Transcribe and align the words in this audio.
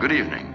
Good 0.00 0.12
evening. 0.12 0.52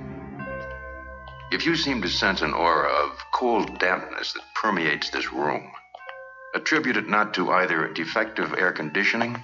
If 1.52 1.66
you 1.66 1.76
seem 1.76 2.04
to 2.04 2.08
sense 2.08 2.42
an 2.42 2.54
aura 2.54 2.90
of 2.90 3.18
cold 3.34 3.80
dampness 3.80 4.34
that 4.34 4.44
permeates 4.54 5.10
this 5.10 5.34
room, 5.34 5.72
attribute 6.54 6.98
it 6.98 7.10
not 7.10 7.34
to 7.34 7.50
either 7.50 7.92
defective 7.92 8.54
air 8.54 8.72
conditioning 8.72 9.42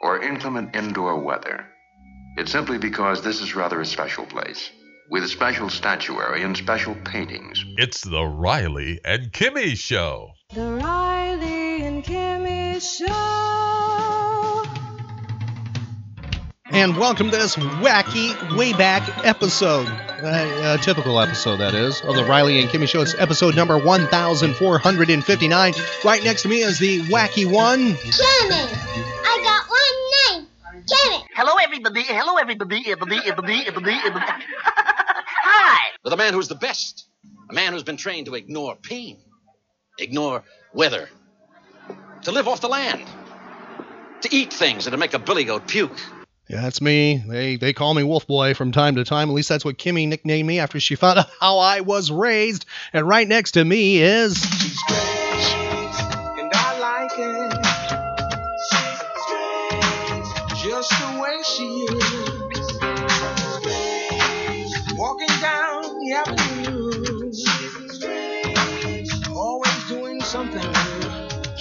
or 0.00 0.20
inclement 0.20 0.74
indoor 0.74 1.20
weather. 1.22 1.66
It's 2.36 2.50
simply 2.50 2.78
because 2.78 3.22
this 3.22 3.40
is 3.40 3.54
rather 3.54 3.80
a 3.80 3.86
special 3.86 4.26
place, 4.26 4.70
with 5.08 5.28
special 5.28 5.70
statuary 5.70 6.42
and 6.42 6.56
special 6.56 6.96
paintings. 7.04 7.64
It's 7.76 8.00
the 8.00 8.24
Riley 8.24 8.98
and 9.04 9.30
Kimmy 9.30 9.76
Show. 9.76 10.32
The 10.52 10.68
Riley 10.82 11.82
and 11.82 12.02
Kimmy 12.02 12.80
Show. 12.80 13.83
And 16.74 16.96
welcome 16.96 17.30
to 17.30 17.36
this 17.36 17.54
wacky 17.54 18.56
way 18.56 18.72
back 18.72 19.24
episode. 19.24 19.86
Uh, 19.86 20.76
a 20.76 20.82
typical 20.82 21.20
episode, 21.20 21.58
that 21.58 21.72
is, 21.72 22.00
of 22.00 22.16
the 22.16 22.24
Riley 22.24 22.58
and 22.58 22.68
Kimmy 22.68 22.88
Show. 22.88 23.00
It's 23.00 23.14
episode 23.14 23.54
number 23.54 23.78
1459. 23.78 25.74
Right 26.04 26.24
next 26.24 26.42
to 26.42 26.48
me 26.48 26.62
is 26.62 26.80
the 26.80 27.02
wacky 27.02 27.46
one. 27.48 27.92
Kimmy! 27.92 28.66
I 29.24 29.40
got 29.44 29.70
one 29.70 30.42
name. 30.42 30.48
Kimmy! 30.82 31.24
Hello, 31.36 31.54
everybody. 31.62 32.02
Hello, 32.02 32.38
everybody. 32.38 32.90
Everybody, 32.90 33.18
everybody, 33.24 33.64
everybody, 33.68 33.96
everybody. 34.04 34.42
Hi! 34.64 35.92
With 36.02 36.12
a 36.12 36.16
man 36.16 36.32
who's 36.32 36.48
the 36.48 36.56
best. 36.56 37.06
A 37.50 37.54
man 37.54 37.72
who's 37.72 37.84
been 37.84 37.96
trained 37.96 38.26
to 38.26 38.34
ignore 38.34 38.74
pain, 38.74 39.18
ignore 40.00 40.42
weather, 40.72 41.08
to 42.22 42.32
live 42.32 42.48
off 42.48 42.60
the 42.60 42.68
land, 42.68 43.04
to 44.22 44.34
eat 44.34 44.52
things 44.52 44.86
that'll 44.86 44.98
make 44.98 45.14
a 45.14 45.20
billy 45.20 45.44
goat 45.44 45.68
puke. 45.68 46.00
Yeah, 46.48 46.60
that's 46.60 46.80
me. 46.80 47.22
They 47.26 47.56
they 47.56 47.72
call 47.72 47.94
me 47.94 48.02
Wolf 48.02 48.26
Boy 48.26 48.54
from 48.54 48.70
time 48.70 48.96
to 48.96 49.04
time. 49.04 49.30
At 49.30 49.34
least 49.34 49.48
that's 49.48 49.64
what 49.64 49.78
Kimmy 49.78 50.06
nicknamed 50.06 50.46
me 50.46 50.58
after 50.58 50.78
she 50.78 50.94
found 50.94 51.18
out 51.18 51.30
how 51.40 51.58
I 51.58 51.80
was 51.80 52.10
raised. 52.10 52.66
And 52.92 53.08
right 53.08 53.26
next 53.26 53.52
to 53.52 53.64
me 53.64 54.02
is. 54.02 55.13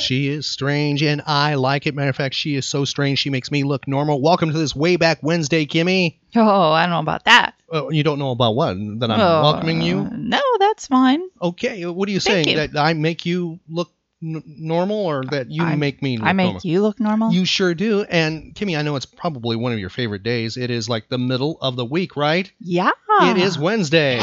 She 0.04 0.28
is 0.28 0.46
strange, 0.48 1.02
and 1.02 1.22
I 1.26 1.56
like 1.56 1.88
it. 1.88 1.96
Matter 1.96 2.10
of 2.10 2.16
fact, 2.16 2.36
she 2.36 2.56
is 2.56 2.66
so 2.66 2.84
strange 2.84 3.20
she 3.20 3.30
makes 3.30 3.50
me 3.52 3.64
look 3.64 3.88
normal. 3.88 4.22
Welcome 4.22 4.52
to 4.52 4.58
this 4.58 4.76
way 4.76 4.98
back 4.98 5.20
Wednesday, 5.22 5.66
Kimmy. 5.66 6.18
Oh, 6.36 6.72
I 6.72 6.82
don't 6.84 6.92
know 6.92 7.00
about 7.00 7.24
that. 7.26 7.54
Oh, 7.70 7.90
you 7.90 8.04
don't 8.04 8.20
know 8.20 8.32
about 8.32 8.56
what? 8.56 8.76
That 9.00 9.10
I'm 9.10 9.20
Oh, 9.20 9.42
welcoming 9.44 9.82
you? 9.82 10.00
Uh, 10.00 10.10
no, 10.12 10.42
that's 10.60 10.88
fine. 10.88 11.22
Okay, 11.42 11.84
uh, 11.86 11.92
what 11.92 12.10
are 12.10 12.12
you 12.12 12.20
Thank 12.20 12.46
saying? 12.48 12.58
you. 12.58 12.68
That 12.68 12.78
I 12.80 12.94
make 12.94 13.26
you 13.26 13.60
look 13.70 13.92
n- 14.22 14.44
normal, 14.46 14.98
or 14.98 15.24
that 15.32 15.50
you 15.50 15.64
I- 15.64 15.76
make 15.76 16.02
me 16.02 16.18
look 16.18 16.28
I 16.28 16.34
make 16.34 16.46
normal? 16.48 16.62
you 16.66 16.82
look 16.82 17.00
normal. 17.00 17.32
You 17.32 17.46
sure 17.46 17.74
do. 17.74 18.02
And 18.04 18.54
Kimmy, 18.56 18.78
I 18.78 18.82
know 18.82 18.96
it's 18.98 19.06
probably 19.06 19.56
one 19.56 19.72
of 19.72 19.80
your 19.80 19.90
favorite 19.90 20.24
days. 20.24 20.58
It 20.58 20.70
is 20.70 20.90
like 20.90 21.08
the 21.08 21.18
middle 21.18 21.58
of 21.62 21.76
the 21.78 21.86
week, 21.86 22.16
right? 22.18 22.52
yeah. 22.60 22.92
It 23.22 23.38
is 23.38 23.58
Wednesday. 23.60 24.20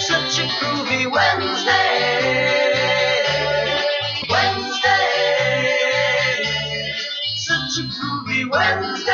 Such 0.00 0.38
a 0.40 0.46
groovy 0.60 1.10
Wednesday. 1.10 1.12
Wednesday. 1.12 1.85
Wednesday. 8.50 9.12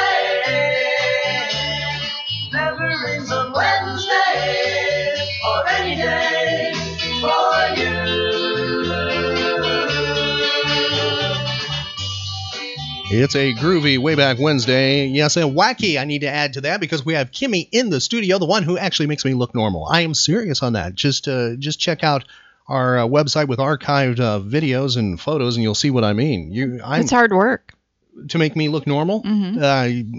Never 2.53 2.85
on 3.33 3.53
Wednesday 3.53 5.15
or 5.47 5.69
any 5.69 5.97
day 5.97 6.73
for 7.21 7.81
you. 7.81 8.03
It's 13.15 13.37
a 13.37 13.53
groovy 13.55 13.99
way 13.99 14.15
back 14.15 14.39
Wednesday. 14.39 15.07
Yes, 15.07 15.37
and 15.37 15.55
wacky. 15.55 16.01
I 16.01 16.05
need 16.05 16.21
to 16.21 16.29
add 16.29 16.55
to 16.55 16.63
that 16.63 16.81
because 16.81 17.05
we 17.05 17.15
have 17.15 17.31
Kimmy 17.31 17.69
in 17.71 17.91
the 17.91 18.01
studio, 18.01 18.39
the 18.39 18.47
one 18.47 18.63
who 18.63 18.79
actually 18.79 19.07
makes 19.07 19.25
me 19.25 19.35
look 19.35 19.55
normal. 19.55 19.87
I 19.87 20.01
am 20.01 20.15
serious 20.15 20.63
on 20.63 20.75
that. 20.75 20.95
Just 20.95 21.29
uh, 21.29 21.57
just 21.57 21.79
check 21.79 22.05
out 22.05 22.25
our 22.69 23.01
uh, 23.01 23.07
website 23.07 23.49
with 23.49 23.59
archived 23.59 24.21
uh, 24.21 24.41
videos 24.41 24.97
and 24.97 25.21
photos, 25.21 25.57
and 25.57 25.63
you'll 25.63 25.75
see 25.75 25.91
what 25.91 26.05
I 26.05 26.13
mean. 26.13 26.53
You, 26.53 26.81
I'm 26.83 27.03
It's 27.03 27.11
hard 27.11 27.33
work. 27.33 27.75
To 28.29 28.39
make 28.39 28.55
me 28.57 28.69
look 28.69 28.87
normal. 28.87 29.23
Mhm. 29.23 29.59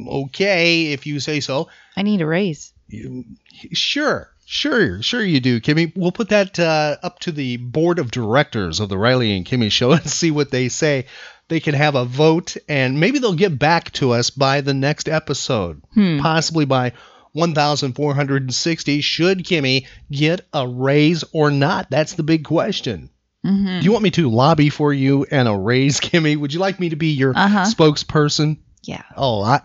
Uh, 0.08 0.12
okay, 0.26 0.88
if 0.94 1.06
you 1.06 1.20
say 1.20 1.40
so. 1.40 1.68
I 1.96 2.02
need 2.04 2.22
a 2.22 2.26
raise. 2.26 2.74
You, 2.88 3.24
sure, 3.72 4.30
sure, 4.46 5.02
sure 5.02 5.24
you 5.24 5.40
do, 5.40 5.60
Kimmy. 5.62 5.92
We'll 5.96 6.12
put 6.12 6.30
that 6.30 6.60
uh, 6.60 6.98
up 7.04 7.20
to 7.20 7.32
the 7.32 7.58
board 7.58 8.00
of 8.00 8.12
directors 8.12 8.80
of 8.80 8.90
the 8.90 8.98
Riley 8.98 9.36
and 9.36 9.46
Kimmy 9.46 9.72
show 9.72 9.92
and 9.94 10.08
see 10.10 10.32
what 10.32 10.52
they 10.52 10.70
say. 10.70 11.06
They 11.50 11.60
can 11.60 11.76
have 11.76 11.96
a 11.96 12.06
vote, 12.06 12.56
and 12.70 13.00
maybe 13.00 13.20
they'll 13.20 13.34
get 13.34 13.60
back 13.60 13.92
to 13.94 14.12
us 14.12 14.30
by 14.30 14.62
the 14.62 14.74
next 14.74 15.10
episode, 15.10 15.82
Hmm. 15.94 16.20
possibly 16.20 16.66
by 16.66 16.94
1,460. 17.34 19.02
Should 19.02 19.40
Kimmy 19.40 19.86
get 20.12 20.42
a 20.54 20.68
raise 20.68 21.24
or 21.34 21.52
not? 21.52 21.90
That's 21.90 22.14
the 22.14 22.24
big 22.24 22.44
question. 22.46 23.10
Hmm 23.44 23.80
Do 23.80 23.84
you 23.86 23.92
want 23.92 24.04
me 24.04 24.12
to 24.12 24.30
lobby 24.30 24.70
for 24.70 24.94
you 24.94 25.26
and 25.30 25.48
a 25.48 25.56
raise, 25.56 26.00
Kimmy? 26.02 26.38
Would 26.38 26.54
you 26.54 26.60
like 26.60 26.80
me 26.80 26.90
to 26.90 26.96
be 26.96 27.10
your 27.14 27.34
Uh-huh. 27.38 27.66
spokesperson? 27.66 28.58
Yeah. 28.84 29.04
Oh, 29.16 29.42
I, 29.42 29.62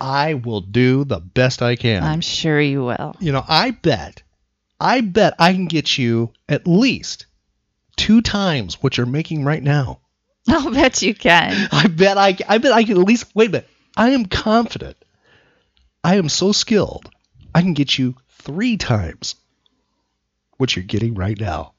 I 0.00 0.34
will 0.34 0.60
do 0.60 1.04
the 1.04 1.20
best 1.20 1.62
I 1.62 1.76
can. 1.76 2.02
I'm 2.02 2.20
sure 2.20 2.60
you 2.60 2.84
will. 2.84 3.14
You 3.20 3.32
know, 3.32 3.44
I 3.48 3.70
bet, 3.72 4.22
I 4.80 5.00
bet 5.00 5.34
I 5.38 5.52
can 5.52 5.66
get 5.66 5.96
you 5.98 6.32
at 6.48 6.66
least 6.66 7.26
two 7.96 8.20
times 8.22 8.82
what 8.82 8.96
you're 8.96 9.06
making 9.06 9.44
right 9.44 9.62
now. 9.62 10.00
I'll 10.48 10.72
bet 10.72 11.00
you 11.02 11.14
can. 11.14 11.68
I 11.72 11.86
bet 11.86 12.18
I, 12.18 12.36
I 12.48 12.58
bet 12.58 12.72
I 12.72 12.84
can 12.84 12.98
at 12.98 13.06
least. 13.06 13.26
Wait 13.34 13.48
a 13.48 13.52
minute. 13.52 13.68
I 13.96 14.10
am 14.10 14.26
confident. 14.26 14.96
I 16.02 16.16
am 16.16 16.28
so 16.28 16.52
skilled. 16.52 17.08
I 17.54 17.62
can 17.62 17.72
get 17.74 17.96
you 17.96 18.16
three 18.28 18.76
times 18.76 19.36
what 20.58 20.74
you're 20.74 20.84
getting 20.84 21.14
right 21.14 21.38
now. 21.38 21.73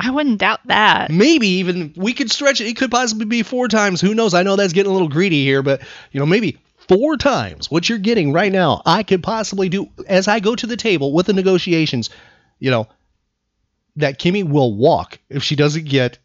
I 0.00 0.10
wouldn't 0.10 0.38
doubt 0.38 0.60
that. 0.66 1.10
Maybe 1.10 1.46
even 1.58 1.92
we 1.96 2.12
could 2.12 2.30
stretch 2.30 2.60
it. 2.60 2.66
It 2.66 2.76
could 2.76 2.90
possibly 2.90 3.26
be 3.26 3.42
four 3.42 3.68
times. 3.68 4.00
Who 4.00 4.14
knows? 4.14 4.34
I 4.34 4.42
know 4.42 4.56
that's 4.56 4.72
getting 4.72 4.90
a 4.90 4.92
little 4.92 5.08
greedy 5.08 5.44
here, 5.44 5.62
but 5.62 5.82
you 6.12 6.20
know, 6.20 6.26
maybe 6.26 6.58
four 6.88 7.16
times 7.16 7.70
what 7.70 7.88
you're 7.88 7.98
getting 7.98 8.32
right 8.32 8.52
now. 8.52 8.82
I 8.84 9.02
could 9.02 9.22
possibly 9.22 9.68
do 9.68 9.88
as 10.08 10.28
I 10.28 10.40
go 10.40 10.54
to 10.54 10.66
the 10.66 10.76
table 10.76 11.12
with 11.12 11.26
the 11.26 11.32
negotiations. 11.32 12.10
You 12.58 12.70
know, 12.70 12.88
that 13.96 14.18
Kimmy 14.18 14.42
will 14.48 14.74
walk 14.74 15.18
if 15.28 15.42
she 15.42 15.56
doesn't 15.56 15.84
get 15.84 16.18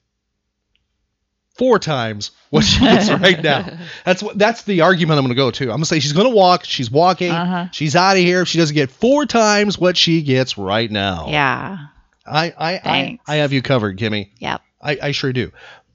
four 1.57 1.79
times 1.79 2.31
what 2.49 2.63
she 2.63 2.79
gets 2.81 3.09
right 3.21 3.41
now. 3.41 3.77
That's 4.05 4.21
what 4.21 4.37
that's 4.37 4.63
the 4.63 4.81
argument 4.81 5.17
I'm 5.17 5.25
going 5.25 5.35
to 5.35 5.41
go 5.41 5.51
to. 5.51 5.63
I'm 5.65 5.69
going 5.69 5.81
to 5.81 5.85
say 5.85 5.99
she's 5.99 6.13
going 6.13 6.29
to 6.29 6.35
walk. 6.35 6.65
She's 6.65 6.91
walking. 6.91 7.31
Uh-huh. 7.31 7.67
She's 7.71 7.95
out 7.95 8.17
of 8.17 8.23
here 8.23 8.41
if 8.41 8.47
she 8.47 8.57
doesn't 8.57 8.75
get 8.75 8.91
four 8.91 9.25
times 9.25 9.77
what 9.77 9.97
she 9.97 10.21
gets 10.21 10.57
right 10.57 10.89
now. 10.89 11.27
Yeah. 11.29 11.77
I 12.25 12.53
I 12.57 12.73
I, 12.83 13.19
I 13.27 13.35
have 13.37 13.53
you 13.53 13.61
covered, 13.61 13.97
Kimmy. 13.97 14.31
Yep. 14.39 14.61
I, 14.81 14.97
I 15.01 15.11
sure 15.11 15.33
do. 15.33 15.51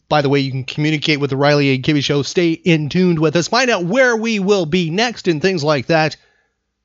By 0.08 0.22
the 0.22 0.28
way, 0.28 0.40
you 0.40 0.50
can 0.50 0.64
communicate 0.64 1.20
with 1.20 1.30
the 1.30 1.36
Riley 1.36 1.72
and 1.72 1.84
Kimmy 1.84 2.02
Show. 2.02 2.22
Stay 2.22 2.50
in 2.50 2.88
tuned 2.88 3.20
with 3.20 3.36
us. 3.36 3.46
Find 3.46 3.70
out 3.70 3.84
where 3.84 4.16
we 4.16 4.40
will 4.40 4.66
be 4.66 4.90
next 4.90 5.28
and 5.28 5.40
things 5.40 5.62
like 5.62 5.86
that 5.86 6.16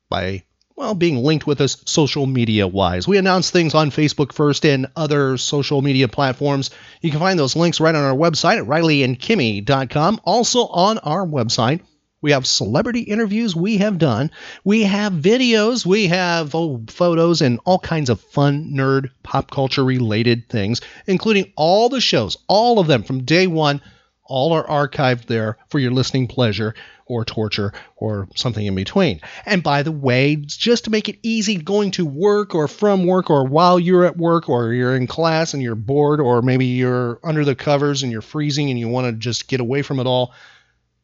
by, 0.08 0.44
well, 0.76 0.94
being 0.94 1.16
linked 1.16 1.44
with 1.44 1.60
us 1.60 1.82
social 1.86 2.26
media 2.26 2.68
wise. 2.68 3.08
We 3.08 3.18
announce 3.18 3.50
things 3.50 3.74
on 3.74 3.90
Facebook 3.90 4.32
first 4.32 4.64
and 4.64 4.86
other 4.94 5.36
social 5.38 5.82
media 5.82 6.06
platforms. 6.06 6.70
You 7.00 7.10
can 7.10 7.18
find 7.18 7.36
those 7.36 7.56
links 7.56 7.80
right 7.80 7.94
on 7.94 8.04
our 8.04 8.14
website 8.14 8.58
at 8.58 8.66
rileyandkimmy.com. 8.66 10.20
Also 10.22 10.66
on 10.66 10.98
our 10.98 11.26
website, 11.26 11.80
we 12.26 12.32
have 12.32 12.44
celebrity 12.44 13.02
interviews 13.02 13.54
we 13.54 13.76
have 13.76 13.98
done. 13.98 14.32
We 14.64 14.82
have 14.82 15.12
videos. 15.12 15.86
We 15.86 16.08
have 16.08 16.56
oh, 16.56 16.82
photos 16.88 17.40
and 17.40 17.60
all 17.64 17.78
kinds 17.78 18.10
of 18.10 18.20
fun, 18.20 18.72
nerd, 18.74 19.10
pop 19.22 19.48
culture 19.48 19.84
related 19.84 20.48
things, 20.48 20.80
including 21.06 21.52
all 21.54 21.88
the 21.88 22.00
shows, 22.00 22.36
all 22.48 22.80
of 22.80 22.88
them 22.88 23.04
from 23.04 23.22
day 23.22 23.46
one. 23.46 23.80
All 24.24 24.54
are 24.54 24.66
archived 24.66 25.26
there 25.26 25.56
for 25.68 25.78
your 25.78 25.92
listening 25.92 26.26
pleasure. 26.26 26.74
or 27.06 27.24
torture 27.24 27.72
or 27.94 28.26
something 28.34 28.66
in 28.66 28.74
between. 28.74 29.20
And 29.44 29.62
by 29.62 29.84
the 29.84 29.92
way, 29.92 30.34
just 30.34 30.84
to 30.84 30.90
make 30.90 31.08
it 31.08 31.20
easy 31.22 31.54
going 31.54 31.92
to 31.92 32.04
work 32.04 32.56
or 32.56 32.66
from 32.66 33.06
work 33.06 33.30
or 33.30 33.44
while 33.44 33.78
you're 33.78 34.04
at 34.04 34.16
work 34.16 34.48
or 34.48 34.72
you're 34.72 34.96
in 34.96 35.06
class 35.06 35.54
and 35.54 35.62
you're 35.62 35.76
bored 35.76 36.18
or 36.18 36.42
maybe 36.42 36.66
you're 36.66 37.20
under 37.22 37.44
the 37.44 37.54
covers 37.54 38.02
and 38.02 38.10
you're 38.10 38.22
freezing 38.22 38.70
and 38.70 38.78
you 38.80 38.88
want 38.88 39.06
to 39.06 39.12
just 39.12 39.46
get 39.46 39.60
away 39.60 39.82
from 39.82 40.00
it 40.00 40.06
all, 40.08 40.34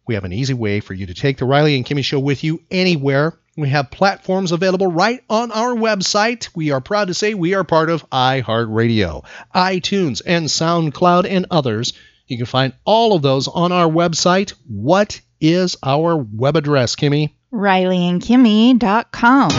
we 0.07 0.15
have 0.15 0.25
an 0.25 0.33
easy 0.33 0.55
way 0.55 0.81
for 0.81 0.95
you 0.95 1.07
to 1.07 1.15
take 1.15 1.39
the 1.39 1.45
Riley 1.45 1.77
and 1.77 1.87
Kimmy 1.87 2.05
show 2.05 2.19
with 2.19 2.43
you 2.43 2.61
anywhere. 2.71 3.39
We 3.57 3.69
have 3.69 3.91
platforms 3.91 4.51
available 4.51 4.87
right 4.87 5.23
on 5.29 5.53
our 5.53 5.75
website. 5.75 6.49
We 6.55 6.71
are 6.71 6.81
proud 6.81 7.09
to 7.09 7.15
say 7.15 7.35
we 7.35 7.53
are 7.55 7.65
part 7.65 7.91
of 7.91 8.09
iHeartRadio, 8.11 9.25
iTunes, 9.55 10.23
and 10.25 10.47
SoundCloud, 10.47 11.27
and 11.29 11.47
others. 11.51 11.93
You 12.27 12.39
can 12.39 12.47
find 12.47 12.73
all 12.85 13.15
of 13.15 13.23
those 13.23 13.49
on 13.49 13.73
our 13.73 13.89
website. 13.89 14.55
What 14.67 15.21
is 15.41 15.77
our 15.83 16.17
web 16.17 16.57
address, 16.57 16.97
Kimmy? 16.97 17.35
RileyandKimmy.com. 17.53 19.51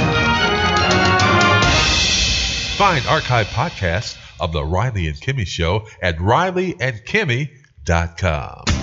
Find 2.78 3.06
archive 3.06 3.46
podcasts 3.48 4.18
of 4.40 4.52
The 4.52 4.64
Riley 4.64 5.08
and 5.08 5.16
Kimmy 5.16 5.46
Show 5.46 5.88
at 6.02 6.18
RileyandKimmy.com. 6.18 8.83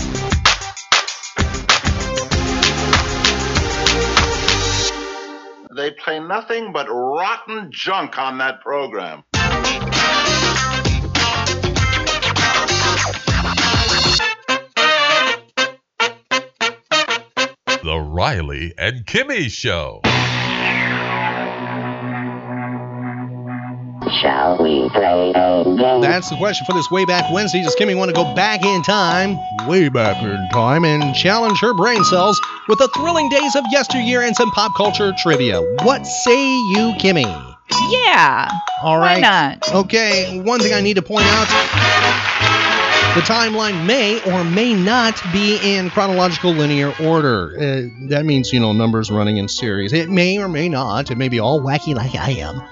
They 5.72 5.92
play 5.92 6.18
nothing 6.18 6.72
but 6.72 6.88
rotten 6.88 7.70
junk 7.70 8.18
on 8.18 8.38
that 8.38 8.60
program. 8.60 9.22
The 17.82 17.98
Riley 18.00 18.74
and 18.76 19.06
Kimmy 19.06 19.48
Show. 19.48 20.00
Shall 24.22 24.58
we 24.60 24.88
play 24.90 25.32
a 25.34 25.64
game? 25.64 26.00
That's 26.00 26.30
the 26.30 26.36
question 26.36 26.66
for 26.66 26.72
this 26.72 26.90
Way 26.90 27.04
Back 27.04 27.30
Wednesday. 27.32 27.62
Does 27.62 27.76
Kimmy 27.76 27.96
want 27.96 28.08
to 28.08 28.14
go 28.14 28.34
back 28.34 28.64
in 28.64 28.82
time, 28.82 29.38
way 29.68 29.88
back 29.88 30.22
in 30.22 30.48
time, 30.52 30.84
and 30.84 31.14
challenge 31.14 31.58
her 31.60 31.72
brain 31.74 32.02
cells 32.04 32.40
with 32.68 32.78
the 32.78 32.88
thrilling 32.88 33.28
days 33.28 33.54
of 33.54 33.64
yesteryear 33.70 34.22
and 34.22 34.34
some 34.34 34.50
pop 34.50 34.74
culture 34.76 35.12
trivia? 35.22 35.60
What 35.82 36.06
say 36.06 36.54
you, 36.72 36.94
Kimmy? 36.98 37.24
Yeah. 37.90 38.50
All 38.82 38.98
right. 38.98 39.16
Why 39.16 39.20
not? 39.20 39.72
Okay, 39.74 40.40
one 40.40 40.60
thing 40.60 40.72
I 40.72 40.80
need 40.80 40.94
to 40.94 41.02
point 41.02 41.26
out 41.26 41.46
the 43.14 43.20
timeline 43.22 43.86
may 43.86 44.22
or 44.32 44.44
may 44.44 44.72
not 44.72 45.20
be 45.32 45.58
in 45.62 45.90
chronological 45.90 46.52
linear 46.52 46.92
order. 47.02 47.54
Uh, 47.56 48.08
that 48.08 48.24
means, 48.24 48.52
you 48.52 48.60
know, 48.60 48.72
numbers 48.72 49.10
running 49.10 49.36
in 49.36 49.48
series. 49.48 49.92
It 49.92 50.08
may 50.08 50.38
or 50.38 50.48
may 50.48 50.68
not. 50.68 51.10
It 51.10 51.18
may 51.18 51.28
be 51.28 51.40
all 51.40 51.60
wacky 51.60 51.94
like 51.94 52.14
I 52.14 52.30
am. 52.30 52.62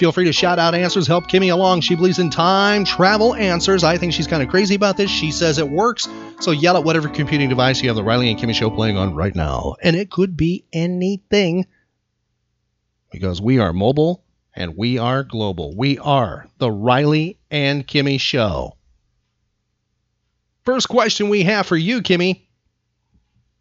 Feel 0.00 0.12
free 0.12 0.24
to 0.24 0.32
shout 0.32 0.58
out 0.58 0.74
answers, 0.74 1.06
help 1.06 1.26
Kimmy 1.26 1.52
along. 1.52 1.82
She 1.82 1.94
believes 1.94 2.18
in 2.18 2.30
time 2.30 2.86
travel 2.86 3.34
answers. 3.34 3.84
I 3.84 3.98
think 3.98 4.14
she's 4.14 4.26
kind 4.26 4.42
of 4.42 4.48
crazy 4.48 4.74
about 4.74 4.96
this. 4.96 5.10
She 5.10 5.30
says 5.30 5.58
it 5.58 5.68
works. 5.68 6.08
So 6.40 6.52
yell 6.52 6.78
at 6.78 6.84
whatever 6.84 7.06
computing 7.06 7.50
device 7.50 7.82
you 7.82 7.90
have 7.90 7.96
the 7.96 8.02
Riley 8.02 8.30
and 8.30 8.40
Kimmy 8.40 8.54
show 8.54 8.70
playing 8.70 8.96
on 8.96 9.14
right 9.14 9.34
now. 9.34 9.74
And 9.82 9.94
it 9.94 10.10
could 10.10 10.38
be 10.38 10.64
anything 10.72 11.66
because 13.12 13.42
we 13.42 13.58
are 13.58 13.74
mobile 13.74 14.24
and 14.54 14.74
we 14.74 14.96
are 14.96 15.22
global. 15.22 15.76
We 15.76 15.98
are 15.98 16.46
the 16.56 16.72
Riley 16.72 17.38
and 17.50 17.86
Kimmy 17.86 18.18
show. 18.18 18.78
First 20.64 20.88
question 20.88 21.28
we 21.28 21.42
have 21.42 21.66
for 21.66 21.76
you, 21.76 22.00
Kimmy, 22.00 22.46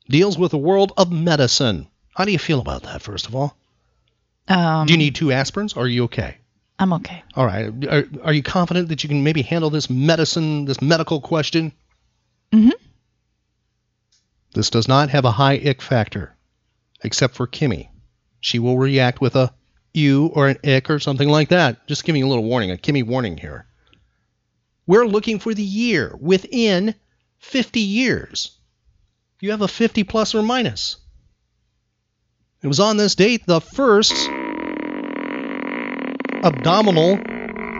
deals 0.08 0.38
with 0.38 0.52
the 0.52 0.58
world 0.58 0.94
of 0.96 1.12
medicine. 1.12 1.90
How 2.16 2.24
do 2.24 2.32
you 2.32 2.40
feel 2.40 2.62
about 2.62 2.84
that, 2.84 3.02
first 3.02 3.28
of 3.28 3.36
all? 3.36 3.59
Um, 4.50 4.88
do 4.88 4.94
you 4.94 4.98
need 4.98 5.16
two 5.16 5.28
aspirins? 5.28 5.78
Or 5.78 5.82
are 5.82 5.88
you 5.88 6.06
okay? 6.06 6.38
I'm 6.80 6.94
okay. 6.94 7.24
All 7.36 7.46
right. 7.46 7.68
Are, 7.86 8.06
are 8.24 8.34
you 8.34 8.42
confident 8.42 8.90
that 8.90 9.04
you 9.04 9.10
can 9.10 9.24
maybe 9.24 9.42
handle 9.42 9.70
this 9.70 9.90
medicine, 9.90 10.66
this 10.66 10.82
medical 10.82 11.22
question? 11.22 11.74
Mm-hmm. 12.52 12.70
This 14.54 14.70
does 14.70 14.88
not 14.88 15.10
have 15.10 15.26
a 15.26 15.32
high 15.32 15.56
ick 15.64 15.82
factor, 15.82 16.36
except 17.04 17.36
for 17.36 17.48
Kimmy. 17.48 17.90
She 18.40 18.60
will 18.60 18.78
react 18.78 19.22
with 19.22 19.36
a 19.36 19.54
you 19.94 20.28
or 20.28 20.48
an 20.48 20.58
ick 20.66 20.90
or 20.90 21.00
something 21.00 21.30
like 21.30 21.50
that. 21.50 21.86
Just 21.88 22.06
giving 22.06 22.20
you 22.20 22.28
a 22.28 22.30
little 22.30 22.46
warning, 22.46 22.72
a 22.72 22.78
Kimmy 22.78 23.04
warning 23.04 23.38
here. 23.38 23.66
We're 24.88 25.06
looking 25.06 25.38
for 25.38 25.54
the 25.54 25.62
year 25.62 26.16
within 26.20 26.96
50 27.40 27.80
years. 27.80 28.58
You 29.42 29.52
have 29.52 29.62
a 29.62 29.68
50 29.68 30.04
plus 30.06 30.34
or 30.34 30.42
minus. 30.42 30.98
It 32.62 32.68
was 32.68 32.80
on 32.80 32.98
this 32.98 33.16
date 33.16 33.46
the 33.46 33.62
first 33.62 34.16
abdominal 36.44 37.20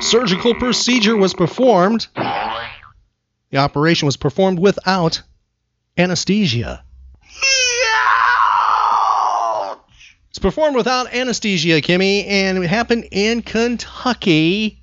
surgical 0.02 0.56
procedure 0.56 1.16
was 1.16 1.34
performed. 1.34 2.08
The 2.16 3.58
operation 3.58 4.06
was 4.06 4.18
performed 4.18 4.60
without 4.60 5.22
anesthesia. 5.98 6.84
It's 10.30 10.40
performed 10.40 10.76
without 10.76 11.14
anesthesia, 11.14 11.82
Kimmy, 11.82 12.26
and 12.28 12.64
it 12.64 12.68
happened 12.68 13.08
in 13.12 13.42
Kentucky. 13.42 14.80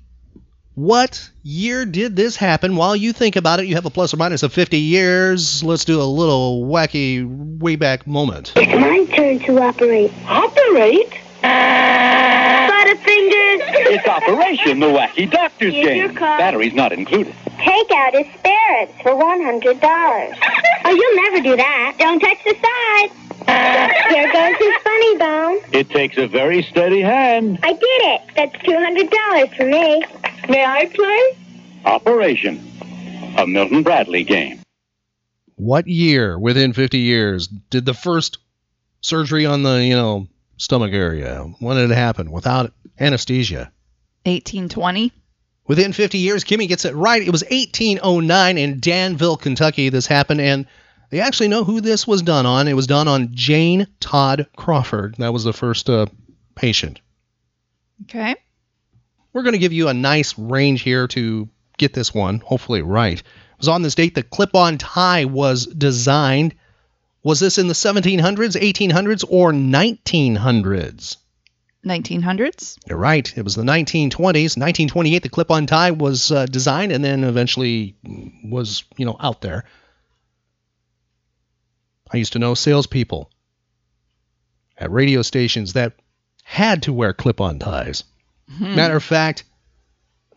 What 0.75 1.29
year 1.41 1.85
did 1.85 2.15
this 2.15 2.35
happen? 2.35 2.75
While 2.75 2.95
you 2.95 3.13
think 3.13 3.35
about 3.35 3.59
it, 3.59 3.65
you 3.65 3.75
have 3.75 3.85
a 3.85 3.89
plus 3.89 4.13
or 4.13 4.17
minus 4.17 4.43
of 4.43 4.53
50 4.53 4.77
years. 4.77 5.63
Let's 5.63 5.85
do 5.85 6.01
a 6.01 6.03
little 6.03 6.65
wacky 6.65 7.25
way 7.59 7.77
back 7.77 8.05
moment. 8.05 8.51
It's 8.55 8.79
my 8.79 9.05
turn 9.15 9.39
to 9.39 9.59
operate. 9.59 10.11
Operate? 10.27 11.13
Butterfingers! 12.87 13.59
It's 13.89 14.07
Operation 14.07 14.79
the 14.79 14.85
Wacky 14.87 15.29
Doctor's 15.29 15.73
Here's 15.73 15.97
your 15.97 16.07
Game. 16.07 16.15
card. 16.15 16.39
Batteries 16.39 16.73
not 16.73 16.93
included. 16.93 17.35
Take 17.57 17.91
out 17.91 18.13
his 18.13 18.27
spirits 18.35 18.93
for 19.01 19.11
$100. 19.11 20.37
oh, 20.85 20.89
you'll 20.89 21.23
never 21.23 21.41
do 21.43 21.57
that. 21.57 21.95
Don't 21.99 22.19
touch 22.21 22.37
the 22.45 22.53
side. 22.53 23.11
Here 24.09 24.31
goes 24.31 24.57
his 24.57 24.73
funny 24.83 25.17
bone. 25.17 25.59
It 25.73 25.89
takes 25.89 26.17
a 26.17 26.27
very 26.27 26.63
steady 26.63 27.01
hand. 27.01 27.59
I 27.61 27.73
did 27.73 27.81
it. 27.83 28.21
That's 28.37 28.55
$200 28.63 29.57
for 29.57 29.65
me. 29.65 30.03
May 30.47 30.63
I 30.63 30.85
play? 30.85 31.37
Operation. 31.83 32.71
A 33.37 33.45
Milton 33.45 33.83
Bradley 33.83 34.23
game. 34.23 34.61
What 35.55 35.87
year 35.87 36.39
within 36.39 36.71
50 36.71 36.99
years 36.99 37.47
did 37.47 37.85
the 37.85 37.93
first 37.93 38.37
surgery 39.01 39.45
on 39.45 39.63
the, 39.63 39.83
you 39.83 39.95
know, 39.95 40.27
stomach 40.57 40.93
area? 40.93 41.41
When 41.59 41.77
did 41.77 41.91
it 41.91 41.95
happen? 41.95 42.31
Without 42.31 42.73
anesthesia. 42.99 43.71
1820. 44.23 45.11
Within 45.67 45.91
50 45.91 46.17
years, 46.17 46.43
Kimmy 46.43 46.67
gets 46.67 46.85
it 46.85 46.95
right. 46.95 47.21
It 47.21 47.31
was 47.31 47.43
1809 47.43 48.57
in 48.57 48.79
Danville, 48.79 49.37
Kentucky. 49.37 49.89
This 49.89 50.07
happened, 50.07 50.39
and 50.39 50.65
they 51.09 51.19
actually 51.19 51.49
know 51.49 51.63
who 51.63 51.81
this 51.81 52.07
was 52.07 52.21
done 52.21 52.45
on. 52.45 52.67
It 52.67 52.73
was 52.73 52.87
done 52.87 53.07
on 53.07 53.29
Jane 53.33 53.87
Todd 53.99 54.47
Crawford. 54.55 55.15
That 55.17 55.33
was 55.33 55.43
the 55.43 55.53
first 55.53 55.89
uh, 55.89 56.05
patient. 56.55 57.01
Okay. 58.03 58.35
We're 59.33 59.43
going 59.43 59.53
to 59.53 59.59
give 59.59 59.73
you 59.73 59.89
a 59.89 59.93
nice 59.93 60.37
range 60.37 60.81
here 60.81 61.07
to 61.09 61.49
get 61.77 61.93
this 61.93 62.13
one, 62.13 62.39
hopefully 62.39 62.81
right. 62.81 63.19
It 63.19 63.59
was 63.59 63.67
on 63.67 63.81
this 63.81 63.95
date 63.95 64.15
the 64.15 64.23
clip 64.23 64.55
on 64.55 64.77
tie 64.77 65.25
was 65.25 65.65
designed. 65.65 66.55
Was 67.23 67.39
this 67.39 67.57
in 67.57 67.67
the 67.67 67.73
1700s, 67.73 68.55
1800s, 68.55 69.25
or 69.27 69.51
1900s? 69.51 71.17
1900s. 71.87 72.77
You're 72.87 72.97
right. 72.97 73.37
It 73.37 73.43
was 73.43 73.55
the 73.55 73.63
1920s. 73.63 74.57
1928, 74.57 75.23
the 75.23 75.29
clip-on 75.29 75.65
tie 75.65 75.91
was 75.91 76.31
uh, 76.31 76.45
designed 76.45 76.91
and 76.91 77.03
then 77.03 77.23
eventually 77.23 77.95
was, 78.43 78.83
you 78.97 79.05
know, 79.05 79.17
out 79.19 79.41
there. 79.41 79.65
I 82.11 82.17
used 82.17 82.33
to 82.33 82.39
know 82.39 82.53
salespeople 82.53 83.29
at 84.77 84.91
radio 84.91 85.21
stations 85.21 85.73
that 85.73 85.93
had 86.43 86.83
to 86.83 86.93
wear 86.93 87.13
clip-on 87.13 87.59
ties. 87.59 88.03
Hmm. 88.57 88.75
Matter 88.75 88.95
of 88.95 89.03
fact, 89.03 89.43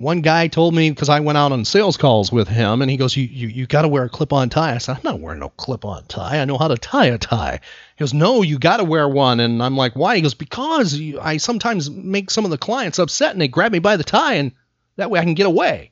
one 0.01 0.23
guy 0.23 0.49
told 0.49 0.75
me 0.75 0.89
because 0.91 1.09
I 1.11 1.21
went 1.21 1.37
out 1.39 1.53
on 1.53 1.65
sales 1.65 1.97
calls 1.97 2.33
with 2.33 2.49
him, 2.49 2.81
and 2.83 2.91
he 2.91 2.97
goes, 2.97 3.17
"You 3.17 3.25
you, 3.25 3.49
you 3.49 3.67
got 3.67 3.83
to 3.83 3.89
wear 3.89 4.05
a 4.05 4.09
clip-on 4.09 4.49
tie." 4.49 4.75
I 4.75 4.79
said, 4.79 4.97
"I'm 4.97 5.03
not 5.05 5.21
wearing 5.21 5.41
no 5.41 5.51
clip-on 5.51 6.05
tie. 6.07 6.41
I 6.41 6.45
know 6.47 6.57
how 6.59 6.69
to 6.69 6.77
tie 6.79 7.07
a 7.07 7.19
tie." 7.19 7.61
He 7.97 8.03
goes, 8.03 8.15
"No, 8.15 8.43
you 8.43 8.59
got 8.59 8.79
to 8.79 8.85
wear 8.85 9.09
one." 9.09 9.41
And 9.41 9.63
I'm 9.63 9.77
like, 9.77 9.95
"Why?" 9.95 10.17
He 10.17 10.23
goes, 10.23 10.35
"Because 10.35 10.95
you, 10.95 11.21
I 11.21 11.37
sometimes 11.37 11.91
make 11.91 12.31
some 12.31 12.45
of 12.47 12.51
the 12.51 12.59
clients 12.59 12.99
upset, 12.99 13.33
and 13.33 13.41
they 13.41 13.49
grab 13.49 13.73
me 13.73 13.79
by 13.79 13.97
the 13.99 14.05
tie, 14.05 14.35
and 14.35 14.53
that 14.97 15.11
way 15.11 15.21
I 15.21 15.25
can 15.25 15.35
get 15.35 15.47
away." 15.47 15.91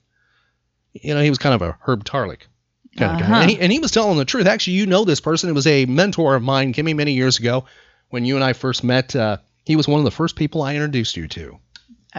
You 0.94 1.14
know, 1.14 1.22
he 1.22 1.28
was 1.28 1.38
kind 1.38 1.54
of 1.54 1.62
a 1.62 1.76
Herb 1.82 2.04
Tarlek 2.04 2.40
kind 2.96 3.12
of 3.12 3.18
guy, 3.20 3.24
Uh-huh. 3.26 3.34
and 3.42 3.50
he, 3.50 3.60
and 3.60 3.70
he 3.70 3.78
was 3.78 3.90
telling 3.90 4.16
the 4.16 4.24
truth. 4.24 4.46
Actually, 4.46 4.78
you 4.78 4.86
know 4.86 5.04
this 5.04 5.20
person. 5.20 5.50
It 5.50 5.54
was 5.54 5.66
a 5.66 5.84
mentor 5.84 6.34
of 6.34 6.42
mine, 6.42 6.72
Kimmy, 6.72 6.96
many 6.96 7.12
years 7.12 7.38
ago 7.38 7.66
when 8.08 8.24
you 8.24 8.36
and 8.36 8.42
I 8.44 8.54
first 8.54 8.82
met. 8.82 9.14
Uh, 9.14 9.36
he 9.64 9.76
was 9.76 9.86
one 9.86 10.00
of 10.00 10.04
the 10.04 10.10
first 10.10 10.34
people 10.34 10.62
I 10.62 10.74
introduced 10.74 11.14
you 11.16 11.28
to. 11.28 11.58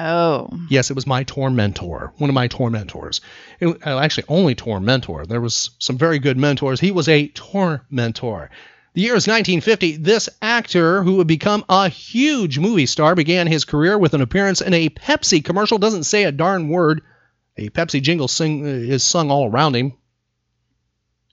Oh. 0.01 0.49
Yes, 0.69 0.89
it 0.89 0.93
was 0.93 1.05
my 1.05 1.23
tormentor, 1.23 2.13
one 2.19 2.29
of 2.29 2.33
my 2.33 2.47
tormentors. 2.47 3.19
It, 3.59 3.85
uh, 3.85 3.99
actually, 3.99 4.23
only 4.29 4.55
tormentor. 4.55 5.25
There 5.25 5.41
was 5.41 5.71
some 5.79 5.97
very 5.97 6.19
good 6.19 6.37
mentors. 6.37 6.79
He 6.79 6.91
was 6.91 7.09
a 7.09 7.27
tormentor. 7.27 8.49
The 8.93 9.01
year 9.01 9.15
is 9.15 9.27
1950. 9.27 9.97
This 9.97 10.29
actor, 10.41 11.03
who 11.03 11.17
would 11.17 11.27
become 11.27 11.65
a 11.67 11.89
huge 11.89 12.59
movie 12.59 12.85
star, 12.85 13.13
began 13.13 13.47
his 13.47 13.65
career 13.65 13.97
with 13.97 14.13
an 14.13 14.21
appearance 14.21 14.61
in 14.61 14.73
a 14.73 14.87
Pepsi 14.87 15.43
commercial. 15.43 15.77
Doesn't 15.77 16.05
say 16.05 16.23
a 16.23 16.31
darn 16.31 16.69
word. 16.69 17.01
A 17.57 17.69
Pepsi 17.69 18.01
jingle 18.01 18.29
sing, 18.29 18.65
uh, 18.65 18.69
is 18.69 19.03
sung 19.03 19.29
all 19.29 19.51
around 19.51 19.75
him. 19.75 19.91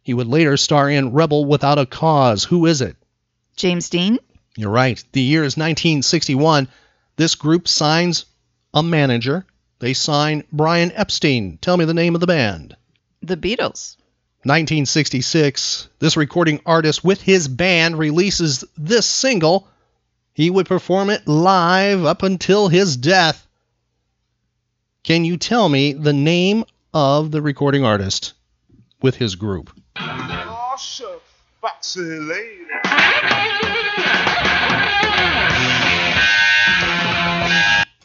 He 0.02 0.12
would 0.12 0.26
later 0.26 0.56
star 0.56 0.90
in 0.90 1.12
Rebel 1.12 1.44
Without 1.44 1.78
a 1.78 1.86
Cause. 1.86 2.42
Who 2.42 2.66
is 2.66 2.80
it? 2.80 2.96
James 3.54 3.88
Dean. 3.90 4.18
You're 4.56 4.70
right. 4.70 5.02
The 5.12 5.22
year 5.22 5.44
is 5.44 5.56
1961. 5.56 6.66
This 7.14 7.36
group 7.36 7.68
signs 7.68 8.26
a 8.76 8.82
manager. 8.82 9.46
They 9.78 9.94
sign 9.94 10.44
Brian 10.52 10.92
Epstein. 10.92 11.58
Tell 11.60 11.76
me 11.76 11.86
the 11.86 11.94
name 11.94 12.14
of 12.14 12.20
the 12.20 12.26
band. 12.26 12.76
The 13.22 13.36
Beatles. 13.36 13.96
1966, 14.44 15.88
this 15.98 16.16
recording 16.16 16.60
artist 16.64 17.02
with 17.02 17.20
his 17.20 17.48
band 17.48 17.98
releases 17.98 18.62
this 18.76 19.06
single. 19.06 19.66
He 20.34 20.50
would 20.50 20.66
perform 20.66 21.10
it 21.10 21.26
live 21.26 22.04
up 22.04 22.22
until 22.22 22.68
his 22.68 22.96
death. 22.96 23.48
Can 25.02 25.24
you 25.24 25.36
tell 25.36 25.68
me 25.68 25.94
the 25.94 26.12
name 26.12 26.64
of 26.92 27.30
the 27.30 27.42
recording 27.42 27.84
artist 27.84 28.34
with 29.00 29.16
his 29.16 29.34
group? 29.34 29.72
Oh, 29.98 30.76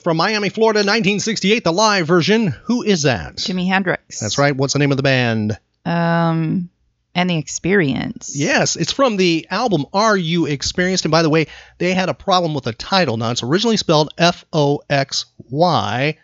From 0.03 0.17
Miami, 0.17 0.49
Florida, 0.49 0.79
1968, 0.79 1.63
the 1.63 1.71
live 1.71 2.07
version. 2.07 2.47
Who 2.63 2.81
is 2.81 3.03
that? 3.03 3.35
Jimi 3.35 3.67
Hendrix. 3.67 4.19
That's 4.19 4.39
right. 4.39 4.55
What's 4.55 4.73
the 4.73 4.79
name 4.79 4.91
of 4.91 4.97
the 4.97 5.03
band? 5.03 5.59
Um, 5.85 6.69
and 7.13 7.29
the 7.29 7.37
experience. 7.37 8.35
Yes, 8.35 8.75
it's 8.75 8.91
from 8.91 9.17
the 9.17 9.45
album 9.51 9.85
Are 9.93 10.17
You 10.17 10.47
Experienced? 10.47 11.05
And 11.05 11.11
by 11.11 11.21
the 11.21 11.29
way, 11.29 11.47
they 11.77 11.93
had 11.93 12.09
a 12.09 12.15
problem 12.15 12.55
with 12.55 12.63
the 12.63 12.73
title. 12.73 13.17
Now, 13.17 13.29
it's 13.29 13.43
originally 13.43 13.77
spelled 13.77 14.11
F 14.17 14.43
O 14.51 14.81
X 14.89 15.25
Y, 15.37 16.17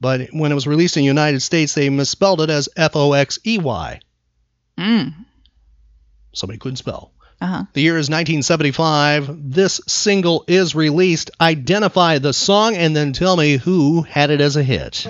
but 0.00 0.28
when 0.32 0.52
it 0.52 0.54
was 0.54 0.66
released 0.66 0.96
in 0.96 1.02
the 1.02 1.06
United 1.06 1.40
States, 1.40 1.72
they 1.72 1.88
misspelled 1.88 2.42
it 2.42 2.50
as 2.50 2.68
F 2.76 2.96
O 2.96 3.14
X 3.14 3.38
E 3.46 3.56
Y. 3.58 4.00
Mm. 4.78 5.14
Somebody 6.34 6.58
couldn't 6.58 6.76
spell. 6.76 7.12
Uh-huh. 7.40 7.64
The 7.72 7.80
year 7.80 7.96
is 7.96 8.10
1975. 8.10 9.52
This 9.52 9.80
single 9.86 10.44
is 10.46 10.74
released. 10.74 11.30
Identify 11.40 12.18
the 12.18 12.34
song 12.34 12.76
and 12.76 12.94
then 12.94 13.14
tell 13.14 13.36
me 13.36 13.56
who 13.56 14.02
had 14.02 14.30
it 14.30 14.42
as 14.42 14.56
a 14.56 14.62
hit. 14.62 15.06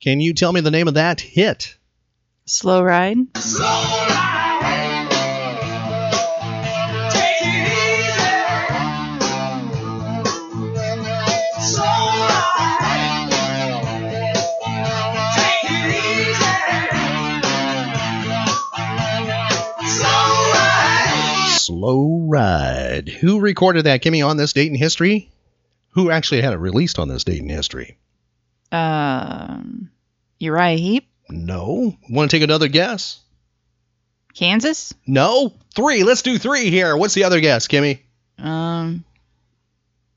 Can 0.00 0.20
you 0.20 0.32
tell 0.32 0.52
me 0.52 0.60
the 0.60 0.70
name 0.70 0.86
of 0.88 0.94
that 0.94 1.20
hit? 1.20 1.77
Slow 2.50 2.82
ride. 2.82 3.18
Slow 21.58 22.26
Ride. 22.26 23.10
Who 23.20 23.40
recorded 23.40 23.84
that, 23.84 24.02
Kimmy, 24.02 24.26
on 24.26 24.38
this 24.38 24.54
date 24.54 24.68
in 24.68 24.74
history? 24.74 25.30
Who 25.90 26.10
actually 26.10 26.40
had 26.40 26.54
it 26.54 26.56
released 26.56 26.98
on 26.98 27.08
this 27.08 27.24
date 27.24 27.42
in 27.42 27.50
history? 27.50 27.98
Um, 28.72 29.90
Uriah 30.38 30.78
Heep. 30.78 31.08
No. 31.30 31.96
Want 32.10 32.30
to 32.30 32.36
take 32.36 32.42
another 32.44 32.68
guess? 32.68 33.20
Kansas. 34.34 34.94
No. 35.06 35.52
Three. 35.74 36.04
Let's 36.04 36.22
do 36.22 36.38
three 36.38 36.70
here. 36.70 36.96
What's 36.96 37.14
the 37.14 37.24
other 37.24 37.40
guess, 37.40 37.66
Kimmy? 37.68 38.00
Um, 38.38 39.04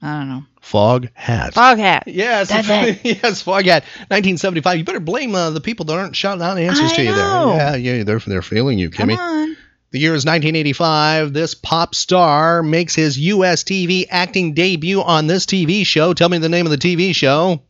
I 0.01 0.19
don't 0.19 0.29
know. 0.29 0.43
Foghat. 0.61 1.53
Fog 1.53 1.79
Hat. 1.79 2.03
Yes, 2.07 2.49
That's 2.49 2.67
it. 2.69 2.99
yes, 3.03 3.43
Foghat. 3.43 3.81
1975. 4.09 4.77
You 4.77 4.83
better 4.83 4.99
blame 4.99 5.33
uh, 5.33 5.49
the 5.49 5.61
people 5.61 5.85
that 5.85 5.93
aren't 5.97 6.15
shouting 6.15 6.43
out 6.43 6.57
answers 6.59 6.91
I 6.91 6.95
to 6.95 7.03
you 7.03 7.09
know. 7.11 7.49
there. 7.57 7.77
Yeah, 7.79 7.93
yeah, 7.97 8.03
they're 8.03 8.19
they're 8.19 8.41
failing 8.43 8.77
you, 8.77 8.89
Kimmy. 8.91 9.15
Come 9.15 9.19
on. 9.19 9.57
The 9.91 9.99
year 9.99 10.13
is 10.13 10.23
1985. 10.23 11.33
This 11.33 11.53
pop 11.55 11.95
star 11.95 12.63
makes 12.63 12.95
his 12.95 13.17
U.S. 13.19 13.63
TV 13.63 14.05
acting 14.09 14.53
debut 14.53 15.01
on 15.01 15.27
this 15.27 15.45
TV 15.45 15.85
show. 15.85 16.13
Tell 16.13 16.29
me 16.29 16.37
the 16.37 16.47
name 16.47 16.65
of 16.65 16.71
the 16.71 16.77
TV 16.77 17.13
show. 17.13 17.61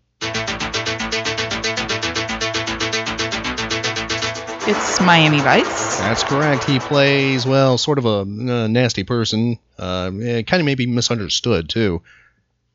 It's 4.73 5.01
Miami 5.01 5.41
Vice. 5.41 5.99
That's 5.99 6.23
correct. 6.23 6.63
He 6.63 6.79
plays, 6.79 7.45
well, 7.45 7.77
sort 7.77 7.97
of 7.97 8.05
a, 8.05 8.19
uh 8.19 8.67
nasty 8.67 9.03
person. 9.03 9.59
Uh, 9.77 10.11
kind 10.11 10.53
of 10.53 10.63
maybe 10.63 10.85
misunderstood, 10.85 11.67
too. 11.67 12.01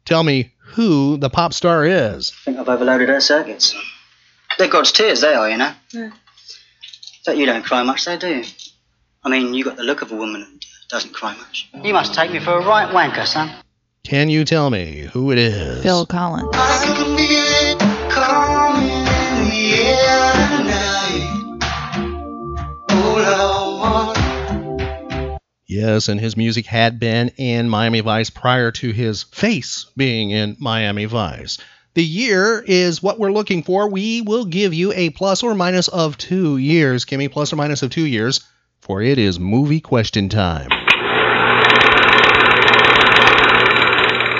Tell 0.04 0.22
me 0.22 0.52
who 0.58 1.16
the 1.16 1.30
pop 1.30 1.54
star 1.54 1.86
is. 1.86 2.34
I 2.42 2.44
think 2.44 2.58
I've 2.58 2.68
overloaded 2.68 3.08
her 3.08 3.20
circuits. 3.22 3.74
They're 4.58 4.68
God's 4.68 4.92
tears, 4.92 5.22
they 5.22 5.32
are, 5.32 5.48
you 5.48 5.56
know. 5.56 5.72
Yeah. 5.90 6.10
But 7.24 7.38
you 7.38 7.46
don't 7.46 7.64
cry 7.64 7.82
much, 7.82 8.04
though, 8.04 8.18
do 8.18 8.28
you? 8.28 8.44
I 9.24 9.30
mean, 9.30 9.54
you 9.54 9.64
got 9.64 9.78
the 9.78 9.82
look 9.82 10.02
of 10.02 10.12
a 10.12 10.16
woman 10.16 10.42
who 10.42 10.58
doesn't 10.90 11.14
cry 11.14 11.34
much. 11.34 11.70
You 11.82 11.94
must 11.94 12.12
take 12.12 12.30
me 12.30 12.40
for 12.40 12.58
a 12.58 12.62
right 12.66 12.92
wanker, 12.92 13.26
son. 13.26 13.50
Can 14.04 14.28
you 14.28 14.44
tell 14.44 14.68
me 14.68 15.08
who 15.14 15.32
it 15.32 15.38
is? 15.38 15.82
Phil 15.82 16.04
Collins. 16.04 16.54
Yes, 25.68 26.08
and 26.08 26.20
his 26.20 26.36
music 26.36 26.66
had 26.66 27.00
been 27.00 27.28
in 27.36 27.68
Miami 27.68 28.00
Vice 28.00 28.30
prior 28.30 28.70
to 28.72 28.92
his 28.92 29.24
face 29.24 29.86
being 29.96 30.30
in 30.30 30.56
Miami 30.58 31.04
Vice. 31.06 31.58
The 31.94 32.04
year 32.04 32.62
is 32.66 33.02
what 33.02 33.18
we're 33.18 33.32
looking 33.32 33.62
for. 33.62 33.88
We 33.88 34.20
will 34.20 34.44
give 34.44 34.74
you 34.74 34.92
a 34.92 35.10
plus 35.10 35.42
or 35.42 35.54
minus 35.54 35.88
of 35.88 36.16
two 36.18 36.56
years. 36.56 37.04
Kimmy, 37.04 37.30
plus 37.30 37.52
or 37.52 37.56
minus 37.56 37.82
of 37.82 37.90
two 37.90 38.06
years, 38.06 38.46
for 38.80 39.02
it 39.02 39.18
is 39.18 39.40
movie 39.40 39.80
question 39.80 40.28
time. 40.28 40.68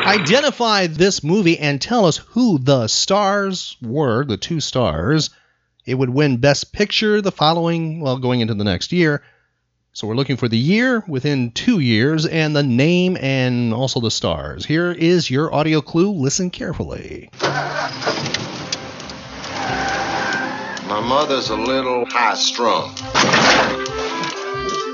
Identify 0.07 0.87
this 0.87 1.25
movie 1.25 1.59
and 1.59 1.81
tell 1.81 2.05
us 2.05 2.19
who 2.19 2.59
the 2.59 2.87
stars 2.87 3.77
were, 3.83 4.25
the 4.25 4.37
two 4.37 4.61
stars. 4.61 5.31
It 5.87 5.95
would 5.95 6.11
win 6.11 6.39
Best 6.39 6.73
Picture 6.73 7.23
the 7.23 7.31
following, 7.31 8.01
well, 8.01 8.19
going 8.19 8.41
into 8.41 8.55
the 8.55 8.65
next 8.65 8.93
year. 8.93 9.23
So 9.93 10.09
we're 10.09 10.17
looking 10.17 10.37
for 10.37 10.49
the 10.49 10.59
year 10.59 11.05
within 11.07 11.53
two 11.53 11.79
years 11.79 12.27
and 12.27 12.57
the 12.57 12.65
name 12.65 13.17
and 13.17 13.73
also 13.73 14.01
the 14.01 14.11
stars. 14.11 14.67
Here 14.67 14.91
is 14.91 15.31
your 15.31 15.55
audio 15.55 15.81
clue. 15.81 16.11
Listen 16.11 16.51
carefully. 16.51 17.31
My 20.89 21.01
mother's 21.01 21.51
a 21.51 21.57
little 21.57 22.05
high 22.07 22.35
strung. 22.35 22.93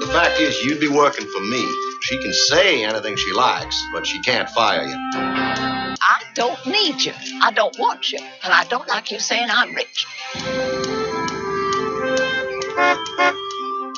The 0.01 0.11
fact 0.13 0.41
is, 0.41 0.63
you'd 0.63 0.79
be 0.79 0.89
working 0.89 1.27
for 1.27 1.41
me. 1.41 1.67
She 2.03 2.19
can 2.19 2.33
say 2.33 2.85
anything 2.85 3.17
she 3.17 3.33
likes, 3.33 3.83
but 3.95 4.07
she 4.07 4.21
can't 4.21 4.49
fire 4.51 4.85
you. 4.87 4.97
I 5.15 6.23
don't 6.35 6.67
need 6.67 7.03
you. 7.03 7.15
I 7.41 7.51
don't 7.51 7.79
want 7.79 8.13
you. 8.13 8.19
And 8.19 8.53
I 8.53 8.65
don't 8.65 8.87
like 8.89 9.11
you 9.11 9.19
saying 9.19 9.49
I'm 9.51 9.75
rich. 9.75 10.07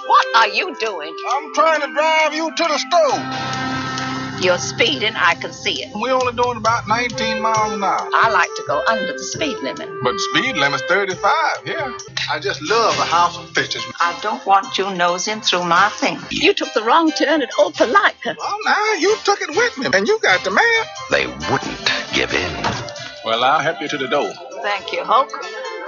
What 0.06 0.26
are 0.37 0.49
you 0.49 0.76
doing? 0.76 1.16
I'm 1.30 1.54
trying 1.54 1.80
to 1.80 1.92
drive 1.92 2.34
you 2.34 2.54
to 2.54 2.62
the 2.64 2.78
store. 2.78 4.42
You're 4.42 4.58
speeding, 4.58 5.14
I 5.16 5.34
can 5.37 5.52
see 5.52 5.82
it. 5.84 5.92
We're 5.94 6.12
only 6.12 6.34
doing 6.34 6.58
about 6.58 6.87
19 6.87 7.40
miles 7.40 7.73
an 7.73 7.82
hour. 7.82 8.11
I 8.12 8.30
like 8.30 8.50
to 8.56 8.64
go 8.66 8.82
under 8.87 9.12
the 9.12 9.18
speed 9.18 9.56
limit. 9.62 9.88
But 10.02 10.12
the 10.12 10.18
speed 10.18 10.56
limit's 10.56 10.82
35, 10.88 11.32
yeah. 11.64 11.96
I 12.30 12.38
just 12.38 12.61
love 12.61 12.99
a 12.99 13.04
house 13.04 13.38
of 13.38 13.49
fishes. 13.50 13.82
I 14.00 14.18
don't 14.20 14.44
want 14.44 14.76
you 14.76 14.90
nosing 14.94 15.40
through 15.40 15.64
my 15.64 15.88
thing. 15.90 16.18
You 16.30 16.52
took 16.52 16.75
the 16.75 16.82
wrong 16.82 17.11
turn 17.12 17.40
at 17.40 17.50
Old 17.58 17.75
Palatka. 17.75 18.37
Well, 18.38 18.58
now 18.66 18.92
you 18.94 19.16
took 19.25 19.40
it 19.40 19.50
with 19.50 19.78
me, 19.78 19.87
and 19.94 20.06
you 20.06 20.18
got 20.20 20.44
the 20.44 20.50
man. 20.50 20.84
They 21.11 21.26
wouldn't 21.26 21.92
give 22.12 22.34
in. 22.34 22.52
Well, 23.25 23.42
I'll 23.42 23.61
help 23.61 23.80
you 23.80 23.88
to 23.88 23.96
the 23.96 24.08
door. 24.08 24.30
Thank 24.62 24.92
you, 24.92 25.02
Hoke. 25.04 25.32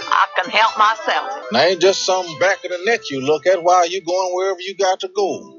I 0.09 0.27
can 0.37 0.51
help 0.51 0.79
myself. 0.79 1.47
Now, 1.53 1.61
ain't 1.61 1.81
just 1.81 2.05
some 2.05 2.27
back 2.39 2.65
of 2.65 2.71
the 2.71 2.79
net 2.85 3.11
you 3.11 3.21
look 3.21 3.47
at 3.47 3.63
while 3.63 3.89
you 3.89 4.03
going 4.03 4.35
wherever 4.35 4.61
you 4.61 4.75
got 4.75 5.01
to 5.01 5.09
go. 5.09 5.53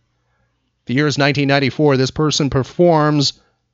The 0.86 0.92
year 0.94 1.06
is 1.06 1.16
1994. 1.16 1.96
This 1.96 2.10
person 2.10 2.50
performs 2.50 3.40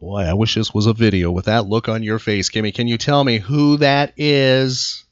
Boy, 0.00 0.22
I 0.22 0.34
wish 0.34 0.54
this 0.54 0.74
was 0.74 0.86
a 0.86 0.92
video 0.92 1.30
with 1.30 1.46
that 1.46 1.66
look 1.66 1.88
on 1.88 2.02
your 2.02 2.18
face, 2.18 2.50
Kimmy. 2.50 2.74
Can 2.74 2.88
you 2.88 2.98
tell 2.98 3.22
me 3.22 3.38
who 3.38 3.78
that 3.78 4.12
is? 4.16 5.04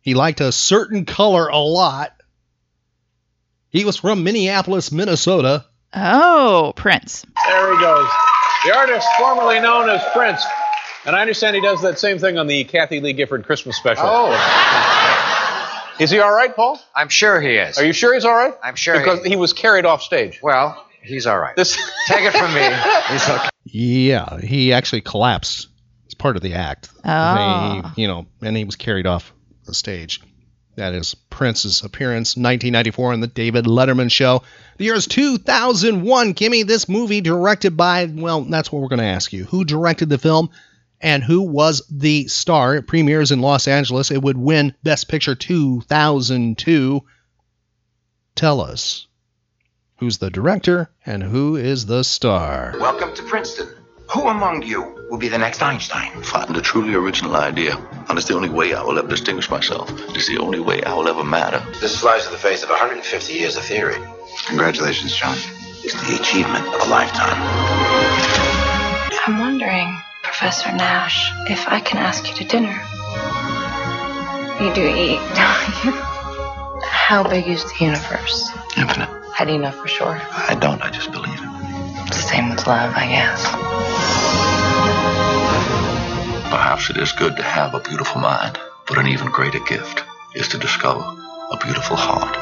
He 0.00 0.14
liked 0.14 0.40
a 0.40 0.50
certain 0.50 1.04
color 1.04 1.48
a 1.48 1.58
lot. 1.58 2.12
He 3.68 3.84
was 3.84 3.96
from 3.96 4.24
Minneapolis, 4.24 4.90
Minnesota. 4.90 5.66
Oh, 5.94 6.72
Prince. 6.74 7.24
There 7.46 7.72
he 7.74 7.80
goes. 7.80 8.08
The 8.64 8.76
artist 8.76 9.06
formerly 9.18 9.60
known 9.60 9.88
as 9.88 10.02
Prince. 10.12 10.44
And 11.06 11.14
I 11.14 11.20
understand 11.20 11.54
he 11.54 11.62
does 11.62 11.82
that 11.82 11.98
same 11.98 12.18
thing 12.18 12.38
on 12.38 12.46
the 12.46 12.64
Kathie 12.64 13.00
Lee 13.00 13.12
Gifford 13.12 13.44
Christmas 13.44 13.76
special. 13.76 14.04
Oh. 14.06 15.96
Is 16.00 16.10
he 16.10 16.18
all 16.18 16.32
right, 16.32 16.54
Paul? 16.54 16.80
I'm 16.96 17.08
sure 17.08 17.40
he 17.40 17.56
is. 17.56 17.78
Are 17.78 17.84
you 17.84 17.92
sure 17.92 18.14
he's 18.14 18.24
all 18.24 18.34
right? 18.34 18.54
I'm 18.64 18.74
sure 18.74 18.98
Because 18.98 19.24
he, 19.24 19.36
was 19.36 19.52
carried 19.52 19.84
off 19.84 20.02
stage. 20.02 20.40
Well, 20.42 20.86
he's 21.02 21.26
all 21.26 21.38
right. 21.38 21.56
This 21.56 21.76
Take 22.06 22.24
it 22.24 22.32
from 22.32 22.52
me. 22.54 22.62
He's 23.12 23.28
okay. 23.28 23.48
Yeah, 23.64 24.40
he 24.40 24.72
actually 24.72 25.02
collapsed. 25.02 25.68
It's 26.06 26.14
part 26.14 26.36
of 26.36 26.42
the 26.42 26.54
act. 26.54 26.90
Oh. 26.92 27.00
They- 27.02 27.04
ah. 27.04 27.94
you 27.96 28.08
know, 28.08 28.26
and 28.42 28.56
he 28.56 28.64
was 28.64 28.76
carried 28.76 29.06
off 29.06 29.32
the 29.64 29.74
stage. 29.74 30.20
That 30.76 30.94
is 30.94 31.14
Prince's 31.14 31.82
appearance, 31.82 32.36
1994, 32.36 33.12
on 33.12 33.20
the 33.20 33.26
David 33.26 33.66
Letterman 33.66 34.10
show. 34.10 34.42
The 34.78 34.84
year 34.84 34.94
is 34.94 35.06
2001. 35.06 36.34
Kimmy, 36.34 36.64
this 36.66 36.88
movie 36.88 37.20
directed 37.20 37.76
by, 37.76 38.06
well, 38.06 38.42
that's 38.42 38.72
what 38.72 38.80
we're 38.80 38.88
going 38.88 39.00
to 39.00 39.04
ask 39.04 39.32
you. 39.32 39.44
Who 39.44 39.64
directed 39.64 40.08
the 40.08 40.16
film 40.16 40.48
and 41.00 41.22
who 41.22 41.42
was 41.42 41.82
the 41.90 42.28
star? 42.28 42.76
It 42.76 42.86
premieres 42.86 43.30
in 43.30 43.40
Los 43.40 43.68
Angeles. 43.68 44.10
It 44.10 44.22
would 44.22 44.38
win 44.38 44.74
Best 44.82 45.08
Picture 45.08 45.34
2002. 45.34 47.02
Tell 48.34 48.60
us 48.60 49.06
who's 50.00 50.16
the 50.16 50.30
director 50.30 50.88
and 51.04 51.22
who 51.22 51.56
is 51.56 51.84
the 51.84 52.02
star. 52.02 52.74
Welcome 52.80 53.14
to 53.14 53.22
Princeton. 53.22 53.68
Who 54.12 54.28
among 54.28 54.62
you 54.62 55.06
will 55.10 55.18
be 55.18 55.28
the 55.28 55.36
next 55.36 55.62
Einstein? 55.62 56.22
Find 56.22 56.56
a 56.56 56.62
truly 56.62 56.94
original 56.94 57.36
idea, 57.36 57.76
and 58.08 58.18
it's 58.18 58.26
the 58.26 58.34
only 58.34 58.48
way 58.48 58.72
I 58.72 58.82
will 58.82 58.98
ever 58.98 59.08
distinguish 59.08 59.50
myself. 59.50 59.90
It's 60.16 60.26
the 60.26 60.38
only 60.38 60.58
way 60.58 60.82
I 60.82 60.94
will 60.94 61.06
ever 61.06 61.22
matter. 61.22 61.62
This 61.80 62.00
flies 62.00 62.24
in 62.24 62.32
the 62.32 62.38
face 62.38 62.62
of 62.62 62.70
150 62.70 63.32
years 63.34 63.56
of 63.58 63.62
theory. 63.62 63.96
Congratulations, 64.46 65.14
John. 65.14 65.36
It's 65.84 65.94
the 66.08 66.16
achievement 66.18 66.66
of 66.74 66.80
a 66.80 66.90
lifetime. 66.90 67.36
I'm 69.26 69.38
wondering, 69.38 70.00
Professor 70.22 70.72
Nash, 70.72 71.30
if 71.50 71.68
I 71.68 71.78
can 71.80 71.98
ask 71.98 72.26
you 72.26 72.34
to 72.36 72.44
dinner. 72.44 72.72
You 74.64 74.72
do 74.72 74.88
eat, 74.96 75.20
don't 75.36 75.84
you? 75.84 75.92
How 76.88 77.22
big 77.22 77.46
is 77.46 77.64
the 77.64 77.84
universe? 77.84 78.50
Infinite. 78.78 79.19
How 79.40 79.46
do 79.46 79.52
you 79.54 79.58
know 79.58 79.70
for 79.70 79.88
sure? 79.88 80.20
I 80.32 80.54
don't, 80.54 80.82
I 80.82 80.90
just 80.90 81.12
believe 81.12 81.32
it. 81.32 81.48
It's 82.08 82.18
the 82.18 82.28
same 82.28 82.50
with 82.50 82.66
love, 82.66 82.92
I 82.94 83.06
guess. 83.06 83.42
Perhaps 86.50 86.90
it 86.90 86.98
is 86.98 87.12
good 87.12 87.36
to 87.36 87.42
have 87.42 87.72
a 87.72 87.80
beautiful 87.80 88.20
mind, 88.20 88.58
but 88.86 88.98
an 88.98 89.06
even 89.06 89.30
greater 89.30 89.60
gift 89.60 90.04
is 90.34 90.48
to 90.48 90.58
discover 90.58 91.00
a 91.00 91.56
beautiful 91.56 91.96
heart. 91.96 92.36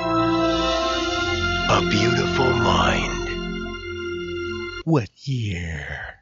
A 1.71 1.89
beautiful 1.89 2.51
mind. 2.53 3.29
What 4.83 5.11
year? 5.23 6.18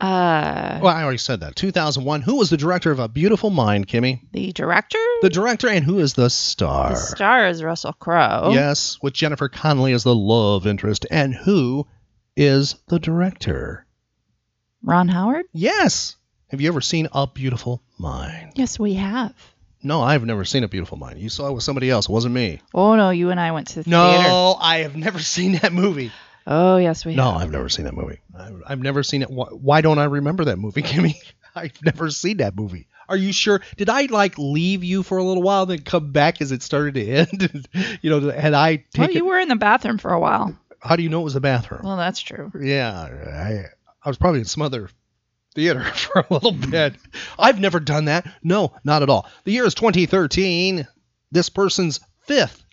Uh, 0.00 0.78
Well, 0.80 0.94
I 0.94 1.02
already 1.02 1.18
said 1.18 1.40
that. 1.40 1.56
2001. 1.56 2.22
Who 2.22 2.36
was 2.36 2.50
the 2.50 2.56
director 2.56 2.90
of 2.92 2.98
A 3.00 3.08
Beautiful 3.08 3.50
Mind, 3.50 3.88
Kimmy? 3.88 4.20
the 4.32 4.52
director? 4.52 4.98
The 5.22 5.30
director 5.30 5.68
and 5.68 5.84
who 5.84 5.98
is 5.98 6.14
the 6.14 6.30
star? 6.30 6.90
The 6.90 6.96
star 6.96 7.48
is 7.48 7.62
Russell 7.64 7.92
Crowe. 7.94 8.50
Yes, 8.52 8.98
with 9.02 9.12
Jennifer 9.14 9.48
Connelly 9.48 9.92
as 9.92 10.04
the 10.04 10.14
love 10.14 10.66
interest. 10.66 11.06
And 11.10 11.34
who 11.34 11.86
is 12.36 12.76
the 12.88 13.00
director? 13.00 13.86
Ron 14.82 15.08
Howard? 15.08 15.46
Yes. 15.52 16.16
Have 16.50 16.60
you 16.60 16.68
ever 16.68 16.80
seen 16.80 17.08
A 17.12 17.26
Beautiful 17.26 17.82
Mind? 17.98 18.52
Yes, 18.54 18.78
we 18.78 18.94
have. 18.94 19.34
No, 19.82 20.02
I've 20.02 20.24
never 20.24 20.44
seen 20.44 20.62
A 20.64 20.68
Beautiful 20.68 20.96
Mind. 20.96 21.18
You 21.18 21.28
saw 21.28 21.48
it 21.48 21.52
with 21.54 21.62
somebody 21.64 21.90
else. 21.90 22.08
It 22.08 22.12
wasn't 22.12 22.34
me. 22.34 22.60
Oh 22.72 22.94
no, 22.96 23.10
you 23.10 23.30
and 23.30 23.38
I 23.40 23.50
went 23.52 23.66
to 23.68 23.74
the 23.76 23.82
theater. 23.84 23.90
No. 23.90 24.56
I 24.60 24.78
have 24.78 24.94
never 24.96 25.18
seen 25.34 25.52
that 25.54 25.72
movie. 25.72 26.12
Oh 26.50 26.78
yes, 26.78 27.04
we 27.04 27.14
No, 27.14 27.32
have. 27.32 27.42
I've 27.42 27.50
never 27.50 27.68
seen 27.68 27.84
that 27.84 27.94
movie. 27.94 28.20
I've, 28.36 28.62
I've 28.66 28.80
never 28.80 29.02
seen 29.02 29.20
it. 29.22 29.30
Why, 29.30 29.46
why 29.48 29.80
don't 29.82 29.98
I 29.98 30.04
remember 30.04 30.46
that 30.46 30.58
movie, 30.58 30.82
Kimmy? 30.82 31.14
I've 31.54 31.80
never 31.84 32.10
seen 32.10 32.38
that 32.38 32.56
movie. 32.56 32.88
Are 33.08 33.16
you 33.16 33.32
sure? 33.32 33.60
Did 33.76 33.90
I 33.90 34.02
like 34.06 34.38
leave 34.38 34.82
you 34.82 35.02
for 35.02 35.18
a 35.18 35.24
little 35.24 35.42
while, 35.42 35.66
then 35.66 35.80
come 35.80 36.10
back 36.12 36.40
as 36.40 36.50
it 36.50 36.62
started 36.62 36.94
to 36.94 37.06
end? 37.06 37.68
you 38.02 38.10
know, 38.10 38.30
had 38.30 38.54
I 38.54 38.84
Well, 38.96 39.10
you 39.10 39.26
were 39.26 39.38
in 39.38 39.48
the 39.48 39.56
bathroom 39.56 39.98
for 39.98 40.12
a 40.12 40.20
while. 40.20 40.56
How 40.80 40.96
do 40.96 41.02
you 41.02 41.08
know 41.08 41.20
it 41.20 41.24
was 41.24 41.36
a 41.36 41.40
bathroom? 41.40 41.82
Well, 41.84 41.96
that's 41.96 42.20
true. 42.20 42.50
Yeah, 42.58 42.92
I, 42.92 43.64
I 44.02 44.08
was 44.08 44.16
probably 44.16 44.40
in 44.40 44.46
some 44.46 44.62
other 44.62 44.88
theater 45.54 45.82
for 45.94 46.20
a 46.20 46.32
little 46.32 46.52
bit. 46.52 46.94
I've 47.38 47.60
never 47.60 47.80
done 47.80 48.06
that. 48.06 48.26
No, 48.42 48.72
not 48.84 49.02
at 49.02 49.10
all. 49.10 49.28
The 49.44 49.52
year 49.52 49.64
is 49.66 49.74
2013. 49.74 50.86
This 51.30 51.48
person's 51.48 52.00
fifth 52.22 52.64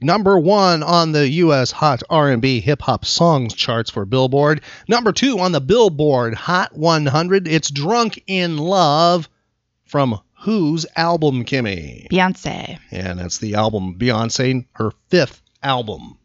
Number 0.00 0.38
one 0.38 0.82
on 0.82 1.12
the 1.12 1.26
U.S. 1.26 1.70
Hot 1.70 2.02
R&B 2.10 2.60
Hip 2.60 2.82
Hop 2.82 3.06
Songs 3.06 3.54
charts 3.54 3.90
for 3.90 4.04
Billboard. 4.04 4.60
Number 4.88 5.10
two 5.10 5.38
on 5.38 5.52
the 5.52 5.60
Billboard 5.60 6.34
Hot 6.34 6.76
100. 6.76 7.48
It's 7.48 7.70
"Drunk 7.70 8.22
in 8.26 8.58
Love" 8.58 9.28
from 9.86 10.20
whose 10.40 10.84
album, 10.96 11.44
Kimmy? 11.46 12.08
Beyonce. 12.08 12.78
And 12.90 13.18
that's 13.18 13.38
the 13.38 13.54
album 13.54 13.98
Beyonce, 13.98 14.66
her 14.72 14.92
fifth 15.08 15.40
album. 15.62 16.18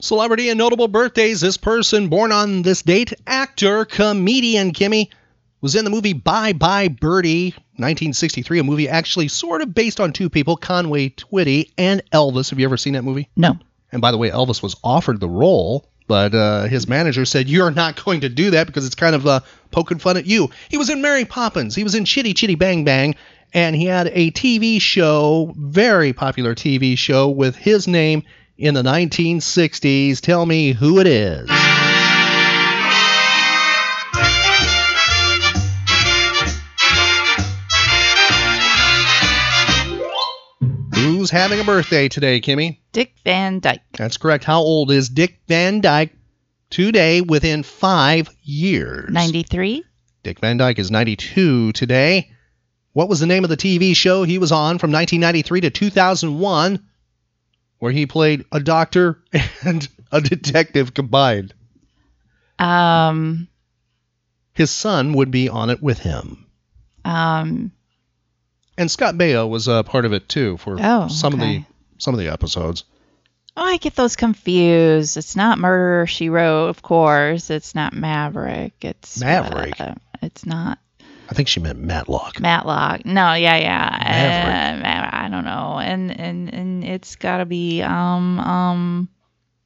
Celebrity 0.00 0.48
and 0.48 0.58
notable 0.58 0.88
birthdays. 0.88 1.40
This 1.40 1.56
person 1.56 2.08
born 2.08 2.32
on 2.32 2.62
this 2.62 2.82
date, 2.82 3.12
actor, 3.26 3.84
comedian 3.84 4.72
Kimmy, 4.72 5.10
was 5.66 5.74
in 5.74 5.84
the 5.84 5.90
movie 5.90 6.12
Bye 6.12 6.52
Bye 6.52 6.86
Birdie, 6.86 7.46
1963, 7.74 8.60
a 8.60 8.62
movie 8.62 8.88
actually 8.88 9.26
sort 9.26 9.62
of 9.62 9.74
based 9.74 9.98
on 9.98 10.12
two 10.12 10.30
people, 10.30 10.56
Conway 10.56 11.08
Twitty 11.08 11.72
and 11.76 12.04
Elvis. 12.12 12.50
Have 12.50 12.60
you 12.60 12.66
ever 12.66 12.76
seen 12.76 12.92
that 12.92 13.02
movie? 13.02 13.28
No. 13.34 13.58
And 13.90 14.00
by 14.00 14.12
the 14.12 14.16
way, 14.16 14.30
Elvis 14.30 14.62
was 14.62 14.76
offered 14.84 15.18
the 15.18 15.28
role, 15.28 15.84
but 16.06 16.32
uh, 16.36 16.66
his 16.66 16.86
manager 16.86 17.24
said, 17.24 17.48
You're 17.48 17.72
not 17.72 18.04
going 18.04 18.20
to 18.20 18.28
do 18.28 18.52
that 18.52 18.68
because 18.68 18.86
it's 18.86 18.94
kind 18.94 19.16
of 19.16 19.26
uh, 19.26 19.40
poking 19.72 19.98
fun 19.98 20.16
at 20.16 20.24
you. 20.24 20.50
He 20.68 20.78
was 20.78 20.88
in 20.88 21.02
Mary 21.02 21.24
Poppins, 21.24 21.74
he 21.74 21.82
was 21.82 21.96
in 21.96 22.04
Chitty 22.04 22.32
Chitty 22.32 22.54
Bang 22.54 22.84
Bang, 22.84 23.16
and 23.52 23.74
he 23.74 23.86
had 23.86 24.06
a 24.12 24.30
TV 24.30 24.80
show, 24.80 25.52
very 25.56 26.12
popular 26.12 26.54
TV 26.54 26.96
show, 26.96 27.28
with 27.28 27.56
his 27.56 27.88
name 27.88 28.22
in 28.56 28.74
the 28.74 28.84
1960s. 28.84 30.20
Tell 30.20 30.46
me 30.46 30.74
who 30.74 31.00
it 31.00 31.08
is. 31.08 31.50
Having 41.30 41.60
a 41.60 41.64
birthday 41.64 42.08
today, 42.08 42.40
Kimmy? 42.40 42.78
Dick 42.92 43.14
Van 43.24 43.60
Dyke. 43.60 43.82
That's 43.92 44.16
correct. 44.16 44.44
How 44.44 44.60
old 44.60 44.90
is 44.90 45.08
Dick 45.08 45.40
Van 45.48 45.80
Dyke 45.80 46.12
today 46.70 47.20
within 47.20 47.62
five 47.62 48.28
years? 48.42 49.10
93. 49.10 49.84
Dick 50.22 50.40
Van 50.40 50.56
Dyke 50.56 50.78
is 50.78 50.90
92 50.90 51.72
today. 51.72 52.30
What 52.92 53.08
was 53.08 53.20
the 53.20 53.26
name 53.26 53.44
of 53.44 53.50
the 53.50 53.56
TV 53.56 53.94
show 53.94 54.22
he 54.22 54.38
was 54.38 54.52
on 54.52 54.78
from 54.78 54.90
1993 54.90 55.60
to 55.62 55.70
2001, 55.70 56.82
where 57.78 57.92
he 57.92 58.06
played 58.06 58.44
a 58.50 58.58
doctor 58.60 59.22
and 59.64 59.86
a 60.10 60.20
detective 60.20 60.94
combined? 60.94 61.52
Um, 62.58 63.48
His 64.54 64.70
son 64.70 65.12
would 65.12 65.30
be 65.30 65.48
on 65.50 65.68
it 65.70 65.82
with 65.82 65.98
him. 65.98 66.46
um, 67.04 67.70
And 68.78 68.90
Scott 68.90 69.14
Baio 69.16 69.48
was 69.48 69.68
a 69.68 69.82
part 69.84 70.04
of 70.04 70.12
it 70.12 70.28
too 70.28 70.56
for 70.58 70.76
Oh, 70.80 71.08
some 71.08 71.32
of 71.34 71.40
the 71.40 71.64
some 71.98 72.12
of 72.14 72.20
the 72.20 72.28
episodes. 72.28 72.84
oh, 73.56 73.62
I 73.64 73.78
get 73.78 73.94
those 73.96 74.16
confused. 74.16 75.16
It's 75.16 75.34
not 75.36 75.58
Murder 75.58 76.06
She 76.06 76.28
Wrote, 76.28 76.68
of 76.68 76.82
course. 76.82 77.48
It's 77.50 77.74
not 77.74 77.94
Maverick. 77.94 78.74
It's 78.82 79.18
Maverick? 79.20 79.80
uh, 79.80 79.94
it's 80.22 80.44
not 80.44 80.78
I 81.28 81.34
think 81.34 81.48
she 81.48 81.58
meant 81.58 81.80
Matlock. 81.80 82.38
Matlock. 82.38 83.04
No, 83.04 83.32
yeah, 83.34 83.56
yeah. 83.56 83.98
Maverick. 84.00 84.84
Uh, 84.86 85.16
I 85.16 85.28
don't 85.28 85.44
know. 85.44 85.78
And 85.80 86.10
and 86.20 86.52
and 86.54 86.84
it's 86.84 87.16
got 87.16 87.38
to 87.38 87.44
be 87.46 87.82
um 87.82 88.38
um. 88.40 89.08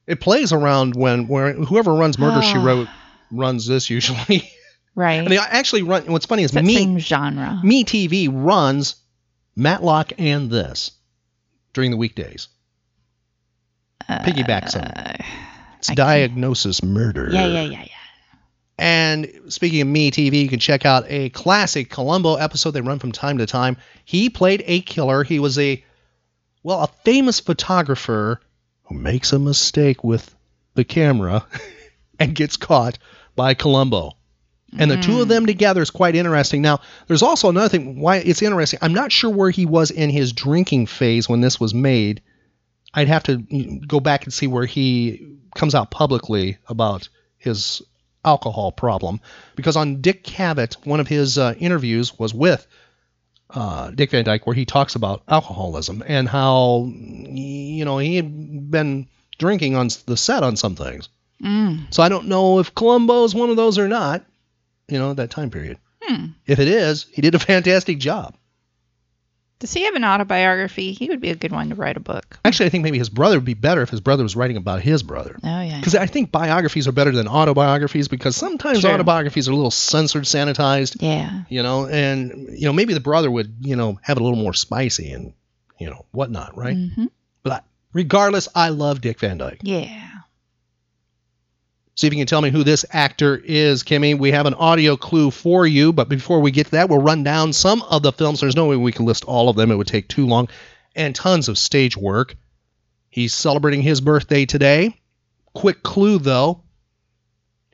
It 0.07 0.21
plays 0.21 0.53
around 0.53 0.95
when 0.97 1.29
where 1.29 1.53
whoever 1.53 1.93
runs 1.95 2.19
Murder 2.19 2.43
She 2.43 2.57
Ah. 2.57 2.65
Wrote 2.65 2.89
runs 3.33 3.67
this 3.67 3.91
usually. 3.91 4.49
Right. 4.97 5.21
and 5.21 5.29
they 5.29 5.39
actually 5.39 5.83
run. 5.83 6.11
What's 6.11 6.27
funny 6.27 6.43
is 6.43 6.53
me 6.53 6.99
genre. 6.99 7.61
MeTV 7.65 8.29
runs 8.33 8.97
Matlock 9.61 10.13
and 10.19 10.51
this 10.51 10.93
during 11.75 11.91
the 11.91 11.99
weekdays. 11.99 12.49
Piggybacks 14.09 14.75
on 14.75 14.91
it. 15.15 15.21
It's 15.79 15.89
Diagnosis 15.89 16.83
Murder. 16.83 17.29
Uh, 17.29 17.33
Yeah, 17.33 17.47
yeah, 17.47 17.63
yeah, 17.65 17.83
yeah. 17.83 17.87
And 18.79 19.31
speaking 19.49 19.83
of 19.83 19.89
MeTV, 19.89 20.33
you 20.33 20.49
can 20.49 20.59
check 20.59 20.87
out 20.87 21.05
a 21.09 21.29
classic 21.29 21.91
Columbo 21.91 22.37
episode 22.37 22.71
they 22.71 22.81
run 22.81 22.99
from 22.99 23.13
time 23.13 23.37
to 23.39 23.47
time. 23.47 23.77
He 24.07 24.31
played 24.31 24.65
a 24.67 24.81
killer. 24.81 25.23
He 25.23 25.39
was 25.39 25.59
a, 25.59 25.85
well, 26.63 26.81
a 26.81 26.89
famous 27.05 27.41
photographer 27.41 28.41
who 28.85 28.95
makes 28.95 29.35
a 29.35 29.39
mistake 29.39 30.03
with 30.03 30.35
the 30.75 30.85
camera 30.85 31.45
and 32.19 32.35
gets 32.35 32.57
caught 32.57 32.99
by 33.37 33.53
Columbo. 33.53 34.17
And 34.79 34.91
the 34.91 34.97
two 34.99 35.21
of 35.21 35.29
them 35.29 35.47
together 35.47 35.83
is 35.83 35.91
quite 35.91 36.15
interesting. 36.15 36.63
Now, 36.63 36.81
there's 37.09 37.23
also 37.23 37.49
another 37.49 37.69
thing 37.69 38.01
why 38.01 38.17
it's 38.19 38.43
interesting. 38.43 38.79
I'm 38.83 38.95
not 38.95 39.11
sure 39.11 39.31
where 39.31 39.51
he 39.51 39.67
was 39.67 39.91
in 39.91 40.11
his 40.11 40.33
drinking 40.33 40.87
phase 40.87 41.29
when 41.29 41.41
this 41.41 41.59
was 41.59 41.75
made. 41.75 42.23
I'd 42.95 43.09
have 43.09 43.25
to 43.25 43.39
mm, 43.39 43.87
go 43.87 44.01
back 44.01 44.25
and 44.25 44.33
see 44.33 44.47
where 44.47 44.67
he 44.67 45.39
comes 45.55 45.75
out 45.75 45.91
publicly 45.91 46.59
about 46.69 47.09
his 47.39 47.83
alcohol 48.25 48.71
problem. 48.71 49.21
Because 49.57 49.77
on 49.77 50.01
Dick 50.01 50.25
Cavett, 50.25 50.75
one 50.87 51.01
of 51.01 51.09
his 51.09 51.37
uh, 51.37 51.55
interviews 51.59 52.19
was 52.19 52.33
with 52.33 52.67
uh, 53.51 53.91
Dick 53.91 54.11
Van 54.11 54.25
Dyke, 54.25 54.47
where 54.47 54.55
he 54.55 54.65
talks 54.65 54.95
about 54.95 55.23
alcoholism 55.29 56.03
and 56.07 56.29
how, 56.29 56.89
you 56.93 57.85
know, 57.85 57.99
he 57.99 58.17
had 58.17 58.71
been 58.71 59.09
drinking 59.39 59.75
on 59.75 59.89
the 60.07 60.17
set 60.17 60.43
on 60.43 60.57
some 60.57 60.77
things. 60.77 61.09
Mm. 61.43 61.93
So 61.93 62.03
I 62.03 62.09
don't 62.09 62.29
know 62.29 62.59
if 62.61 62.75
Columbo 62.75 63.25
is 63.25 63.35
one 63.35 63.51
of 63.51 63.57
those 63.57 63.79
or 63.79 63.89
not, 63.89 64.25
you 64.91 64.99
know, 64.99 65.15
that 65.15 65.31
time 65.31 65.51
period. 65.51 65.79
Hmm. 66.03 66.27
If 66.47 66.59
it 66.59 66.69
is, 66.69 67.07
he 67.13 67.23
did 67.23 67.35
a 67.35 67.39
fantastic 67.53 67.99
job. 67.99 68.37
Does 69.59 69.75
he 69.75 69.83
have 69.85 69.95
an 69.95 70.05
autobiography? 70.05 70.93
He 70.93 71.09
would 71.11 71.21
be 71.21 71.29
a 71.29 71.35
good 71.35 71.53
one 71.53 71.69
to 71.69 71.75
write 71.75 71.99
a 71.99 72.01
book. 72.01 72.39
Actually, 72.47 72.67
I 72.67 72.69
think 72.71 72.83
maybe 72.83 72.97
his 72.97 73.11
brother 73.11 73.37
would 73.37 73.45
be 73.45 73.53
better 73.53 73.83
if 73.83 73.91
his 73.91 74.01
brother 74.01 74.23
was 74.23 74.35
writing 74.35 74.57
about 74.57 74.81
his 74.81 75.03
brother. 75.03 75.39
Oh 75.43 75.61
yeah. 75.61 75.77
Because 75.79 75.95
I 75.95 76.07
think 76.07 76.33
biographies 76.33 76.89
are 76.89 76.93
better 76.93 77.11
than 77.13 77.29
autobiographies 77.29 78.09
because 78.09 78.37
sometimes 78.37 78.81
True. 78.81 78.91
autobiographies 78.91 79.49
are 79.49 79.53
a 79.53 79.55
little 79.55 79.71
censored, 79.71 80.25
sanitized. 80.25 80.97
Yeah. 81.01 81.43
You 81.51 81.63
know, 81.63 81.87
and 81.87 82.49
you 82.59 82.65
know 82.65 82.73
maybe 82.73 82.95
the 82.95 83.01
brother 83.01 83.31
would 83.31 83.55
you 83.61 83.77
know 83.77 83.99
have 84.03 84.17
it 84.17 84.23
a 84.23 84.25
little 84.25 84.43
more 84.43 84.55
spicy 84.55 85.13
and 85.13 85.35
you 85.79 85.91
know 85.91 86.07
whatnot, 86.13 86.57
right? 86.57 86.77
hmm 86.77 87.07
But 87.43 87.63
regardless, 87.93 88.49
I 88.55 88.71
love 88.71 89.03
Dick 89.03 89.21
Van 89.21 89.37
Dyke. 89.37 89.61
Yeah. 89.63 90.10
See 92.01 92.07
if 92.07 92.15
you 92.15 92.19
can 92.19 92.27
tell 92.27 92.41
me 92.41 92.49
who 92.49 92.65
this 92.65 92.87
actor 92.93 93.37
is, 93.37 93.83
Kimmy. 93.83 94.19
We 94.19 94.31
have 94.31 94.47
an 94.47 94.55
audio 94.55 94.97
clue 94.97 95.31
for 95.31 95.67
you, 95.67 95.93
but 95.93 96.09
before 96.09 96.41
we 96.41 96.51
get 96.51 96.65
to 96.65 96.71
that, 96.71 96.89
we'll 96.89 97.03
run 97.03 97.25
down 97.25 97.53
some 97.53 97.83
of 97.83 98.03
the 98.03 98.11
films. 98.11 98.41
There's 98.41 98.57
no 98.57 98.65
way 98.65 98.77
we 98.77 98.91
can 98.91 99.05
list 99.05 99.27
all 99.27 99.51
of 99.51 99.57
them, 99.57 99.71
it 99.71 99.75
would 99.75 99.87
take 99.87 100.09
too 100.09 100.27
long, 100.27 100.49
and 100.97 101.15
tons 101.15 101.51
of 101.51 101.59
stage 101.59 101.99
work. 101.99 102.37
He's 103.11 103.35
celebrating 103.35 103.83
his 103.83 104.01
birthday 104.01 104.47
today. 104.47 104.99
Quick 105.53 105.83
clue, 105.83 106.17
though. 106.17 106.63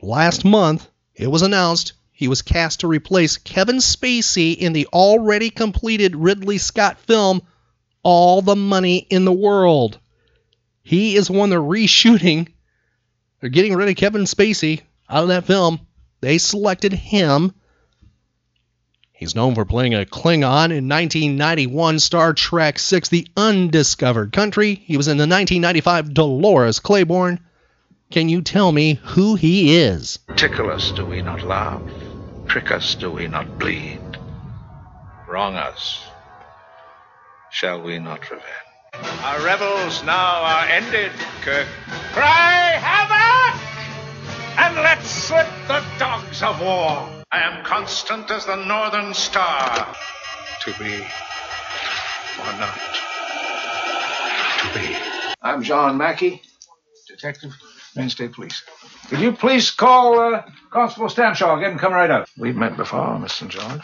Last 0.02 0.44
month, 0.44 0.88
it 1.14 1.30
was 1.30 1.42
announced 1.42 1.92
he 2.10 2.26
was 2.26 2.42
cast 2.42 2.80
to 2.80 2.88
replace 2.88 3.36
Kevin 3.36 3.76
Spacey 3.76 4.56
in 4.56 4.72
the 4.72 4.88
already 4.88 5.50
completed 5.50 6.16
Ridley 6.16 6.58
Scott 6.58 6.98
film, 6.98 7.42
All 8.02 8.42
the 8.42 8.56
Money 8.56 9.06
in 9.08 9.24
the 9.24 9.30
World. 9.30 10.00
He 10.82 11.14
is 11.14 11.30
one 11.30 11.50
they're 11.50 11.60
reshooting 11.60 12.48
they're 13.40 13.50
getting 13.50 13.74
rid 13.74 13.88
of 13.88 13.96
Kevin 13.96 14.22
Spacey 14.22 14.82
out 15.08 15.22
of 15.22 15.28
that 15.28 15.44
film. 15.46 15.80
They 16.20 16.38
selected 16.38 16.92
him. 16.92 17.54
He's 19.12 19.34
known 19.34 19.54
for 19.54 19.64
playing 19.64 19.94
a 19.94 20.04
Klingon 20.04 20.72
in 20.72 20.88
1991 20.88 22.00
Star 22.00 22.34
Trek 22.34 22.78
VI 22.78 23.00
The 23.10 23.28
Undiscovered 23.36 24.32
Country. 24.32 24.74
He 24.74 24.96
was 24.96 25.08
in 25.08 25.16
the 25.16 25.22
1995 25.22 26.12
Dolores 26.12 26.80
Claiborne. 26.80 27.40
Can 28.10 28.28
you 28.28 28.42
tell 28.42 28.70
me 28.70 28.94
who 29.02 29.34
he 29.34 29.76
is? 29.78 30.18
Tickle 30.36 30.70
us, 30.70 30.92
do 30.92 31.04
we 31.04 31.22
not 31.22 31.42
laugh? 31.42 31.82
Prick 32.46 32.70
us, 32.70 32.94
do 32.94 33.10
we 33.10 33.26
not 33.26 33.58
bleed? 33.58 33.98
Wrong 35.26 35.56
us, 35.56 36.04
shall 37.50 37.82
we 37.82 37.98
not 37.98 38.30
revenge? 38.30 38.65
Our 39.22 39.44
revels 39.44 40.02
now 40.04 40.42
are 40.42 40.66
ended, 40.66 41.12
Kirk. 41.42 41.66
Cry 42.12 42.78
havoc! 42.80 43.60
And 44.58 44.76
let's 44.76 45.08
slip 45.08 45.48
the 45.68 45.84
dogs 45.98 46.42
of 46.42 46.60
war. 46.60 47.08
I 47.32 47.40
am 47.40 47.64
constant 47.64 48.30
as 48.30 48.46
the 48.46 48.56
northern 48.56 49.12
star. 49.14 49.94
To 50.62 50.72
be 50.78 51.04
or 52.40 52.52
not 52.58 52.78
to 54.58 54.78
be. 54.78 54.96
I'm 55.42 55.62
John 55.62 55.96
Mackey, 55.96 56.42
detective, 57.08 57.54
Maine 57.94 58.10
State 58.10 58.32
Police. 58.32 58.62
Could 59.08 59.20
you 59.20 59.32
please 59.32 59.70
call 59.70 60.18
uh, 60.18 60.42
Constable 60.70 61.08
Stamshaw? 61.08 61.60
Get 61.60 61.72
him 61.72 61.78
come 61.78 61.92
right 61.92 62.10
out. 62.10 62.28
We've 62.36 62.56
met 62.56 62.76
before, 62.76 63.18
Mr. 63.18 63.48
George. 63.48 63.82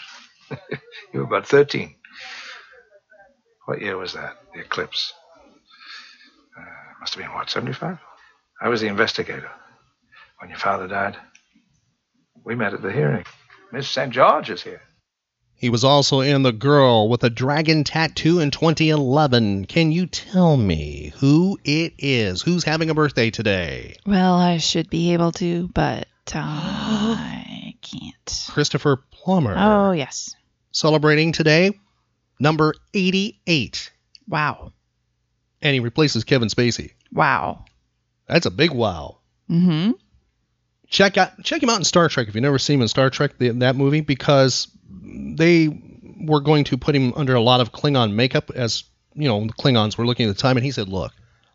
you 1.12 1.20
were 1.20 1.24
about 1.24 1.46
13. 1.46 1.94
What 3.66 3.80
year 3.80 3.96
was 3.96 4.14
that? 4.14 4.41
The 4.54 4.60
eclipse? 4.60 5.12
Uh, 6.58 6.64
must 7.00 7.14
have 7.14 7.22
been, 7.22 7.32
what, 7.32 7.50
75? 7.50 7.98
I 8.60 8.68
was 8.68 8.80
the 8.80 8.86
investigator 8.88 9.50
when 10.38 10.50
your 10.50 10.58
father 10.58 10.86
died. 10.86 11.16
We 12.44 12.54
met 12.54 12.74
at 12.74 12.82
the 12.82 12.92
hearing. 12.92 13.24
Miss 13.72 13.88
St. 13.88 14.12
George 14.12 14.50
is 14.50 14.62
here. 14.62 14.82
He 15.54 15.70
was 15.70 15.84
also 15.84 16.20
in 16.20 16.42
The 16.42 16.52
Girl 16.52 17.08
with 17.08 17.22
a 17.22 17.30
Dragon 17.30 17.84
Tattoo 17.84 18.40
in 18.40 18.50
2011. 18.50 19.66
Can 19.66 19.92
you 19.92 20.06
tell 20.06 20.56
me 20.56 21.12
who 21.18 21.56
it 21.64 21.94
is? 21.98 22.42
Who's 22.42 22.64
having 22.64 22.90
a 22.90 22.94
birthday 22.94 23.30
today? 23.30 23.94
Well, 24.04 24.34
I 24.34 24.58
should 24.58 24.90
be 24.90 25.12
able 25.12 25.30
to, 25.32 25.68
but 25.68 26.08
um, 26.34 26.42
I 26.42 27.74
can't. 27.80 28.46
Christopher 28.50 29.04
Plummer. 29.12 29.54
Oh, 29.56 29.92
yes. 29.92 30.34
Celebrating 30.72 31.30
today, 31.30 31.78
number 32.40 32.74
88. 32.92 33.92
Wow. 34.28 34.72
And 35.60 35.74
he 35.74 35.80
replaces 35.80 36.24
Kevin 36.24 36.48
Spacey. 36.48 36.92
Wow. 37.12 37.64
That's 38.26 38.46
a 38.46 38.50
big 38.50 38.72
wow. 38.72 39.18
Mm-hmm. 39.50 39.92
Check 40.88 41.16
out 41.16 41.42
check 41.42 41.62
him 41.62 41.70
out 41.70 41.78
in 41.78 41.84
Star 41.84 42.08
Trek 42.08 42.28
if 42.28 42.34
you've 42.34 42.42
never 42.42 42.58
seen 42.58 42.76
him 42.76 42.82
in 42.82 42.88
Star 42.88 43.10
Trek 43.10 43.38
the, 43.38 43.48
that 43.50 43.76
movie 43.76 44.02
because 44.02 44.68
they 44.90 45.68
were 46.20 46.40
going 46.40 46.64
to 46.64 46.76
put 46.76 46.94
him 46.94 47.12
under 47.14 47.34
a 47.34 47.40
lot 47.40 47.60
of 47.60 47.72
Klingon 47.72 48.12
makeup 48.12 48.50
as 48.54 48.84
you 49.14 49.28
know 49.28 49.46
the 49.46 49.52
Klingons 49.52 49.96
were 49.96 50.06
looking 50.06 50.28
at 50.28 50.34
the 50.34 50.40
time 50.40 50.56
and 50.56 50.64
he 50.64 50.70
said, 50.70 50.88
"Look, 50.88 51.12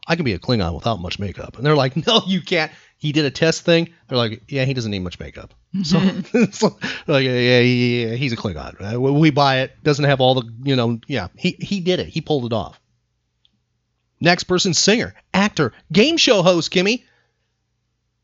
I 0.08 0.16
can 0.16 0.26
be 0.26 0.34
a 0.34 0.40
Klingon 0.40 0.74
without 0.74 1.00
much 1.00 1.20
makeup." 1.20 1.58
And 1.58 1.66
they're 1.66 1.76
like, 1.76 1.96
"No, 2.08 2.22
you 2.26 2.42
can't." 2.42 2.72
He 3.00 3.12
did 3.12 3.26
a 3.26 3.32
test 3.32 3.62
thing. 3.62 3.90
They're 4.08 4.18
like, 4.18 4.44
"Yeah, 4.48 4.66
he 4.66 4.74
doesn't 4.74 4.92
need 4.92 5.00
much 5.00 5.20
makeup." 5.20 5.54
So, 5.84 6.00
so 6.52 6.78
like, 7.08 7.26
yeah, 7.26 7.38
yeah, 7.38 7.60
yeah, 7.60 8.16
he's 8.16 8.34
a 8.34 8.38
Klingon. 8.38 8.80
Right? 8.80 8.98
We 8.98 9.32
buy 9.32 9.60
it. 9.60 9.84
Doesn't 9.84 10.06
have 10.06 10.22
all 10.22 10.36
the 10.36 10.52
you 10.64 10.76
know. 10.76 11.00
Yeah, 11.08 11.28
he 11.36 11.58
he 11.60 11.80
did 11.80 12.00
it. 12.00 12.08
He 12.08 12.22
pulled 12.22 12.46
it 12.46 12.54
off. 12.54 12.80
Next 14.20 14.46
person, 14.46 14.74
singer, 14.74 15.14
actor, 15.34 15.74
game 15.92 16.18
show 16.18 16.42
host, 16.42 16.72
Kimmy. 16.72 17.04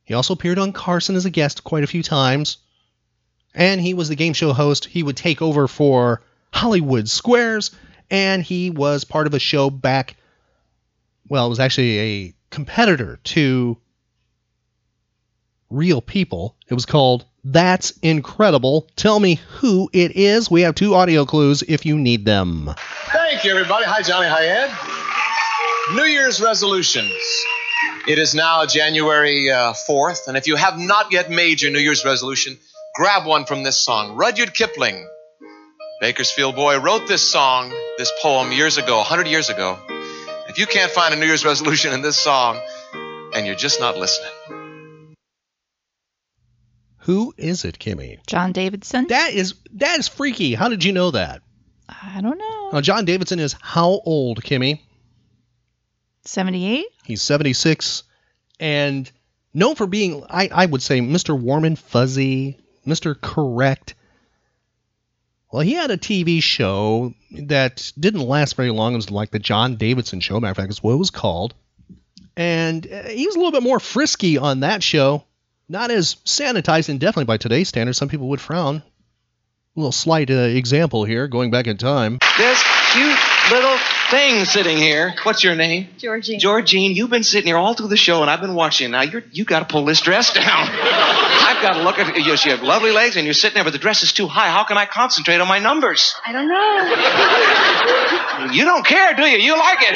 He 0.06 0.13
also 0.13 0.34
appeared 0.34 0.60
on 0.60 0.74
Carson 0.74 1.15
as 1.15 1.26
a 1.26 1.30
guest 1.30 1.63
quite 1.63 1.84
a 1.84 1.88
few 1.88 2.04
times. 2.04 2.58
And 3.54 3.80
he 3.80 3.93
was 3.93 4.10
the 4.10 4.15
game 4.15 4.34
show 4.34 4.54
host. 4.54 4.86
He 4.86 5.04
would 5.04 5.15
take 5.15 5.41
over 5.41 5.67
for 5.67 6.24
Hollywood 6.52 7.08
Squares. 7.08 7.72
And 8.10 8.43
he 8.43 8.69
was 8.69 9.04
part 9.04 9.28
of 9.28 9.34
a 9.34 9.39
show 9.39 9.69
back, 9.69 10.15
well, 11.29 11.45
it 11.45 11.49
was 11.49 11.59
actually 11.59 11.99
a 11.99 12.33
competitor 12.49 13.19
to 13.23 13.77
Real 15.69 16.01
People. 16.01 16.55
It 16.69 16.73
was 16.73 16.86
called 16.86 17.25
That's 17.43 17.91
Incredible. 18.01 18.88
Tell 18.95 19.19
me 19.19 19.36
who 19.36 19.89
it 19.91 20.15
is. 20.15 20.51
We 20.51 20.62
have 20.62 20.75
two 20.75 20.93
audio 20.95 21.25
clues 21.25 21.63
if 21.63 21.86
you 21.86 21.97
need 21.97 22.25
them. 22.25 22.69
Thank 23.12 23.43
you, 23.43 23.51
everybody. 23.51 23.86
Hi, 23.86 24.01
Johnny. 24.01 24.27
Hi, 24.27 24.45
Ed. 24.45 25.95
New 25.95 26.03
Year's 26.03 26.41
resolutions. 26.41 27.12
It 28.07 28.17
is 28.17 28.36
now 28.36 28.65
January 28.65 29.49
uh, 29.49 29.73
4th, 29.89 30.27
and 30.27 30.38
if 30.38 30.47
you 30.47 30.55
have 30.55 30.77
not 30.77 31.12
yet 31.12 31.29
made 31.29 31.62
your 31.62 31.71
New 31.71 31.79
Year's 31.79 32.05
resolution, 32.05 32.57
grab 32.95 33.25
one 33.25 33.45
from 33.45 33.63
this 33.63 33.77
song. 33.77 34.15
Rudyard 34.15 34.53
Kipling, 34.53 35.07
Bakersfield 36.01 36.55
boy, 36.55 36.79
wrote 36.79 37.07
this 37.07 37.21
song, 37.21 37.73
this 37.97 38.12
poem 38.21 38.51
years 38.51 38.77
ago, 38.77 38.97
100 38.97 39.27
years 39.27 39.49
ago. 39.49 39.77
If 40.54 40.60
you 40.60 40.68
can't 40.68 40.92
find 40.92 41.16
a 41.16 41.18
New 41.18 41.26
Year's 41.26 41.44
resolution 41.44 41.94
in 41.94 42.04
this 42.04 42.16
song, 42.16 42.62
and 43.34 43.48
you're 43.48 43.56
just 43.56 43.80
not 43.80 43.98
listening. 43.98 44.30
Who 47.00 47.34
is 47.38 47.66
it, 47.66 47.80
Kimmy? 47.80 48.20
John 48.28 48.52
Davidson. 48.52 49.08
That 49.08 49.34
is 49.34 49.56
that 49.72 49.98
is 49.98 50.08
freaky. 50.08 50.54
How 50.54 50.70
did 50.70 50.84
you 50.84 50.94
know 50.94 51.10
that? 51.10 51.42
I 51.89 52.22
don't 52.22 52.38
know. 52.38 52.70
Now, 52.72 52.82
John 52.82 53.04
Davidson 53.06 53.39
is 53.39 53.56
how 53.60 54.00
old, 54.06 54.44
Kimmy? 54.44 54.82
78? 56.26 56.86
He's 57.04 57.24
76 57.24 58.04
and 58.60 59.12
known 59.56 59.74
for 59.74 59.88
being, 59.88 60.24
I, 60.30 60.52
I 60.54 60.68
would 60.68 60.84
say, 60.84 61.00
Mr. 61.00 61.36
Warm 61.36 61.66
and 61.66 61.80
Fuzzy, 61.80 62.60
Mr. 62.86 63.20
Correct. 63.20 63.96
Well, 65.54 65.62
he 65.62 65.74
had 65.74 65.92
a 65.92 65.98
TV 65.98 66.42
show 66.42 67.13
that 67.30 67.92
didn't 68.00 68.22
last 68.22 68.56
very 68.56 68.72
long. 68.72 68.94
It 68.94 68.96
was 68.96 69.12
like 69.12 69.30
the 69.30 69.38
John 69.38 69.76
Davidson 69.76 70.20
Show. 70.20 70.39
Matter 70.39 70.50
of 70.50 70.58
fact, 70.58 70.70
that's 70.70 70.82
what 70.82 70.94
it 70.94 70.98
was 70.98 71.12
called. 71.12 71.54
And 72.36 72.92
uh, 72.92 73.04
he 73.10 73.28
was 73.28 73.36
a 73.36 73.38
little 73.38 73.52
bit 73.52 73.62
more 73.62 73.80
frisky 73.80 74.39
on 74.39 74.62
that 74.62 74.82
show. 74.82 75.26
Not 75.70 75.92
as 75.92 76.16
sanitized, 76.26 76.89
and 76.89 77.00
definitely 77.00 77.26
by 77.26 77.38
today's 77.38 77.70
standards, 77.70 78.00
some 78.00 78.10
people 78.10 78.30
would 78.30 78.42
frown. 78.42 78.78
A 78.78 78.84
little 79.76 79.92
slight 79.92 80.32
uh, 80.32 80.34
example 80.34 81.06
here, 81.06 81.28
going 81.28 81.52
back 81.52 81.68
in 81.68 81.78
time. 81.78 82.18
This 82.36 82.63
cute 82.92 83.20
little 83.52 83.78
thing 84.13 84.45
sitting 84.45 84.78
here. 84.78 85.15
What's 85.23 85.43
your 85.43 85.56
name? 85.56 85.88
Georgine. 85.97 86.39
Georgine, 86.39 86.95
you've 86.95 87.10
been 87.10 87.23
sitting 87.23 87.47
here 87.47 87.58
all 87.58 87.73
through 87.73 87.88
the 87.88 87.97
show, 87.97 88.21
and 88.21 88.30
I've 88.30 88.41
been 88.41 88.54
watching. 88.54 88.91
Now 88.91 89.02
you're 89.02 89.23
you 89.32 89.43
got 89.43 89.58
to 89.60 89.65
pull 89.65 89.86
this 89.86 90.02
dress 90.02 90.34
down. 90.34 90.43
I've 90.45 91.63
got 91.63 91.73
to 91.73 91.82
look 91.84 91.97
at 91.97 92.15
you. 92.15 92.23
You 92.23 92.52
have 92.52 92.62
lovely 92.62 92.91
legs, 92.91 93.17
and 93.17 93.26
you're 93.26 93.34
sitting 93.34 93.56
there, 93.56 93.63
but 93.63 93.73
the 93.73 93.80
dress 93.80 94.04
is 94.04 94.13
too 94.13 94.28
high. 94.28 94.49
How 94.49 94.65
can 94.65 94.78
I 94.78 94.86
concentrate 94.86 95.41
on 95.41 95.47
my 95.47 95.58
numbers? 95.58 96.13
I 96.26 96.32
don't 96.32 96.47
know. 96.47 96.93
You 98.54 98.65
don't 98.65 98.86
care, 98.86 99.15
do 99.15 99.23
you? 99.23 99.39
You 99.39 99.58
like 99.58 99.80
it. 99.82 99.95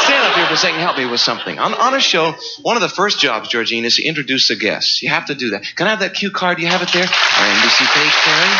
Stand 0.00 0.26
up 0.26 0.34
here 0.34 0.46
for 0.46 0.54
a 0.54 0.56
second. 0.56 0.80
Help 0.80 0.96
me 0.96 1.06
with 1.06 1.20
something. 1.20 1.60
On, 1.60 1.74
on 1.74 1.94
a 1.94 2.00
show, 2.00 2.34
one 2.62 2.74
of 2.76 2.82
the 2.82 2.88
first 2.88 3.20
jobs, 3.20 3.50
Georgine, 3.50 3.84
is 3.84 3.94
to 3.96 4.02
introduce 4.02 4.48
the 4.48 4.56
guests. 4.56 5.00
You 5.02 5.10
have 5.10 5.26
to 5.26 5.34
do 5.36 5.50
that. 5.50 5.62
Can 5.76 5.86
I 5.86 5.90
have 5.90 6.00
that 6.00 6.14
cue 6.14 6.32
card? 6.32 6.56
Do 6.56 6.64
you 6.64 6.68
have 6.68 6.82
it 6.82 6.90
there? 6.92 7.04
Our 7.04 7.08
NBC 7.08 7.86
page, 7.94 8.12
Carrie. 8.24 8.58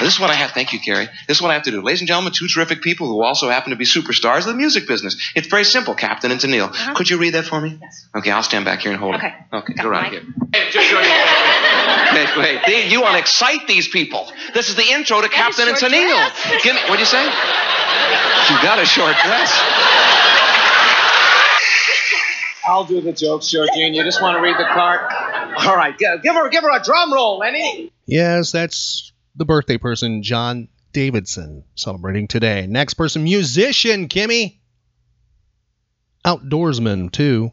This 0.00 0.14
is 0.14 0.20
what 0.20 0.30
I 0.30 0.34
have. 0.34 0.52
Thank 0.52 0.72
you, 0.72 0.78
Carrie. 0.80 1.08
This 1.26 1.38
is 1.38 1.42
what 1.42 1.50
I 1.50 1.54
have 1.54 1.64
to 1.64 1.70
do. 1.70 1.82
Ladies 1.82 2.00
and 2.00 2.08
gentlemen, 2.08 2.32
two 2.32 2.46
terrific 2.48 2.82
people 2.82 3.08
who 3.08 3.22
also 3.22 3.48
happen 3.50 3.70
to 3.70 3.76
be 3.76 3.84
superstars 3.84 4.40
of 4.40 4.46
the 4.46 4.54
music 4.54 4.86
business. 4.86 5.16
It's 5.34 5.48
very 5.48 5.64
simple, 5.64 5.94
Captain 5.94 6.30
and 6.30 6.40
Tennille. 6.40 6.68
Uh-huh. 6.70 6.94
Could 6.94 7.10
you 7.10 7.18
read 7.18 7.34
that 7.34 7.44
for 7.46 7.60
me? 7.60 7.78
Yes. 7.80 8.06
Okay, 8.16 8.30
I'll 8.30 8.42
stand 8.42 8.64
back 8.64 8.80
here 8.80 8.92
and 8.92 9.00
hold 9.00 9.16
Okay. 9.16 9.26
it. 9.28 9.56
Okay, 9.56 9.72
Got 9.74 9.82
go 9.82 9.88
right 9.90 10.02
Mike. 10.04 10.12
here. 10.12 10.22
Hey, 10.52 10.70
just 10.70 10.92
wait, 12.14 12.36
wait. 12.36 12.60
They- 12.66 12.88
You 12.88 13.00
want 13.00 13.14
to 13.14 13.18
excite 13.20 13.66
these 13.66 13.88
people. 13.88 14.28
This 14.54 14.68
is 14.68 14.76
the 14.76 14.84
intro 14.90 15.20
to 15.20 15.28
Captain 15.28 15.68
and 15.68 15.76
short 15.76 15.92
Tennille. 15.92 16.62
Give 16.62 16.74
me, 16.74 16.80
what'd 16.82 17.00
you 17.00 17.06
say? 17.06 17.24
You 17.24 18.62
got 18.62 18.78
a 18.78 18.86
short 18.86 19.14
dress. 19.24 19.52
I'll 22.66 22.84
do 22.84 23.00
the 23.00 23.12
jokes, 23.12 23.48
Georgine. 23.48 23.94
You 23.94 24.04
just 24.04 24.20
want 24.20 24.36
to 24.36 24.42
read 24.42 24.56
the 24.58 24.66
card? 24.72 25.00
All 25.66 25.74
right, 25.76 25.96
give, 25.96 26.22
give 26.22 26.34
her 26.34 26.48
give 26.50 26.62
her 26.62 26.76
a 26.76 26.82
drum 26.82 27.12
roll, 27.12 27.38
Lenny. 27.38 27.90
Yes, 28.06 28.52
that's 28.52 29.12
the 29.38 29.44
birthday 29.44 29.78
person, 29.78 30.22
John 30.22 30.68
Davidson, 30.92 31.64
celebrating 31.74 32.28
today. 32.28 32.66
Next 32.66 32.94
person, 32.94 33.24
musician, 33.24 34.08
Kimmy. 34.08 34.58
Outdoorsman, 36.24 37.10
too. 37.12 37.52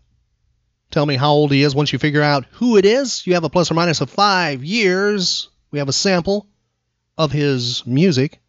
Tell 0.91 1.05
me 1.05 1.15
how 1.15 1.31
old 1.31 1.51
he 1.51 1.63
is 1.63 1.75
once 1.75 1.93
you 1.93 1.99
figure 1.99 2.21
out 2.21 2.45
who 2.53 2.77
it 2.77 2.85
is. 2.85 3.25
You 3.25 3.35
have 3.35 3.43
a 3.43 3.49
plus 3.49 3.71
or 3.71 3.75
minus 3.75 4.01
of 4.01 4.09
five 4.09 4.63
years. 4.63 5.49
We 5.71 5.79
have 5.79 5.89
a 5.89 5.93
sample 5.93 6.47
of 7.17 7.31
his 7.31 7.85
music. 7.85 8.39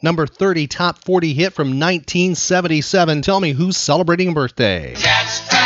Number 0.00 0.26
30 0.26 0.68
top 0.68 1.04
40 1.04 1.34
hit 1.34 1.52
from 1.54 1.68
1977. 1.68 3.22
Tell 3.22 3.40
me 3.40 3.52
who's 3.52 3.76
celebrating 3.76 4.28
a 4.28 4.32
birthday. 4.32 4.94
Cat 4.94 5.57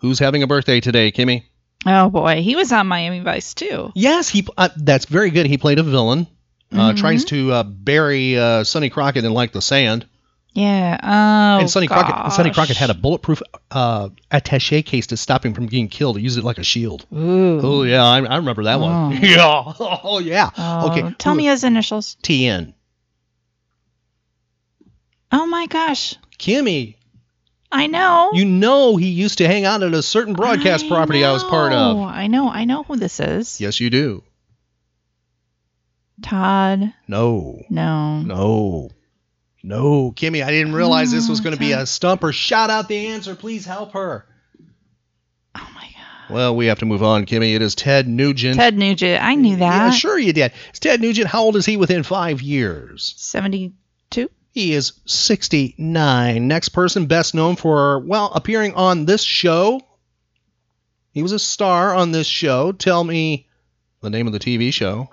Who's 0.00 0.18
having 0.18 0.42
a 0.42 0.46
birthday 0.46 0.80
today, 0.80 1.12
Kimmy? 1.12 1.44
Oh 1.86 2.10
boy, 2.10 2.42
he 2.42 2.56
was 2.56 2.72
on 2.72 2.86
Miami 2.86 3.20
Vice 3.20 3.54
too. 3.54 3.90
Yes, 3.94 4.28
he. 4.28 4.46
Uh, 4.56 4.68
that's 4.76 5.06
very 5.06 5.30
good. 5.30 5.46
He 5.46 5.56
played 5.58 5.78
a 5.78 5.82
villain. 5.82 6.26
Uh, 6.72 6.92
Mhm. 6.92 6.96
Tries 6.98 7.24
to 7.26 7.52
uh, 7.52 7.62
bury 7.64 8.38
uh, 8.38 8.64
Sonny 8.64 8.90
Crockett 8.90 9.24
in 9.24 9.32
like 9.32 9.52
the 9.52 9.60
sand. 9.62 10.06
Yeah. 10.52 10.98
Oh. 11.02 11.60
and 11.60 11.70
Sonny 11.70 11.86
Crockett, 11.86 12.32
Sonny. 12.32 12.50
Crockett 12.50 12.76
had 12.76 12.90
a 12.90 12.94
bulletproof 12.94 13.40
uh, 13.70 14.08
attaché 14.32 14.84
case 14.84 15.06
to 15.08 15.16
stop 15.16 15.44
him 15.46 15.54
from 15.54 15.66
getting 15.66 15.88
killed. 15.88 16.16
He 16.16 16.22
used 16.24 16.38
it 16.38 16.44
like 16.44 16.58
a 16.58 16.64
shield. 16.64 17.06
Ooh. 17.14 17.60
Oh 17.62 17.82
yeah, 17.84 18.02
I, 18.04 18.18
I 18.24 18.36
remember 18.36 18.64
that 18.64 18.80
one. 18.80 18.92
Oh. 18.92 19.10
Yeah. 19.22 19.72
Oh 19.78 20.18
yeah. 20.18 20.50
Oh, 20.58 20.90
okay. 20.90 21.14
Tell 21.18 21.34
me 21.34 21.44
his 21.46 21.62
initials. 21.64 22.16
TN. 22.22 22.74
Oh 25.32 25.46
my 25.46 25.66
gosh. 25.66 26.16
Kimmy, 26.38 26.96
I 27.72 27.86
know. 27.86 28.30
you 28.34 28.44
know 28.44 28.96
he 28.96 29.08
used 29.08 29.38
to 29.38 29.46
hang 29.46 29.64
out 29.64 29.82
at 29.82 29.94
a 29.94 30.02
certain 30.02 30.34
broadcast 30.34 30.88
property 30.88 31.24
I 31.24 31.32
was 31.32 31.44
part 31.44 31.72
Oh, 31.72 31.76
of. 31.76 31.98
I 31.98 32.26
know. 32.26 32.48
I 32.48 32.64
know 32.64 32.82
who 32.82 32.96
this 32.96 33.20
is. 33.20 33.60
Yes, 33.60 33.78
you 33.80 33.90
do. 33.90 34.22
Todd. 36.22 36.92
No. 37.08 37.62
No. 37.70 38.20
No. 38.22 38.90
No, 39.62 40.10
Kimmy, 40.12 40.42
I 40.42 40.50
didn't 40.50 40.72
realize 40.74 41.12
this 41.12 41.28
was 41.28 41.40
going 41.40 41.54
to 41.54 41.60
be 41.60 41.74
oh, 41.74 41.80
a 41.80 41.86
stumper. 41.86 42.32
Shout 42.32 42.70
out 42.70 42.88
the 42.88 43.08
answer. 43.08 43.34
Please 43.34 43.66
help 43.66 43.92
her. 43.92 44.24
Oh 45.54 45.68
my 45.74 45.82
god. 45.82 46.34
Well, 46.34 46.56
we 46.56 46.66
have 46.66 46.78
to 46.78 46.86
move 46.86 47.02
on, 47.02 47.26
Kimmy. 47.26 47.54
It 47.54 47.60
is 47.60 47.74
Ted 47.74 48.08
Nugent. 48.08 48.56
Ted 48.56 48.78
Nugent. 48.78 49.22
I 49.22 49.34
knew 49.34 49.56
that. 49.56 49.86
Yeah, 49.86 49.90
sure 49.90 50.18
you 50.18 50.32
did. 50.32 50.52
It's 50.70 50.78
Ted 50.78 51.02
Nugent. 51.02 51.28
How 51.28 51.42
old 51.42 51.56
is 51.56 51.66
he 51.66 51.76
within 51.76 52.04
five 52.04 52.40
years? 52.40 53.12
72. 53.18 53.74
He 54.52 54.74
is 54.74 54.94
69. 55.06 56.48
Next 56.48 56.70
person, 56.70 57.06
best 57.06 57.34
known 57.34 57.54
for, 57.54 58.00
well, 58.00 58.32
appearing 58.34 58.74
on 58.74 59.04
this 59.04 59.22
show. 59.22 59.80
He 61.12 61.22
was 61.22 61.30
a 61.30 61.38
star 61.38 61.94
on 61.94 62.10
this 62.10 62.26
show. 62.26 62.72
Tell 62.72 63.04
me 63.04 63.46
the 64.00 64.10
name 64.10 64.26
of 64.26 64.32
the 64.32 64.40
TV 64.40 64.72
show. 64.72 65.08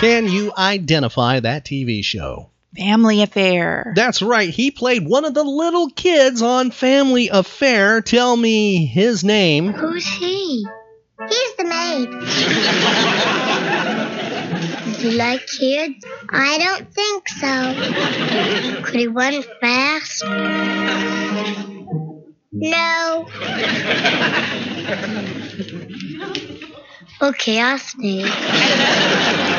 Can 0.00 0.28
you 0.28 0.52
identify 0.56 1.40
that 1.40 1.64
TV 1.64 2.04
show? 2.04 2.50
Family 2.76 3.22
Affair. 3.22 3.92
That's 3.94 4.20
right. 4.22 4.50
He 4.50 4.70
played 4.70 5.06
one 5.06 5.24
of 5.24 5.34
the 5.34 5.44
little 5.44 5.90
kids 5.90 6.42
on 6.42 6.70
Family 6.70 7.28
Affair. 7.28 8.00
Tell 8.00 8.36
me 8.36 8.86
his 8.86 9.22
name. 9.22 9.72
Who's 9.72 10.06
he? 10.06 10.66
He's 11.28 11.56
the 11.56 11.64
maid. 11.64 12.10
Do 14.98 15.08
you 15.08 15.16
like 15.16 15.46
kids? 15.46 16.04
I 16.30 16.58
don't 16.58 16.92
think 16.92 17.28
so. 17.28 18.82
Could 18.82 18.94
he 18.94 19.06
run 19.06 19.42
fast? 19.60 20.24
No. 22.52 23.28
Okay, 27.22 27.60
I'll 27.60 27.78
stay. 27.78 29.53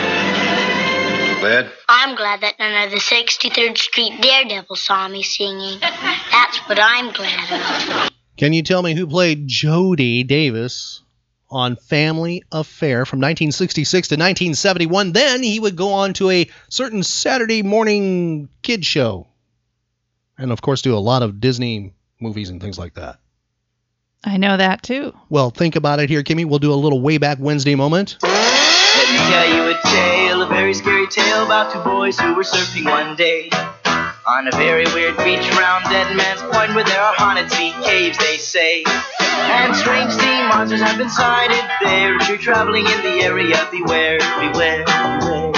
Glad? 1.45 1.71
I'm 1.87 2.15
glad 2.15 2.41
that 2.41 2.57
none 2.57 2.85
of 2.85 2.89
the 2.89 2.97
63rd 2.97 3.77
Street 3.77 4.19
Daredevils 4.19 4.81
saw 4.81 5.07
me 5.07 5.21
singing. 5.21 5.79
That's 5.79 6.57
what 6.67 6.79
I'm 6.81 7.13
glad 7.13 8.07
of. 8.07 8.09
Can 8.35 8.51
you 8.51 8.63
tell 8.63 8.81
me 8.81 8.95
who 8.95 9.05
played 9.05 9.47
Jody 9.47 10.23
Davis 10.23 11.03
on 11.47 11.75
Family 11.75 12.41
Affair 12.51 13.05
from 13.05 13.19
1966 13.19 14.07
to 14.07 14.15
1971? 14.15 15.11
Then 15.11 15.43
he 15.43 15.59
would 15.59 15.75
go 15.75 15.93
on 15.93 16.13
to 16.13 16.31
a 16.31 16.49
certain 16.67 17.03
Saturday 17.03 17.61
morning 17.61 18.49
kid 18.63 18.83
show. 18.83 19.27
And 20.39 20.51
of 20.51 20.63
course, 20.63 20.81
do 20.81 20.95
a 20.95 20.97
lot 20.97 21.21
of 21.21 21.39
Disney 21.39 21.93
movies 22.19 22.49
and 22.49 22.59
things 22.59 22.79
like 22.79 22.95
that. 22.95 23.19
I 24.23 24.37
know 24.37 24.57
that 24.57 24.81
too. 24.81 25.13
Well, 25.29 25.51
think 25.51 25.75
about 25.75 25.99
it 25.99 26.09
here, 26.09 26.23
Kimmy. 26.23 26.45
We'll 26.45 26.57
do 26.57 26.73
a 26.73 26.75
little 26.75 27.01
way 27.01 27.19
back 27.19 27.37
Wednesday 27.39 27.75
moment. 27.75 28.17
Let 28.23 29.11
me 29.11 29.17
tell 29.17 29.47
you 29.47 29.69
a 29.69 29.79
tale, 29.83 30.24
a 30.45 30.47
very 30.49 30.73
scary 30.73 31.07
tale 31.07 31.45
about 31.45 31.73
two 31.73 31.79
boys 31.79 32.19
who 32.19 32.35
were 32.35 32.43
surfing 32.43 32.85
one 32.85 33.15
day. 33.15 33.49
On 34.27 34.47
a 34.47 34.51
very 34.57 34.85
weird 34.93 35.17
beach 35.17 35.45
round 35.57 35.85
Dead 35.85 36.15
Man's 36.15 36.41
Point 36.53 36.75
where 36.75 36.83
there 36.83 37.01
are 37.01 37.13
haunted 37.15 37.49
sea 37.51 37.73
caves, 37.83 38.17
they 38.17 38.37
say. 38.37 38.83
And 38.85 39.75
strange 39.75 40.11
sea 40.11 40.47
monsters 40.49 40.81
have 40.81 40.97
been 40.97 41.09
sighted 41.09 41.63
there. 41.81 42.17
If 42.17 42.29
you're 42.29 42.37
traveling 42.37 42.85
in 42.85 43.01
the 43.01 43.25
area, 43.25 43.57
beware, 43.71 44.19
beware, 44.37 44.85
beware, 44.85 45.53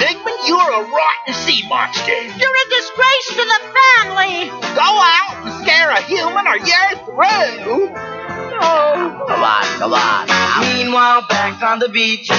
Sigmund, 0.00 0.40
you're 0.48 0.72
a 0.72 0.82
rotten 0.88 1.34
sea 1.34 1.68
monster. 1.68 2.12
You're 2.12 2.58
a 2.64 2.68
disgrace 2.72 3.28
to 3.36 3.44
the 3.44 3.60
family. 3.76 4.48
Go 4.72 4.88
out 4.88 5.44
and 5.44 5.52
scare 5.64 5.90
a 5.90 6.00
human 6.02 6.46
or 6.46 6.56
you're 6.56 6.96
through. 7.04 8.17
Oh, 8.60 9.24
come 9.28 9.42
on, 9.42 9.64
come 9.78 9.94
on. 9.94 10.28
Meanwhile, 10.74 11.26
back 11.28 11.62
on 11.62 11.78
the 11.78 11.88
beach, 11.88 12.30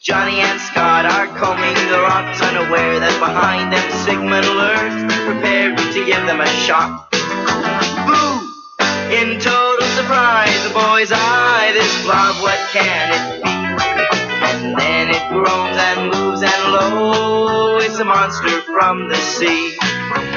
Johnny 0.00 0.40
and 0.40 0.60
Scott 0.60 1.04
are 1.04 1.26
combing 1.38 1.74
the 1.90 2.00
rocks, 2.00 2.40
unaware 2.40 3.00
that 3.00 3.18
behind 3.18 3.72
them 3.72 3.90
Sigmund 4.04 4.46
lurks, 4.46 5.14
prepared 5.26 5.76
to 5.78 6.06
give 6.06 6.24
them 6.26 6.40
a 6.40 6.46
shot. 6.46 7.10
Boo! 8.06 8.46
In 9.10 9.40
total 9.40 9.86
surprise, 9.96 10.62
the 10.62 10.74
boys 10.74 11.10
eye 11.12 11.72
this 11.74 12.04
blob. 12.04 12.42
What 12.42 12.58
can 12.72 13.12
it 13.12 13.44
be? 13.44 13.55
And 14.42 14.78
then 14.78 15.10
it 15.10 15.22
groans 15.30 15.78
and 15.78 16.00
moves, 16.12 16.42
and 16.42 16.72
lo, 16.72 17.78
it's 17.78 17.98
a 17.98 18.04
monster 18.04 18.62
from 18.62 19.08
the 19.08 19.16
sea. 19.16 19.76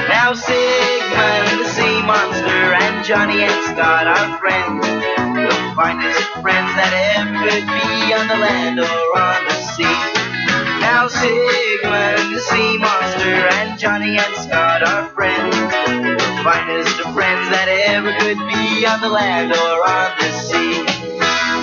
Now 0.08 0.32
Sigmund, 0.32 1.60
the 1.60 1.68
sea 1.68 2.02
monster, 2.02 2.74
and 2.80 3.04
Johnny 3.04 3.42
and 3.42 3.64
Scott 3.70 4.06
are 4.06 4.38
friends. 4.38 4.86
The 4.86 5.72
finest 5.76 6.22
friends 6.42 6.72
that 6.76 6.92
ever 7.18 7.50
be 7.66 8.14
on 8.14 8.28
the 8.28 8.36
land 8.36 8.80
or 8.80 9.18
on 9.18 9.44
the 9.44 9.56
sea. 9.74 10.00
Now 10.80 11.08
Sigmund, 11.08 12.34
the 12.34 12.40
sea 12.40 12.78
monster, 12.78 13.48
and 13.60 13.78
Johnny 13.78 14.18
and 14.18 14.34
Scott 14.36 14.82
are 14.82 15.08
friends. 15.10 15.56
The 15.56 16.40
finest 16.42 17.00
of 17.00 17.14
friends 17.14 17.50
that 17.50 17.68
ever 17.68 18.12
could 18.18 18.38
be 18.48 18.86
on 18.86 19.00
the 19.00 19.08
land 19.08 19.52
or 19.52 19.88
on 19.88 20.10
the 20.18 20.30
sea. 20.32 20.99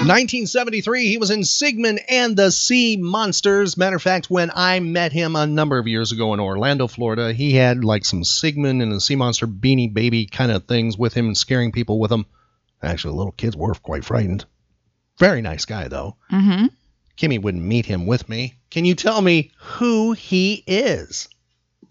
1973, 0.07 1.07
he 1.07 1.17
was 1.17 1.31
in 1.31 1.43
Sigmund 1.43 1.99
and 2.09 2.35
the 2.35 2.51
Sea 2.51 2.97
Monsters. 2.97 3.77
Matter 3.77 3.97
of 3.97 4.01
fact, 4.01 4.29
when 4.29 4.51
I 4.55 4.79
met 4.79 5.11
him 5.11 5.35
a 5.35 5.45
number 5.45 5.77
of 5.77 5.87
years 5.87 6.11
ago 6.11 6.33
in 6.33 6.39
Orlando, 6.39 6.87
Florida, 6.87 7.33
he 7.33 7.53
had 7.53 7.83
like 7.83 8.05
some 8.05 8.23
Sigmund 8.23 8.81
and 8.81 8.91
the 8.91 9.01
Sea 9.01 9.15
Monster 9.15 9.47
beanie 9.47 9.93
baby 9.93 10.25
kind 10.25 10.51
of 10.51 10.65
things 10.65 10.97
with 10.97 11.13
him 11.13 11.27
and 11.27 11.37
scaring 11.37 11.71
people 11.71 11.99
with 11.99 12.09
them. 12.09 12.25
Actually, 12.81 13.15
little 13.15 13.33
kids 13.33 13.57
were 13.57 13.73
quite 13.75 14.05
frightened. 14.05 14.45
Very 15.19 15.41
nice 15.41 15.65
guy, 15.65 15.87
though. 15.87 16.15
Mm-hmm. 16.31 16.67
Kimmy 17.17 17.41
wouldn't 17.41 17.63
meet 17.63 17.85
him 17.85 18.05
with 18.05 18.29
me. 18.29 18.59
Can 18.69 18.85
you 18.85 18.95
tell 18.95 19.21
me 19.21 19.51
who 19.57 20.13
he 20.13 20.63
is? 20.67 21.27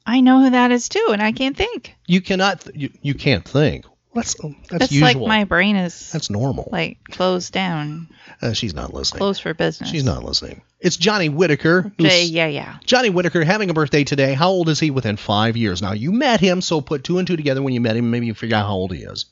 I 0.07 0.21
know 0.21 0.41
who 0.41 0.51
that 0.51 0.71
is 0.71 0.89
too, 0.89 1.09
and 1.11 1.21
I 1.21 1.33
can't 1.33 1.57
think. 1.57 1.95
You 2.07 2.21
cannot. 2.21 2.61
Th- 2.61 2.77
you, 2.77 2.91
you 3.03 3.15
can't 3.15 3.45
think. 3.45 3.85
That's 4.17 4.35
that's, 4.35 4.55
That's 4.71 4.93
usual. 4.93 5.07
like 5.07 5.29
my 5.29 5.45
brain 5.45 5.77
is 5.77 6.11
That's 6.11 6.29
normal. 6.31 6.69
like 6.73 6.99
closed 7.11 7.53
down, 7.53 8.09
Uh, 8.43 8.53
she's 8.53 8.75
not 8.75 8.93
listening. 8.93 9.19
closed 9.19 9.43
for 9.43 9.55
business. 9.55 9.89
She's 9.91 10.05
not 10.05 10.25
listening. 10.25 10.63
It's 10.81 10.97
Johnny 10.97 11.29
Whitaker. 11.29 11.93
Okay, 12.01 12.25
yeah, 12.25 12.47
yeah. 12.47 12.79
Johnny 12.85 13.11
Whitaker 13.11 13.45
having 13.45 13.71
a 13.71 13.75
birthday 13.75 14.05
today. 14.05 14.35
How 14.35 14.49
old 14.51 14.69
is 14.69 14.81
he 14.81 14.91
within 14.91 15.17
five 15.17 15.57
years? 15.57 15.81
Now, 15.83 15.93
you 15.93 16.13
met 16.13 16.41
him, 16.41 16.61
so 16.61 16.81
put 16.81 17.05
two 17.05 17.19
and 17.19 17.27
two 17.27 17.37
together 17.37 17.63
when 17.63 17.73
you 17.75 17.81
met 17.81 17.97
him. 17.97 18.11
Maybe 18.11 18.27
you 18.27 18.35
figure 18.35 18.57
out 18.57 18.67
how 18.67 18.75
old 18.75 18.93
he 18.93 19.03
is. 19.03 19.27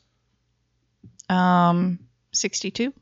Um, 1.29 1.99
sixty-two. 2.31 2.93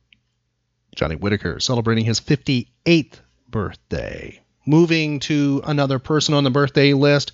Johnny 0.95 1.15
Whitaker 1.15 1.59
celebrating 1.59 2.05
his 2.05 2.19
58th 2.21 3.19
birthday. 3.49 4.39
Moving 4.65 5.19
to 5.21 5.61
another 5.65 5.99
person 5.99 6.33
on 6.35 6.43
the 6.43 6.51
birthday 6.51 6.93
list, 6.93 7.31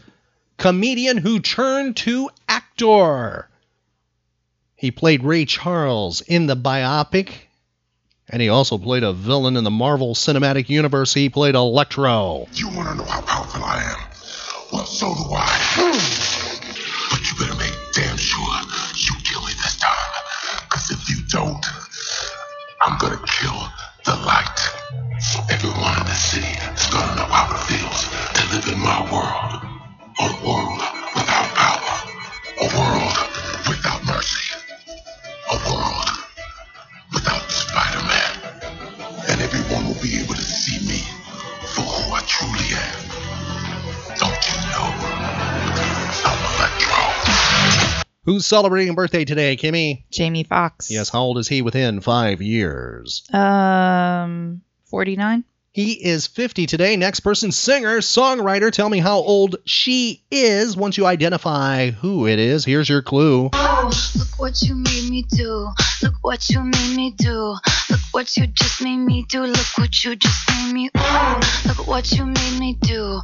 comedian 0.57 1.17
who 1.17 1.39
turned 1.39 1.97
to 1.97 2.29
actor. 2.47 3.49
He 4.80 4.92
played 4.92 5.26
Ray 5.26 5.44
Charles 5.44 6.22
in 6.22 6.48
the 6.48 6.56
biopic, 6.56 7.34
and 8.30 8.42
he 8.42 8.48
also 8.48 8.78
played 8.78 9.04
a 9.04 9.12
villain 9.12 9.58
in 9.58 9.65
the 9.65 9.70
Marvel 9.70 10.15
Cinematic 10.15 10.70
Universe. 10.70 11.13
He 11.13 11.28
played 11.28 11.54
Electro. 11.54 12.48
You 12.54 12.70
want 12.70 12.88
to 12.88 12.96
know 12.96 13.04
how 13.04 13.20
powerful 13.20 13.62
I 13.62 13.84
am? 13.84 14.00
Well, 14.72 14.86
so 14.86 15.13
do 15.13 15.36
I. 15.36 15.52
But 17.12 17.20
you 17.28 17.38
better 17.38 17.60
make 17.60 17.76
damn 17.92 18.15
sure 18.15 18.39
you 18.96 19.13
kill 19.26 19.42
me 19.42 19.52
this 19.60 19.76
time. 19.80 20.13
Because 20.70 20.92
if 20.92 21.10
you 21.10 21.28
don't, 21.28 21.65
I'm 22.82 22.98
going 23.00 23.20
to 23.20 23.26
kill 23.28 23.60
the 24.06 24.15
light. 24.24 24.60
Everyone 25.52 26.00
in 26.00 26.06
the 26.08 26.15
city 26.15 26.56
is 26.56 26.88
going 26.88 27.04
to 27.04 27.15
know 27.20 27.28
how 27.28 27.52
it 27.52 27.60
feels 27.68 28.08
to 28.08 28.42
live 28.56 28.68
in 28.72 28.80
my 28.80 29.04
world. 29.12 29.60
A 30.24 30.48
world 30.48 30.80
without 31.20 31.52
power. 31.52 32.00
A 32.62 32.68
world 32.80 33.18
without 33.68 34.06
mercy. 34.06 34.48
Who's 48.30 48.46
celebrating 48.46 48.92
a 48.92 48.94
birthday 48.94 49.25
today, 49.25 49.58
Kimmy? 49.58 50.04
Jamie 50.12 50.44
Foxx. 50.44 50.92
Yes, 50.92 51.10
how 51.10 51.21
old 51.21 51.40
is 51.40 51.48
he 51.48 51.63
within 51.63 52.00
five 52.00 52.44
years? 52.44 53.23
Um, 53.34 54.62
forty-nine. 54.86 55.46
He 55.71 55.94
is 55.94 56.27
50 56.27 56.67
today. 56.67 56.96
Next 56.96 57.21
person, 57.21 57.52
singer, 57.52 58.02
songwriter. 58.02 58.71
Tell 58.71 58.88
me 58.88 59.00
how 59.00 59.17
old 59.17 59.56
she 59.65 60.21
is 60.30 60.77
once 60.77 60.96
you 60.96 61.08
identify 61.08 61.90
who 61.90 62.27
it 62.27 62.38
is. 62.38 62.63
Here's 62.63 62.88
your 62.88 63.02
clue. 63.02 63.50
Oh, 63.52 63.92
look 64.15 64.38
what 64.38 64.62
you 64.62 64.75
made 64.75 65.10
me 65.10 65.23
do. 65.23 65.71
Look 66.04 66.13
what 66.21 66.48
you 66.52 66.62
made 66.62 66.96
me 66.96 67.15
do. 67.17 67.56
Look 67.90 68.00
what 68.12 68.38
you 68.38 68.46
just 68.46 68.80
made 68.84 68.98
me 68.98 69.25
do. 69.27 69.42
Look 69.42 69.75
what 69.75 70.04
you 70.04 70.15
just 70.15 70.50
made 70.50 70.73
me. 70.73 70.92
Ooh, 70.96 71.67
look 71.67 71.88
what 71.88 72.12
you 72.12 72.27
made 72.27 72.60
me 72.60 72.77
do. 72.80 73.21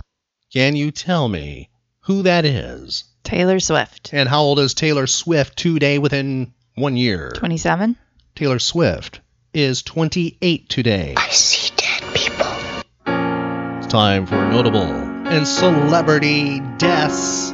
Can 0.51 0.75
you 0.75 0.89
tell 0.89 1.29
me 1.29 1.69
who 1.99 2.23
that 2.23 2.43
is? 2.43 3.03
Taylor 3.25 3.59
Swift. 3.59 4.11
And 4.13 4.29
how 4.29 4.41
old 4.41 4.59
is 4.59 4.75
Taylor 4.75 5.07
Swift 5.07 5.57
today 5.57 5.97
within 5.97 6.53
one 6.75 6.95
year? 6.95 7.31
Twenty-seven. 7.35 7.97
Taylor 8.35 8.59
Swift 8.59 9.19
is 9.53 9.81
28 9.81 10.69
today. 10.69 11.15
I 11.17 11.29
see 11.29 11.73
dead 11.75 12.03
people. 12.13 12.45
It's 13.77 13.87
time 13.87 14.27
for 14.27 14.35
notable 14.49 14.83
and 14.83 15.47
celebrity 15.47 16.59
deaths. 16.77 17.51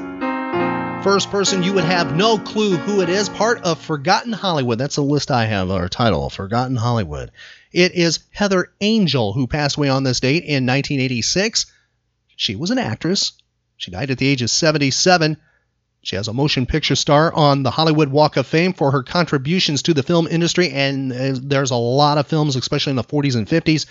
First 1.05 1.31
person 1.31 1.63
you 1.63 1.73
would 1.73 1.85
have 1.85 2.15
no 2.15 2.37
clue 2.37 2.75
who 2.75 3.01
it 3.01 3.09
is, 3.09 3.29
part 3.29 3.63
of 3.63 3.79
Forgotten 3.79 4.33
Hollywood. 4.33 4.77
That's 4.77 4.97
a 4.97 5.01
list 5.01 5.31
I 5.31 5.45
have, 5.45 5.71
our 5.71 5.87
title, 5.87 6.29
Forgotten 6.29 6.75
Hollywood. 6.75 7.31
It 7.71 7.93
is 7.93 8.19
Heather 8.31 8.73
Angel, 8.81 9.31
who 9.31 9.47
passed 9.47 9.77
away 9.77 9.87
on 9.87 10.03
this 10.03 10.19
date 10.19 10.43
in 10.43 10.65
1986. 10.65 11.65
She 12.35 12.55
was 12.55 12.71
an 12.71 12.77
actress. 12.77 13.33
She 13.77 13.89
died 13.89 14.11
at 14.11 14.17
the 14.17 14.27
age 14.27 14.41
of 14.41 14.49
77. 14.49 15.37
She 16.03 16.15
has 16.15 16.27
a 16.27 16.33
motion 16.33 16.65
picture 16.65 16.95
star 16.95 17.31
on 17.31 17.61
the 17.61 17.69
Hollywood 17.69 18.09
Walk 18.09 18.35
of 18.35 18.47
Fame 18.47 18.73
for 18.73 18.91
her 18.91 19.03
contributions 19.03 19.83
to 19.83 19.93
the 19.93 20.01
film 20.01 20.27
industry, 20.27 20.71
and 20.71 21.13
uh, 21.13 21.35
there's 21.39 21.69
a 21.69 21.75
lot 21.75 22.17
of 22.17 22.25
films, 22.25 22.55
especially 22.55 22.91
in 22.91 22.95
the 22.95 23.03
40s 23.03 23.35
and 23.35 23.47
50s. 23.47 23.85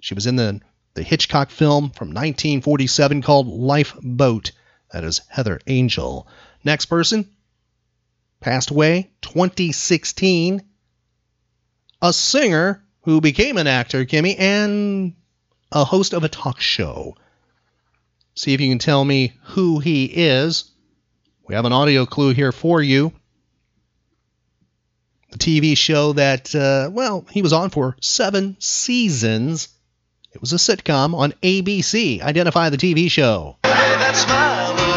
She 0.00 0.14
was 0.14 0.26
in 0.26 0.36
the, 0.36 0.60
the 0.94 1.02
Hitchcock 1.02 1.50
film 1.50 1.90
from 1.90 2.08
1947 2.08 3.22
called 3.22 3.48
Lifeboat. 3.48 4.52
That 4.92 5.02
is 5.02 5.20
Heather 5.28 5.60
Angel. 5.66 6.28
Next 6.64 6.86
person 6.86 7.28
passed 8.40 8.70
away 8.70 9.10
2016. 9.22 10.62
A 12.02 12.12
singer 12.12 12.84
who 13.02 13.20
became 13.20 13.58
an 13.58 13.66
actor, 13.66 14.04
Kimmy, 14.04 14.36
and 14.38 15.14
a 15.72 15.84
host 15.84 16.12
of 16.12 16.22
a 16.22 16.28
talk 16.28 16.60
show. 16.60 17.16
See 18.34 18.54
if 18.54 18.60
you 18.60 18.68
can 18.68 18.78
tell 18.78 19.04
me 19.04 19.34
who 19.42 19.78
he 19.80 20.04
is. 20.04 20.71
We 21.46 21.54
have 21.54 21.64
an 21.64 21.72
audio 21.72 22.06
clue 22.06 22.32
here 22.34 22.52
for 22.52 22.80
you. 22.80 23.12
The 25.30 25.38
TV 25.38 25.76
show 25.76 26.12
that, 26.12 26.54
uh, 26.54 26.90
well, 26.92 27.24
he 27.30 27.42
was 27.42 27.52
on 27.52 27.70
for 27.70 27.96
seven 28.00 28.56
seasons. 28.60 29.68
It 30.32 30.40
was 30.40 30.52
a 30.52 30.56
sitcom 30.56 31.14
on 31.14 31.32
ABC. 31.42 32.22
Identify 32.22 32.70
the 32.70 32.76
TV 32.76 33.10
show. 33.10 33.56
that 33.62 34.91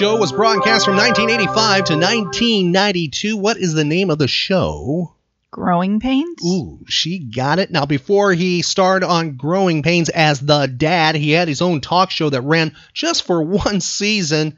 show 0.00 0.16
was 0.16 0.32
broadcast 0.32 0.86
from 0.86 0.96
1985 0.96 1.84
to 1.84 1.92
1992. 1.92 3.36
What 3.36 3.58
is 3.58 3.74
the 3.74 3.84
name 3.84 4.08
of 4.08 4.16
the 4.16 4.26
show? 4.26 5.14
Growing 5.50 6.00
Pains? 6.00 6.42
Ooh, 6.42 6.78
she 6.88 7.18
got 7.18 7.58
it. 7.58 7.70
Now, 7.70 7.84
before 7.84 8.32
he 8.32 8.62
starred 8.62 9.04
on 9.04 9.36
Growing 9.36 9.82
Pains 9.82 10.08
as 10.08 10.40
the 10.40 10.66
dad, 10.68 11.16
he 11.16 11.32
had 11.32 11.48
his 11.48 11.60
own 11.60 11.82
talk 11.82 12.10
show 12.10 12.30
that 12.30 12.40
ran 12.40 12.74
just 12.94 13.24
for 13.24 13.42
one 13.42 13.82
season. 13.82 14.56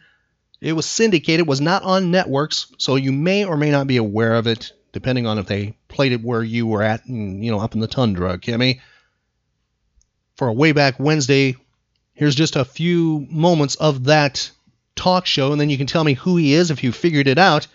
It 0.61 0.75
was 0.75 0.87
syndicated, 0.87 1.49
was 1.49 1.61
not 1.61 1.83
on 1.83 2.13
networks, 2.13 2.73
so 2.79 2.95
you 2.95 3.11
may 3.11 3.45
or 3.45 3.57
may 3.57 3.73
not 3.73 3.89
be 3.89 3.97
aware 3.97 4.35
of 4.35 4.47
it, 4.47 4.71
depending 4.93 5.27
on 5.27 5.39
if 5.39 5.47
they 5.47 5.77
played 5.89 6.13
it 6.13 6.23
where 6.23 6.45
you 6.45 6.69
were 6.69 6.85
at, 6.85 7.05
and, 7.07 7.45
you 7.45 7.51
know, 7.51 7.59
up 7.59 7.75
in 7.75 7.81
the 7.81 7.89
tundra, 7.89 8.39
Kimmy. 8.39 8.79
For 10.37 10.47
a 10.47 10.53
way 10.53 10.71
back 10.71 11.01
Wednesday, 11.01 11.57
here's 12.15 12.37
just 12.37 12.55
a 12.55 12.65
few 12.65 13.27
moments 13.29 13.75
of 13.75 14.05
that 14.05 14.53
talk 14.97 15.27
show, 15.27 15.53
and 15.53 15.61
then 15.61 15.71
you 15.71 15.79
can 15.79 15.87
tell 15.87 16.05
me 16.05 16.15
who 16.15 16.37
he 16.37 16.55
is 16.55 16.71
if 16.71 16.83
you 16.85 16.93
figured 16.93 17.29
it 17.29 17.39
out. 17.39 17.67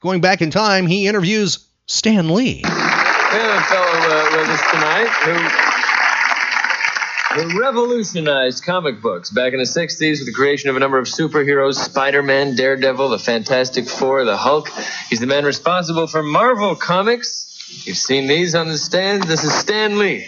Going 0.00 0.20
back 0.20 0.42
in 0.42 0.50
time, 0.50 0.86
he 0.86 1.06
interviews 1.06 1.66
Stan 1.86 2.28
Lee. 2.34 2.62
Have 2.64 3.60
a 3.60 3.62
fellow 3.64 3.86
uh, 3.86 4.28
with 4.36 4.48
us 4.50 4.60
tonight 4.70 5.08
who, 7.34 7.50
who 7.52 7.60
revolutionized 7.60 8.64
comic 8.64 9.00
books 9.00 9.30
back 9.30 9.52
in 9.52 9.58
the 9.58 9.64
60s 9.64 10.18
with 10.18 10.26
the 10.26 10.32
creation 10.32 10.70
of 10.70 10.76
a 10.76 10.80
number 10.80 10.98
of 10.98 11.06
superheroes 11.06 11.74
Spider 11.74 12.22
Man, 12.22 12.56
Daredevil, 12.56 13.10
the 13.10 13.18
Fantastic 13.18 13.88
Four, 13.88 14.24
the 14.24 14.36
Hulk. 14.36 14.68
He's 15.08 15.20
the 15.20 15.26
man 15.26 15.44
responsible 15.44 16.06
for 16.06 16.22
Marvel 16.22 16.74
Comics. 16.74 17.86
You've 17.86 17.96
seen 17.96 18.26
these 18.26 18.54
on 18.54 18.68
the 18.68 18.76
stand. 18.76 19.22
This 19.22 19.44
is 19.44 19.54
Stan 19.54 19.98
Lee. 19.98 20.26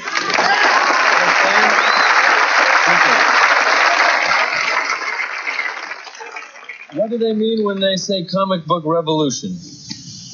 What 6.95 7.11
do 7.11 7.19
they 7.19 7.35
mean 7.35 7.65
when 7.65 7.81
they 7.81 7.97
say 7.97 8.25
comic 8.25 8.67
book 8.67 8.85
revolution? 8.87 9.59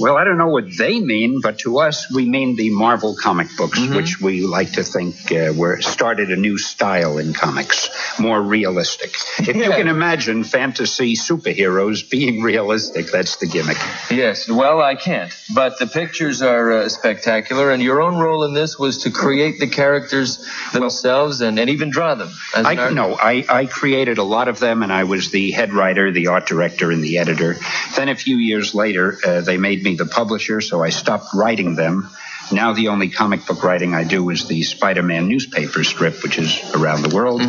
Well, 0.00 0.16
I 0.16 0.24
don't 0.24 0.38
know 0.38 0.48
what 0.48 0.64
they 0.76 0.98
mean, 0.98 1.40
but 1.42 1.58
to 1.60 1.78
us, 1.80 2.10
we 2.12 2.24
mean 2.28 2.56
the 2.56 2.70
Marvel 2.70 3.14
comic 3.14 3.48
books, 3.56 3.78
Mm-hmm. 3.78 3.94
which 3.94 4.20
we 4.20 4.40
like 4.42 4.72
to 4.72 4.82
think 4.82 5.30
uh, 5.32 5.52
were 5.54 5.80
started 5.80 6.30
a 6.30 6.36
new 6.36 6.58
style 6.58 7.18
in 7.18 7.32
comics, 7.34 7.88
more 8.18 8.40
realistic. 8.42 9.14
If 9.38 9.54
you 9.56 9.70
can 9.70 9.88
imagine 9.88 10.44
fantasy 10.44 11.14
superheroes 11.14 12.08
being 12.08 12.42
realistic, 12.50 13.06
that's 13.12 13.36
the 13.36 13.46
gimmick. 13.46 13.78
Yes, 14.10 14.48
well, 14.48 14.80
I 14.80 14.94
can't. 14.94 15.32
But 15.54 15.78
the 15.78 15.86
pictures 15.86 16.42
are 16.42 16.72
uh, 16.72 16.88
spectacular, 16.88 17.70
and 17.70 17.82
your 17.82 18.00
own 18.02 18.16
role 18.18 18.44
in 18.44 18.54
this 18.54 18.78
was 18.78 19.02
to 19.04 19.10
create 19.10 19.60
the 19.60 19.68
characters 19.68 20.44
themselves 20.72 21.40
and, 21.40 21.58
and 21.58 21.70
even 21.70 21.90
draw 21.90 22.14
them. 22.14 22.30
I 22.54 22.90
no, 22.90 23.14
I, 23.14 23.44
I 23.48 23.66
created 23.66 24.18
a 24.18 24.24
lot 24.24 24.48
of 24.48 24.58
them, 24.58 24.82
and 24.82 24.92
I 24.92 25.04
was 25.04 25.30
the 25.30 25.50
head 25.50 25.72
writer, 25.72 26.10
the 26.10 26.28
art 26.28 26.46
director, 26.46 26.90
and 26.90 27.02
the 27.02 27.18
editor. 27.18 27.56
Then 27.96 28.08
a 28.08 28.16
few 28.16 28.36
years 28.36 28.74
later, 28.74 29.18
uh, 29.24 29.40
they 29.42 29.56
made 29.56 29.82
me 29.82 29.89
the 29.98 30.06
publisher, 30.06 30.60
so 30.60 30.82
I 30.82 30.90
stopped 30.90 31.34
writing 31.34 31.76
them. 31.76 32.08
Now 32.52 32.72
the 32.72 32.88
only 32.88 33.10
comic 33.10 33.46
book 33.46 33.62
writing 33.62 33.94
I 33.94 34.02
do 34.02 34.28
is 34.30 34.48
the 34.48 34.62
Spider-Man 34.62 35.28
newspaper 35.28 35.84
strip, 35.84 36.22
which 36.24 36.36
is 36.36 36.74
around 36.74 37.02
the 37.02 37.14
world. 37.14 37.42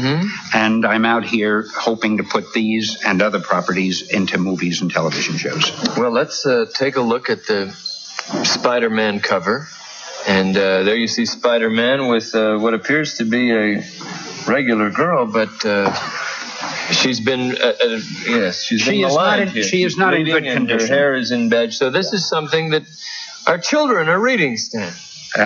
And 0.53 0.85
I'm 0.85 1.05
out 1.05 1.25
here 1.25 1.65
hoping 1.75 2.17
to 2.17 2.23
put 2.23 2.53
these 2.53 3.03
and 3.03 3.21
other 3.21 3.39
properties 3.39 4.11
into 4.11 4.37
movies 4.37 4.81
and 4.81 4.91
television 4.91 5.37
shows. 5.37 5.71
Well, 5.97 6.11
let's 6.11 6.45
uh, 6.45 6.65
take 6.71 6.97
a 6.97 7.01
look 7.01 7.29
at 7.31 7.47
the 7.47 7.71
Spider 8.43 8.91
Man 8.91 9.19
cover. 9.21 9.67
And 10.27 10.55
uh, 10.55 10.83
there 10.83 10.95
you 10.95 11.07
see 11.07 11.25
Spider 11.25 11.71
Man 11.71 12.07
with 12.07 12.35
uh, 12.35 12.59
what 12.59 12.75
appears 12.75 13.15
to 13.17 13.25
be 13.25 13.51
a 13.51 13.83
regular 14.47 14.91
girl, 14.91 15.25
but. 15.25 15.65
She's 16.91 17.19
been, 17.19 17.51
uh, 17.57 17.73
uh, 17.83 17.99
yes, 18.27 18.63
she's 18.63 18.81
She 18.81 19.01
been 19.01 19.09
is 19.09 19.15
not 19.15 19.39
in- 19.39 19.63
she 19.63 19.83
is 19.83 19.97
not 19.97 20.13
in 20.13 20.25
good 20.25 20.43
condition. 20.43 20.89
Her 20.89 20.95
hair 20.95 21.15
is 21.15 21.31
in 21.31 21.49
bed. 21.49 21.73
So 21.73 21.89
this 21.89 22.13
is 22.13 22.27
something 22.27 22.71
that 22.71 22.83
our 23.47 23.57
children 23.57 24.09
are 24.09 24.19
reading, 24.19 24.57
Stan. 24.57 24.91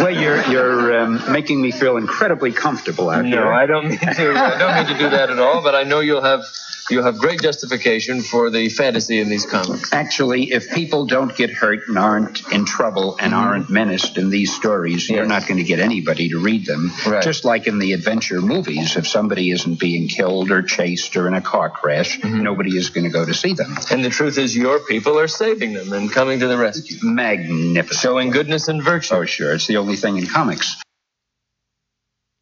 well, 0.00 0.10
you're 0.10 0.42
you're 0.46 0.98
um, 1.00 1.30
making 1.30 1.60
me 1.60 1.70
feel 1.70 1.98
incredibly 1.98 2.50
comfortable 2.50 3.10
out 3.10 3.24
No, 3.24 3.30
here. 3.36 3.52
I 3.52 3.66
don't 3.66 3.88
mean 3.88 3.98
to. 3.98 4.32
I 4.34 4.58
don't 4.58 4.74
mean 4.88 4.96
to 4.96 5.02
do 5.04 5.10
that 5.10 5.28
at 5.30 5.38
all. 5.38 5.62
But 5.62 5.74
I 5.74 5.82
know 5.82 6.00
you'll 6.00 6.22
have 6.22 6.42
you'll 6.90 7.04
have 7.04 7.18
great 7.18 7.40
justification 7.42 8.20
for 8.22 8.50
the 8.50 8.68
fantasy 8.68 9.20
in 9.20 9.28
these 9.28 9.46
comics. 9.46 9.92
Actually, 9.92 10.52
if 10.52 10.70
people 10.70 11.06
don't 11.06 11.34
get 11.36 11.50
hurt 11.50 11.80
and 11.88 11.98
aren't 11.98 12.42
in 12.52 12.64
trouble 12.64 13.16
and 13.18 13.32
Mm-hmm. 13.32 13.42
aren't 13.42 13.70
menaced 13.70 14.18
in 14.18 14.28
these 14.30 14.54
stories, 14.54 15.08
you're 15.08 15.26
not 15.26 15.46
going 15.46 15.56
to 15.58 15.64
get 15.64 15.78
anybody 15.80 16.28
to 16.30 16.38
read 16.38 16.66
them. 16.66 16.90
Right. 17.06 17.22
Just 17.22 17.44
like 17.44 17.66
in 17.66 17.78
the 17.78 17.92
adventure 17.92 18.40
movies, 18.40 18.96
if 18.96 19.06
somebody 19.08 19.50
isn't 19.50 19.78
being 19.80 20.08
killed 20.08 20.50
or 20.50 20.62
chased 20.62 21.16
or 21.16 21.28
in 21.28 21.34
a 21.34 21.40
car 21.40 21.70
crash, 21.70 22.18
Mm-hmm. 22.20 22.42
nobody 22.42 22.76
is 22.76 22.90
going 22.90 23.04
to 23.04 23.10
go 23.10 23.24
to 23.24 23.32
see 23.34 23.54
them. 23.54 23.74
And 23.90 24.04
the 24.04 24.10
truth 24.10 24.36
is, 24.38 24.56
your 24.56 24.80
people 24.80 25.18
are 25.18 25.28
saving 25.28 25.72
them 25.72 25.92
and 25.92 26.10
coming 26.12 26.40
to 26.40 26.46
the 26.46 26.58
rescue. 26.58 26.98
Magnificent. 27.02 28.00
Showing 28.00 28.30
goodness 28.30 28.68
and 28.68 28.82
virtue. 28.82 29.14
Oh, 29.14 29.24
sure. 29.24 29.54
It's 29.54 29.66
the 29.66 29.76
only 29.78 29.96
thing 29.96 30.16
in 30.18 30.26
comics. 30.26 30.80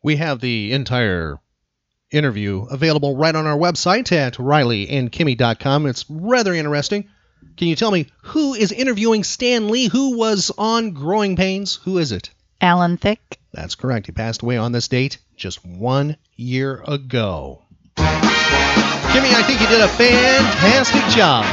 We 0.02 0.16
have 0.16 0.40
the 0.40 0.72
entire 0.72 1.38
interview 2.10 2.66
available 2.70 3.16
right 3.16 3.34
on 3.34 3.46
our 3.46 3.56
website 3.56 4.12
at 4.12 4.34
rileyandkimmy.com. 4.34 5.86
It's 5.86 6.04
rather 6.08 6.54
interesting. 6.54 7.08
Can 7.56 7.68
you 7.68 7.76
tell 7.76 7.90
me 7.90 8.06
who 8.22 8.54
is 8.54 8.72
interviewing 8.72 9.24
Stan 9.24 9.68
Lee? 9.68 9.88
Who 9.88 10.16
was 10.16 10.50
on 10.56 10.92
Growing 10.92 11.36
Pains? 11.36 11.76
Who 11.84 11.98
is 11.98 12.12
it? 12.12 12.30
Alan 12.60 12.96
Thicke. 12.96 13.38
That's 13.52 13.74
correct. 13.74 14.06
He 14.06 14.12
passed 14.12 14.42
away 14.42 14.56
on 14.56 14.72
this 14.72 14.88
date 14.88 15.18
just 15.36 15.64
one 15.64 16.16
year 16.36 16.82
ago. 16.86 17.62
Kimmy, 17.96 19.32
I 19.34 19.42
think 19.42 19.60
you 19.60 19.66
did 19.66 19.80
a 19.80 19.88
fantastic 19.88 21.02
job 21.16 21.44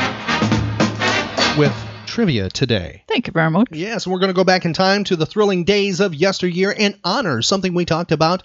with 1.58 1.74
trivia 2.06 2.50
today. 2.50 3.04
Thank 3.08 3.28
you 3.28 3.34
very 3.34 3.50
much. 3.50 3.70
Yes, 3.72 4.06
we're 4.06 4.20
going 4.20 4.30
to 4.30 4.34
go 4.34 4.44
back 4.44 4.66
in 4.66 4.74
time 4.74 5.04
to 5.06 5.16
the 5.16 5.26
thrilling 5.26 5.64
days 5.64 6.00
of 6.00 6.14
yesteryear 6.14 6.74
and 6.78 7.00
honor 7.04 7.42
something 7.42 7.74
we 7.74 7.86
talked 7.86 8.12
about 8.12 8.44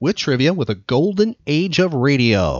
with 0.00 0.16
trivia 0.16 0.52
with 0.52 0.70
a 0.70 0.74
golden 0.74 1.34
age 1.46 1.78
of 1.78 1.94
radio. 1.94 2.58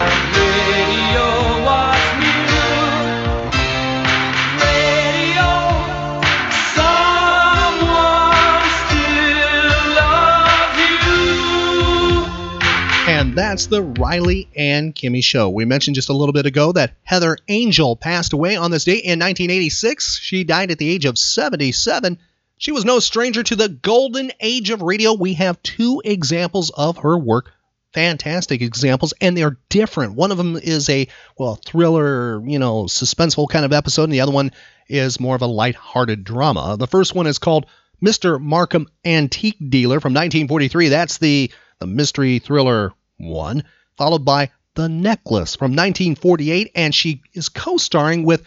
And 13.11 13.37
That's 13.37 13.67
the 13.67 13.83
Riley 13.83 14.49
and 14.55 14.95
Kimmy 14.95 15.25
Show. 15.25 15.49
We 15.49 15.65
mentioned 15.65 15.97
just 15.97 16.09
a 16.09 16.13
little 16.13 16.33
bit 16.33 16.47
ago 16.47 16.73
that 16.73 16.93
Heather 17.05 17.37
Angel 17.49 17.97
passed 17.97 18.33
away 18.33 18.55
on 18.55 18.71
this 18.71 18.85
date 18.85 19.03
in 19.05 19.19
1986. 19.19 20.21
She 20.21 20.45
died 20.45 20.71
at 20.71 20.79
the 20.79 20.89
age 20.89 21.05
of 21.05 21.19
77. 21.19 22.19
She 22.59 22.73
was 22.73 22.85
no 22.85 22.99
stranger 22.99 23.43
to 23.45 23.57
the 23.57 23.69
golden 23.69 24.33
age 24.41 24.71
of 24.71 24.83
radio. 24.83 25.13
We 25.13 25.35
have 25.35 25.63
two 25.63 26.03
examples 26.05 26.71
of 26.71 26.99
her 26.99 27.17
work. 27.17 27.53
Fantastic 27.95 28.61
examples, 28.61 29.15
and 29.21 29.37
they're 29.37 29.59
different. 29.69 30.15
One 30.15 30.31
of 30.31 30.39
them 30.39 30.57
is 30.57 30.91
a, 30.91 31.09
well, 31.39 31.55
thriller, 31.65 32.43
you 32.45 32.59
know, 32.59 32.85
suspenseful 32.85 33.49
kind 33.49 33.65
of 33.65 33.73
episode, 33.73 34.05
and 34.05 34.13
the 34.13 34.21
other 34.21 34.33
one 34.33 34.51
is 34.89 35.21
more 35.21 35.37
of 35.37 35.43
a 35.43 35.47
light-hearted 35.47 36.25
drama. 36.25 36.77
The 36.77 36.87
first 36.87 37.15
one 37.15 37.27
is 37.27 37.39
called 37.39 37.67
Mr. 38.05 38.41
Markham 38.41 38.89
Antique 39.05 39.71
Dealer 39.71 40.01
from 40.01 40.13
1943. 40.13 40.89
That's 40.89 41.19
the, 41.19 41.51
the 41.79 41.87
mystery 41.87 42.41
thriller 42.41 42.93
one, 43.17 43.65
followed 43.97 44.25
by 44.25 44.51
The 44.75 44.89
Necklace 44.89 45.57
from 45.57 45.71
1948, 45.71 46.73
and 46.75 46.95
she 46.95 47.23
is 47.33 47.49
co 47.49 47.77
starring 47.79 48.25
with 48.25 48.43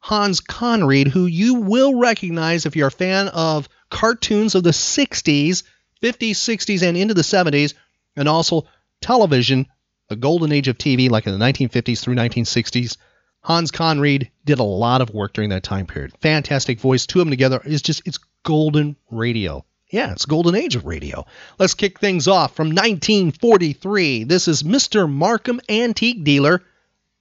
Hans 0.00 0.40
Conried, 0.40 1.08
who 1.08 1.26
you 1.26 1.54
will 1.54 1.98
recognize 1.98 2.64
if 2.64 2.76
you're 2.76 2.88
a 2.88 2.92
fan 2.92 3.28
of 3.28 3.68
cartoons 3.90 4.54
of 4.54 4.62
the 4.62 4.70
60s, 4.70 5.64
50s, 6.02 6.30
60s, 6.30 6.82
and 6.82 6.96
into 6.96 7.14
the 7.14 7.22
70s, 7.22 7.74
and 8.16 8.28
also 8.28 8.66
television, 9.00 9.66
the 10.08 10.16
golden 10.16 10.52
age 10.52 10.68
of 10.68 10.78
TV, 10.78 11.10
like 11.10 11.26
in 11.26 11.38
the 11.38 11.44
1950s 11.44 12.00
through 12.00 12.14
1960s. 12.14 12.96
Hans 13.40 13.70
Conried 13.70 14.30
did 14.44 14.58
a 14.58 14.64
lot 14.64 15.00
of 15.00 15.10
work 15.10 15.32
during 15.32 15.50
that 15.50 15.62
time 15.62 15.86
period. 15.86 16.12
Fantastic 16.20 16.80
voice. 16.80 17.06
Two 17.06 17.20
of 17.20 17.26
them 17.26 17.30
together 17.30 17.60
is 17.64 17.82
just, 17.82 18.02
it's 18.06 18.18
golden 18.44 18.96
radio. 19.10 19.64
Yeah, 19.90 20.12
it's 20.12 20.26
golden 20.26 20.54
age 20.54 20.76
of 20.76 20.84
radio. 20.84 21.24
Let's 21.58 21.74
kick 21.74 21.98
things 21.98 22.28
off 22.28 22.54
from 22.54 22.68
1943. 22.68 24.24
This 24.24 24.48
is 24.48 24.62
Mr. 24.62 25.10
Markham 25.10 25.60
Antique 25.68 26.24
Dealer, 26.24 26.62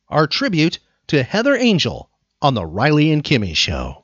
our 0.09 0.27
tribute 0.27 0.79
to 1.07 1.23
Heather 1.23 1.55
Angel 1.55 2.09
on 2.41 2.53
the 2.53 2.65
Riley 2.65 3.11
and 3.11 3.23
Kimmy 3.23 3.55
Show. 3.55 4.03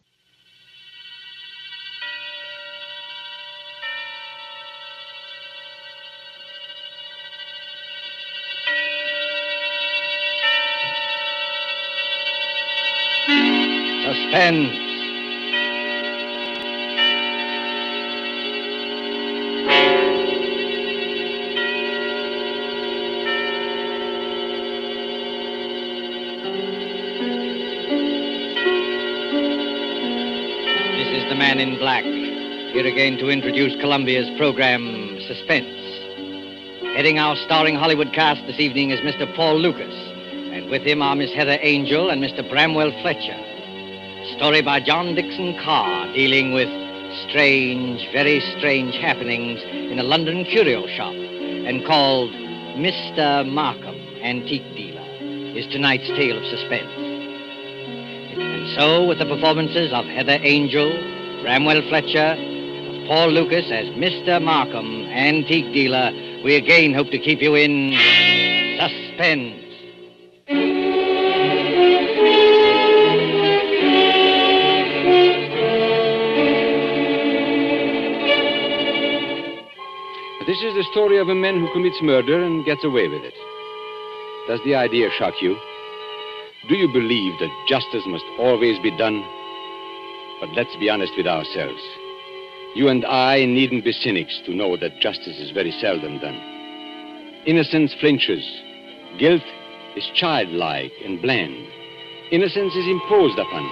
Suspense. 14.03 14.92
Black, 31.83 32.05
here 32.05 32.87
again 32.87 33.17
to 33.17 33.27
introduce 33.27 33.75
Columbia's 33.81 34.29
program 34.37 35.19
Suspense. 35.27 35.67
Heading 36.95 37.19
our 37.19 37.35
starring 37.35 37.75
Hollywood 37.75 38.13
cast 38.13 38.39
this 38.47 38.57
evening 38.57 38.91
is 38.91 39.01
Mr. 39.01 39.27
Paul 39.35 39.59
Lukas, 39.59 39.93
and 40.53 40.69
with 40.69 40.83
him 40.83 41.01
are 41.01 41.13
Miss 41.13 41.33
Heather 41.33 41.57
Angel 41.59 42.09
and 42.09 42.23
Mr. 42.23 42.49
Bramwell 42.49 42.93
Fletcher. 43.01 43.35
Story 44.37 44.61
by 44.61 44.79
John 44.79 45.13
Dickson 45.13 45.59
Carr, 45.61 46.07
dealing 46.13 46.53
with 46.53 46.69
strange, 47.27 47.99
very 48.13 48.39
strange 48.57 48.95
happenings 48.95 49.59
in 49.91 49.99
a 49.99 50.03
London 50.03 50.45
curio 50.45 50.87
shop, 50.87 51.11
and 51.13 51.85
called 51.85 52.31
Mr. 52.79 53.45
Markham, 53.45 53.99
Antique 54.23 54.73
Dealer, 54.73 55.03
is 55.59 55.67
tonight's 55.67 56.07
tale 56.15 56.37
of 56.37 56.45
suspense. 56.45 56.95
And 58.39 58.69
so, 58.79 59.05
with 59.05 59.19
the 59.19 59.25
performances 59.25 59.91
of 59.91 60.05
Heather 60.05 60.39
Angel, 60.43 61.12
Bramwell 61.43 61.81
Fletcher, 61.89 62.35
Paul 63.05 63.31
Lukas 63.31 63.65
as 63.69 63.87
Mr. 63.97 64.41
Markham, 64.41 65.03
Antique 65.07 65.73
Dealer, 65.73 66.09
we 66.41 66.55
again 66.55 66.93
hope 66.93 67.11
to 67.11 67.19
keep 67.19 67.41
you 67.41 67.53
in 67.55 67.91
suspense. 68.79 69.59
This 80.47 80.61
is 80.63 80.73
the 80.75 80.87
story 80.93 81.19
of 81.19 81.27
a 81.27 81.35
man 81.35 81.59
who 81.59 81.67
commits 81.73 82.01
murder 82.01 82.41
and 82.41 82.63
gets 82.63 82.85
away 82.85 83.09
with 83.09 83.21
it. 83.21 83.33
Does 84.47 84.61
the 84.63 84.75
idea 84.75 85.09
shock 85.17 85.33
you? 85.41 85.57
Do 86.69 86.75
you 86.75 86.87
believe 86.87 87.37
that 87.41 87.65
justice 87.67 88.03
must 88.07 88.23
always 88.39 88.79
be 88.79 88.95
done? 88.97 89.21
But 90.43 90.57
let's 90.57 90.75
be 90.75 90.89
honest 90.89 91.13
with 91.15 91.25
ourselves. 91.25 91.81
You 92.75 92.89
and 92.89 93.05
I 93.05 93.45
needn't 93.45 93.85
be 93.85 93.93
cynics 93.93 94.41
to 94.45 94.53
know 94.53 94.75
that 94.75 94.99
justice 94.99 95.39
is 95.39 95.51
very 95.51 95.71
seldom 95.79 96.19
done. 96.19 96.35
Innocence 97.45 97.95
flinches. 98.01 98.43
Guilt 99.17 99.41
is 99.95 100.03
childlike 100.13 100.91
and 101.05 101.21
bland. 101.21 101.55
Innocence 102.29 102.75
is 102.75 102.85
imposed 102.87 103.39
upon. 103.39 103.63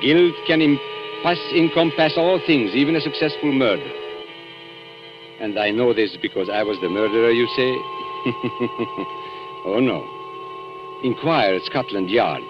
Guilt 0.00 0.34
can 0.46 0.62
impass, 0.62 1.38
encompass 1.52 2.14
all 2.16 2.40
things, 2.46 2.70
even 2.74 2.96
a 2.96 3.00
successful 3.02 3.52
murder. 3.52 3.92
And 5.38 5.58
I 5.58 5.70
know 5.70 5.92
this 5.92 6.16
because 6.22 6.48
I 6.48 6.62
was 6.62 6.78
the 6.80 6.88
murderer, 6.88 7.30
you 7.30 7.46
say? 7.48 7.70
oh, 9.68 9.80
no. 9.84 10.00
Inquire 11.06 11.56
at 11.56 11.62
Scotland 11.64 12.08
Yard. 12.08 12.42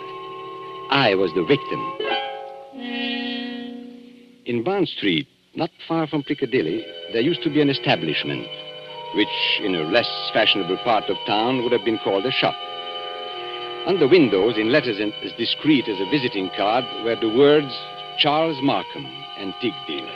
I 0.91 1.16
was 1.16 1.32
the 1.35 1.43
victim. 1.43 3.13
In 4.47 4.62
Bond 4.62 4.86
Street, 4.86 5.26
not 5.55 5.70
far 5.88 6.07
from 6.07 6.22
Piccadilly, 6.22 6.84
there 7.14 7.22
used 7.22 7.42
to 7.45 7.51
be 7.51 7.62
an 7.62 7.70
establishment, 7.70 8.47
which 9.14 9.61
in 9.62 9.74
a 9.74 9.88
less 9.88 10.09
fashionable 10.34 10.76
part 10.84 11.05
of 11.09 11.16
town 11.26 11.62
would 11.62 11.72
have 11.72 11.84
been 11.84 11.99
called 12.05 12.26
a 12.26 12.30
shop. 12.30 12.55
On 13.86 13.99
the 13.99 14.09
windows, 14.09 14.59
in 14.59 14.70
letters 14.70 15.01
as 15.01 15.32
discreet 15.38 15.88
as 15.88 15.99
a 15.99 16.11
visiting 16.11 16.51
card, 16.59 16.84
were 17.05 17.16
the 17.16 17.34
words 17.34 17.72
Charles 18.18 18.61
Markham, 18.62 19.07
antique 19.38 19.80
dealer. 19.86 20.14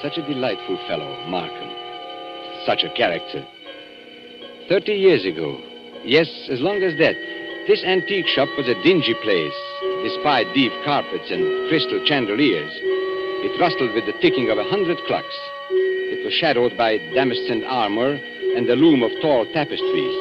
Such 0.00 0.16
a 0.16 0.26
delightful 0.26 0.78
fellow, 0.88 1.12
Markham. 1.28 1.70
Such 2.64 2.84
a 2.84 2.94
character. 2.96 3.46
Thirty 4.66 4.92
years 4.92 5.26
ago, 5.26 5.60
yes, 6.04 6.28
as 6.48 6.60
long 6.60 6.82
as 6.82 6.98
that, 6.98 7.16
this 7.68 7.84
antique 7.84 8.28
shop 8.28 8.48
was 8.56 8.66
a 8.66 8.82
dingy 8.82 9.14
place, 9.22 9.60
despite 10.04 10.54
deep 10.54 10.72
carpets 10.86 11.30
and 11.30 11.68
crystal 11.68 12.00
chandeliers. 12.06 12.72
It 13.46 13.60
rustled 13.60 13.94
with 13.94 14.06
the 14.06 14.20
ticking 14.20 14.50
of 14.50 14.58
a 14.58 14.64
hundred 14.64 14.98
clocks. 15.06 15.38
It 15.70 16.24
was 16.24 16.34
shadowed 16.34 16.76
by 16.76 16.98
damascened 17.14 17.64
armor 17.64 18.18
and 18.56 18.66
the 18.68 18.74
loom 18.74 19.04
of 19.04 19.12
tall 19.22 19.46
tapestries. 19.54 20.18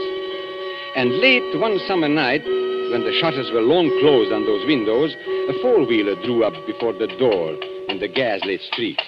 And 0.96 1.10
late 1.18 1.60
one 1.60 1.80
summer 1.88 2.08
night, 2.08 2.46
when 2.46 3.02
the 3.02 3.18
shutters 3.20 3.50
were 3.52 3.66
long 3.66 3.90
closed 4.00 4.32
on 4.32 4.46
those 4.46 4.64
windows, 4.68 5.16
a 5.50 5.60
four-wheeler 5.60 6.22
drew 6.24 6.44
up 6.44 6.54
before 6.68 6.94
the 6.94 7.08
door 7.18 7.58
in 7.90 7.98
the 8.00 8.08
gaslit 8.08 8.62
street. 8.72 9.02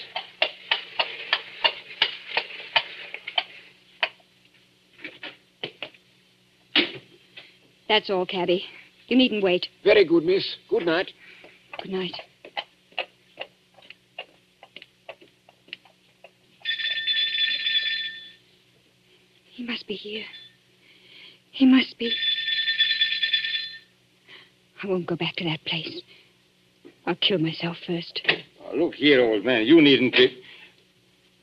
That's 7.88 8.10
all, 8.10 8.26
cabby. 8.26 8.66
You 9.10 9.16
needn't 9.16 9.44
wait. 9.44 9.68
Very 9.84 10.06
good, 10.06 10.26
miss. 10.26 10.44
Good 10.70 10.88
night. 10.88 11.12
Good 11.84 11.92
night. 11.92 12.16
He 19.58 19.64
must 19.64 19.88
be 19.88 19.96
here. 19.96 20.24
He 21.50 21.66
must 21.66 21.98
be. 21.98 22.14
I 24.84 24.86
won't 24.86 25.08
go 25.08 25.16
back 25.16 25.36
to 25.38 25.44
that 25.46 25.66
place. 25.66 26.00
I'll 27.08 27.16
kill 27.16 27.40
myself 27.40 27.76
first. 27.88 28.22
Oh, 28.64 28.76
look 28.76 28.94
here, 28.94 29.20
old 29.20 29.44
man. 29.44 29.66
You 29.66 29.82
needn't 29.82 30.14
be. 30.14 30.44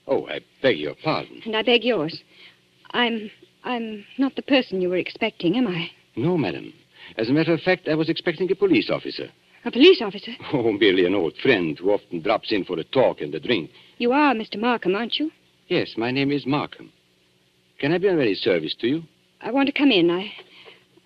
Oh, 0.07 0.29
I 0.29 0.39
beg 0.63 0.79
your 0.79 0.95
pardon. 1.03 1.43
And 1.45 1.57
I 1.57 1.63
beg 1.63 1.83
yours. 1.83 2.23
I'm. 2.93 3.33
I'm 3.65 4.05
not 4.17 4.37
the 4.37 4.43
person 4.43 4.81
you 4.81 4.91
were 4.91 4.97
expecting, 4.97 5.57
am 5.57 5.67
I? 5.67 5.91
No, 6.15 6.39
madam. 6.39 6.73
As 7.19 7.29
a 7.29 7.33
matter 7.33 7.53
of 7.53 7.63
fact, 7.63 7.89
I 7.89 7.97
was 7.97 8.09
expecting 8.09 8.49
a 8.53 8.55
police 8.55 8.91
officer. 8.91 9.29
A 9.65 9.73
police 9.73 10.01
officer? 10.01 10.33
Oh, 10.53 10.71
merely 10.71 11.05
an 11.05 11.17
old 11.17 11.35
friend 11.43 11.77
who 11.77 11.91
often 11.91 12.21
drops 12.21 12.53
in 12.53 12.65
for 12.65 12.79
a 12.79 12.85
talk 12.85 13.23
and 13.23 13.35
a 13.35 13.41
drink. 13.41 13.71
You 13.99 14.13
are 14.13 14.35
Mr. 14.35 14.61
Markham, 14.61 14.95
aren't 14.95 15.19
you? 15.19 15.33
Yes, 15.67 15.95
my 15.97 16.13
name 16.13 16.31
is 16.31 16.47
Markham. 16.47 16.93
Can 17.81 17.93
I 17.93 17.99
be 17.99 18.09
of 18.09 18.19
any 18.19 18.35
service 18.35 18.75
to 18.81 18.87
you? 18.89 19.03
I 19.41 19.51
want 19.51 19.67
to 19.67 19.73
come 19.73 19.91
in. 19.91 20.11
I. 20.11 20.33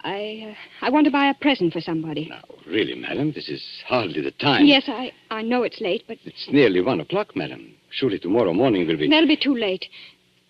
I. 0.05 0.51
Uh, 0.51 0.87
I 0.87 0.91
want 0.91 1.07
to 1.07 1.11
buy 1.11 1.27
a 1.29 1.35
present 1.35 1.73
for 1.73 1.81
somebody. 1.81 2.29
Now, 2.29 2.43
really, 2.67 2.95
madam, 2.95 3.33
this 3.33 3.49
is 3.49 3.63
hardly 3.87 4.21
the 4.21 4.31
time. 4.33 4.65
Yes, 4.67 4.85
I. 4.87 5.13
I 5.31 5.43
know 5.43 5.63
it's 5.65 5.81
late, 5.81 6.05
but 6.07 6.19
It's 6.25 6.49
nearly 6.53 6.81
one 6.81 7.01
o'clock, 7.01 7.35
madam. 7.35 7.75
Surely 7.91 8.19
tomorrow 8.19 8.53
morning 8.53 8.87
will 8.87 8.97
be. 8.97 9.09
that'll 9.09 9.27
be 9.29 9.37
too 9.37 9.57
late. 9.57 9.87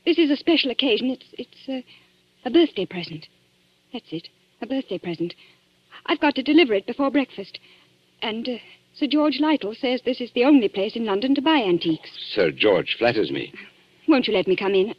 This 0.04 0.18
is 0.18 0.30
a 0.30 0.36
special 0.36 0.70
occasion. 0.70 1.10
It's. 1.10 1.26
It's. 1.32 1.68
Uh, 1.68 1.80
A 2.44 2.50
birthday 2.50 2.86
present. 2.86 3.26
That's 3.92 4.12
it. 4.12 4.28
A 4.60 4.66
birthday 4.66 4.98
present. 4.98 5.34
I've 6.06 6.20
got 6.20 6.34
to 6.34 6.42
deliver 6.42 6.74
it 6.74 6.86
before 6.86 7.10
breakfast. 7.10 7.58
And 8.22 8.48
uh, 8.48 8.56
Sir 8.98 9.06
George 9.06 9.38
Lytle 9.40 9.74
says 9.74 10.00
this 10.04 10.20
is 10.20 10.30
the 10.34 10.44
only 10.44 10.68
place 10.68 10.94
in 10.96 11.04
London 11.06 11.34
to 11.34 11.42
buy 11.42 11.58
antiques. 11.58 12.10
Sir 12.34 12.50
George 12.50 12.96
flatters 12.98 13.30
me. 13.30 13.52
Won't 14.08 14.26
you 14.26 14.34
let 14.34 14.46
me 14.48 14.56
come 14.56 14.74
in? 14.74 14.94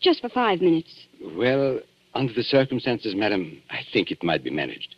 Just 0.00 0.20
for 0.20 0.28
five 0.28 0.60
minutes. 0.60 0.90
Well, 1.36 1.80
under 2.14 2.32
the 2.32 2.42
circumstances, 2.42 3.14
madam, 3.14 3.62
I 3.70 3.80
think 3.92 4.10
it 4.10 4.22
might 4.22 4.42
be 4.42 4.50
managed. 4.50 4.94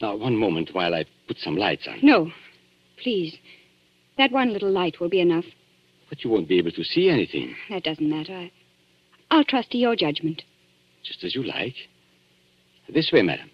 Now, 0.00 0.16
one 0.16 0.36
moment 0.36 0.70
while 0.72 0.94
I 0.94 1.04
put 1.28 1.38
some 1.38 1.56
lights 1.56 1.86
on. 1.88 1.98
No. 2.02 2.30
Please. 3.02 3.36
That 4.18 4.32
one 4.32 4.52
little 4.52 4.70
light 4.70 5.00
will 5.00 5.08
be 5.08 5.20
enough. 5.20 5.44
But 6.08 6.24
you 6.24 6.30
won't 6.30 6.48
be 6.48 6.58
able 6.58 6.72
to 6.72 6.84
see 6.84 7.08
anything, 7.08 7.54
That 7.70 7.84
doesn't 7.84 8.08
matter. 8.08 8.34
I, 8.36 8.52
I'll 9.30 9.44
trust 9.44 9.70
to 9.70 9.78
your 9.78 9.96
judgment. 9.96 10.42
just 11.04 11.24
as 11.24 11.34
you 11.34 11.42
like. 11.44 11.74
This 12.92 13.10
way, 13.12 13.22
madam. 13.22 13.50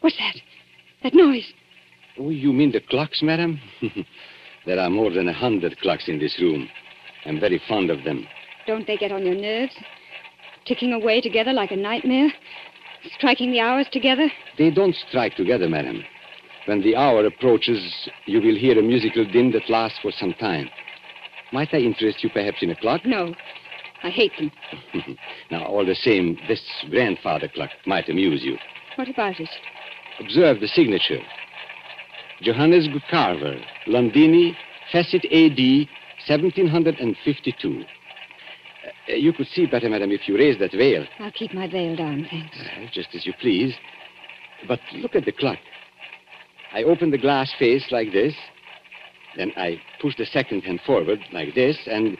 What's 0.00 0.16
that? 0.18 0.36
That 1.02 1.14
noise. 1.14 1.52
Oh, 2.18 2.30
you 2.30 2.52
mean 2.52 2.72
the 2.72 2.80
clocks, 2.80 3.22
madam? 3.22 3.60
there 4.68 4.78
are 4.78 4.90
more 4.90 5.10
than 5.10 5.28
a 5.28 5.32
hundred 5.32 5.80
clocks 5.80 6.08
in 6.08 6.18
this 6.18 6.38
room. 6.38 6.68
I'm 7.24 7.40
very 7.40 7.58
fond 7.66 7.90
of 7.90 8.04
them. 8.04 8.26
Don't 8.66 8.86
they 8.86 8.98
get 8.98 9.10
on 9.10 9.24
your 9.24 9.34
nerves? 9.34 9.74
Ticking 10.66 10.92
away 10.92 11.22
together 11.22 11.54
like 11.54 11.70
a 11.70 11.76
nightmare? 11.76 12.30
Striking 13.16 13.50
the 13.50 13.60
hours 13.60 13.86
together? 13.90 14.30
They 14.58 14.70
don't 14.70 14.94
strike 15.08 15.36
together, 15.36 15.70
madam. 15.70 16.04
When 16.66 16.82
the 16.82 16.96
hour 16.96 17.24
approaches, 17.24 18.10
you 18.26 18.42
will 18.42 18.56
hear 18.56 18.78
a 18.78 18.82
musical 18.82 19.24
din 19.24 19.52
that 19.52 19.70
lasts 19.70 20.00
for 20.02 20.12
some 20.12 20.34
time. 20.34 20.68
Might 21.50 21.72
I 21.72 21.78
interest 21.78 22.22
you 22.22 22.28
perhaps 22.28 22.62
in 22.62 22.70
a 22.70 22.76
clock? 22.76 23.06
No. 23.06 23.34
I 24.02 24.10
hate 24.10 24.36
them. 24.36 24.52
now, 25.50 25.64
all 25.64 25.86
the 25.86 25.94
same, 25.94 26.38
this 26.46 26.60
grandfather 26.90 27.48
clock 27.48 27.70
might 27.86 28.10
amuse 28.10 28.44
you. 28.44 28.58
What 28.96 29.08
about 29.08 29.40
it? 29.40 29.48
Observe 30.20 30.60
the 30.60 30.68
signature. 30.68 31.22
Johannes 32.42 32.88
Carver, 33.10 33.58
Londini, 33.86 34.54
Fecit 34.92 35.24
AD, 35.26 35.88
1752. 36.26 37.84
Uh, 38.84 39.12
you 39.12 39.32
could 39.32 39.46
see 39.48 39.66
better, 39.66 39.88
madam, 39.88 40.12
if 40.12 40.28
you 40.28 40.36
raised 40.36 40.60
that 40.60 40.72
veil. 40.72 41.04
I'll 41.18 41.32
keep 41.32 41.52
my 41.52 41.66
veil 41.68 41.96
down, 41.96 42.26
thanks. 42.30 42.56
Uh, 42.58 42.86
just 42.92 43.14
as 43.14 43.26
you 43.26 43.32
please. 43.40 43.76
But 44.66 44.80
look 44.92 45.16
at 45.16 45.24
the 45.24 45.32
clock. 45.32 45.58
I 46.72 46.82
open 46.84 47.10
the 47.10 47.18
glass 47.18 47.52
face 47.58 47.90
like 47.90 48.12
this. 48.12 48.34
Then 49.36 49.52
I 49.56 49.80
push 50.00 50.16
the 50.16 50.26
second 50.26 50.62
hand 50.62 50.80
forward 50.86 51.20
like 51.32 51.54
this, 51.54 51.76
and 51.86 52.16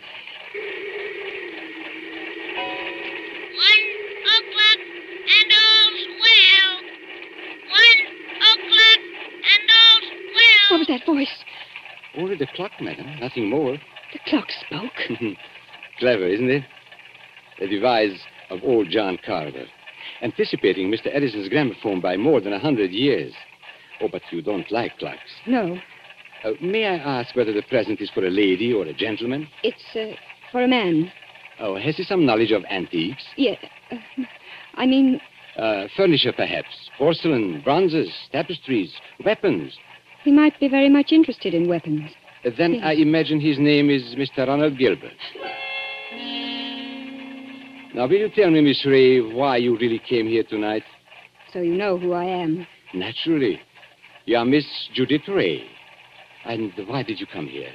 voice? 11.15 11.45
only 12.15 12.35
the 12.37 12.47
clock, 12.47 12.73
madam, 12.81 13.19
nothing 13.21 13.49
more. 13.49 13.79
The 14.13 14.19
clock 14.27 14.51
spoke. 14.51 14.99
Clever, 15.99 16.27
isn't 16.27 16.51
it? 16.51 16.65
A 17.61 17.67
device 17.67 18.27
of 18.51 18.63
old 18.65 18.89
John 18.89 19.19
Carver, 19.25 19.67
anticipating 20.23 20.91
Mr. 20.91 21.09
Edison's 21.15 21.49
gramophone 21.49 22.01
by 22.01 22.17
more 22.17 22.41
than 22.41 22.53
a 22.53 22.59
hundred 22.59 22.91
years. 22.91 23.35
Oh, 24.01 24.09
but 24.09 24.23
you 24.31 24.43
don't 24.43 24.71
like 24.71 24.99
clocks. 24.99 25.33
No. 25.47 25.81
Uh, 26.45 26.53
may 26.61 26.85
I 26.87 26.97
ask 26.97 27.35
whether 27.35 27.53
the 27.53 27.63
present 27.63 28.01
is 28.01 28.11
for 28.11 28.25
a 28.25 28.31
lady 28.31 28.73
or 28.73 28.85
a 28.87 28.95
gentleman? 28.95 29.49
It's 29.63 29.85
uh, 29.97 30.17
for 30.53 30.63
a 30.63 30.69
man. 30.69 31.13
Oh, 31.59 31.77
has 31.77 31.97
he 31.97 32.05
some 32.05 32.25
knowledge 32.25 32.53
of 32.53 32.65
antiques? 32.71 33.25
Yeah. 33.37 33.57
Uh, 33.91 33.97
I 34.75 34.87
mean, 34.87 35.21
Uh, 35.57 35.89
furniture, 35.97 36.33
perhaps. 36.33 36.91
Porcelain, 36.97 37.61
bronzes, 37.61 38.11
tapestries, 38.33 38.93
weapons. 39.25 39.79
He 40.29 40.35
might 40.35 40.61
be 40.61 40.69
very 40.69 40.91
much 40.91 41.11
interested 41.11 41.55
in 41.55 41.67
weapons. 41.67 42.11
Uh, 42.45 42.51
then 42.59 42.83
I 42.85 42.93
imagine 42.93 43.41
his 43.41 43.59
name 43.59 43.89
is 43.89 44.15
Mr. 44.15 44.47
Ronald 44.47 44.77
Gilbert. 44.77 45.17
Now, 47.95 48.07
will 48.07 48.21
you 48.25 48.29
tell 48.37 48.51
me, 48.51 48.61
Miss 48.61 48.85
Ray, 48.85 49.21
why 49.23 49.57
you 49.57 49.79
really 49.79 49.99
came 49.99 50.27
here 50.29 50.43
tonight? 50.43 50.83
So 51.51 51.61
you 51.61 51.75
know 51.75 51.97
who 51.97 52.13
I 52.13 52.25
am. 52.25 52.67
Naturally. 52.93 53.59
You 54.27 54.37
are 54.37 54.45
Miss 54.45 54.67
Judith 54.93 55.27
Ray. 55.29 55.65
And 56.45 56.73
why 56.87 57.03
did 57.03 57.19
you 57.19 57.27
come 57.27 57.47
here? 57.47 57.73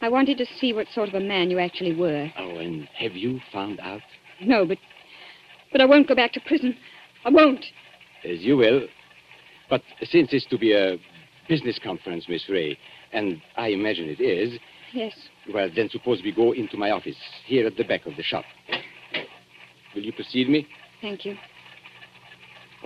I 0.00 0.08
wanted 0.08 0.38
to 0.38 0.46
see 0.60 0.72
what 0.72 0.86
sort 0.94 1.08
of 1.08 1.14
a 1.14 1.20
man 1.20 1.50
you 1.50 1.58
actually 1.58 1.96
were. 1.96 2.30
Oh, 2.38 2.58
and 2.58 2.86
have 2.96 3.16
you 3.16 3.40
found 3.52 3.80
out? 3.80 4.02
No, 4.40 4.64
but 4.64 4.78
but 5.72 5.80
I 5.80 5.86
won't 5.86 6.06
go 6.06 6.14
back 6.14 6.32
to 6.34 6.40
prison. 6.40 6.76
I 7.24 7.30
won't. 7.30 7.64
As 8.24 8.38
you 8.42 8.56
will. 8.56 8.82
But 9.68 9.82
since 10.04 10.28
it's 10.32 10.46
to 10.46 10.58
be 10.58 10.72
a 10.72 10.98
business 11.48 11.78
conference, 11.82 12.26
Miss 12.28 12.48
Ray, 12.48 12.78
and 13.12 13.40
I 13.56 13.68
imagine 13.68 14.08
it 14.08 14.20
is, 14.20 14.58
Yes. 14.92 15.14
well, 15.52 15.68
then 15.74 15.88
suppose 15.90 16.20
we 16.22 16.32
go 16.32 16.52
into 16.52 16.76
my 16.76 16.90
office, 16.90 17.16
here 17.44 17.66
at 17.66 17.76
the 17.76 17.84
back 17.84 18.06
of 18.06 18.16
the 18.16 18.22
shop. 18.22 18.44
Will 19.94 20.02
you 20.02 20.12
precede 20.12 20.48
me? 20.48 20.66
Thank 21.00 21.24
you. 21.24 21.36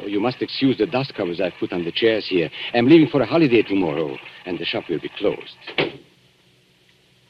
Oh, 0.01 0.07
you 0.07 0.21
must 0.21 0.41
excuse 0.41 0.79
the 0.79 0.87
dust 0.87 1.13
covers 1.15 1.41
I've 1.41 1.53
put 1.59 1.73
on 1.73 1.85
the 1.85 1.93
chairs 1.93 2.27
here. 2.29 2.49
I'm 2.73 2.87
leaving 2.87 3.09
for 3.09 3.21
a 3.21 3.27
holiday 3.27 3.63
tomorrow, 3.63 4.17
and 4.47 4.59
the 4.59 4.65
shop 4.65 4.85
will 4.89 5.01
be 5.01 5.11
closed. 5.19 5.57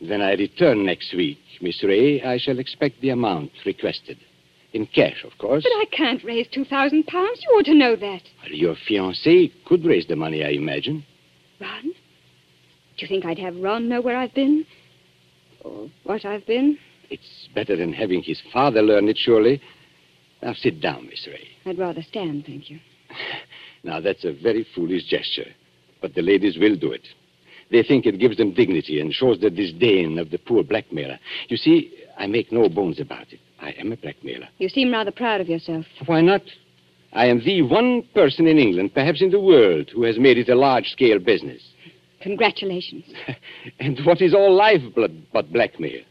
When 0.01 0.23
I 0.23 0.33
return 0.33 0.85
next 0.87 1.13
week, 1.15 1.39
Miss 1.61 1.83
Ray, 1.83 2.23
I 2.23 2.39
shall 2.39 2.59
expect 2.59 3.01
the 3.01 3.11
amount 3.11 3.51
requested. 3.67 4.19
In 4.73 4.87
cash, 4.87 5.25
of 5.25 5.37
course. 5.39 5.65
But 5.65 5.73
I 5.73 5.85
can't 5.91 6.23
raise 6.23 6.47
two 6.47 6.65
thousand 6.65 7.07
pounds. 7.09 7.41
You 7.43 7.59
ought 7.59 7.65
to 7.65 7.75
know 7.75 7.97
that. 7.97 8.23
Well, 8.43 8.53
Your 8.53 8.77
fiancé 8.89 9.51
could 9.67 9.85
raise 9.85 10.07
the 10.07 10.15
money, 10.15 10.45
I 10.45 10.51
imagine. 10.51 11.05
Ron? 11.61 11.83
Do 11.83 13.07
you 13.07 13.09
think 13.09 13.25
I'd 13.25 13.39
have 13.39 13.57
Ron 13.57 13.89
know 13.89 14.01
where 14.01 14.17
I've 14.17 14.35
been? 14.35 14.67
Or 15.65 15.91
what 16.05 16.25
I've 16.25 16.47
been? 16.47 16.79
It's 17.11 17.49
better 17.55 17.77
than 17.77 17.93
having 17.93 18.23
his 18.23 18.41
father 18.53 18.83
learn 18.83 19.09
it, 19.09 19.19
surely. 19.19 19.61
Now 20.43 20.55
sit 20.55 20.81
down, 20.81 21.07
Miss 21.07 21.27
Ray. 21.27 21.49
I'd 21.67 21.79
rather 21.79 22.03
stand, 22.03 22.45
thank 22.47 22.71
you. 22.71 22.79
Now, 23.83 23.99
that's 23.99 24.27
a 24.27 24.33
very 24.35 24.67
foolish 24.75 25.05
gesture, 25.07 25.47
but 26.03 26.15
the 26.15 26.21
ladies 26.21 26.59
will 26.59 26.77
do 26.77 26.93
it. 26.93 27.07
They 27.71 27.83
think 27.83 28.05
it 28.05 28.19
gives 28.19 28.37
them 28.37 28.53
dignity 28.53 29.01
and 29.01 29.11
shows 29.11 29.41
the 29.41 29.49
disdain 29.49 30.19
of 30.19 30.31
the 30.31 30.37
poor 30.37 30.63
blackmailer. 30.63 31.19
You 31.49 31.57
see, 31.57 31.95
I 32.19 32.27
make 32.27 32.53
no 32.53 32.69
bones 32.69 33.01
about 33.01 33.33
it. 33.33 33.41
I 33.59 33.71
am 33.79 33.91
a 33.93 33.97
blackmailer. 33.97 34.49
You 34.59 34.69
seem 34.69 34.93
rather 34.93 35.11
proud 35.13 35.41
of 35.41 35.49
yourself. 35.49 35.87
Why 36.05 36.21
not? 36.21 36.43
I 37.13 37.27
am 37.27 37.43
the 37.45 37.63
one 37.63 38.03
person 38.15 38.47
in 38.47 38.59
England, 38.59 38.95
perhaps 38.95 39.21
in 39.21 39.31
the 39.31 39.41
world, 39.41 39.91
who 39.93 40.05
has 40.05 40.19
made 40.19 40.39
it 40.39 40.49
a 40.49 40.55
large 40.55 40.87
scale 40.87 41.19
business. 41.19 41.63
Congratulations. 42.21 43.05
And 43.81 43.99
what 44.05 44.21
is 44.21 44.35
all 44.35 44.55
lifeblood 44.55 45.27
but 45.33 45.53
blackmail? 45.53 46.03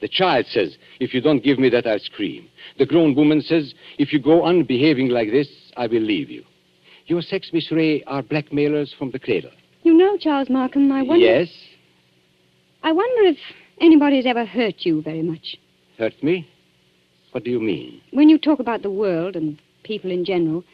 The 0.00 0.08
child 0.08 0.46
says, 0.46 0.76
if 1.00 1.14
you 1.14 1.20
don't 1.20 1.42
give 1.42 1.58
me 1.58 1.68
that, 1.70 1.86
I'll 1.86 1.98
scream. 1.98 2.48
The 2.78 2.86
grown 2.86 3.14
woman 3.14 3.40
says, 3.40 3.74
if 3.98 4.12
you 4.12 4.20
go 4.20 4.42
on 4.42 4.64
behaving 4.64 5.08
like 5.08 5.30
this, 5.30 5.48
I 5.76 5.86
will 5.86 6.02
leave 6.02 6.30
you. 6.30 6.44
Your 7.06 7.22
sex, 7.22 7.50
Miss 7.52 7.70
Ray, 7.70 8.02
are 8.04 8.22
blackmailers 8.22 8.94
from 8.98 9.10
the 9.10 9.18
cradle. 9.18 9.50
You 9.82 9.94
know, 9.94 10.16
Charles 10.18 10.50
Markham, 10.50 10.90
I 10.92 11.02
wonder. 11.02 11.24
Yes? 11.24 11.48
I 12.82 12.92
wonder 12.92 13.28
if 13.28 13.38
anybody's 13.80 14.26
ever 14.26 14.44
hurt 14.44 14.74
you 14.80 15.02
very 15.02 15.22
much. 15.22 15.56
Hurt 15.98 16.22
me? 16.22 16.48
What 17.32 17.44
do 17.44 17.50
you 17.50 17.60
mean? 17.60 18.00
When 18.12 18.28
you 18.28 18.38
talk 18.38 18.60
about 18.60 18.82
the 18.82 18.90
world 18.90 19.36
and 19.36 19.60
people 19.86 20.10
in 20.10 20.24
general, 20.24 20.64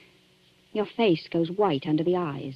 your 0.73 0.87
face 0.97 1.29
goes 1.31 1.51
white 1.51 1.87
under 1.87 2.03
the 2.03 2.17
eyes. 2.17 2.55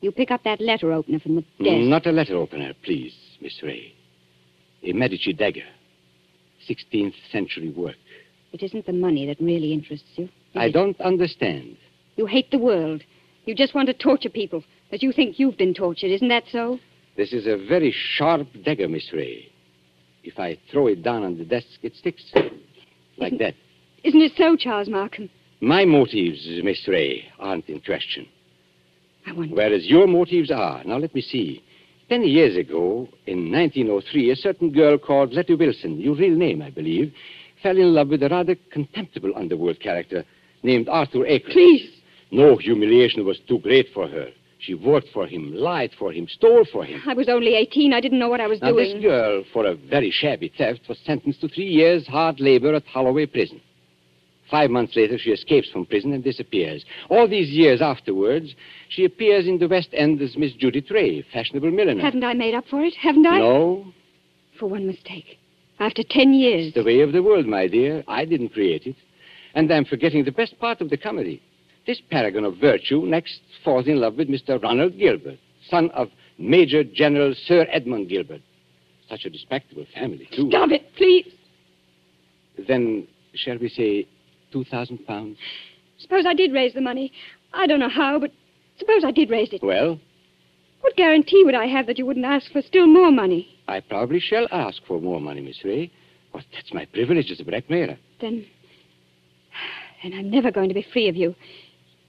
You 0.00 0.12
pick 0.12 0.30
up 0.30 0.44
that 0.44 0.60
letter 0.60 0.92
opener 0.92 1.18
from 1.18 1.36
the 1.36 1.42
desk. 1.62 1.86
Not 1.88 2.06
a 2.06 2.12
letter 2.12 2.36
opener, 2.36 2.72
please, 2.84 3.14
Miss 3.40 3.62
Ray. 3.62 3.92
A 4.84 4.92
Medici 4.92 5.32
dagger. 5.32 5.66
16th 6.68 7.14
century 7.32 7.70
work. 7.70 7.96
It 8.52 8.62
isn't 8.62 8.86
the 8.86 8.92
money 8.92 9.26
that 9.26 9.40
really 9.40 9.72
interests 9.72 10.08
you. 10.16 10.28
I 10.54 10.66
it? 10.66 10.72
don't 10.72 10.98
understand. 11.00 11.76
You 12.16 12.26
hate 12.26 12.50
the 12.50 12.58
world. 12.58 13.02
You 13.44 13.54
just 13.54 13.74
want 13.74 13.88
to 13.88 13.94
torture 13.94 14.30
people, 14.30 14.62
but 14.90 15.02
you 15.02 15.12
think 15.12 15.38
you've 15.38 15.58
been 15.58 15.74
tortured. 15.74 16.10
Isn't 16.10 16.28
that 16.28 16.44
so? 16.50 16.78
This 17.16 17.32
is 17.32 17.46
a 17.46 17.56
very 17.56 17.94
sharp 18.16 18.46
dagger, 18.64 18.88
Miss 18.88 19.12
Ray. 19.12 19.50
If 20.22 20.38
I 20.38 20.58
throw 20.70 20.86
it 20.88 21.02
down 21.02 21.24
on 21.24 21.38
the 21.38 21.44
desk, 21.44 21.66
it 21.82 21.96
sticks. 21.96 22.24
Like 23.16 23.38
that. 23.38 23.54
Isn't 24.04 24.20
it 24.20 24.32
so, 24.36 24.56
Charles 24.56 24.88
Markham? 24.88 25.28
My 25.60 25.84
motives, 25.84 26.46
Miss 26.62 26.86
Ray, 26.86 27.24
aren't 27.38 27.68
in 27.68 27.80
question. 27.80 28.26
I 29.26 29.32
wonder. 29.32 29.54
Whereas 29.54 29.86
your 29.86 30.06
motives 30.06 30.50
are. 30.50 30.82
Now, 30.84 30.98
let 30.98 31.14
me 31.14 31.20
see. 31.20 31.62
Ten 32.08 32.22
years 32.24 32.56
ago, 32.56 33.08
in 33.26 33.50
1903, 33.52 34.30
a 34.30 34.36
certain 34.36 34.70
girl 34.72 34.96
called 34.98 35.32
Letty 35.34 35.54
Wilson, 35.54 36.00
your 36.00 36.14
real 36.14 36.36
name, 36.36 36.62
I 36.62 36.70
believe, 36.70 37.12
fell 37.62 37.76
in 37.76 37.92
love 37.92 38.08
with 38.08 38.22
a 38.22 38.28
rather 38.28 38.56
contemptible 38.72 39.32
underworld 39.36 39.80
character 39.80 40.24
named 40.62 40.88
Arthur 40.88 41.26
Akers. 41.26 41.52
Please. 41.52 41.90
No 42.30 42.56
humiliation 42.56 43.24
was 43.26 43.38
too 43.48 43.58
great 43.58 43.88
for 43.92 44.06
her. 44.06 44.28
She 44.60 44.74
worked 44.74 45.08
for 45.12 45.26
him, 45.26 45.54
lied 45.54 45.90
for 45.98 46.12
him, 46.12 46.26
stole 46.28 46.64
for 46.72 46.84
him. 46.84 47.00
I 47.06 47.14
was 47.14 47.28
only 47.28 47.54
18. 47.54 47.92
I 47.92 48.00
didn't 48.00 48.18
know 48.18 48.28
what 48.28 48.40
I 48.40 48.46
was 48.46 48.60
Now, 48.60 48.72
doing. 48.72 48.94
this 48.94 49.02
girl, 49.02 49.44
for 49.52 49.66
a 49.66 49.74
very 49.74 50.10
shabby 50.10 50.52
theft, 50.56 50.80
was 50.88 50.98
sentenced 51.04 51.40
to 51.42 51.48
three 51.48 51.66
years 51.68 52.06
hard 52.06 52.40
labor 52.40 52.74
at 52.74 52.84
Holloway 52.86 53.26
Prison. 53.26 53.60
Five 54.50 54.70
months 54.70 54.96
later, 54.96 55.18
she 55.18 55.30
escapes 55.30 55.68
from 55.70 55.84
prison 55.84 56.12
and 56.12 56.24
disappears. 56.24 56.84
All 57.10 57.28
these 57.28 57.50
years 57.50 57.82
afterwards, 57.82 58.54
she 58.88 59.04
appears 59.04 59.46
in 59.46 59.58
the 59.58 59.68
West 59.68 59.88
End 59.92 60.20
as 60.22 60.36
Miss 60.36 60.52
Judith 60.54 60.90
Ray, 60.90 61.22
fashionable 61.32 61.70
milliner. 61.70 62.00
Haven't 62.00 62.24
I 62.24 62.32
made 62.34 62.54
up 62.54 62.64
for 62.70 62.82
it? 62.82 62.94
Haven't 62.94 63.26
I? 63.26 63.38
No, 63.38 63.92
For 64.58 64.66
one 64.66 64.86
mistake. 64.86 65.38
After 65.80 66.02
10 66.02 66.32
years. 66.32 66.74
the 66.74 66.82
way 66.82 67.00
of 67.00 67.12
the 67.12 67.22
world, 67.22 67.46
my 67.46 67.68
dear. 67.68 68.02
I 68.08 68.24
didn't 68.24 68.48
create 68.50 68.86
it. 68.86 68.96
And 69.54 69.70
I'm 69.72 69.84
forgetting 69.84 70.24
the 70.24 70.32
best 70.32 70.58
part 70.58 70.80
of 70.80 70.90
the 70.90 70.96
comedy. 70.96 71.42
This 71.86 72.00
paragon 72.10 72.44
of 72.44 72.56
virtue 72.58 73.02
next 73.06 73.40
falls 73.64 73.86
in 73.86 74.00
love 74.00 74.16
with 74.16 74.28
Mr. 74.28 74.60
Ronald 74.62 74.98
Gilbert, 74.98 75.38
son 75.70 75.90
of 75.90 76.08
Major 76.38 76.84
General 76.84 77.34
Sir 77.46 77.66
Edmund 77.70 78.08
Gilbert. 78.08 78.42
Such 79.08 79.24
a 79.24 79.30
respectable 79.30 79.86
family, 79.94 80.28
too. 80.34 80.48
Stop 80.50 80.70
it, 80.70 80.82
please. 80.96 81.26
Then, 82.66 83.06
shall 83.34 83.58
we 83.58 83.68
say, 83.68 84.06
2,000 84.52 85.06
pounds? 85.06 85.38
Suppose 85.98 86.24
I 86.26 86.34
did 86.34 86.52
raise 86.52 86.74
the 86.74 86.80
money. 86.80 87.12
I 87.52 87.66
don't 87.66 87.80
know 87.80 87.88
how, 87.88 88.18
but 88.18 88.32
suppose 88.78 89.04
I 89.04 89.10
did 89.10 89.30
raise 89.30 89.52
it. 89.52 89.62
Well, 89.62 89.98
What 90.80 90.96
guarantee 90.96 91.42
would 91.44 91.54
I 91.54 91.66
have 91.66 91.86
that 91.86 91.98
you 91.98 92.06
wouldn't 92.06 92.24
ask 92.26 92.50
for 92.52 92.62
still 92.62 92.86
more 92.86 93.10
money? 93.10 93.48
I 93.66 93.80
probably 93.80 94.20
shall 94.20 94.46
ask 94.52 94.80
for 94.86 95.00
more 95.00 95.20
money, 95.20 95.40
Miss 95.40 95.64
Ray. 95.64 95.90
But 96.32 96.44
that's 96.52 96.72
my 96.72 96.84
privilege 96.86 97.30
as 97.30 97.40
a 97.40 97.44
blackmailer. 97.44 97.98
Then. 98.20 98.46
Then 100.02 100.12
I'm 100.14 100.30
never 100.30 100.50
going 100.52 100.68
to 100.68 100.74
be 100.74 100.86
free 100.92 101.08
of 101.08 101.16
you. 101.16 101.34